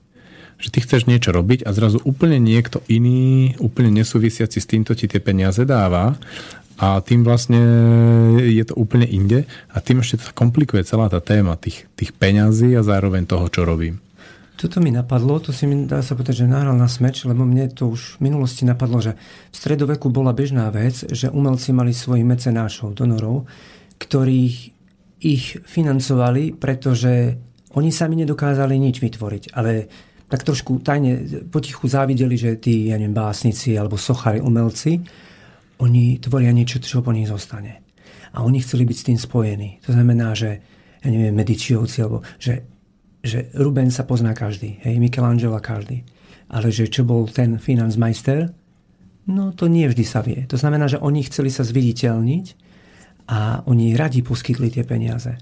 Že 0.56 0.72
ty 0.72 0.80
chceš 0.88 1.02
niečo 1.12 1.36
robiť 1.36 1.68
a 1.68 1.76
zrazu 1.76 2.00
úplne 2.08 2.40
niekto 2.40 2.80
iný, 2.88 3.60
úplne 3.60 3.92
nesúvisiaci 3.92 4.64
s 4.64 4.70
týmto 4.70 4.96
ti 4.96 5.12
tie 5.12 5.20
peniaze 5.20 5.68
dáva 5.68 6.16
a 6.80 7.04
tým 7.04 7.28
vlastne 7.28 7.60
je 8.40 8.64
to 8.64 8.72
úplne 8.80 9.04
inde 9.04 9.44
a 9.68 9.78
tým 9.84 10.00
ešte 10.00 10.24
to 10.24 10.32
komplikuje 10.32 10.88
celá 10.88 11.12
tá 11.12 11.20
téma 11.20 11.60
tých, 11.60 11.92
tých 12.00 12.16
peňazí 12.16 12.72
a 12.72 12.88
zároveň 12.88 13.28
toho, 13.28 13.52
čo 13.52 13.68
robím. 13.68 14.05
Toto 14.56 14.80
mi 14.80 14.88
napadlo, 14.88 15.44
to 15.44 15.52
si 15.52 15.68
mi 15.68 15.84
dá 15.84 16.00
sa 16.00 16.16
povedať, 16.16 16.48
že 16.48 16.52
nahral 16.52 16.80
na 16.80 16.88
smeč, 16.88 17.28
lebo 17.28 17.44
mne 17.44 17.68
to 17.76 17.92
už 17.92 18.24
v 18.24 18.32
minulosti 18.32 18.64
napadlo, 18.64 19.04
že 19.04 19.20
v 19.52 19.56
stredoveku 19.56 20.08
bola 20.08 20.32
bežná 20.32 20.72
vec, 20.72 21.04
že 21.12 21.28
umelci 21.28 21.76
mali 21.76 21.92
svojich 21.92 22.24
mecenášov, 22.24 22.96
donorov, 22.96 23.52
ktorých 24.00 24.56
ich 25.20 25.60
financovali, 25.60 26.56
pretože 26.56 27.36
oni 27.76 27.92
sami 27.92 28.16
nedokázali 28.24 28.80
nič 28.80 29.04
vytvoriť, 29.04 29.44
ale 29.60 29.72
tak 30.32 30.48
trošku 30.48 30.80
tajne 30.80 31.44
potichu 31.52 31.92
závideli, 31.92 32.36
že 32.40 32.56
tí, 32.56 32.90
ja 32.90 32.96
neviem, 32.96 33.14
básnici 33.14 33.76
alebo 33.76 34.00
sochari, 34.00 34.40
umelci, 34.40 35.04
oni 35.84 36.18
tvoria 36.24 36.56
niečo, 36.56 36.80
čo 36.80 37.04
po 37.04 37.12
nich 37.12 37.28
zostane. 37.28 37.84
A 38.32 38.44
oni 38.44 38.64
chceli 38.64 38.88
byť 38.88 38.98
s 38.98 39.08
tým 39.12 39.20
spojení. 39.20 39.84
To 39.84 39.92
znamená, 39.92 40.32
že 40.32 40.64
ja 41.04 41.08
neviem, 41.12 41.36
Medičiovci, 41.36 41.98
alebo 42.02 42.24
že 42.40 42.75
že 43.26 43.50
Ruben 43.58 43.90
sa 43.90 44.06
pozná 44.06 44.38
každý, 44.38 44.78
hej, 44.86 45.02
Michelangelo 45.02 45.58
každý. 45.58 46.06
Ale 46.54 46.70
že 46.70 46.86
čo 46.86 47.02
bol 47.02 47.26
ten 47.26 47.58
financmeister, 47.58 48.54
no 49.26 49.50
to 49.58 49.66
nie 49.66 49.90
vždy 49.90 50.06
sa 50.06 50.22
vie. 50.22 50.46
To 50.46 50.62
znamená, 50.62 50.86
že 50.86 51.02
oni 51.02 51.26
chceli 51.26 51.50
sa 51.50 51.66
zviditeľniť 51.66 52.46
a 53.26 53.66
oni 53.66 53.98
radi 53.98 54.22
poskytli 54.22 54.70
tie 54.70 54.86
peniaze. 54.86 55.34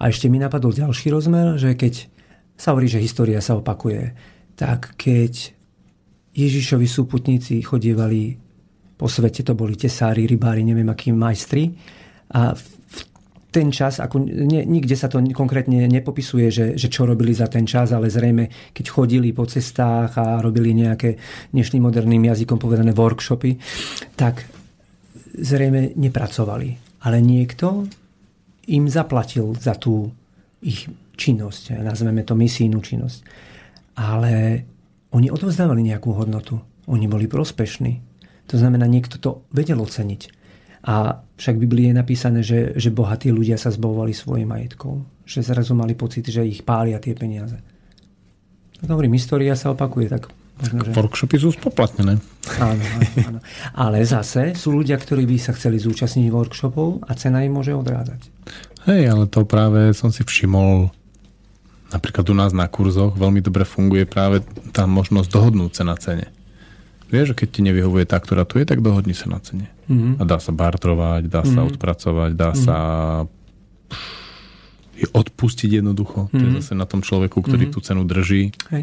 A 0.00 0.08
ešte 0.08 0.32
mi 0.32 0.40
napadol 0.40 0.72
ďalší 0.72 1.12
rozmer, 1.12 1.60
že 1.60 1.76
keď 1.76 2.08
sa 2.56 2.72
hovorí, 2.72 2.88
že 2.88 3.04
história 3.04 3.44
sa 3.44 3.60
opakuje, 3.60 4.16
tak 4.56 4.96
keď 4.96 5.52
Ježišovi 6.32 6.88
súputníci 6.88 7.60
chodievali 7.60 8.40
po 8.96 9.12
svete, 9.12 9.44
to 9.44 9.52
boli 9.52 9.76
tesári, 9.76 10.24
rybári, 10.24 10.64
neviem 10.64 10.88
akí 10.88 11.12
majstri, 11.12 11.76
a 12.32 12.56
ten 13.56 13.72
čas, 13.72 14.04
ako 14.04 14.20
nie, 14.20 14.68
nikde 14.68 14.92
sa 14.92 15.08
to 15.08 15.16
konkrétne 15.32 15.88
nepopisuje, 15.88 16.52
že, 16.52 16.66
že 16.76 16.92
čo 16.92 17.08
robili 17.08 17.32
za 17.32 17.48
ten 17.48 17.64
čas, 17.64 17.88
ale 17.96 18.12
zrejme, 18.12 18.76
keď 18.76 18.84
chodili 18.92 19.32
po 19.32 19.48
cestách 19.48 20.12
a 20.20 20.44
robili 20.44 20.76
nejaké 20.76 21.16
dnešným 21.56 21.88
moderným 21.88 22.28
jazykom 22.28 22.60
povedané 22.60 22.92
workshopy, 22.92 23.56
tak 24.12 24.44
zrejme 25.40 25.96
nepracovali. 25.96 27.00
Ale 27.08 27.24
niekto 27.24 27.88
im 28.68 28.84
zaplatil 28.92 29.56
za 29.56 29.72
tú 29.80 30.12
ich 30.60 30.84
činnosť, 31.16 31.80
nazveme 31.80 32.28
to 32.28 32.36
misijnú 32.36 32.84
činnosť. 32.84 33.24
Ale 33.96 34.60
oni 35.16 35.32
odovzdávali 35.32 35.80
nejakú 35.80 36.12
hodnotu. 36.12 36.60
Oni 36.92 37.08
boli 37.08 37.24
prospešní. 37.24 38.04
To 38.52 38.60
znamená, 38.60 38.84
niekto 38.84 39.16
to 39.16 39.48
vedel 39.48 39.80
oceniť. 39.80 40.35
A 40.86 41.18
však 41.34 41.58
v 41.58 41.62
Biblii 41.66 41.86
je 41.90 41.98
napísané, 41.98 42.40
že, 42.46 42.78
že 42.78 42.94
bohatí 42.94 43.34
ľudia 43.34 43.58
sa 43.58 43.74
zbavovali 43.74 44.14
svojim 44.14 44.46
majetkom. 44.46 45.02
Že 45.26 45.50
zrazu 45.52 45.74
mali 45.74 45.98
pocit, 45.98 46.30
že 46.30 46.46
ich 46.46 46.62
pália 46.62 47.02
tie 47.02 47.12
peniaze. 47.18 47.58
Tak 48.78 48.88
hovorím, 48.88 49.18
história 49.18 49.58
sa 49.58 49.74
opakuje, 49.74 50.06
tak 50.06 50.30
Možno, 50.56 50.88
že... 50.88 50.96
Workshopy 50.96 51.36
sú 51.36 51.52
spoplatnené. 51.52 52.16
Áno, 52.56 52.80
áno, 52.80 53.08
áno. 53.28 53.40
Ale 53.76 54.00
zase 54.08 54.56
sú 54.56 54.72
ľudia, 54.72 54.96
ktorí 54.96 55.28
by 55.28 55.36
sa 55.36 55.52
chceli 55.52 55.76
zúčastniť 55.76 56.32
workshopov 56.32 57.04
a 57.04 57.12
cena 57.12 57.44
im 57.44 57.60
môže 57.60 57.76
odrádzať. 57.76 58.32
Hej, 58.88 59.02
ale 59.12 59.24
to 59.28 59.44
práve 59.44 59.92
som 59.92 60.08
si 60.08 60.24
všimol 60.24 60.88
napríklad 61.92 62.24
u 62.32 62.34
nás 62.34 62.50
na 62.56 62.66
kurzoch 62.66 63.14
veľmi 63.14 63.44
dobre 63.44 63.62
funguje 63.62 64.08
práve 64.08 64.42
tá 64.74 64.88
možnosť 64.88 65.28
dohodnúť 65.28 65.72
sa 65.76 65.84
na 65.84 65.96
cene. 66.00 66.26
Vieš, 67.06 67.32
že 67.32 67.38
keď 67.38 67.48
ti 67.54 67.60
nevyhovuje 67.62 68.04
tá, 68.06 68.18
ktorá 68.18 68.42
tu 68.42 68.58
je, 68.58 68.66
tak 68.66 68.82
dohodni 68.82 69.14
sa 69.14 69.30
na 69.30 69.38
cene. 69.38 69.70
Mm-hmm. 69.86 70.18
A 70.18 70.22
dá 70.26 70.42
sa 70.42 70.50
bartrovať, 70.50 71.30
dá 71.30 71.46
mm-hmm. 71.46 71.54
sa 71.54 71.60
mhm. 71.62 71.68
odpracovať, 71.70 72.30
dá 72.34 72.50
mm-hmm. 72.50 72.66
sa 72.66 72.76
odpustiť 74.96 75.70
jednoducho. 75.82 76.26
Mm-hmm. 76.26 76.38
To 76.40 76.42
je 76.42 76.50
mhm. 76.50 76.58
zase 76.58 76.72
na 76.74 76.86
tom 76.88 77.06
človeku, 77.06 77.38
ktorý 77.44 77.70
mm-hmm. 77.70 77.76
tú 77.78 77.84
cenu 77.84 78.02
drží. 78.02 78.50
Hej. 78.74 78.82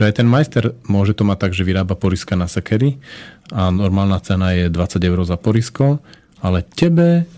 Že 0.00 0.02
aj 0.10 0.14
ten 0.18 0.26
majster 0.26 0.64
môže 0.90 1.14
to 1.14 1.22
mať 1.22 1.38
tak, 1.38 1.52
že 1.54 1.62
vyrába 1.62 1.94
poriska 1.94 2.34
na 2.34 2.50
sekery 2.50 2.98
a 3.54 3.70
normálna 3.70 4.18
cena 4.18 4.50
je 4.56 4.66
20 4.66 4.98
eur 4.98 5.18
za 5.22 5.38
porisko, 5.38 6.02
ale 6.42 6.66
tebe 6.66 7.28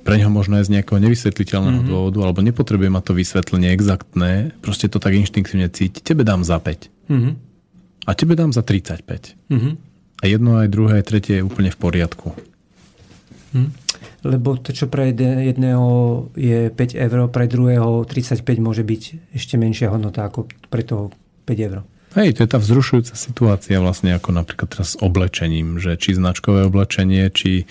pre 0.00 0.16
neho 0.16 0.32
možno 0.32 0.58
je 0.58 0.66
z 0.66 0.80
nejakého 0.80 0.98
nevysvetliteľného 1.00 1.84
mm-hmm. 1.84 1.92
dôvodu, 1.92 2.18
alebo 2.24 2.40
nepotrebuje 2.40 2.90
mať 2.90 3.04
to 3.04 3.12
vysvetlenie 3.14 3.68
exaktné, 3.70 4.50
proste 4.64 4.88
to 4.88 4.96
tak 4.96 5.12
inštinktívne 5.12 5.68
cíti, 5.70 6.00
tebe 6.00 6.24
dám 6.24 6.44
za 6.44 6.56
5. 6.60 6.88
Mm-hmm 7.08 7.49
a 8.10 8.18
tebe 8.18 8.34
dám 8.34 8.50
za 8.50 8.66
35. 8.66 9.38
Mm-hmm. 9.46 9.74
A 10.20 10.24
jedno 10.26 10.58
aj 10.58 10.68
druhé 10.68 11.00
aj 11.00 11.06
tretie 11.06 11.38
je 11.40 11.46
úplne 11.46 11.70
v 11.70 11.78
poriadku. 11.78 12.34
Mm. 13.54 13.70
Lebo 14.20 14.60
to, 14.60 14.76
čo 14.76 14.90
pre 14.90 15.16
jedného 15.16 15.88
je 16.36 16.68
5 16.68 16.76
eur, 16.92 17.18
pre 17.32 17.48
druhého 17.48 18.04
35 18.04 18.44
môže 18.60 18.84
byť 18.84 19.32
ešte 19.32 19.56
menšia 19.56 19.88
hodnota 19.88 20.28
ako 20.28 20.50
pre 20.68 20.84
toho 20.84 21.08
5 21.48 21.66
eur. 21.70 21.80
Hej, 22.18 22.36
to 22.36 22.42
je 22.42 22.50
tá 22.50 22.58
vzrušujúca 22.58 23.14
situácia 23.14 23.78
vlastne 23.78 24.18
ako 24.18 24.34
napríklad 24.34 24.68
teraz 24.74 24.98
s 24.98 25.00
oblečením, 25.00 25.78
že 25.78 25.94
či 25.94 26.18
značkové 26.18 26.66
oblečenie, 26.66 27.30
či 27.30 27.64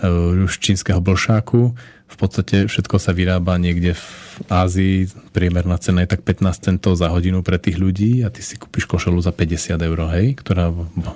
uh, 0.00 0.48
už 0.48 0.58
čínskeho 0.58 0.98
blšáku, 0.98 1.76
v 2.12 2.16
podstate 2.20 2.68
všetko 2.68 3.00
sa 3.00 3.16
vyrába 3.16 3.56
niekde 3.56 3.96
v 3.96 4.06
Ázii, 4.52 5.08
priemerná 5.32 5.80
cena 5.80 6.04
je 6.04 6.12
tak 6.12 6.24
15 6.24 6.60
centov 6.60 7.00
za 7.00 7.08
hodinu 7.08 7.40
pre 7.40 7.56
tých 7.56 7.80
ľudí 7.80 8.20
a 8.20 8.28
ty 8.28 8.44
si 8.44 8.60
kúpiš 8.60 8.84
košelu 8.84 9.16
za 9.24 9.32
50 9.32 9.80
eur, 9.80 9.98
hej, 10.12 10.36
ktorá 10.36 10.68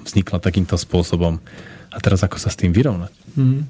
vznikla 0.08 0.40
takýmto 0.40 0.80
spôsobom. 0.80 1.36
A 1.92 1.96
teraz 2.00 2.24
ako 2.24 2.40
sa 2.40 2.48
s 2.48 2.56
tým 2.56 2.72
vyrovnať? 2.72 3.12
Mm. 3.36 3.68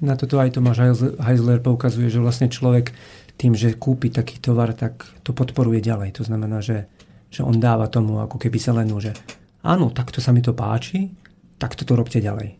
Na 0.00 0.16
toto 0.16 0.40
aj 0.40 0.56
Tomáš 0.56 0.96
Heisler 1.20 1.60
poukazuje, 1.60 2.08
že 2.08 2.22
vlastne 2.22 2.48
človek 2.48 2.94
tým, 3.36 3.56
že 3.56 3.76
kúpi 3.76 4.12
taký 4.12 4.40
tovar, 4.40 4.72
tak 4.76 5.04
to 5.24 5.32
podporuje 5.32 5.80
ďalej. 5.80 6.16
To 6.20 6.22
znamená, 6.24 6.60
že, 6.60 6.88
že 7.32 7.40
on 7.40 7.56
dáva 7.56 7.88
tomu 7.88 8.20
ako 8.20 8.36
keby 8.36 8.60
zelenú, 8.60 9.00
že 9.00 9.16
áno, 9.64 9.92
takto 9.92 10.20
sa 10.20 10.32
mi 10.32 10.44
to 10.44 10.52
páči, 10.52 11.08
tak 11.56 11.76
to 11.76 11.88
robte 11.92 12.20
ďalej. 12.20 12.59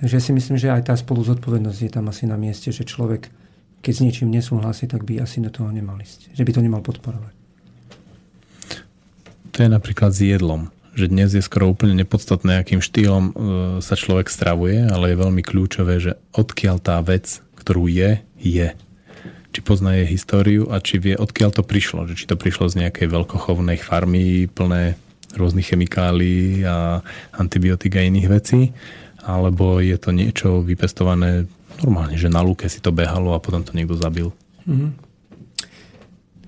Takže 0.00 0.16
si 0.16 0.32
myslím, 0.32 0.56
že 0.56 0.72
aj 0.72 0.88
tá 0.88 0.94
spolu 0.96 1.20
zodpovednosť 1.20 1.80
je 1.84 1.92
tam 1.92 2.08
asi 2.08 2.24
na 2.24 2.40
mieste, 2.40 2.72
že 2.72 2.88
človek, 2.88 3.28
keď 3.84 3.92
s 3.92 4.00
niečím 4.00 4.32
nesúhlasí, 4.32 4.88
tak 4.88 5.04
by 5.04 5.20
asi 5.20 5.44
do 5.44 5.52
toho 5.52 5.68
nemal 5.68 6.00
ísť. 6.00 6.32
Že 6.32 6.44
by 6.48 6.52
to 6.56 6.64
nemal 6.64 6.80
podporovať. 6.80 7.36
To 9.52 9.58
je 9.60 9.68
napríklad 9.68 10.16
s 10.16 10.24
jedlom. 10.24 10.72
Že 10.96 11.12
dnes 11.12 11.36
je 11.36 11.44
skoro 11.44 11.68
úplne 11.68 11.92
nepodstatné, 12.00 12.64
akým 12.64 12.80
štýlom 12.80 13.24
e, 13.28 13.32
sa 13.84 13.92
človek 13.92 14.32
stravuje, 14.32 14.88
ale 14.88 15.12
je 15.12 15.20
veľmi 15.20 15.42
kľúčové, 15.44 16.00
že 16.00 16.16
odkiaľ 16.32 16.80
tá 16.80 16.96
vec, 17.04 17.44
ktorú 17.60 17.84
je, 17.92 18.24
je. 18.40 18.72
Či 19.52 19.60
pozná 19.60 20.00
jej 20.00 20.08
históriu 20.08 20.64
a 20.72 20.80
či 20.80 20.96
vie, 20.96 21.12
odkiaľ 21.12 21.60
to 21.60 21.62
prišlo. 21.62 22.08
Že 22.08 22.14
či 22.16 22.24
to 22.24 22.40
prišlo 22.40 22.72
z 22.72 22.88
nejakej 22.88 23.04
veľkochovnej 23.04 23.76
farmy 23.76 24.48
plné 24.48 24.96
rôznych 25.36 25.76
chemikálií 25.76 26.64
a 26.64 27.04
antibiotik 27.36 28.00
a 28.00 28.02
iných 28.02 28.28
vecí 28.32 28.72
alebo 29.24 29.78
je 29.80 29.96
to 30.00 30.10
niečo 30.12 30.64
vypestované 30.64 31.48
normálne, 31.80 32.16
že 32.16 32.32
na 32.32 32.44
lúke 32.44 32.68
si 32.68 32.80
to 32.80 32.92
behalo 32.92 33.32
a 33.32 33.42
potom 33.42 33.64
to 33.64 33.72
niekto 33.72 33.96
zabil. 33.96 34.32
Mm-hmm. 34.68 34.90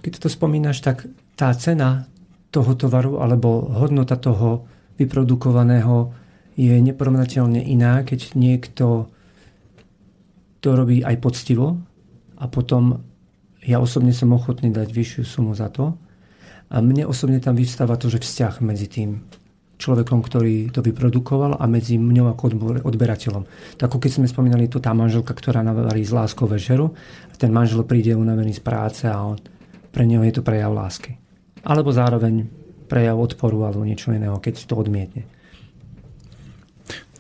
Keď 0.03 0.13
to 0.19 0.29
spomínaš, 0.29 0.83
tak 0.83 1.07
tá 1.39 1.53
cena 1.57 2.11
toho 2.53 2.77
tovaru 2.77 3.23
alebo 3.23 3.73
hodnota 3.73 4.21
toho 4.21 4.69
vyprodukovaného 5.01 6.13
je 6.53 6.77
neporovnateľne 6.77 7.65
iná, 7.65 8.05
keď 8.05 8.37
niekto 8.37 9.09
to 10.61 10.69
robí 10.77 11.01
aj 11.01 11.17
poctivo 11.19 11.81
a 12.37 12.45
potom 12.47 13.01
ja 13.65 13.81
osobne 13.81 14.13
som 14.13 14.35
ochotný 14.37 14.69
dať 14.69 14.91
vyššiu 14.91 15.23
sumu 15.25 15.55
za 15.57 15.71
to. 15.73 15.97
A 16.73 16.81
mne 16.81 17.05
osobne 17.05 17.39
tam 17.39 17.55
vystáva 17.55 18.01
to, 18.01 18.09
že 18.09 18.21
vzťah 18.21 18.65
medzi 18.65 18.89
tým 18.89 19.23
človekom, 19.83 20.23
ktorý 20.23 20.71
to 20.71 20.79
vyprodukoval 20.79 21.59
a 21.59 21.65
medzi 21.67 21.99
mňou 21.99 22.31
ako 22.31 22.43
odberateľom. 22.87 23.45
Tak 23.83 23.91
ako 23.91 23.99
keď 23.99 24.11
sme 24.23 24.31
spomínali, 24.31 24.71
to 24.71 24.79
tá 24.79 24.95
manželka, 24.95 25.35
ktorá 25.35 25.67
navarí 25.67 26.07
z 26.07 26.15
láskou 26.15 26.47
večeru 26.47 26.95
a 27.29 27.35
ten 27.35 27.51
manžel 27.51 27.83
príde 27.83 28.15
unavený 28.15 28.55
z 28.55 28.63
práce 28.63 29.05
a 29.11 29.19
on, 29.19 29.43
pre 29.91 30.07
neho 30.07 30.23
je 30.23 30.39
to 30.39 30.47
prejav 30.47 30.71
lásky. 30.71 31.19
Alebo 31.67 31.91
zároveň 31.91 32.47
prejav 32.87 33.19
odporu 33.19 33.67
alebo 33.67 33.83
niečo 33.83 34.15
iného, 34.15 34.39
keď 34.39 34.65
to 34.71 34.79
odmietne. 34.79 35.27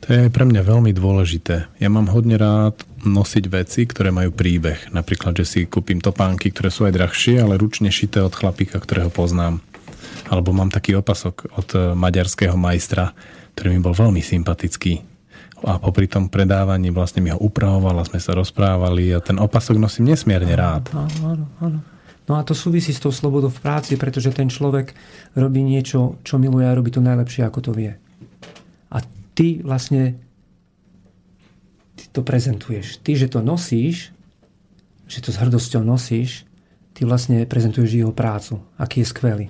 To 0.02 0.10
je 0.10 0.34
pre 0.34 0.42
mňa 0.42 0.66
veľmi 0.66 0.90
dôležité. 0.90 1.70
Ja 1.78 1.86
mám 1.86 2.10
hodne 2.10 2.34
rád 2.34 2.82
nosiť 3.06 3.44
veci, 3.46 3.86
ktoré 3.86 4.10
majú 4.10 4.34
príbeh. 4.34 4.90
Napríklad, 4.90 5.38
že 5.38 5.46
si 5.46 5.60
kúpim 5.70 6.02
topánky, 6.02 6.50
ktoré 6.50 6.74
sú 6.74 6.90
aj 6.90 6.98
drahšie, 6.98 7.38
ale 7.38 7.54
ručne 7.54 7.86
šité 7.86 8.18
od 8.18 8.34
chlapíka, 8.34 8.82
ktorého 8.82 9.14
poznám 9.14 9.62
alebo 10.28 10.54
mám 10.54 10.72
taký 10.72 10.96
opasok 10.96 11.52
od 11.56 11.68
e, 11.74 11.78
maďarského 11.92 12.56
majstra, 12.56 13.12
ktorý 13.56 13.76
mi 13.76 13.80
bol 13.84 13.92
veľmi 13.92 14.20
sympatický. 14.20 15.02
A 15.62 15.78
popri 15.78 16.10
tom 16.10 16.26
predávaní 16.26 16.90
vlastne 16.90 17.22
mi 17.22 17.30
ho 17.30 17.38
upravoval 17.38 18.02
a 18.02 18.08
sme 18.08 18.18
sa 18.18 18.34
rozprávali 18.34 19.14
a 19.14 19.22
ten 19.22 19.38
opasok 19.38 19.78
nosím 19.78 20.10
nesmierne 20.10 20.52
rád. 20.58 20.90
Áno, 20.90 21.46
áno. 21.62 21.78
No 22.26 22.38
a 22.38 22.46
to 22.46 22.54
súvisí 22.54 22.94
s 22.94 23.02
tou 23.02 23.10
slobodou 23.10 23.50
v 23.50 23.62
práci, 23.62 23.98
pretože 23.98 24.30
ten 24.34 24.46
človek 24.46 24.94
robí 25.34 25.62
niečo, 25.62 26.22
čo 26.22 26.38
miluje 26.38 26.66
a 26.66 26.74
robí 26.74 26.90
to 26.94 27.02
najlepšie, 27.02 27.42
ako 27.46 27.60
to 27.60 27.70
vie. 27.74 27.92
A 28.90 28.98
ty 29.34 29.58
vlastne 29.62 30.18
ty 31.98 32.04
to 32.10 32.22
prezentuješ. 32.22 33.02
Ty, 33.02 33.12
že 33.18 33.26
to 33.30 33.42
nosíš, 33.42 34.14
že 35.10 35.18
to 35.18 35.34
s 35.34 35.38
hrdosťou 35.38 35.82
nosíš, 35.82 36.46
ty 36.94 37.02
vlastne 37.02 37.42
prezentuješ 37.44 37.90
jeho 38.00 38.14
prácu, 38.14 38.62
aký 38.78 39.02
je 39.02 39.10
skvelý. 39.10 39.46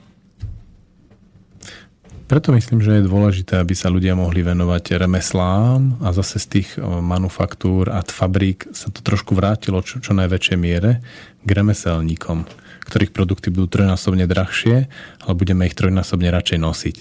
Preto 2.33 2.49
myslím, 2.57 2.81
že 2.81 2.97
je 2.97 3.13
dôležité, 3.13 3.61
aby 3.61 3.77
sa 3.77 3.93
ľudia 3.93 4.17
mohli 4.17 4.41
venovať 4.41 5.05
remeslám 5.05 6.01
a 6.01 6.17
zase 6.17 6.41
z 6.41 6.47
tých 6.49 6.69
manufaktúr 6.81 7.93
a 7.93 8.01
fabrík 8.01 8.73
sa 8.73 8.89
to 8.89 9.05
trošku 9.05 9.37
vrátilo 9.37 9.85
čo, 9.85 10.01
čo 10.01 10.17
najväčšej 10.17 10.57
miere 10.57 11.05
k 11.45 11.49
remeselníkom, 11.53 12.49
ktorých 12.89 13.13
produkty 13.13 13.53
budú 13.53 13.69
trojnásobne 13.77 14.25
drahšie, 14.25 14.89
ale 15.29 15.33
budeme 15.37 15.69
ich 15.69 15.77
trojnásobne 15.77 16.33
radšej 16.33 16.57
nosiť. 16.57 16.97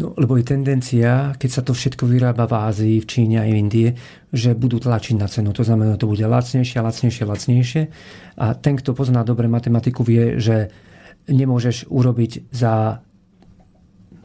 No, 0.00 0.16
lebo 0.16 0.40
je 0.40 0.56
tendencia, 0.56 1.36
keď 1.36 1.50
sa 1.52 1.60
to 1.60 1.76
všetko 1.76 2.08
vyrába 2.08 2.48
v 2.48 2.54
Ázii, 2.64 2.96
v 3.04 3.10
Číne 3.12 3.36
a 3.42 3.44
v 3.44 3.60
Indie, 3.60 3.92
že 4.32 4.56
budú 4.56 4.80
tlačiť 4.80 5.20
na 5.20 5.28
cenu. 5.28 5.52
To 5.52 5.60
znamená, 5.60 6.00
to 6.00 6.08
bude 6.08 6.24
lacnejšie, 6.24 6.80
lacnejšie, 6.80 7.28
lacnejšie. 7.28 7.82
A 8.40 8.56
ten, 8.56 8.80
kto 8.80 8.96
pozná 8.96 9.20
dobre 9.20 9.52
matematiku, 9.52 10.00
vie, 10.00 10.40
že 10.40 10.72
nemôžeš 11.28 11.92
urobiť 11.92 12.48
za 12.48 13.04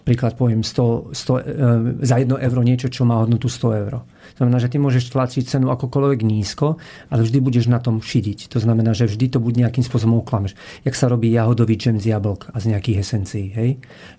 príklad 0.03 0.35
poviem 0.35 0.61
100, 0.61 1.15
100, 1.15 1.39
e, 1.39 2.05
za 2.05 2.15
1 2.19 2.35
euro 2.35 2.61
niečo, 2.61 2.91
čo 2.91 3.07
má 3.07 3.23
hodnotu 3.23 3.47
100 3.47 3.81
euro. 3.81 4.03
Znamená, 4.35 4.57
že 4.59 4.71
ty 4.71 4.77
môžeš 4.80 5.13
tlačiť 5.13 5.43
cenu 5.45 5.71
akokoľvek 5.71 6.19
nízko, 6.23 6.80
ale 7.11 7.21
vždy 7.23 7.39
budeš 7.43 7.65
na 7.71 7.80
tom 7.80 7.99
šidiť. 8.03 8.51
To 8.51 8.59
znamená, 8.59 8.91
že 8.95 9.07
vždy 9.07 9.35
to 9.35 9.39
bude 9.39 9.55
nejakým 9.59 9.84
spôsobom 9.84 10.19
uklameš. 10.23 10.57
Jak 10.84 10.95
sa 10.95 11.07
robí 11.11 11.31
jahodový 11.31 11.75
džem 11.80 11.99
z 11.99 12.15
jablk 12.15 12.51
a 12.51 12.57
z 12.59 12.75
nejakých 12.75 12.97
esencií. 13.03 13.51
Hej? 13.53 13.69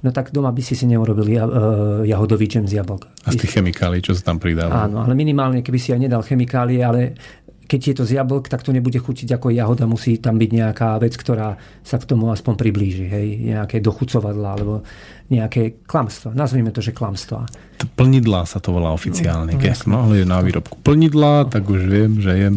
No 0.06 0.14
tak 0.14 0.30
doma 0.30 0.54
by 0.54 0.62
si 0.62 0.78
si 0.78 0.86
neurobil 0.86 1.24
uh, 1.24 1.40
jahodový 2.06 2.46
džem 2.46 2.68
z 2.68 2.78
jablk. 2.80 3.10
A 3.24 3.32
z 3.32 3.42
tých 3.42 3.58
chemikálií, 3.58 4.04
čo 4.04 4.12
sa 4.12 4.32
tam 4.32 4.38
pridáva. 4.38 4.86
Áno, 4.86 5.00
ale 5.00 5.16
minimálne, 5.16 5.64
keby 5.64 5.78
si 5.80 5.90
aj 5.96 6.00
nedal 6.04 6.20
chemikálie, 6.20 6.84
ale 6.84 7.16
keď 7.64 7.80
je 7.80 7.94
to 7.96 8.04
z 8.04 8.20
jablk, 8.20 8.52
tak 8.52 8.60
to 8.60 8.70
nebude 8.70 8.96
chutiť 9.00 9.40
ako 9.40 9.48
jahoda, 9.48 9.88
musí 9.88 10.20
tam 10.20 10.36
byť 10.36 10.50
nejaká 10.52 11.00
vec, 11.00 11.16
ktorá 11.16 11.56
sa 11.80 11.96
k 11.96 12.04
tomu 12.04 12.28
aspoň 12.28 12.54
priblíži. 12.60 13.08
Hej? 13.08 13.26
Nejaké 13.40 13.80
dochucovadla 13.80 14.48
alebo 14.52 14.84
nejaké 15.32 15.80
klamstva. 15.88 16.36
Nazvime 16.36 16.70
to, 16.70 16.84
že 16.84 16.92
klamstva. 16.92 17.48
Plnidlá 17.96 18.44
sa 18.44 18.60
to 18.60 18.76
volá 18.76 18.92
oficiálne. 18.92 19.56
No, 19.56 19.60
keď 19.60 19.88
no, 19.88 20.12
je 20.12 20.24
na 20.28 20.44
výrobku 20.44 20.76
plnidlá, 20.84 21.48
no. 21.48 21.50
tak 21.50 21.64
už 21.64 21.88
viem, 21.88 22.20
že 22.20 22.32
jem. 22.36 22.56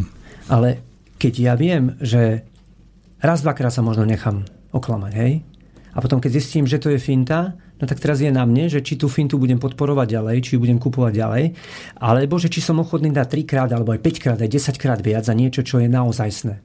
Ale 0.52 0.84
keď 1.18 1.34
ja 1.40 1.54
viem, 1.56 1.96
že 2.04 2.44
raz, 3.24 3.42
dvakrát 3.42 3.72
sa 3.72 3.82
možno 3.82 4.04
nechám 4.04 4.44
oklamať, 4.76 5.14
hej? 5.16 5.34
A 5.96 6.04
potom, 6.04 6.22
keď 6.22 6.38
zistím, 6.38 6.70
že 6.70 6.78
to 6.78 6.94
je 6.94 7.02
finta, 7.02 7.58
no 7.78 7.84
tak 7.86 8.02
teraz 8.02 8.20
je 8.20 8.30
na 8.34 8.44
mne, 8.44 8.70
že 8.70 8.82
či 8.82 8.98
tú 8.98 9.08
fintu 9.08 9.38
budem 9.38 9.62
podporovať 9.62 10.08
ďalej, 10.18 10.36
či 10.44 10.52
ju 10.58 10.60
budem 10.62 10.82
kupovať 10.82 11.14
ďalej, 11.14 11.44
alebo 12.02 12.36
že 12.42 12.50
či 12.50 12.60
som 12.62 12.82
ochotný 12.82 13.14
dať 13.14 13.46
3 13.46 13.50
krát, 13.50 13.70
alebo 13.72 13.94
aj 13.94 14.02
5 14.02 14.24
krát, 14.24 14.40
aj 14.42 14.50
10 14.50 14.82
krát 14.82 15.00
viac 15.02 15.24
za 15.26 15.34
niečo, 15.38 15.62
čo 15.62 15.82
je 15.82 15.88
naozajstné. 15.90 16.62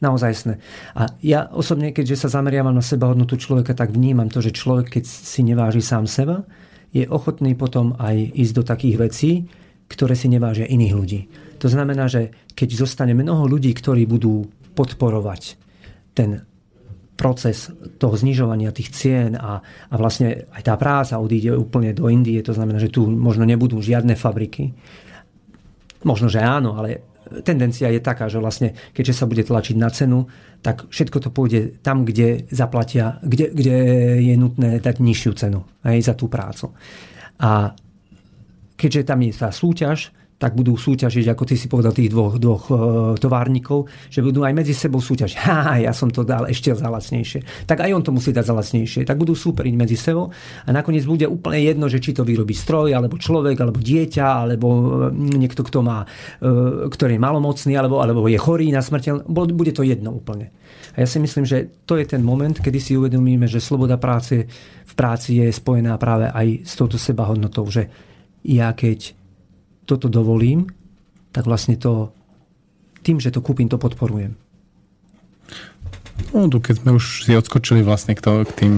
Naozajstné. 0.00 0.56
A 0.96 1.12
ja 1.20 1.52
osobne, 1.52 1.92
keďže 1.92 2.24
sa 2.24 2.40
zameriavam 2.40 2.72
na 2.72 2.80
seba 2.80 3.12
hodnotu 3.12 3.36
človeka, 3.36 3.76
tak 3.76 3.92
vnímam 3.92 4.32
to, 4.32 4.40
že 4.40 4.56
človek, 4.56 4.96
keď 4.96 5.04
si 5.04 5.44
neváži 5.44 5.84
sám 5.84 6.08
seba, 6.08 6.48
je 6.90 7.04
ochotný 7.04 7.54
potom 7.54 7.94
aj 8.00 8.32
ísť 8.32 8.52
do 8.56 8.64
takých 8.64 8.96
vecí, 8.96 9.30
ktoré 9.90 10.16
si 10.16 10.30
nevážia 10.30 10.70
iných 10.70 10.94
ľudí. 10.94 11.20
To 11.60 11.68
znamená, 11.68 12.08
že 12.08 12.32
keď 12.56 12.86
zostane 12.86 13.12
mnoho 13.12 13.44
ľudí, 13.44 13.74
ktorí 13.76 14.08
budú 14.08 14.48
podporovať 14.72 15.60
ten 16.16 16.46
proces 17.20 17.68
toho 18.00 18.16
znižovania 18.16 18.72
tých 18.72 18.96
cien 18.96 19.36
a, 19.36 19.60
a 19.60 19.94
vlastne 20.00 20.48
aj 20.56 20.62
tá 20.64 20.80
práca 20.80 21.20
odíde 21.20 21.52
úplne 21.52 21.92
do 21.92 22.08
Indie, 22.08 22.40
to 22.40 22.56
znamená, 22.56 22.80
že 22.80 22.88
tu 22.88 23.04
možno 23.04 23.44
nebudú 23.44 23.76
žiadne 23.84 24.16
fabriky. 24.16 24.72
Možno, 26.00 26.32
že 26.32 26.40
áno, 26.40 26.80
ale 26.80 27.12
tendencia 27.44 27.92
je 27.92 28.00
taká, 28.00 28.32
že 28.32 28.40
vlastne 28.40 28.72
keďže 28.96 29.20
sa 29.20 29.28
bude 29.28 29.44
tlačiť 29.44 29.76
na 29.76 29.92
cenu, 29.92 30.24
tak 30.64 30.88
všetko 30.88 31.18
to 31.20 31.28
pôjde 31.28 31.84
tam, 31.84 32.08
kde 32.08 32.48
zaplatia, 32.48 33.20
kde, 33.20 33.52
kde 33.52 33.76
je 34.24 34.34
nutné 34.40 34.80
dať 34.80 35.04
nižšiu 35.04 35.32
cenu 35.36 35.60
aj 35.84 36.00
za 36.00 36.14
tú 36.16 36.32
prácu. 36.32 36.72
A 37.44 37.76
keďže 38.80 39.04
tam 39.04 39.20
je 39.20 39.32
tá 39.36 39.52
súťaž, 39.52 40.16
tak 40.40 40.56
budú 40.56 40.72
súťažiť, 40.72 41.36
ako 41.36 41.44
ty 41.44 41.54
si 41.60 41.68
povedal, 41.68 41.92
tých 41.92 42.08
dvoch, 42.08 42.40
dvoch 42.40 42.64
uh, 42.72 42.78
továrnikov, 43.20 43.84
že 44.08 44.24
budú 44.24 44.40
aj 44.40 44.56
medzi 44.56 44.72
sebou 44.72 45.04
súťažiť. 45.04 45.36
Ha, 45.50 45.82
ja 45.82 45.90
som 45.90 46.08
to 46.08 46.22
dal 46.22 46.46
ešte 46.46 46.72
za 46.72 46.86
lacnejšie. 46.86 47.66
Tak 47.66 47.82
aj 47.82 47.90
on 47.90 48.00
to 48.06 48.14
musí 48.14 48.30
dať 48.30 48.48
za 48.48 48.54
lacnejšie. 48.54 49.02
Tak 49.02 49.18
budú 49.18 49.34
súperiť 49.34 49.74
medzi 49.74 49.98
sebou 49.98 50.30
a 50.64 50.68
nakoniec 50.70 51.02
bude 51.04 51.26
úplne 51.26 51.58
jedno, 51.66 51.90
že 51.90 51.98
či 51.98 52.14
to 52.14 52.22
vyrobí 52.22 52.54
stroj, 52.54 52.94
alebo 52.94 53.18
človek, 53.18 53.58
alebo 53.58 53.82
dieťa, 53.82 54.46
alebo 54.46 54.66
e, 55.10 55.36
niekto, 55.36 55.66
kto 55.66 55.82
má, 55.82 56.06
uh, 56.06 56.86
ktorý 56.86 57.18
je 57.18 57.20
malomocný, 57.20 57.74
alebo, 57.74 57.98
alebo 57.98 58.30
je 58.30 58.38
chorý 58.38 58.70
na 58.70 58.78
smrteľ. 58.80 59.26
Bude 59.26 59.74
to 59.74 59.82
jedno 59.82 60.14
úplne. 60.14 60.54
A 60.94 61.02
ja 61.02 61.06
si 61.10 61.18
myslím, 61.18 61.44
že 61.44 61.82
to 61.84 61.98
je 61.98 62.06
ten 62.06 62.22
moment, 62.22 62.54
kedy 62.54 62.78
si 62.78 62.94
uvedomíme, 62.94 63.50
že 63.50 63.58
sloboda 63.58 63.98
práce 63.98 64.46
v 64.86 64.94
práci 64.94 65.42
je 65.42 65.50
spojená 65.50 65.98
práve 65.98 66.30
aj 66.30 66.64
s 66.64 66.72
touto 66.78 66.96
sebahodnotou, 66.96 67.66
že 67.68 67.90
ja 68.46 68.72
keď 68.72 69.19
toto 69.84 70.06
dovolím, 70.08 70.70
tak 71.30 71.46
vlastne 71.46 71.78
to 71.78 72.10
tým, 73.00 73.22
že 73.22 73.32
to 73.32 73.40
kúpim, 73.40 73.70
to 73.70 73.80
podporujem. 73.80 74.36
No, 76.36 76.46
keď 76.52 76.84
sme 76.84 76.90
už 77.00 77.26
si 77.26 77.32
odskočili 77.32 77.80
vlastne 77.80 78.12
k, 78.12 78.20
to, 78.20 78.44
k 78.44 78.52
tým 78.54 78.72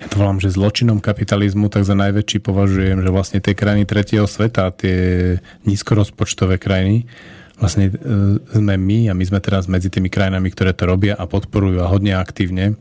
ja 0.00 0.06
to 0.08 0.20
volám, 0.20 0.40
že 0.40 0.52
zločinom 0.52 1.00
kapitalizmu, 1.00 1.72
tak 1.72 1.88
za 1.88 1.96
najväčší 1.96 2.44
považujem, 2.44 3.00
že 3.00 3.10
vlastne 3.12 3.38
tie 3.40 3.56
krajiny 3.56 3.88
tretieho 3.88 4.28
sveta, 4.28 4.72
tie 4.74 5.38
nízkorozpočtové 5.64 6.60
krajiny, 6.60 7.08
vlastne 7.60 7.88
e, 7.88 7.94
sme 8.40 8.74
my 8.76 9.12
a 9.12 9.16
my 9.16 9.24
sme 9.24 9.40
teraz 9.40 9.68
medzi 9.68 9.92
tými 9.92 10.08
krajinami, 10.08 10.48
ktoré 10.52 10.72
to 10.72 10.88
robia 10.88 11.16
a 11.16 11.24
podporujú 11.28 11.80
a 11.84 11.90
hodne 11.92 12.16
aktívne 12.16 12.76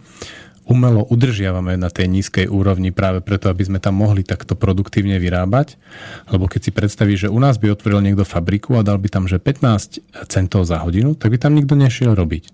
umelo 0.70 1.02
udržiavame 1.10 1.76
na 1.82 1.90
tej 1.90 2.06
nízkej 2.06 2.46
úrovni 2.46 2.94
práve 2.94 3.26
preto, 3.26 3.50
aby 3.50 3.66
sme 3.66 3.80
tam 3.82 3.98
mohli 3.98 4.22
takto 4.22 4.54
produktívne 4.54 5.18
vyrábať. 5.18 5.82
Lebo 6.30 6.46
keď 6.46 6.62
si 6.62 6.72
predstavíš, 6.72 7.20
že 7.28 7.34
u 7.34 7.42
nás 7.42 7.58
by 7.58 7.74
otvoril 7.74 8.06
niekto 8.06 8.22
fabriku 8.22 8.78
a 8.78 8.86
dal 8.86 9.02
by 9.02 9.10
tam 9.10 9.26
že 9.26 9.42
15 9.42 10.30
centov 10.30 10.70
za 10.70 10.78
hodinu, 10.86 11.18
tak 11.18 11.34
by 11.34 11.42
tam 11.42 11.58
nikto 11.58 11.74
nešiel 11.74 12.14
robiť. 12.14 12.54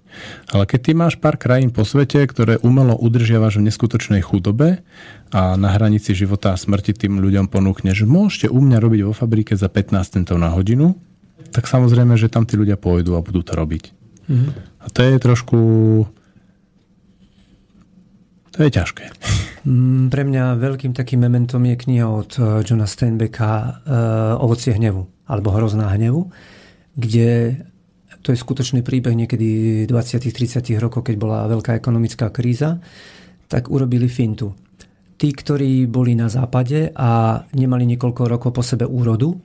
Ale 0.56 0.64
keď 0.64 0.80
ty 0.80 0.92
máš 0.96 1.20
pár 1.20 1.36
krajín 1.36 1.76
po 1.76 1.84
svete, 1.84 2.24
ktoré 2.24 2.56
umelo 2.64 2.96
udržiavaš 2.96 3.60
v 3.60 3.68
neskutočnej 3.68 4.24
chudobe 4.24 4.80
a 5.36 5.60
na 5.60 5.76
hranici 5.76 6.16
života 6.16 6.56
a 6.56 6.58
smrti 6.58 6.96
tým 6.96 7.20
ľuďom 7.20 7.52
ponúkneš, 7.52 8.08
že 8.08 8.08
môžete 8.08 8.48
u 8.48 8.64
mňa 8.64 8.80
robiť 8.80 9.02
vo 9.04 9.12
fabrike 9.12 9.60
za 9.60 9.68
15 9.68 10.16
centov 10.16 10.40
na 10.40 10.56
hodinu, 10.56 10.96
tak 11.52 11.68
samozrejme, 11.68 12.16
že 12.16 12.32
tam 12.32 12.48
tí 12.48 12.56
ľudia 12.56 12.80
pôjdu 12.80 13.20
a 13.20 13.24
budú 13.24 13.44
to 13.44 13.52
robiť. 13.56 13.84
Mm-hmm. 14.26 14.52
A 14.82 14.86
to 14.90 15.00
je 15.04 15.16
trošku 15.20 15.60
to 18.56 18.64
je 18.64 18.72
ťažké. 18.72 19.06
Mm, 19.68 20.08
pre 20.08 20.24
mňa 20.24 20.56
veľkým 20.56 20.96
takým 20.96 21.28
mementom 21.28 21.60
je 21.68 21.76
kniha 21.76 22.08
od 22.08 22.32
eh, 22.40 22.44
Johna 22.64 22.88
Steinbecka 22.88 23.48
uh, 23.52 24.40
Ovocie 24.40 24.72
hnevu, 24.72 25.04
alebo 25.28 25.52
Hrozná 25.52 25.92
hnevu, 25.92 26.32
kde 26.96 27.60
to 28.24 28.32
je 28.32 28.40
skutočný 28.40 28.82
príbeh 28.82 29.14
niekedy 29.14 29.84
20-30 29.86 30.82
rokov, 30.82 31.06
keď 31.06 31.16
bola 31.20 31.46
veľká 31.46 31.78
ekonomická 31.78 32.32
kríza, 32.34 32.82
tak 33.46 33.70
urobili 33.70 34.10
fintu. 34.10 34.56
Tí, 35.16 35.30
ktorí 35.30 35.86
boli 35.86 36.18
na 36.18 36.26
západe 36.26 36.90
a 36.96 37.38
nemali 37.54 37.86
niekoľko 37.94 38.22
rokov 38.26 38.52
po 38.56 38.64
sebe 38.66 38.88
úrodu, 38.88 39.36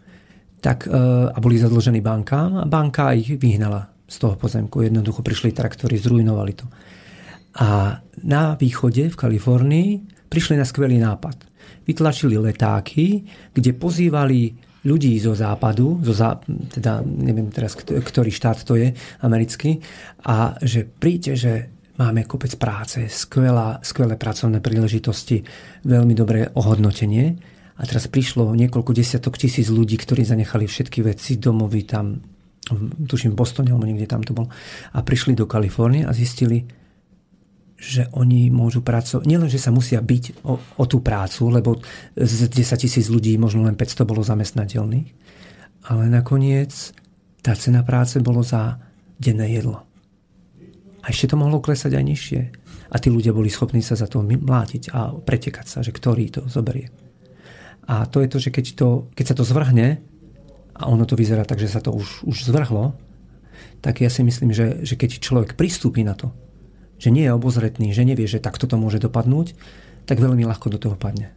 tak, 0.63 0.87
uh, 0.87 1.29
a 1.29 1.39
boli 1.43 1.59
zadlžení 1.59 2.01
bankám, 2.01 2.63
a 2.63 2.65
banka 2.65 3.13
ich 3.13 3.35
vyhnala 3.37 3.91
z 4.07 4.17
toho 4.17 4.39
pozemku. 4.39 4.81
Jednoducho 4.87 5.21
prišli 5.21 5.51
traktory, 5.53 5.99
zrujnovali 5.99 6.53
to. 6.55 6.67
A 7.59 7.99
na 8.23 8.55
východe 8.55 9.11
v 9.11 9.17
Kalifornii 9.19 9.91
prišli 10.31 10.55
na 10.55 10.63
skvelý 10.63 11.03
nápad. 11.03 11.51
Vytlačili 11.83 12.39
letáky, 12.39 13.27
kde 13.51 13.75
pozývali 13.75 14.55
ľudí 14.87 15.19
zo 15.21 15.37
západu, 15.37 16.01
zo 16.01 16.15
zá, 16.15 16.41
teda 16.47 17.05
neviem 17.05 17.53
teraz, 17.53 17.77
ktorý 17.77 18.31
štát 18.33 18.65
to 18.65 18.79
je, 18.81 18.95
americký, 19.21 19.77
a 20.25 20.57
že 20.63 20.89
príďte, 20.89 21.33
že 21.37 21.53
máme 22.01 22.25
kopec 22.25 22.57
práce, 22.57 23.05
skvelá, 23.13 23.77
skvelé 23.85 24.17
pracovné 24.17 24.65
príležitosti, 24.65 25.45
veľmi 25.85 26.17
dobré 26.17 26.49
ohodnotenie. 26.57 27.37
A 27.77 27.83
teraz 27.85 28.09
prišlo 28.09 28.57
niekoľko 28.57 28.93
desiatok 28.97 29.37
tisíc 29.37 29.69
ľudí, 29.69 30.01
ktorí 30.01 30.25
zanechali 30.25 30.65
všetky 30.65 31.05
veci, 31.05 31.37
domovy 31.37 31.85
tam, 31.85 32.21
tuším 33.05 33.33
v 33.33 33.41
Bostone, 33.41 33.73
alebo 33.73 33.85
niekde 33.85 34.09
tam 34.09 34.25
to 34.25 34.33
bol, 34.33 34.49
a 34.97 34.99
prišli 35.01 35.37
do 35.37 35.45
Kalifornie 35.45 36.09
a 36.09 36.13
zistili, 36.17 36.65
že 37.81 38.13
oni 38.13 38.53
môžu 38.53 38.85
pracovať, 38.85 39.25
nielen, 39.25 39.49
že 39.49 39.57
sa 39.57 39.73
musia 39.73 40.05
byť 40.05 40.45
o, 40.45 40.61
o 40.61 40.85
tú 40.85 41.01
prácu, 41.01 41.49
lebo 41.49 41.81
z 42.13 42.53
10 42.53 42.77
tisíc 42.77 43.09
ľudí 43.09 43.33
možno 43.41 43.65
len 43.65 43.73
500 43.73 44.05
bolo 44.05 44.21
zamestnateľných, 44.21 45.09
ale 45.89 46.13
nakoniec 46.13 46.93
tá 47.41 47.57
cena 47.57 47.81
práce 47.81 48.21
bolo 48.21 48.45
za 48.45 48.77
denné 49.17 49.49
jedlo. 49.57 49.81
A 51.01 51.09
ešte 51.09 51.33
to 51.33 51.41
mohlo 51.41 51.65
klesať 51.65 51.97
aj 51.97 52.05
nižšie. 52.05 52.41
A 52.93 52.97
tí 53.01 53.09
ľudia 53.09 53.33
boli 53.33 53.49
schopní 53.49 53.81
sa 53.81 53.97
za 53.97 54.05
to 54.05 54.21
mlátiť 54.21 54.93
a 54.93 55.17
pretekať 55.17 55.65
sa, 55.65 55.79
že 55.81 55.97
ktorý 55.97 56.29
to 56.29 56.41
zoberie. 56.45 56.93
A 57.89 58.05
to 58.05 58.21
je 58.21 58.29
to, 58.29 58.37
že 58.37 58.53
keď, 58.53 58.67
to, 58.77 58.89
keď 59.17 59.25
sa 59.33 59.37
to 59.41 59.49
zvrhne, 59.49 60.05
a 60.77 60.83
ono 60.85 61.09
to 61.09 61.17
vyzerá 61.17 61.49
tak, 61.49 61.57
že 61.57 61.73
sa 61.73 61.81
to 61.81 61.97
už, 61.97 62.29
už 62.29 62.45
zvrhlo, 62.45 62.93
tak 63.81 64.05
ja 64.05 64.13
si 64.13 64.21
myslím, 64.21 64.53
že, 64.53 64.85
že 64.85 65.01
keď 65.01 65.25
človek 65.25 65.51
pristúpi 65.57 66.05
na 66.05 66.13
to, 66.13 66.33
že 67.01 67.09
nie 67.09 67.25
je 67.25 67.33
obozretný, 67.33 67.97
že 67.97 68.05
nevie, 68.05 68.29
že 68.29 68.45
takto 68.45 68.69
to 68.69 68.77
môže 68.77 69.01
dopadnúť, 69.01 69.57
tak 70.05 70.21
veľmi 70.21 70.45
ľahko 70.45 70.69
do 70.69 70.79
toho 70.79 70.97
padne. 71.01 71.33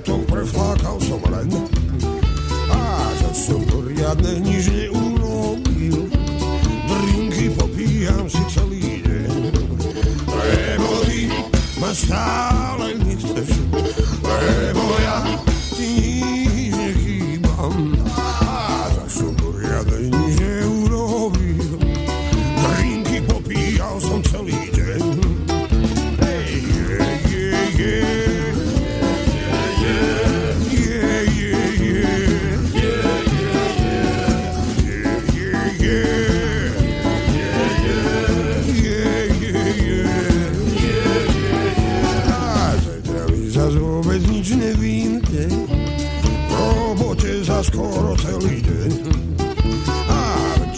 światło 0.00 0.18
wbrew 0.18 0.52
chaosom 0.82 1.20
lęku. 1.30 1.68
A 2.72 3.00
za 3.22 3.46
cukr 3.46 4.00
jadny 4.00 4.40
niż 4.40 4.66
nie 4.68 4.90
urobił, 4.90 6.08
drinki 6.88 7.50
popijam 7.50 8.30
sycolinie. 8.30 8.80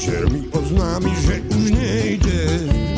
Żer 0.06 0.32
mi 0.32 0.48
oznami, 0.52 1.10
że 1.26 1.38
już 1.38 1.70
nie 1.70 2.12
idziesz 2.12 2.91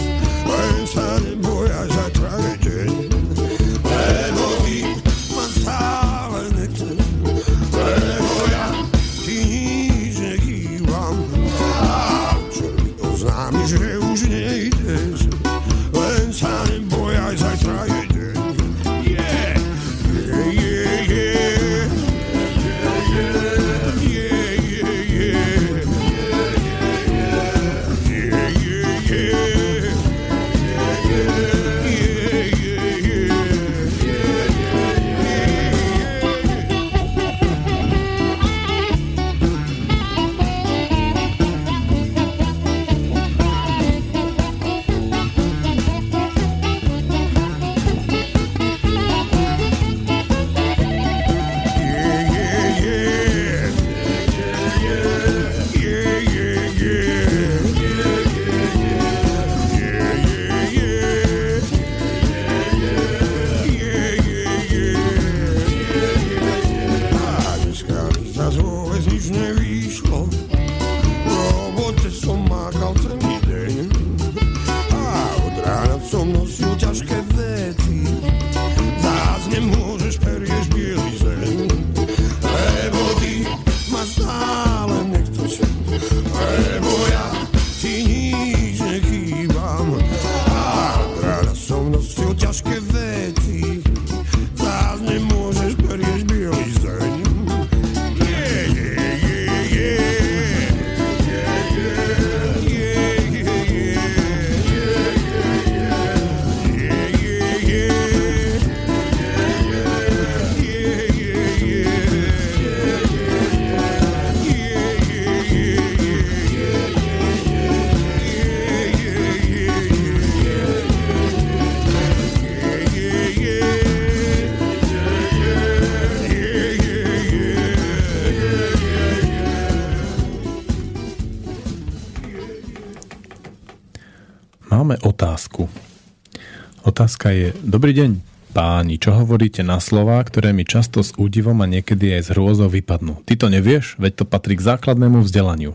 Otázka 137.24 137.40
je, 137.40 137.56
dobrý 137.64 137.96
deň, 137.96 138.10
páni, 138.52 139.00
čo 139.00 139.16
hovoríte 139.16 139.64
na 139.64 139.80
slova, 139.80 140.20
ktoré 140.20 140.52
mi 140.52 140.68
často 140.68 141.00
s 141.00 141.16
údivom 141.16 141.56
a 141.64 141.64
niekedy 141.64 142.20
aj 142.20 142.20
s 142.20 142.28
hrôzou 142.36 142.68
vypadnú? 142.68 143.24
Ty 143.24 143.40
to 143.40 143.46
nevieš, 143.48 143.96
veď 143.96 144.12
to 144.20 144.24
patrí 144.28 144.60
k 144.60 144.68
základnému 144.68 145.24
vzdelaniu. 145.24 145.72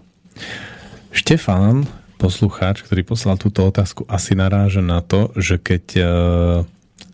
Štefán, 1.10 1.90
poslucháč, 2.22 2.86
ktorý 2.86 3.02
poslal 3.02 3.42
túto 3.42 3.66
otázku, 3.66 4.06
asi 4.06 4.38
naráža 4.38 4.86
na 4.86 5.02
to, 5.02 5.34
že 5.42 5.58
keď 5.58 5.86
e, 5.98 6.02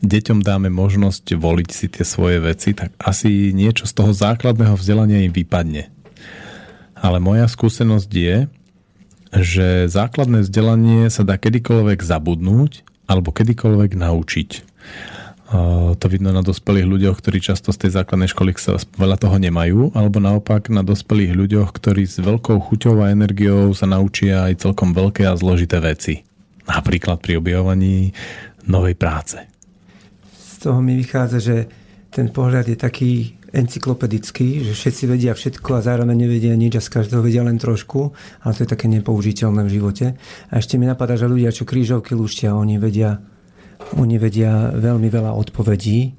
deťom 0.03 0.44
dáme 0.44 0.68
možnosť 0.68 1.32
voliť 1.40 1.70
si 1.72 1.88
tie 1.88 2.03
svoje 2.03 2.44
veci, 2.44 2.76
tak 2.76 2.91
asi 2.99 3.56
niečo 3.56 3.88
z 3.88 3.95
toho 3.95 4.12
základného 4.12 4.76
vzdelania 4.76 5.24
im 5.24 5.32
vypadne. 5.32 5.88
Ale 6.91 7.24
moja 7.24 7.48
skúsenosť 7.48 8.12
je, 8.12 8.52
že 9.32 9.88
základné 9.88 10.44
vzdelanie 10.44 11.07
sa 11.07 11.24
dá 11.24 11.40
kedykoľvek 11.40 12.03
zabudnúť 12.03 12.94
alebo 13.06 13.30
kedykoľvek 13.34 13.91
naučiť. 13.98 14.49
To 15.95 16.06
vidno 16.10 16.34
na 16.34 16.41
dospelých 16.41 16.90
ľuďoch, 16.90 17.22
ktorí 17.22 17.38
často 17.38 17.69
z 17.69 17.86
tej 17.86 18.02
základnej 18.02 18.34
školy 18.34 18.57
sa 18.57 18.82
veľa 18.98 19.22
toho 19.22 19.38
nemajú, 19.38 19.94
alebo 19.94 20.18
naopak 20.18 20.73
na 20.73 20.82
dospelých 20.82 21.38
ľuďoch, 21.38 21.69
ktorí 21.69 22.10
s 22.10 22.18
veľkou 22.18 22.57
chuťou 22.57 23.06
a 23.06 23.14
energiou 23.14 23.69
sa 23.77 23.86
naučia 23.86 24.49
aj 24.49 24.65
celkom 24.65 24.98
veľké 24.98 25.22
a 25.30 25.38
zložité 25.38 25.77
veci. 25.77 26.26
Napríklad 26.65 27.22
pri 27.22 27.38
objavovaní 27.38 28.10
novej 28.65 28.98
práce. 28.98 29.38
Z 30.34 30.65
toho 30.65 30.82
mi 30.82 30.98
vychádza, 30.98 31.38
že 31.38 31.57
ten 32.10 32.34
pohľad 32.34 32.65
je 32.65 32.77
taký 32.82 33.35
encyklopedický, 33.56 34.68
že 34.68 34.73
všetci 34.76 35.03
vedia 35.07 35.32
všetko 35.32 35.80
a 35.80 35.86
zároveň 35.86 36.27
nevedia 36.27 36.52
nič 36.53 36.76
a 36.76 36.84
z 36.84 36.91
každého 36.91 37.23
vedia 37.23 37.41
len 37.41 37.56
trošku, 37.56 38.11
ale 38.44 38.52
to 38.52 38.68
je 38.68 38.73
také 38.76 38.91
nepoužiteľné 38.91 39.64
v 39.64 39.73
živote. 39.80 40.06
A 40.52 40.53
ešte 40.60 40.76
mi 40.76 40.84
napadá, 40.84 41.15
že 41.15 41.32
ľudia, 41.32 41.56
čo 41.56 41.64
krížovky 41.64 42.11
lúštia, 42.14 42.52
oni 42.52 42.76
vedia, 42.76 43.18
oni 43.95 44.19
vedia 44.19 44.76
veľmi 44.76 45.07
veľa 45.07 45.32
odpovedí, 45.32 46.14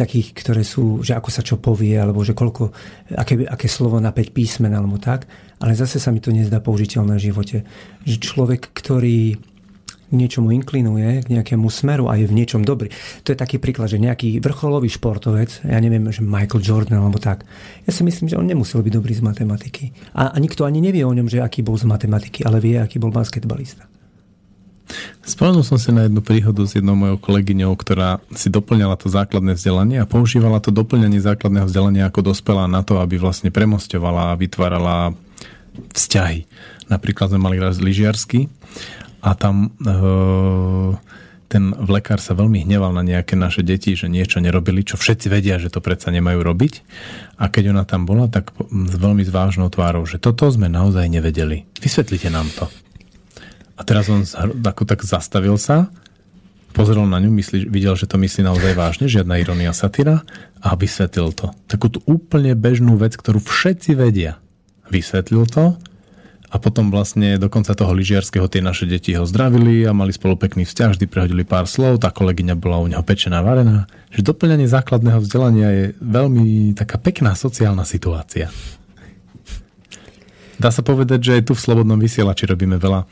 takých, 0.00 0.32
ktoré 0.32 0.64
sú, 0.64 1.04
že 1.04 1.12
ako 1.12 1.28
sa 1.28 1.44
čo 1.44 1.60
povie, 1.60 1.92
alebo 1.92 2.24
že 2.24 2.32
koľko, 2.32 2.72
aké, 3.12 3.44
aké 3.44 3.68
slovo 3.68 4.00
na 4.00 4.16
5 4.16 4.32
písmen, 4.32 4.72
alebo 4.72 4.96
tak. 4.96 5.28
Ale 5.60 5.76
zase 5.76 6.00
sa 6.00 6.08
mi 6.08 6.24
to 6.24 6.32
nezdá 6.32 6.64
použiteľné 6.64 7.20
v 7.20 7.26
živote. 7.28 7.56
Že 8.08 8.16
človek, 8.16 8.72
ktorý 8.72 9.36
k 10.10 10.18
niečomu 10.18 10.50
inklinuje, 10.50 11.22
k 11.22 11.32
nejakému 11.38 11.70
smeru 11.70 12.10
a 12.10 12.18
je 12.18 12.26
v 12.26 12.34
niečom 12.34 12.66
dobrý. 12.66 12.90
To 13.22 13.30
je 13.30 13.38
taký 13.38 13.62
príklad, 13.62 13.94
že 13.94 14.02
nejaký 14.02 14.42
vrcholový 14.42 14.90
športovec, 14.90 15.62
ja 15.62 15.78
neviem, 15.78 16.02
že 16.10 16.26
Michael 16.26 16.66
Jordan 16.66 16.98
alebo 16.98 17.22
tak, 17.22 17.46
ja 17.86 17.90
si 17.94 18.02
myslím, 18.02 18.26
že 18.26 18.36
on 18.36 18.50
nemusel 18.50 18.82
byť 18.82 18.92
dobrý 18.92 19.14
z 19.14 19.22
matematiky. 19.22 19.94
A, 20.18 20.34
a 20.34 20.36
nikto 20.42 20.66
ani 20.66 20.82
nevie 20.82 21.06
o 21.06 21.14
ňom, 21.14 21.30
že 21.30 21.38
aký 21.38 21.62
bol 21.62 21.78
z 21.78 21.86
matematiky, 21.86 22.42
ale 22.42 22.58
vie, 22.58 22.76
aký 22.82 22.98
bol 22.98 23.14
basketbalista. 23.14 23.86
Spomenul 25.22 25.62
som 25.62 25.78
si 25.78 25.94
na 25.94 26.10
jednu 26.10 26.18
príhodu 26.18 26.66
s 26.66 26.74
jednou 26.74 26.98
mojou 26.98 27.14
kolegyňou, 27.22 27.78
ktorá 27.78 28.18
si 28.34 28.50
doplňala 28.50 28.98
to 28.98 29.06
základné 29.06 29.54
vzdelanie 29.54 30.02
a 30.02 30.10
používala 30.10 30.58
to 30.58 30.74
doplňanie 30.74 31.22
základného 31.22 31.70
vzdelania 31.70 32.10
ako 32.10 32.34
dospelá 32.34 32.66
na 32.66 32.82
to, 32.82 32.98
aby 32.98 33.14
vlastne 33.14 33.54
premostovala 33.54 34.34
a 34.34 34.38
vytvárala 34.38 35.14
vzťahy. 35.94 36.50
Napríklad 36.90 37.30
sme 37.30 37.38
mali 37.38 37.62
raz 37.62 37.78
lyžiarsky 37.78 38.50
a 39.20 39.30
tam 39.36 39.76
e, 39.80 39.98
ten 41.50 41.74
vlekár 41.74 42.22
sa 42.22 42.38
veľmi 42.38 42.62
hneval 42.62 42.94
na 42.94 43.02
nejaké 43.02 43.34
naše 43.34 43.66
deti, 43.66 43.98
že 43.98 44.06
niečo 44.06 44.38
nerobili, 44.38 44.86
čo 44.86 44.94
všetci 44.94 45.26
vedia, 45.26 45.58
že 45.58 45.66
to 45.66 45.82
predsa 45.82 46.14
nemajú 46.14 46.46
robiť. 46.46 46.74
A 47.42 47.50
keď 47.50 47.74
ona 47.74 47.82
tam 47.82 48.06
bola, 48.06 48.30
tak 48.30 48.54
s 48.70 48.94
veľmi 48.94 49.26
zvážnou 49.26 49.66
tvárou, 49.66 50.06
že 50.06 50.22
toto 50.22 50.46
sme 50.46 50.70
naozaj 50.70 51.10
nevedeli. 51.10 51.66
Vysvetlite 51.82 52.30
nám 52.30 52.46
to. 52.54 52.70
A 53.74 53.82
teraz 53.82 54.06
on 54.06 54.22
ako 54.62 54.86
tak 54.86 55.02
zastavil 55.02 55.58
sa, 55.58 55.90
pozrel 56.70 57.02
na 57.10 57.18
ňu, 57.18 57.34
myslí, 57.34 57.66
videl, 57.66 57.98
že 57.98 58.06
to 58.06 58.14
myslí 58.14 58.46
naozaj 58.46 58.72
vážne, 58.78 59.10
žiadna 59.10 59.42
ironia 59.42 59.74
satyra 59.74 60.22
a 60.62 60.78
vysvetlil 60.78 61.34
to. 61.34 61.50
Takú 61.66 61.90
tú 61.90 61.98
úplne 62.06 62.54
bežnú 62.54 62.94
vec, 62.94 63.18
ktorú 63.18 63.42
všetci 63.42 63.98
vedia. 63.98 64.38
Vysvetlil 64.86 65.50
to 65.50 65.74
a 66.50 66.56
potom 66.58 66.90
vlastne 66.90 67.38
do 67.38 67.46
konca 67.46 67.78
toho 67.78 67.94
lyžiarského 67.94 68.50
tie 68.50 68.58
naše 68.58 68.82
deti 68.82 69.14
ho 69.14 69.22
zdravili 69.22 69.86
a 69.86 69.94
mali 69.94 70.10
spolu 70.10 70.34
pekný 70.34 70.66
vzťah, 70.66 70.98
vždy 70.98 71.06
prehodili 71.06 71.46
pár 71.46 71.70
slov, 71.70 72.02
tá 72.02 72.10
kolegyňa 72.10 72.58
bola 72.58 72.82
u 72.82 72.90
neho 72.90 73.02
pečená, 73.06 73.38
varená. 73.38 73.86
Že 74.10 74.34
doplňanie 74.34 74.66
základného 74.66 75.22
vzdelania 75.22 75.68
je 75.70 75.84
veľmi 76.02 76.74
taká 76.74 76.98
pekná 76.98 77.38
sociálna 77.38 77.86
situácia. 77.86 78.50
Dá 80.58 80.74
sa 80.74 80.82
povedať, 80.82 81.22
že 81.22 81.34
aj 81.38 81.42
tu 81.48 81.52
v 81.54 81.62
Slobodnom 81.62 81.96
vysielači 81.96 82.44
robíme 82.50 82.76
veľa 82.76 83.06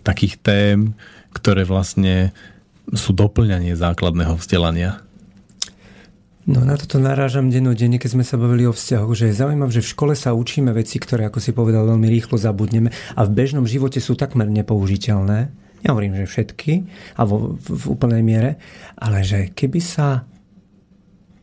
takých 0.00 0.40
tém, 0.40 0.96
ktoré 1.36 1.68
vlastne 1.68 2.32
sú 2.90 3.12
doplňanie 3.12 3.76
základného 3.76 4.34
vzdelania. 4.40 5.04
No 6.50 6.66
na 6.66 6.74
toto 6.74 6.98
narážam 6.98 7.46
dennodenne, 7.46 8.02
keď 8.02 8.18
sme 8.18 8.24
sa 8.26 8.34
bavili 8.34 8.66
o 8.66 8.74
vzťahoch, 8.74 9.14
že 9.14 9.30
je 9.30 9.38
zaujímavé, 9.38 9.70
že 9.70 9.86
v 9.86 9.92
škole 9.94 10.14
sa 10.18 10.34
učíme 10.34 10.74
veci, 10.74 10.98
ktoré, 10.98 11.30
ako 11.30 11.38
si 11.38 11.54
povedal, 11.54 11.86
veľmi 11.86 12.10
rýchlo 12.10 12.42
zabudneme 12.42 12.90
a 12.90 13.20
v 13.22 13.30
bežnom 13.30 13.70
živote 13.70 14.02
sú 14.02 14.18
takmer 14.18 14.50
nepoužiteľné. 14.50 15.46
Ja 15.86 15.94
že 15.94 16.26
všetky, 16.26 16.90
alebo 17.14 17.54
v, 17.54 17.66
v 17.70 17.84
úplnej 17.94 18.22
miere, 18.26 18.50
ale 18.98 19.22
že 19.22 19.54
keby 19.54 19.78
sa 19.78 20.26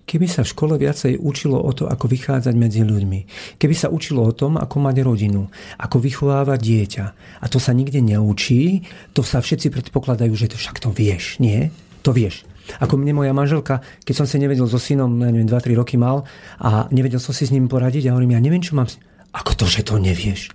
keby 0.08 0.28
sa 0.28 0.44
v 0.44 0.52
škole 0.52 0.76
viacej 0.76 1.20
učilo 1.20 1.56
o 1.56 1.72
to, 1.72 1.88
ako 1.88 2.08
vychádzať 2.12 2.56
medzi 2.56 2.84
ľuďmi. 2.84 3.20
Keby 3.60 3.76
sa 3.76 3.88
učilo 3.88 4.28
o 4.28 4.36
tom, 4.36 4.60
ako 4.60 4.76
mať 4.80 5.04
rodinu, 5.04 5.48
ako 5.80 6.04
vychovávať 6.04 6.60
dieťa. 6.64 7.06
A 7.44 7.46
to 7.52 7.60
sa 7.60 7.76
nikde 7.76 8.00
neučí, 8.00 8.88
to 9.12 9.24
sa 9.24 9.40
všetci 9.44 9.68
predpokladajú, 9.72 10.32
že 10.36 10.52
to 10.52 10.56
však 10.60 10.80
to 10.80 10.92
vieš. 10.92 11.40
Nie, 11.44 11.76
to 12.04 12.16
vieš. 12.16 12.48
Ako 12.84 13.00
mne 13.00 13.16
moja 13.16 13.32
manželka, 13.32 13.80
keď 14.04 14.24
som 14.24 14.28
sa 14.28 14.38
nevedel 14.38 14.68
so 14.68 14.80
synom, 14.80 15.12
ja 15.24 15.32
neviem, 15.32 15.48
2-3 15.48 15.80
roky 15.80 15.96
mal 15.96 16.28
a 16.60 16.92
nevedel 16.92 17.20
som 17.22 17.32
si 17.32 17.48
s 17.48 17.54
ním 17.54 17.72
poradiť 17.72 18.12
a 18.12 18.14
hovorím, 18.16 18.36
ja 18.36 18.42
neviem, 18.44 18.64
čo 18.64 18.76
mám... 18.76 18.92
Ako 19.32 19.56
to, 19.56 19.66
že 19.68 19.88
to 19.88 20.00
nevieš? 20.00 20.52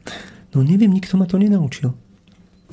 No 0.53 0.61
neviem, 0.61 0.93
nikto 0.93 1.17
ma 1.17 1.25
to 1.25 1.41
nenaučil. 1.41 1.97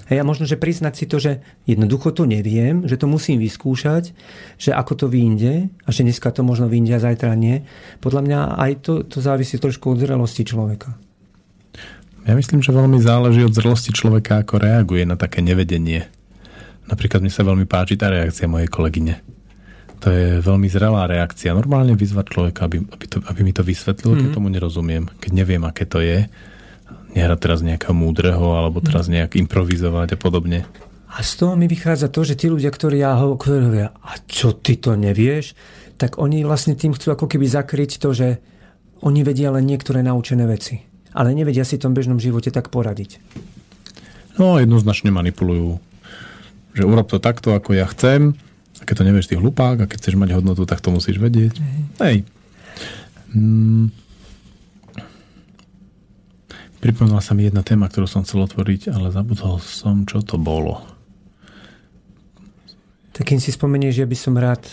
Hej, 0.09 0.23
a 0.23 0.27
možno, 0.27 0.49
že 0.49 0.57
priznať 0.57 0.93
si 0.97 1.05
to, 1.05 1.21
že 1.21 1.45
jednoducho 1.69 2.09
to 2.09 2.25
neviem, 2.25 2.81
že 2.89 2.97
to 2.97 3.05
musím 3.05 3.37
vyskúšať, 3.37 4.15
že 4.57 4.73
ako 4.73 4.93
to 4.95 5.05
vyjde 5.05 5.69
a 5.85 5.89
že 5.93 6.01
dneska 6.01 6.33
to 6.33 6.41
možno 6.41 6.65
vyjde 6.65 6.97
a 6.97 7.03
zajtra 7.03 7.37
nie. 7.37 7.61
Podľa 8.01 8.21
mňa 8.25 8.39
aj 8.57 8.71
to, 8.81 8.93
to 9.05 9.21
závisí 9.21 9.61
trošku 9.61 9.93
od 9.93 10.01
zrelosti 10.01 10.41
človeka. 10.47 10.97
Ja 12.25 12.33
myslím, 12.33 12.65
že 12.65 12.73
veľmi 12.73 12.97
záleží 12.97 13.45
od 13.45 13.53
zrelosti 13.53 13.93
človeka, 13.93 14.41
ako 14.41 14.57
reaguje 14.57 15.05
na 15.05 15.13
také 15.13 15.45
nevedenie. 15.45 16.09
Napríklad 16.89 17.21
mi 17.21 17.29
sa 17.29 17.45
veľmi 17.45 17.69
páči 17.69 17.95
tá 17.95 18.09
reakcia 18.09 18.49
mojej 18.49 18.65
kolegyne. 18.65 19.21
To 19.99 20.09
je 20.09 20.39
veľmi 20.39 20.65
zrelá 20.71 21.05
reakcia. 21.05 21.53
Normálne 21.53 21.93
vyzvať 21.93 22.25
človeka, 22.31 22.65
aby, 22.65 22.81
aby, 22.81 23.05
to, 23.05 23.17
aby 23.27 23.39
mi 23.43 23.53
to 23.53 23.61
vysvetlil, 23.61 24.15
mm-hmm. 24.15 24.21
keď 24.25 24.29
mhm. 24.31 24.37
tomu 24.37 24.47
nerozumiem. 24.49 25.03
Keď 25.19 25.31
neviem, 25.31 25.61
aké 25.67 25.85
to 25.85 25.99
je. 26.01 26.25
Nehrať 27.13 27.39
teraz 27.41 27.59
nejakého 27.61 27.93
múdreho, 27.93 28.57
alebo 28.57 28.81
teraz 28.81 29.05
mhm. 29.05 29.11
nejak 29.21 29.31
improvizovať 29.37 30.15
a 30.15 30.17
podobne. 30.17 30.59
A 31.09 31.25
z 31.25 31.41
toho 31.41 31.57
mi 31.57 31.65
vychádza 31.65 32.13
to, 32.13 32.21
že 32.21 32.37
tí 32.37 32.53
ľudia, 32.53 32.69
ktorí 32.69 33.01
ja 33.01 33.17
hovoria, 33.17 33.89
a 34.05 34.21
čo 34.29 34.53
ty 34.53 34.77
to 34.77 34.93
nevieš, 34.93 35.57
tak 35.97 36.21
oni 36.21 36.45
vlastne 36.45 36.77
tým 36.77 36.93
chcú 36.93 37.11
ako 37.11 37.25
keby 37.25 37.49
zakryť 37.49 37.97
to, 37.97 38.13
že 38.13 38.27
oni 39.01 39.25
vedia 39.25 39.49
len 39.49 39.65
niektoré 39.65 40.05
naučené 40.05 40.45
veci. 40.45 40.85
Ale 41.11 41.33
nevedia 41.33 41.65
si 41.65 41.81
v 41.81 41.89
tom 41.89 41.97
bežnom 41.97 42.21
živote 42.21 42.53
tak 42.53 42.69
poradiť. 42.69 43.17
No, 44.37 44.61
jednoznačne 44.61 45.09
manipulujú 45.09 45.81
že 46.79 46.87
urob 46.87 47.11
to 47.11 47.19
takto, 47.19 47.51
ako 47.51 47.75
ja 47.75 47.83
chcem. 47.91 48.39
A 48.79 48.83
keď 48.87 49.03
to 49.03 49.07
nevieš, 49.11 49.27
ty 49.27 49.35
hlupák, 49.35 49.83
a 49.83 49.89
keď 49.89 49.97
chceš 49.99 50.15
mať 50.15 50.39
hodnotu, 50.39 50.63
tak 50.63 50.79
to 50.79 50.95
musíš 50.95 51.19
vedieť. 51.19 51.59
Mm. 51.59 51.83
Hej. 51.99 52.17
Mm. 53.35 53.91
Pripomínala 56.79 57.19
sa 57.19 57.35
mi 57.35 57.43
jedna 57.43 57.59
téma, 57.59 57.91
ktorú 57.91 58.07
som 58.07 58.23
chcel 58.23 58.47
otvoriť, 58.47 58.87
ale 58.95 59.11
zabudol 59.11 59.59
som, 59.59 60.07
čo 60.07 60.23
to 60.23 60.39
bolo. 60.39 60.79
Tak 63.11 63.35
keď 63.35 63.43
si 63.43 63.51
spomenieš, 63.51 63.99
že 63.99 64.07
by 64.07 64.15
som 64.15 64.39
rád 64.39 64.63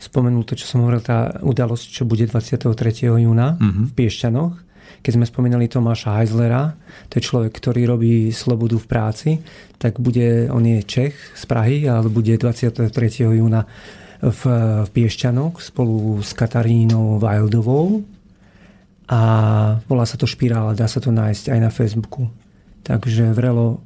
spomenul 0.00 0.48
to, 0.48 0.56
čo 0.56 0.64
som 0.64 0.80
hovoril, 0.80 1.04
tá 1.04 1.36
udalosť, 1.44 1.84
čo 1.84 2.08
bude 2.08 2.24
23. 2.24 2.72
júna 3.20 3.60
mm-hmm. 3.60 3.84
v 3.84 3.92
Piešťanoch 3.92 4.69
keď 5.00 5.12
sme 5.16 5.26
spomínali 5.26 5.66
Tomáša 5.66 6.20
Heislera, 6.20 6.76
to 7.08 7.16
je 7.16 7.26
človek, 7.26 7.52
ktorý 7.56 7.88
robí 7.88 8.28
slobodu 8.30 8.76
v 8.76 8.86
práci, 8.86 9.30
tak 9.80 9.96
bude, 9.96 10.52
on 10.52 10.60
je 10.60 10.84
Čech 10.84 11.16
z 11.16 11.44
Prahy, 11.48 11.88
ale 11.88 12.12
bude 12.12 12.36
23. 12.36 12.92
júna 13.32 13.64
v, 14.20 14.42
v 14.84 14.88
Piešťanoch 14.92 15.64
spolu 15.64 16.20
s 16.20 16.36
Katarínou 16.36 17.16
Wildovou 17.16 18.04
a 19.08 19.20
volá 19.88 20.04
sa 20.04 20.20
to 20.20 20.28
Špirála, 20.28 20.76
dá 20.76 20.84
sa 20.84 21.00
to 21.00 21.08
nájsť 21.08 21.50
aj 21.50 21.58
na 21.58 21.70
Facebooku. 21.72 22.28
Takže 22.84 23.32
vrelo 23.32 23.80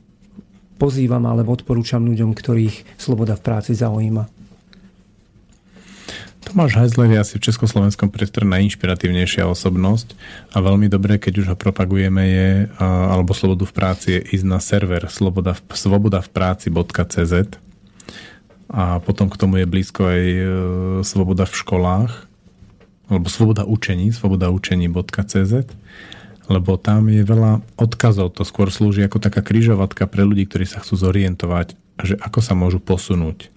pozývam 0.76 1.22
alebo 1.30 1.54
odporúčam 1.54 2.02
ľuďom, 2.02 2.34
ktorých 2.34 2.98
sloboda 2.98 3.38
v 3.38 3.44
práci 3.46 3.72
zaujíma. 3.78 4.33
Tomáš 6.44 6.76
Heisler 6.76 7.08
je 7.16 7.18
asi 7.18 7.34
v 7.40 7.44
československom 7.48 8.12
priestore 8.12 8.44
najinšpiratívnejšia 8.44 9.48
osobnosť 9.48 10.12
a 10.52 10.60
veľmi 10.60 10.92
dobré, 10.92 11.16
keď 11.16 11.32
už 11.40 11.46
ho 11.50 11.56
propagujeme, 11.56 12.22
je, 12.28 12.48
alebo 12.78 13.32
slobodu 13.32 13.64
v 13.64 13.76
práci, 13.76 14.06
je 14.16 14.20
ísť 14.38 14.46
na 14.46 14.60
server 14.60 15.08
sloboda 15.08 15.56
v, 15.56 15.60
svoboda 15.72 16.20
v 16.20 16.28
práci.cz 16.28 17.64
a 18.74 18.98
potom 19.00 19.30
k 19.30 19.38
tomu 19.38 19.62
je 19.62 19.70
blízko 19.70 20.02
aj 20.08 20.22
e, 20.24 20.42
sloboda 21.06 21.46
v 21.46 21.54
školách, 21.54 22.12
alebo 23.06 23.28
sloboda 23.28 23.62
učení, 23.68 24.10
slobodaučení.cz, 24.10 25.54
lebo 26.48 26.70
tam 26.76 27.08
je 27.08 27.22
veľa 27.22 27.60
odkazov. 27.76 28.34
To 28.36 28.42
skôr 28.42 28.72
slúži 28.72 29.04
ako 29.04 29.20
taká 29.20 29.44
kryžovatka 29.44 30.08
pre 30.08 30.24
ľudí, 30.24 30.48
ktorí 30.48 30.64
sa 30.66 30.80
chcú 30.80 30.96
zorientovať, 30.96 31.76
že 32.02 32.18
ako 32.18 32.40
sa 32.40 32.58
môžu 32.58 32.80
posunúť. 32.80 33.52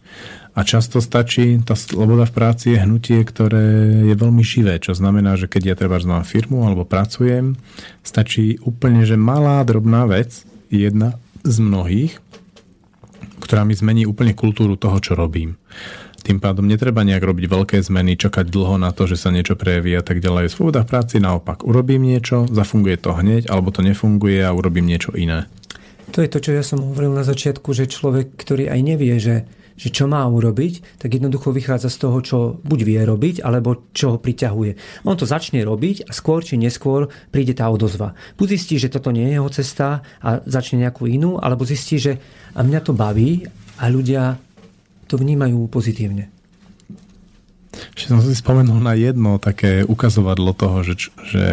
A 0.57 0.65
často 0.65 0.97
stačí, 1.05 1.61
tá 1.61 1.77
sloboda 1.77 2.25
v 2.25 2.33
práci 2.33 2.73
je 2.73 2.81
hnutie, 2.81 3.21
ktoré 3.21 4.01
je 4.09 4.15
veľmi 4.17 4.41
živé, 4.41 4.81
čo 4.81 4.97
znamená, 4.97 5.37
že 5.37 5.45
keď 5.45 5.61
ja 5.69 5.75
treba 5.77 6.01
znám 6.01 6.25
firmu 6.25 6.65
alebo 6.65 6.81
pracujem, 6.81 7.53
stačí 8.01 8.57
úplne, 8.65 9.05
že 9.05 9.21
malá, 9.21 9.61
drobná 9.61 10.09
vec, 10.09 10.49
jedna 10.73 11.21
z 11.45 11.61
mnohých, 11.61 12.17
ktorá 13.37 13.69
mi 13.69 13.77
zmení 13.77 14.09
úplne 14.09 14.33
kultúru 14.33 14.81
toho, 14.81 14.97
čo 14.97 15.13
robím. 15.13 15.61
Tým 16.25 16.41
pádom 16.41 16.65
netreba 16.65 17.05
nejak 17.05 17.21
robiť 17.21 17.45
veľké 17.45 17.77
zmeny, 17.77 18.17
čakať 18.17 18.49
dlho 18.49 18.81
na 18.81 18.89
to, 18.89 19.05
že 19.05 19.15
sa 19.15 19.29
niečo 19.29 19.53
prejaví 19.53 19.93
a 19.93 20.01
tak 20.01 20.25
ďalej. 20.25 20.49
Svoboda 20.49 20.81
v 20.83 20.89
práci 20.89 21.21
naopak. 21.21 21.63
Urobím 21.63 22.01
niečo, 22.01 22.49
zafunguje 22.49 22.97
to 22.97 23.13
hneď, 23.13 23.45
alebo 23.47 23.69
to 23.69 23.85
nefunguje 23.85 24.41
a 24.41 24.51
urobím 24.51 24.89
niečo 24.89 25.13
iné. 25.13 25.45
To 26.17 26.25
je 26.25 26.31
to, 26.33 26.41
čo 26.41 26.51
ja 26.57 26.65
som 26.65 26.81
hovoril 26.81 27.13
na 27.13 27.21
začiatku, 27.21 27.77
že 27.77 27.85
človek, 27.85 28.33
ktorý 28.35 28.73
aj 28.73 28.81
nevie, 28.81 29.15
že 29.21 29.45
že 29.77 29.93
čo 29.93 30.09
má 30.09 30.25
urobiť, 30.25 30.97
tak 30.97 31.13
jednoducho 31.13 31.53
vychádza 31.53 31.93
z 31.93 31.97
toho, 32.01 32.17
čo 32.25 32.37
buď 32.65 32.79
vie 32.81 33.01
robiť, 33.05 33.35
alebo 33.45 33.85
čo 33.93 34.17
ho 34.17 34.17
priťahuje. 34.17 35.05
On 35.05 35.13
to 35.13 35.29
začne 35.29 35.61
robiť 35.61 36.09
a 36.09 36.11
skôr 36.11 36.41
či 36.41 36.57
neskôr 36.57 37.13
príde 37.29 37.53
tá 37.53 37.69
odozva. 37.69 38.17
Buď 38.41 38.57
zistí, 38.57 38.81
že 38.81 38.89
toto 38.89 39.13
nie 39.13 39.29
je 39.29 39.37
jeho 39.37 39.49
cesta 39.53 40.01
a 40.17 40.41
začne 40.49 40.81
nejakú 40.81 41.05
inú, 41.05 41.37
alebo 41.37 41.61
zistí, 41.61 42.01
že 42.01 42.17
a 42.57 42.65
mňa 42.65 42.79
to 42.81 42.97
baví 42.97 43.45
a 43.77 43.85
ľudia 43.87 44.41
to 45.05 45.15
vnímajú 45.15 45.69
pozitívne. 45.69 46.33
Ešte 47.93 48.09
som 48.09 48.19
si 48.25 48.33
spomenul 48.33 48.81
na 48.81 48.97
jedno 48.97 49.37
také 49.37 49.85
ukazovadlo 49.85 50.57
toho, 50.57 50.81
že, 50.81 51.13
že 51.29 51.45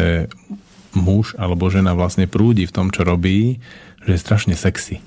muž 0.97 1.37
alebo 1.37 1.69
žena 1.69 1.93
vlastne 1.93 2.25
prúdi 2.25 2.65
v 2.65 2.73
tom, 2.73 2.89
čo 2.89 3.05
robí, 3.05 3.61
že 4.01 4.17
je 4.17 4.23
strašne 4.25 4.57
sexy 4.57 5.05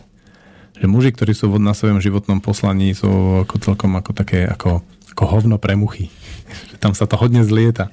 že 0.78 0.86
muži, 0.86 1.10
ktorí 1.10 1.34
sú 1.34 1.50
na 1.59 1.74
svojom 1.74 1.98
životnom 1.98 2.38
poslaní, 2.38 2.94
sú 2.94 3.42
ako 3.42 3.55
celkom 3.59 3.98
ako 3.98 4.10
také, 4.14 4.46
ako, 4.46 4.86
ako 5.14 5.24
hovno 5.26 5.56
pre 5.59 5.74
muchy. 5.74 6.10
Tam 6.82 6.94
sa 6.94 7.10
to 7.10 7.18
hodne 7.18 7.42
zlieta. 7.42 7.90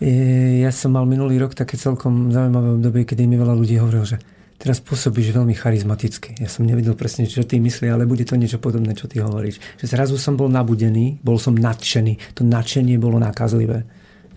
Ja 0.00 0.70
som 0.72 0.96
mal 0.96 1.04
minulý 1.04 1.36
rok 1.38 1.52
také 1.52 1.76
celkom 1.76 2.32
zaujímavé 2.32 2.80
obdobie, 2.80 3.02
kedy 3.04 3.28
mi 3.28 3.36
veľa 3.36 3.54
ľudí 3.54 3.76
hovorilo, 3.76 4.08
že 4.08 4.18
teraz 4.58 4.82
pôsobíš 4.82 5.30
veľmi 5.30 5.54
charizmaticky. 5.54 6.42
Ja 6.42 6.50
som 6.50 6.66
nevedel 6.66 6.98
presne, 6.98 7.30
čo 7.30 7.46
ty 7.46 7.62
myslí, 7.62 7.86
ale 7.86 8.10
bude 8.10 8.26
to 8.26 8.34
niečo 8.34 8.58
podobné, 8.58 8.94
čo 8.98 9.06
ty 9.06 9.22
hovoríš. 9.22 9.62
Že 9.78 9.86
zrazu 9.86 10.14
som 10.18 10.34
bol 10.34 10.50
nabudený, 10.50 11.22
bol 11.22 11.38
som 11.38 11.54
nadšený. 11.54 12.34
To 12.34 12.42
nadšenie 12.42 12.98
bolo 12.98 13.22
nákazlivé. 13.22 13.86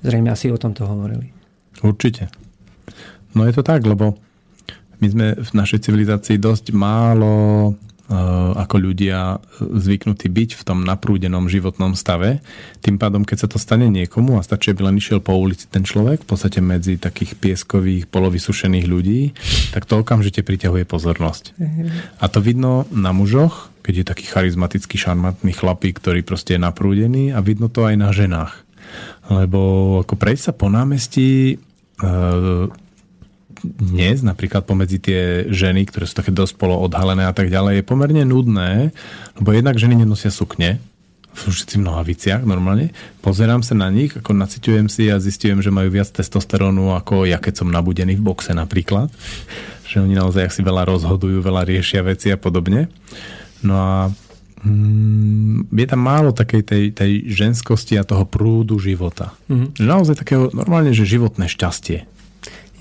Zrejme 0.05 0.29
asi 0.29 0.53
o 0.53 0.61
tom 0.61 0.77
to 0.77 0.85
hovorili. 0.85 1.33
Určite. 1.81 2.29
No 3.33 3.49
je 3.49 3.53
to 3.53 3.65
tak, 3.65 3.81
lebo 3.81 4.17
my 5.01 5.07
sme 5.09 5.27
v 5.33 5.51
našej 5.57 5.89
civilizácii 5.89 6.37
dosť 6.37 6.77
málo 6.77 7.33
e, 7.65 7.71
ako 8.53 8.75
ľudia 8.77 9.41
zvyknutí 9.57 10.29
byť 10.29 10.49
v 10.61 10.63
tom 10.63 10.85
naprúdenom 10.85 11.49
životnom 11.49 11.97
stave. 11.97 12.45
Tým 12.85 13.01
pádom, 13.01 13.25
keď 13.25 13.37
sa 13.43 13.47
to 13.49 13.57
stane 13.57 13.89
niekomu 13.89 14.37
a 14.37 14.45
stačí, 14.45 14.69
aby 14.69 14.85
len 14.85 15.01
išiel 15.01 15.17
po 15.17 15.33
ulici 15.33 15.65
ten 15.65 15.81
človek, 15.81 16.21
v 16.21 16.29
podstate 16.29 16.61
medzi 16.61 17.01
takých 17.01 17.33
pieskových, 17.41 18.05
polovysušených 18.13 18.85
ľudí, 18.85 19.21
tak 19.73 19.89
to 19.89 20.05
okamžite 20.05 20.45
priťahuje 20.45 20.85
pozornosť. 20.85 21.57
A 22.21 22.25
to 22.29 22.37
vidno 22.37 22.85
na 22.93 23.09
mužoch, 23.09 23.73
keď 23.81 23.93
je 23.97 24.05
taký 24.05 24.25
charizmatický, 24.29 25.01
šarmantný 25.01 25.57
chlapík, 25.57 25.97
ktorý 25.97 26.21
proste 26.21 26.55
je 26.55 26.61
naprúdený 26.61 27.33
a 27.33 27.41
vidno 27.41 27.73
to 27.73 27.89
aj 27.89 27.95
na 27.97 28.13
ženách. 28.13 28.53
Lebo 29.33 29.59
ako 30.05 30.13
prejsť 30.13 30.43
sa 30.51 30.53
po 30.53 30.69
námestí 30.69 31.55
e, 31.55 31.55
dnes, 33.63 34.25
napríklad 34.25 34.65
pomedzi 34.65 34.97
tie 34.97 35.21
ženy, 35.49 35.87
ktoré 35.89 36.09
sú 36.09 36.17
také 36.17 36.33
dosť 36.33 36.57
polo 36.57 36.77
odhalené 36.81 37.25
a 37.29 37.33
tak 37.33 37.53
ďalej, 37.53 37.81
je 37.81 37.89
pomerne 37.89 38.23
nudné, 38.25 38.91
lebo 39.37 39.49
jednak 39.53 39.77
ženy 39.77 40.01
nenosia 40.01 40.33
sukne, 40.33 40.81
sú 41.31 41.47
všetci 41.55 41.79
v 41.79 41.87
nohaviciach 41.87 42.41
normálne. 42.43 42.91
Pozerám 43.23 43.63
sa 43.63 43.71
na 43.71 43.87
nich, 43.87 44.11
ako 44.11 44.35
naciťujem 44.35 44.91
si 44.91 45.07
a 45.07 45.15
zistujem, 45.15 45.63
že 45.63 45.71
majú 45.71 45.87
viac 45.87 46.11
testosterónu 46.11 46.91
ako 46.91 47.23
ja, 47.23 47.39
keď 47.39 47.63
som 47.63 47.71
nabudený 47.71 48.19
v 48.19 48.25
boxe 48.25 48.51
napríklad. 48.51 49.07
Že 49.91 50.07
oni 50.07 50.15
naozaj 50.15 50.55
si 50.55 50.63
veľa 50.63 50.87
rozhodujú, 50.87 51.43
veľa 51.43 51.67
riešia 51.67 51.99
veci 51.99 52.31
a 52.31 52.39
podobne. 52.39 52.87
No 53.59 53.75
a 53.75 54.07
mm, 54.63 55.67
je 55.67 55.87
tam 55.87 55.99
málo 55.99 56.31
takej 56.31 56.63
tej, 56.63 56.83
tej 56.95 57.11
ženskosti 57.27 57.99
a 57.99 58.07
toho 58.07 58.23
prúdu 58.23 58.79
života. 58.79 59.35
Mm-hmm. 59.51 59.83
Naozaj 59.83 60.15
takého 60.15 60.47
normálne, 60.55 60.95
že 60.95 61.03
životné 61.03 61.51
šťastie. 61.51 62.07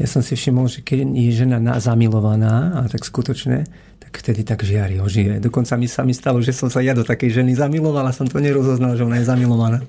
Ja 0.01 0.09
som 0.09 0.25
si 0.25 0.33
všimol, 0.33 0.65
že 0.65 0.81
keď 0.81 1.13
je 1.13 1.45
žena 1.45 1.61
zamilovaná, 1.77 2.81
a 2.81 2.89
tak 2.89 3.05
skutočne, 3.05 3.69
tak 4.01 4.17
vtedy 4.17 4.49
tak 4.49 4.65
žiari, 4.65 4.97
ožije. 4.97 5.45
Dokonca 5.45 5.77
mi 5.77 5.85
sa 5.85 6.09
mi 6.09 6.17
stalo, 6.17 6.41
že 6.41 6.57
som 6.57 6.73
sa 6.73 6.81
ja 6.81 6.97
do 6.97 7.05
takej 7.05 7.45
ženy 7.45 7.53
zamiloval 7.53 8.09
a 8.09 8.13
som 8.17 8.25
to 8.25 8.41
nerozoznal, 8.41 8.97
že 8.97 9.05
ona 9.05 9.21
je 9.21 9.29
zamilovaná. 9.29 9.85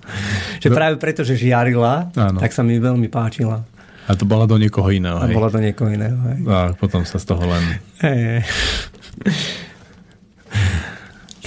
Že 0.59 0.67
no. 0.67 0.75
práve 0.75 0.95
preto, 0.99 1.23
že 1.23 1.39
žiarila, 1.39 2.11
Áno. 2.11 2.43
tak 2.43 2.51
sa 2.51 2.59
mi 2.59 2.75
veľmi 2.75 3.07
páčila. 3.07 3.63
A 4.05 4.11
to 4.11 4.27
bola 4.27 4.43
do 4.43 4.59
niekoho 4.59 4.91
iného, 4.91 5.15
A 5.15 5.31
hej? 5.31 5.33
bola 5.33 5.47
do 5.47 5.63
niekoho 5.63 5.88
iného, 5.88 6.19
hej. 6.35 6.43
A 6.43 6.75
potom 6.75 7.07
sa 7.07 7.15
z 7.15 7.25
toho 7.31 7.47
len... 7.47 7.63
Hej. 8.03 8.43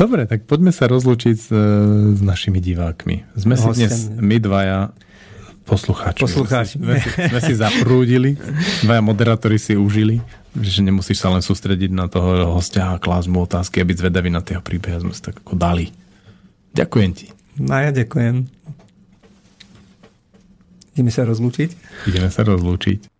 Dobre, 0.00 0.24
tak 0.24 0.48
poďme 0.48 0.72
sa 0.72 0.88
rozlučiť 0.88 1.36
s, 1.36 1.48
s 2.16 2.20
našimi 2.24 2.64
divákmi. 2.64 3.36
Sme 3.36 3.60
si 3.60 3.68
dnes 3.76 4.08
my 4.08 4.40
dvaja 4.40 4.90
Poslucháči. 5.64 6.20
Poslucháči. 6.20 6.76
Sme, 6.76 7.00
sme 7.00 7.40
si 7.40 7.56
zaprúdili, 7.56 8.36
dvaja 8.84 9.00
moderátori 9.00 9.56
si 9.56 9.72
užili, 9.72 10.20
že 10.52 10.84
nemusíš 10.84 11.24
sa 11.24 11.32
len 11.32 11.40
sústrediť 11.40 11.88
na 11.88 12.04
toho 12.04 12.52
hostia 12.52 12.92
a 12.92 13.00
klásť 13.00 13.28
mu 13.32 13.48
otázky 13.48 13.80
a 13.80 13.88
byť 13.88 13.96
zvedavý 13.96 14.28
na 14.28 14.44
tého 14.44 14.60
príbehy. 14.60 15.00
Sme 15.00 15.16
si 15.16 15.24
tak 15.24 15.40
ako 15.40 15.56
dali. 15.56 15.88
Ďakujem 16.76 17.10
ti. 17.16 17.26
No 17.56 17.80
ja 17.80 17.94
ďakujem. 17.94 18.44
Ideme 20.94 21.10
sa 21.10 21.24
rozlúčiť? 21.24 21.70
Ideme 22.12 22.28
sa 22.28 22.44
rozlúčiť. 22.44 23.13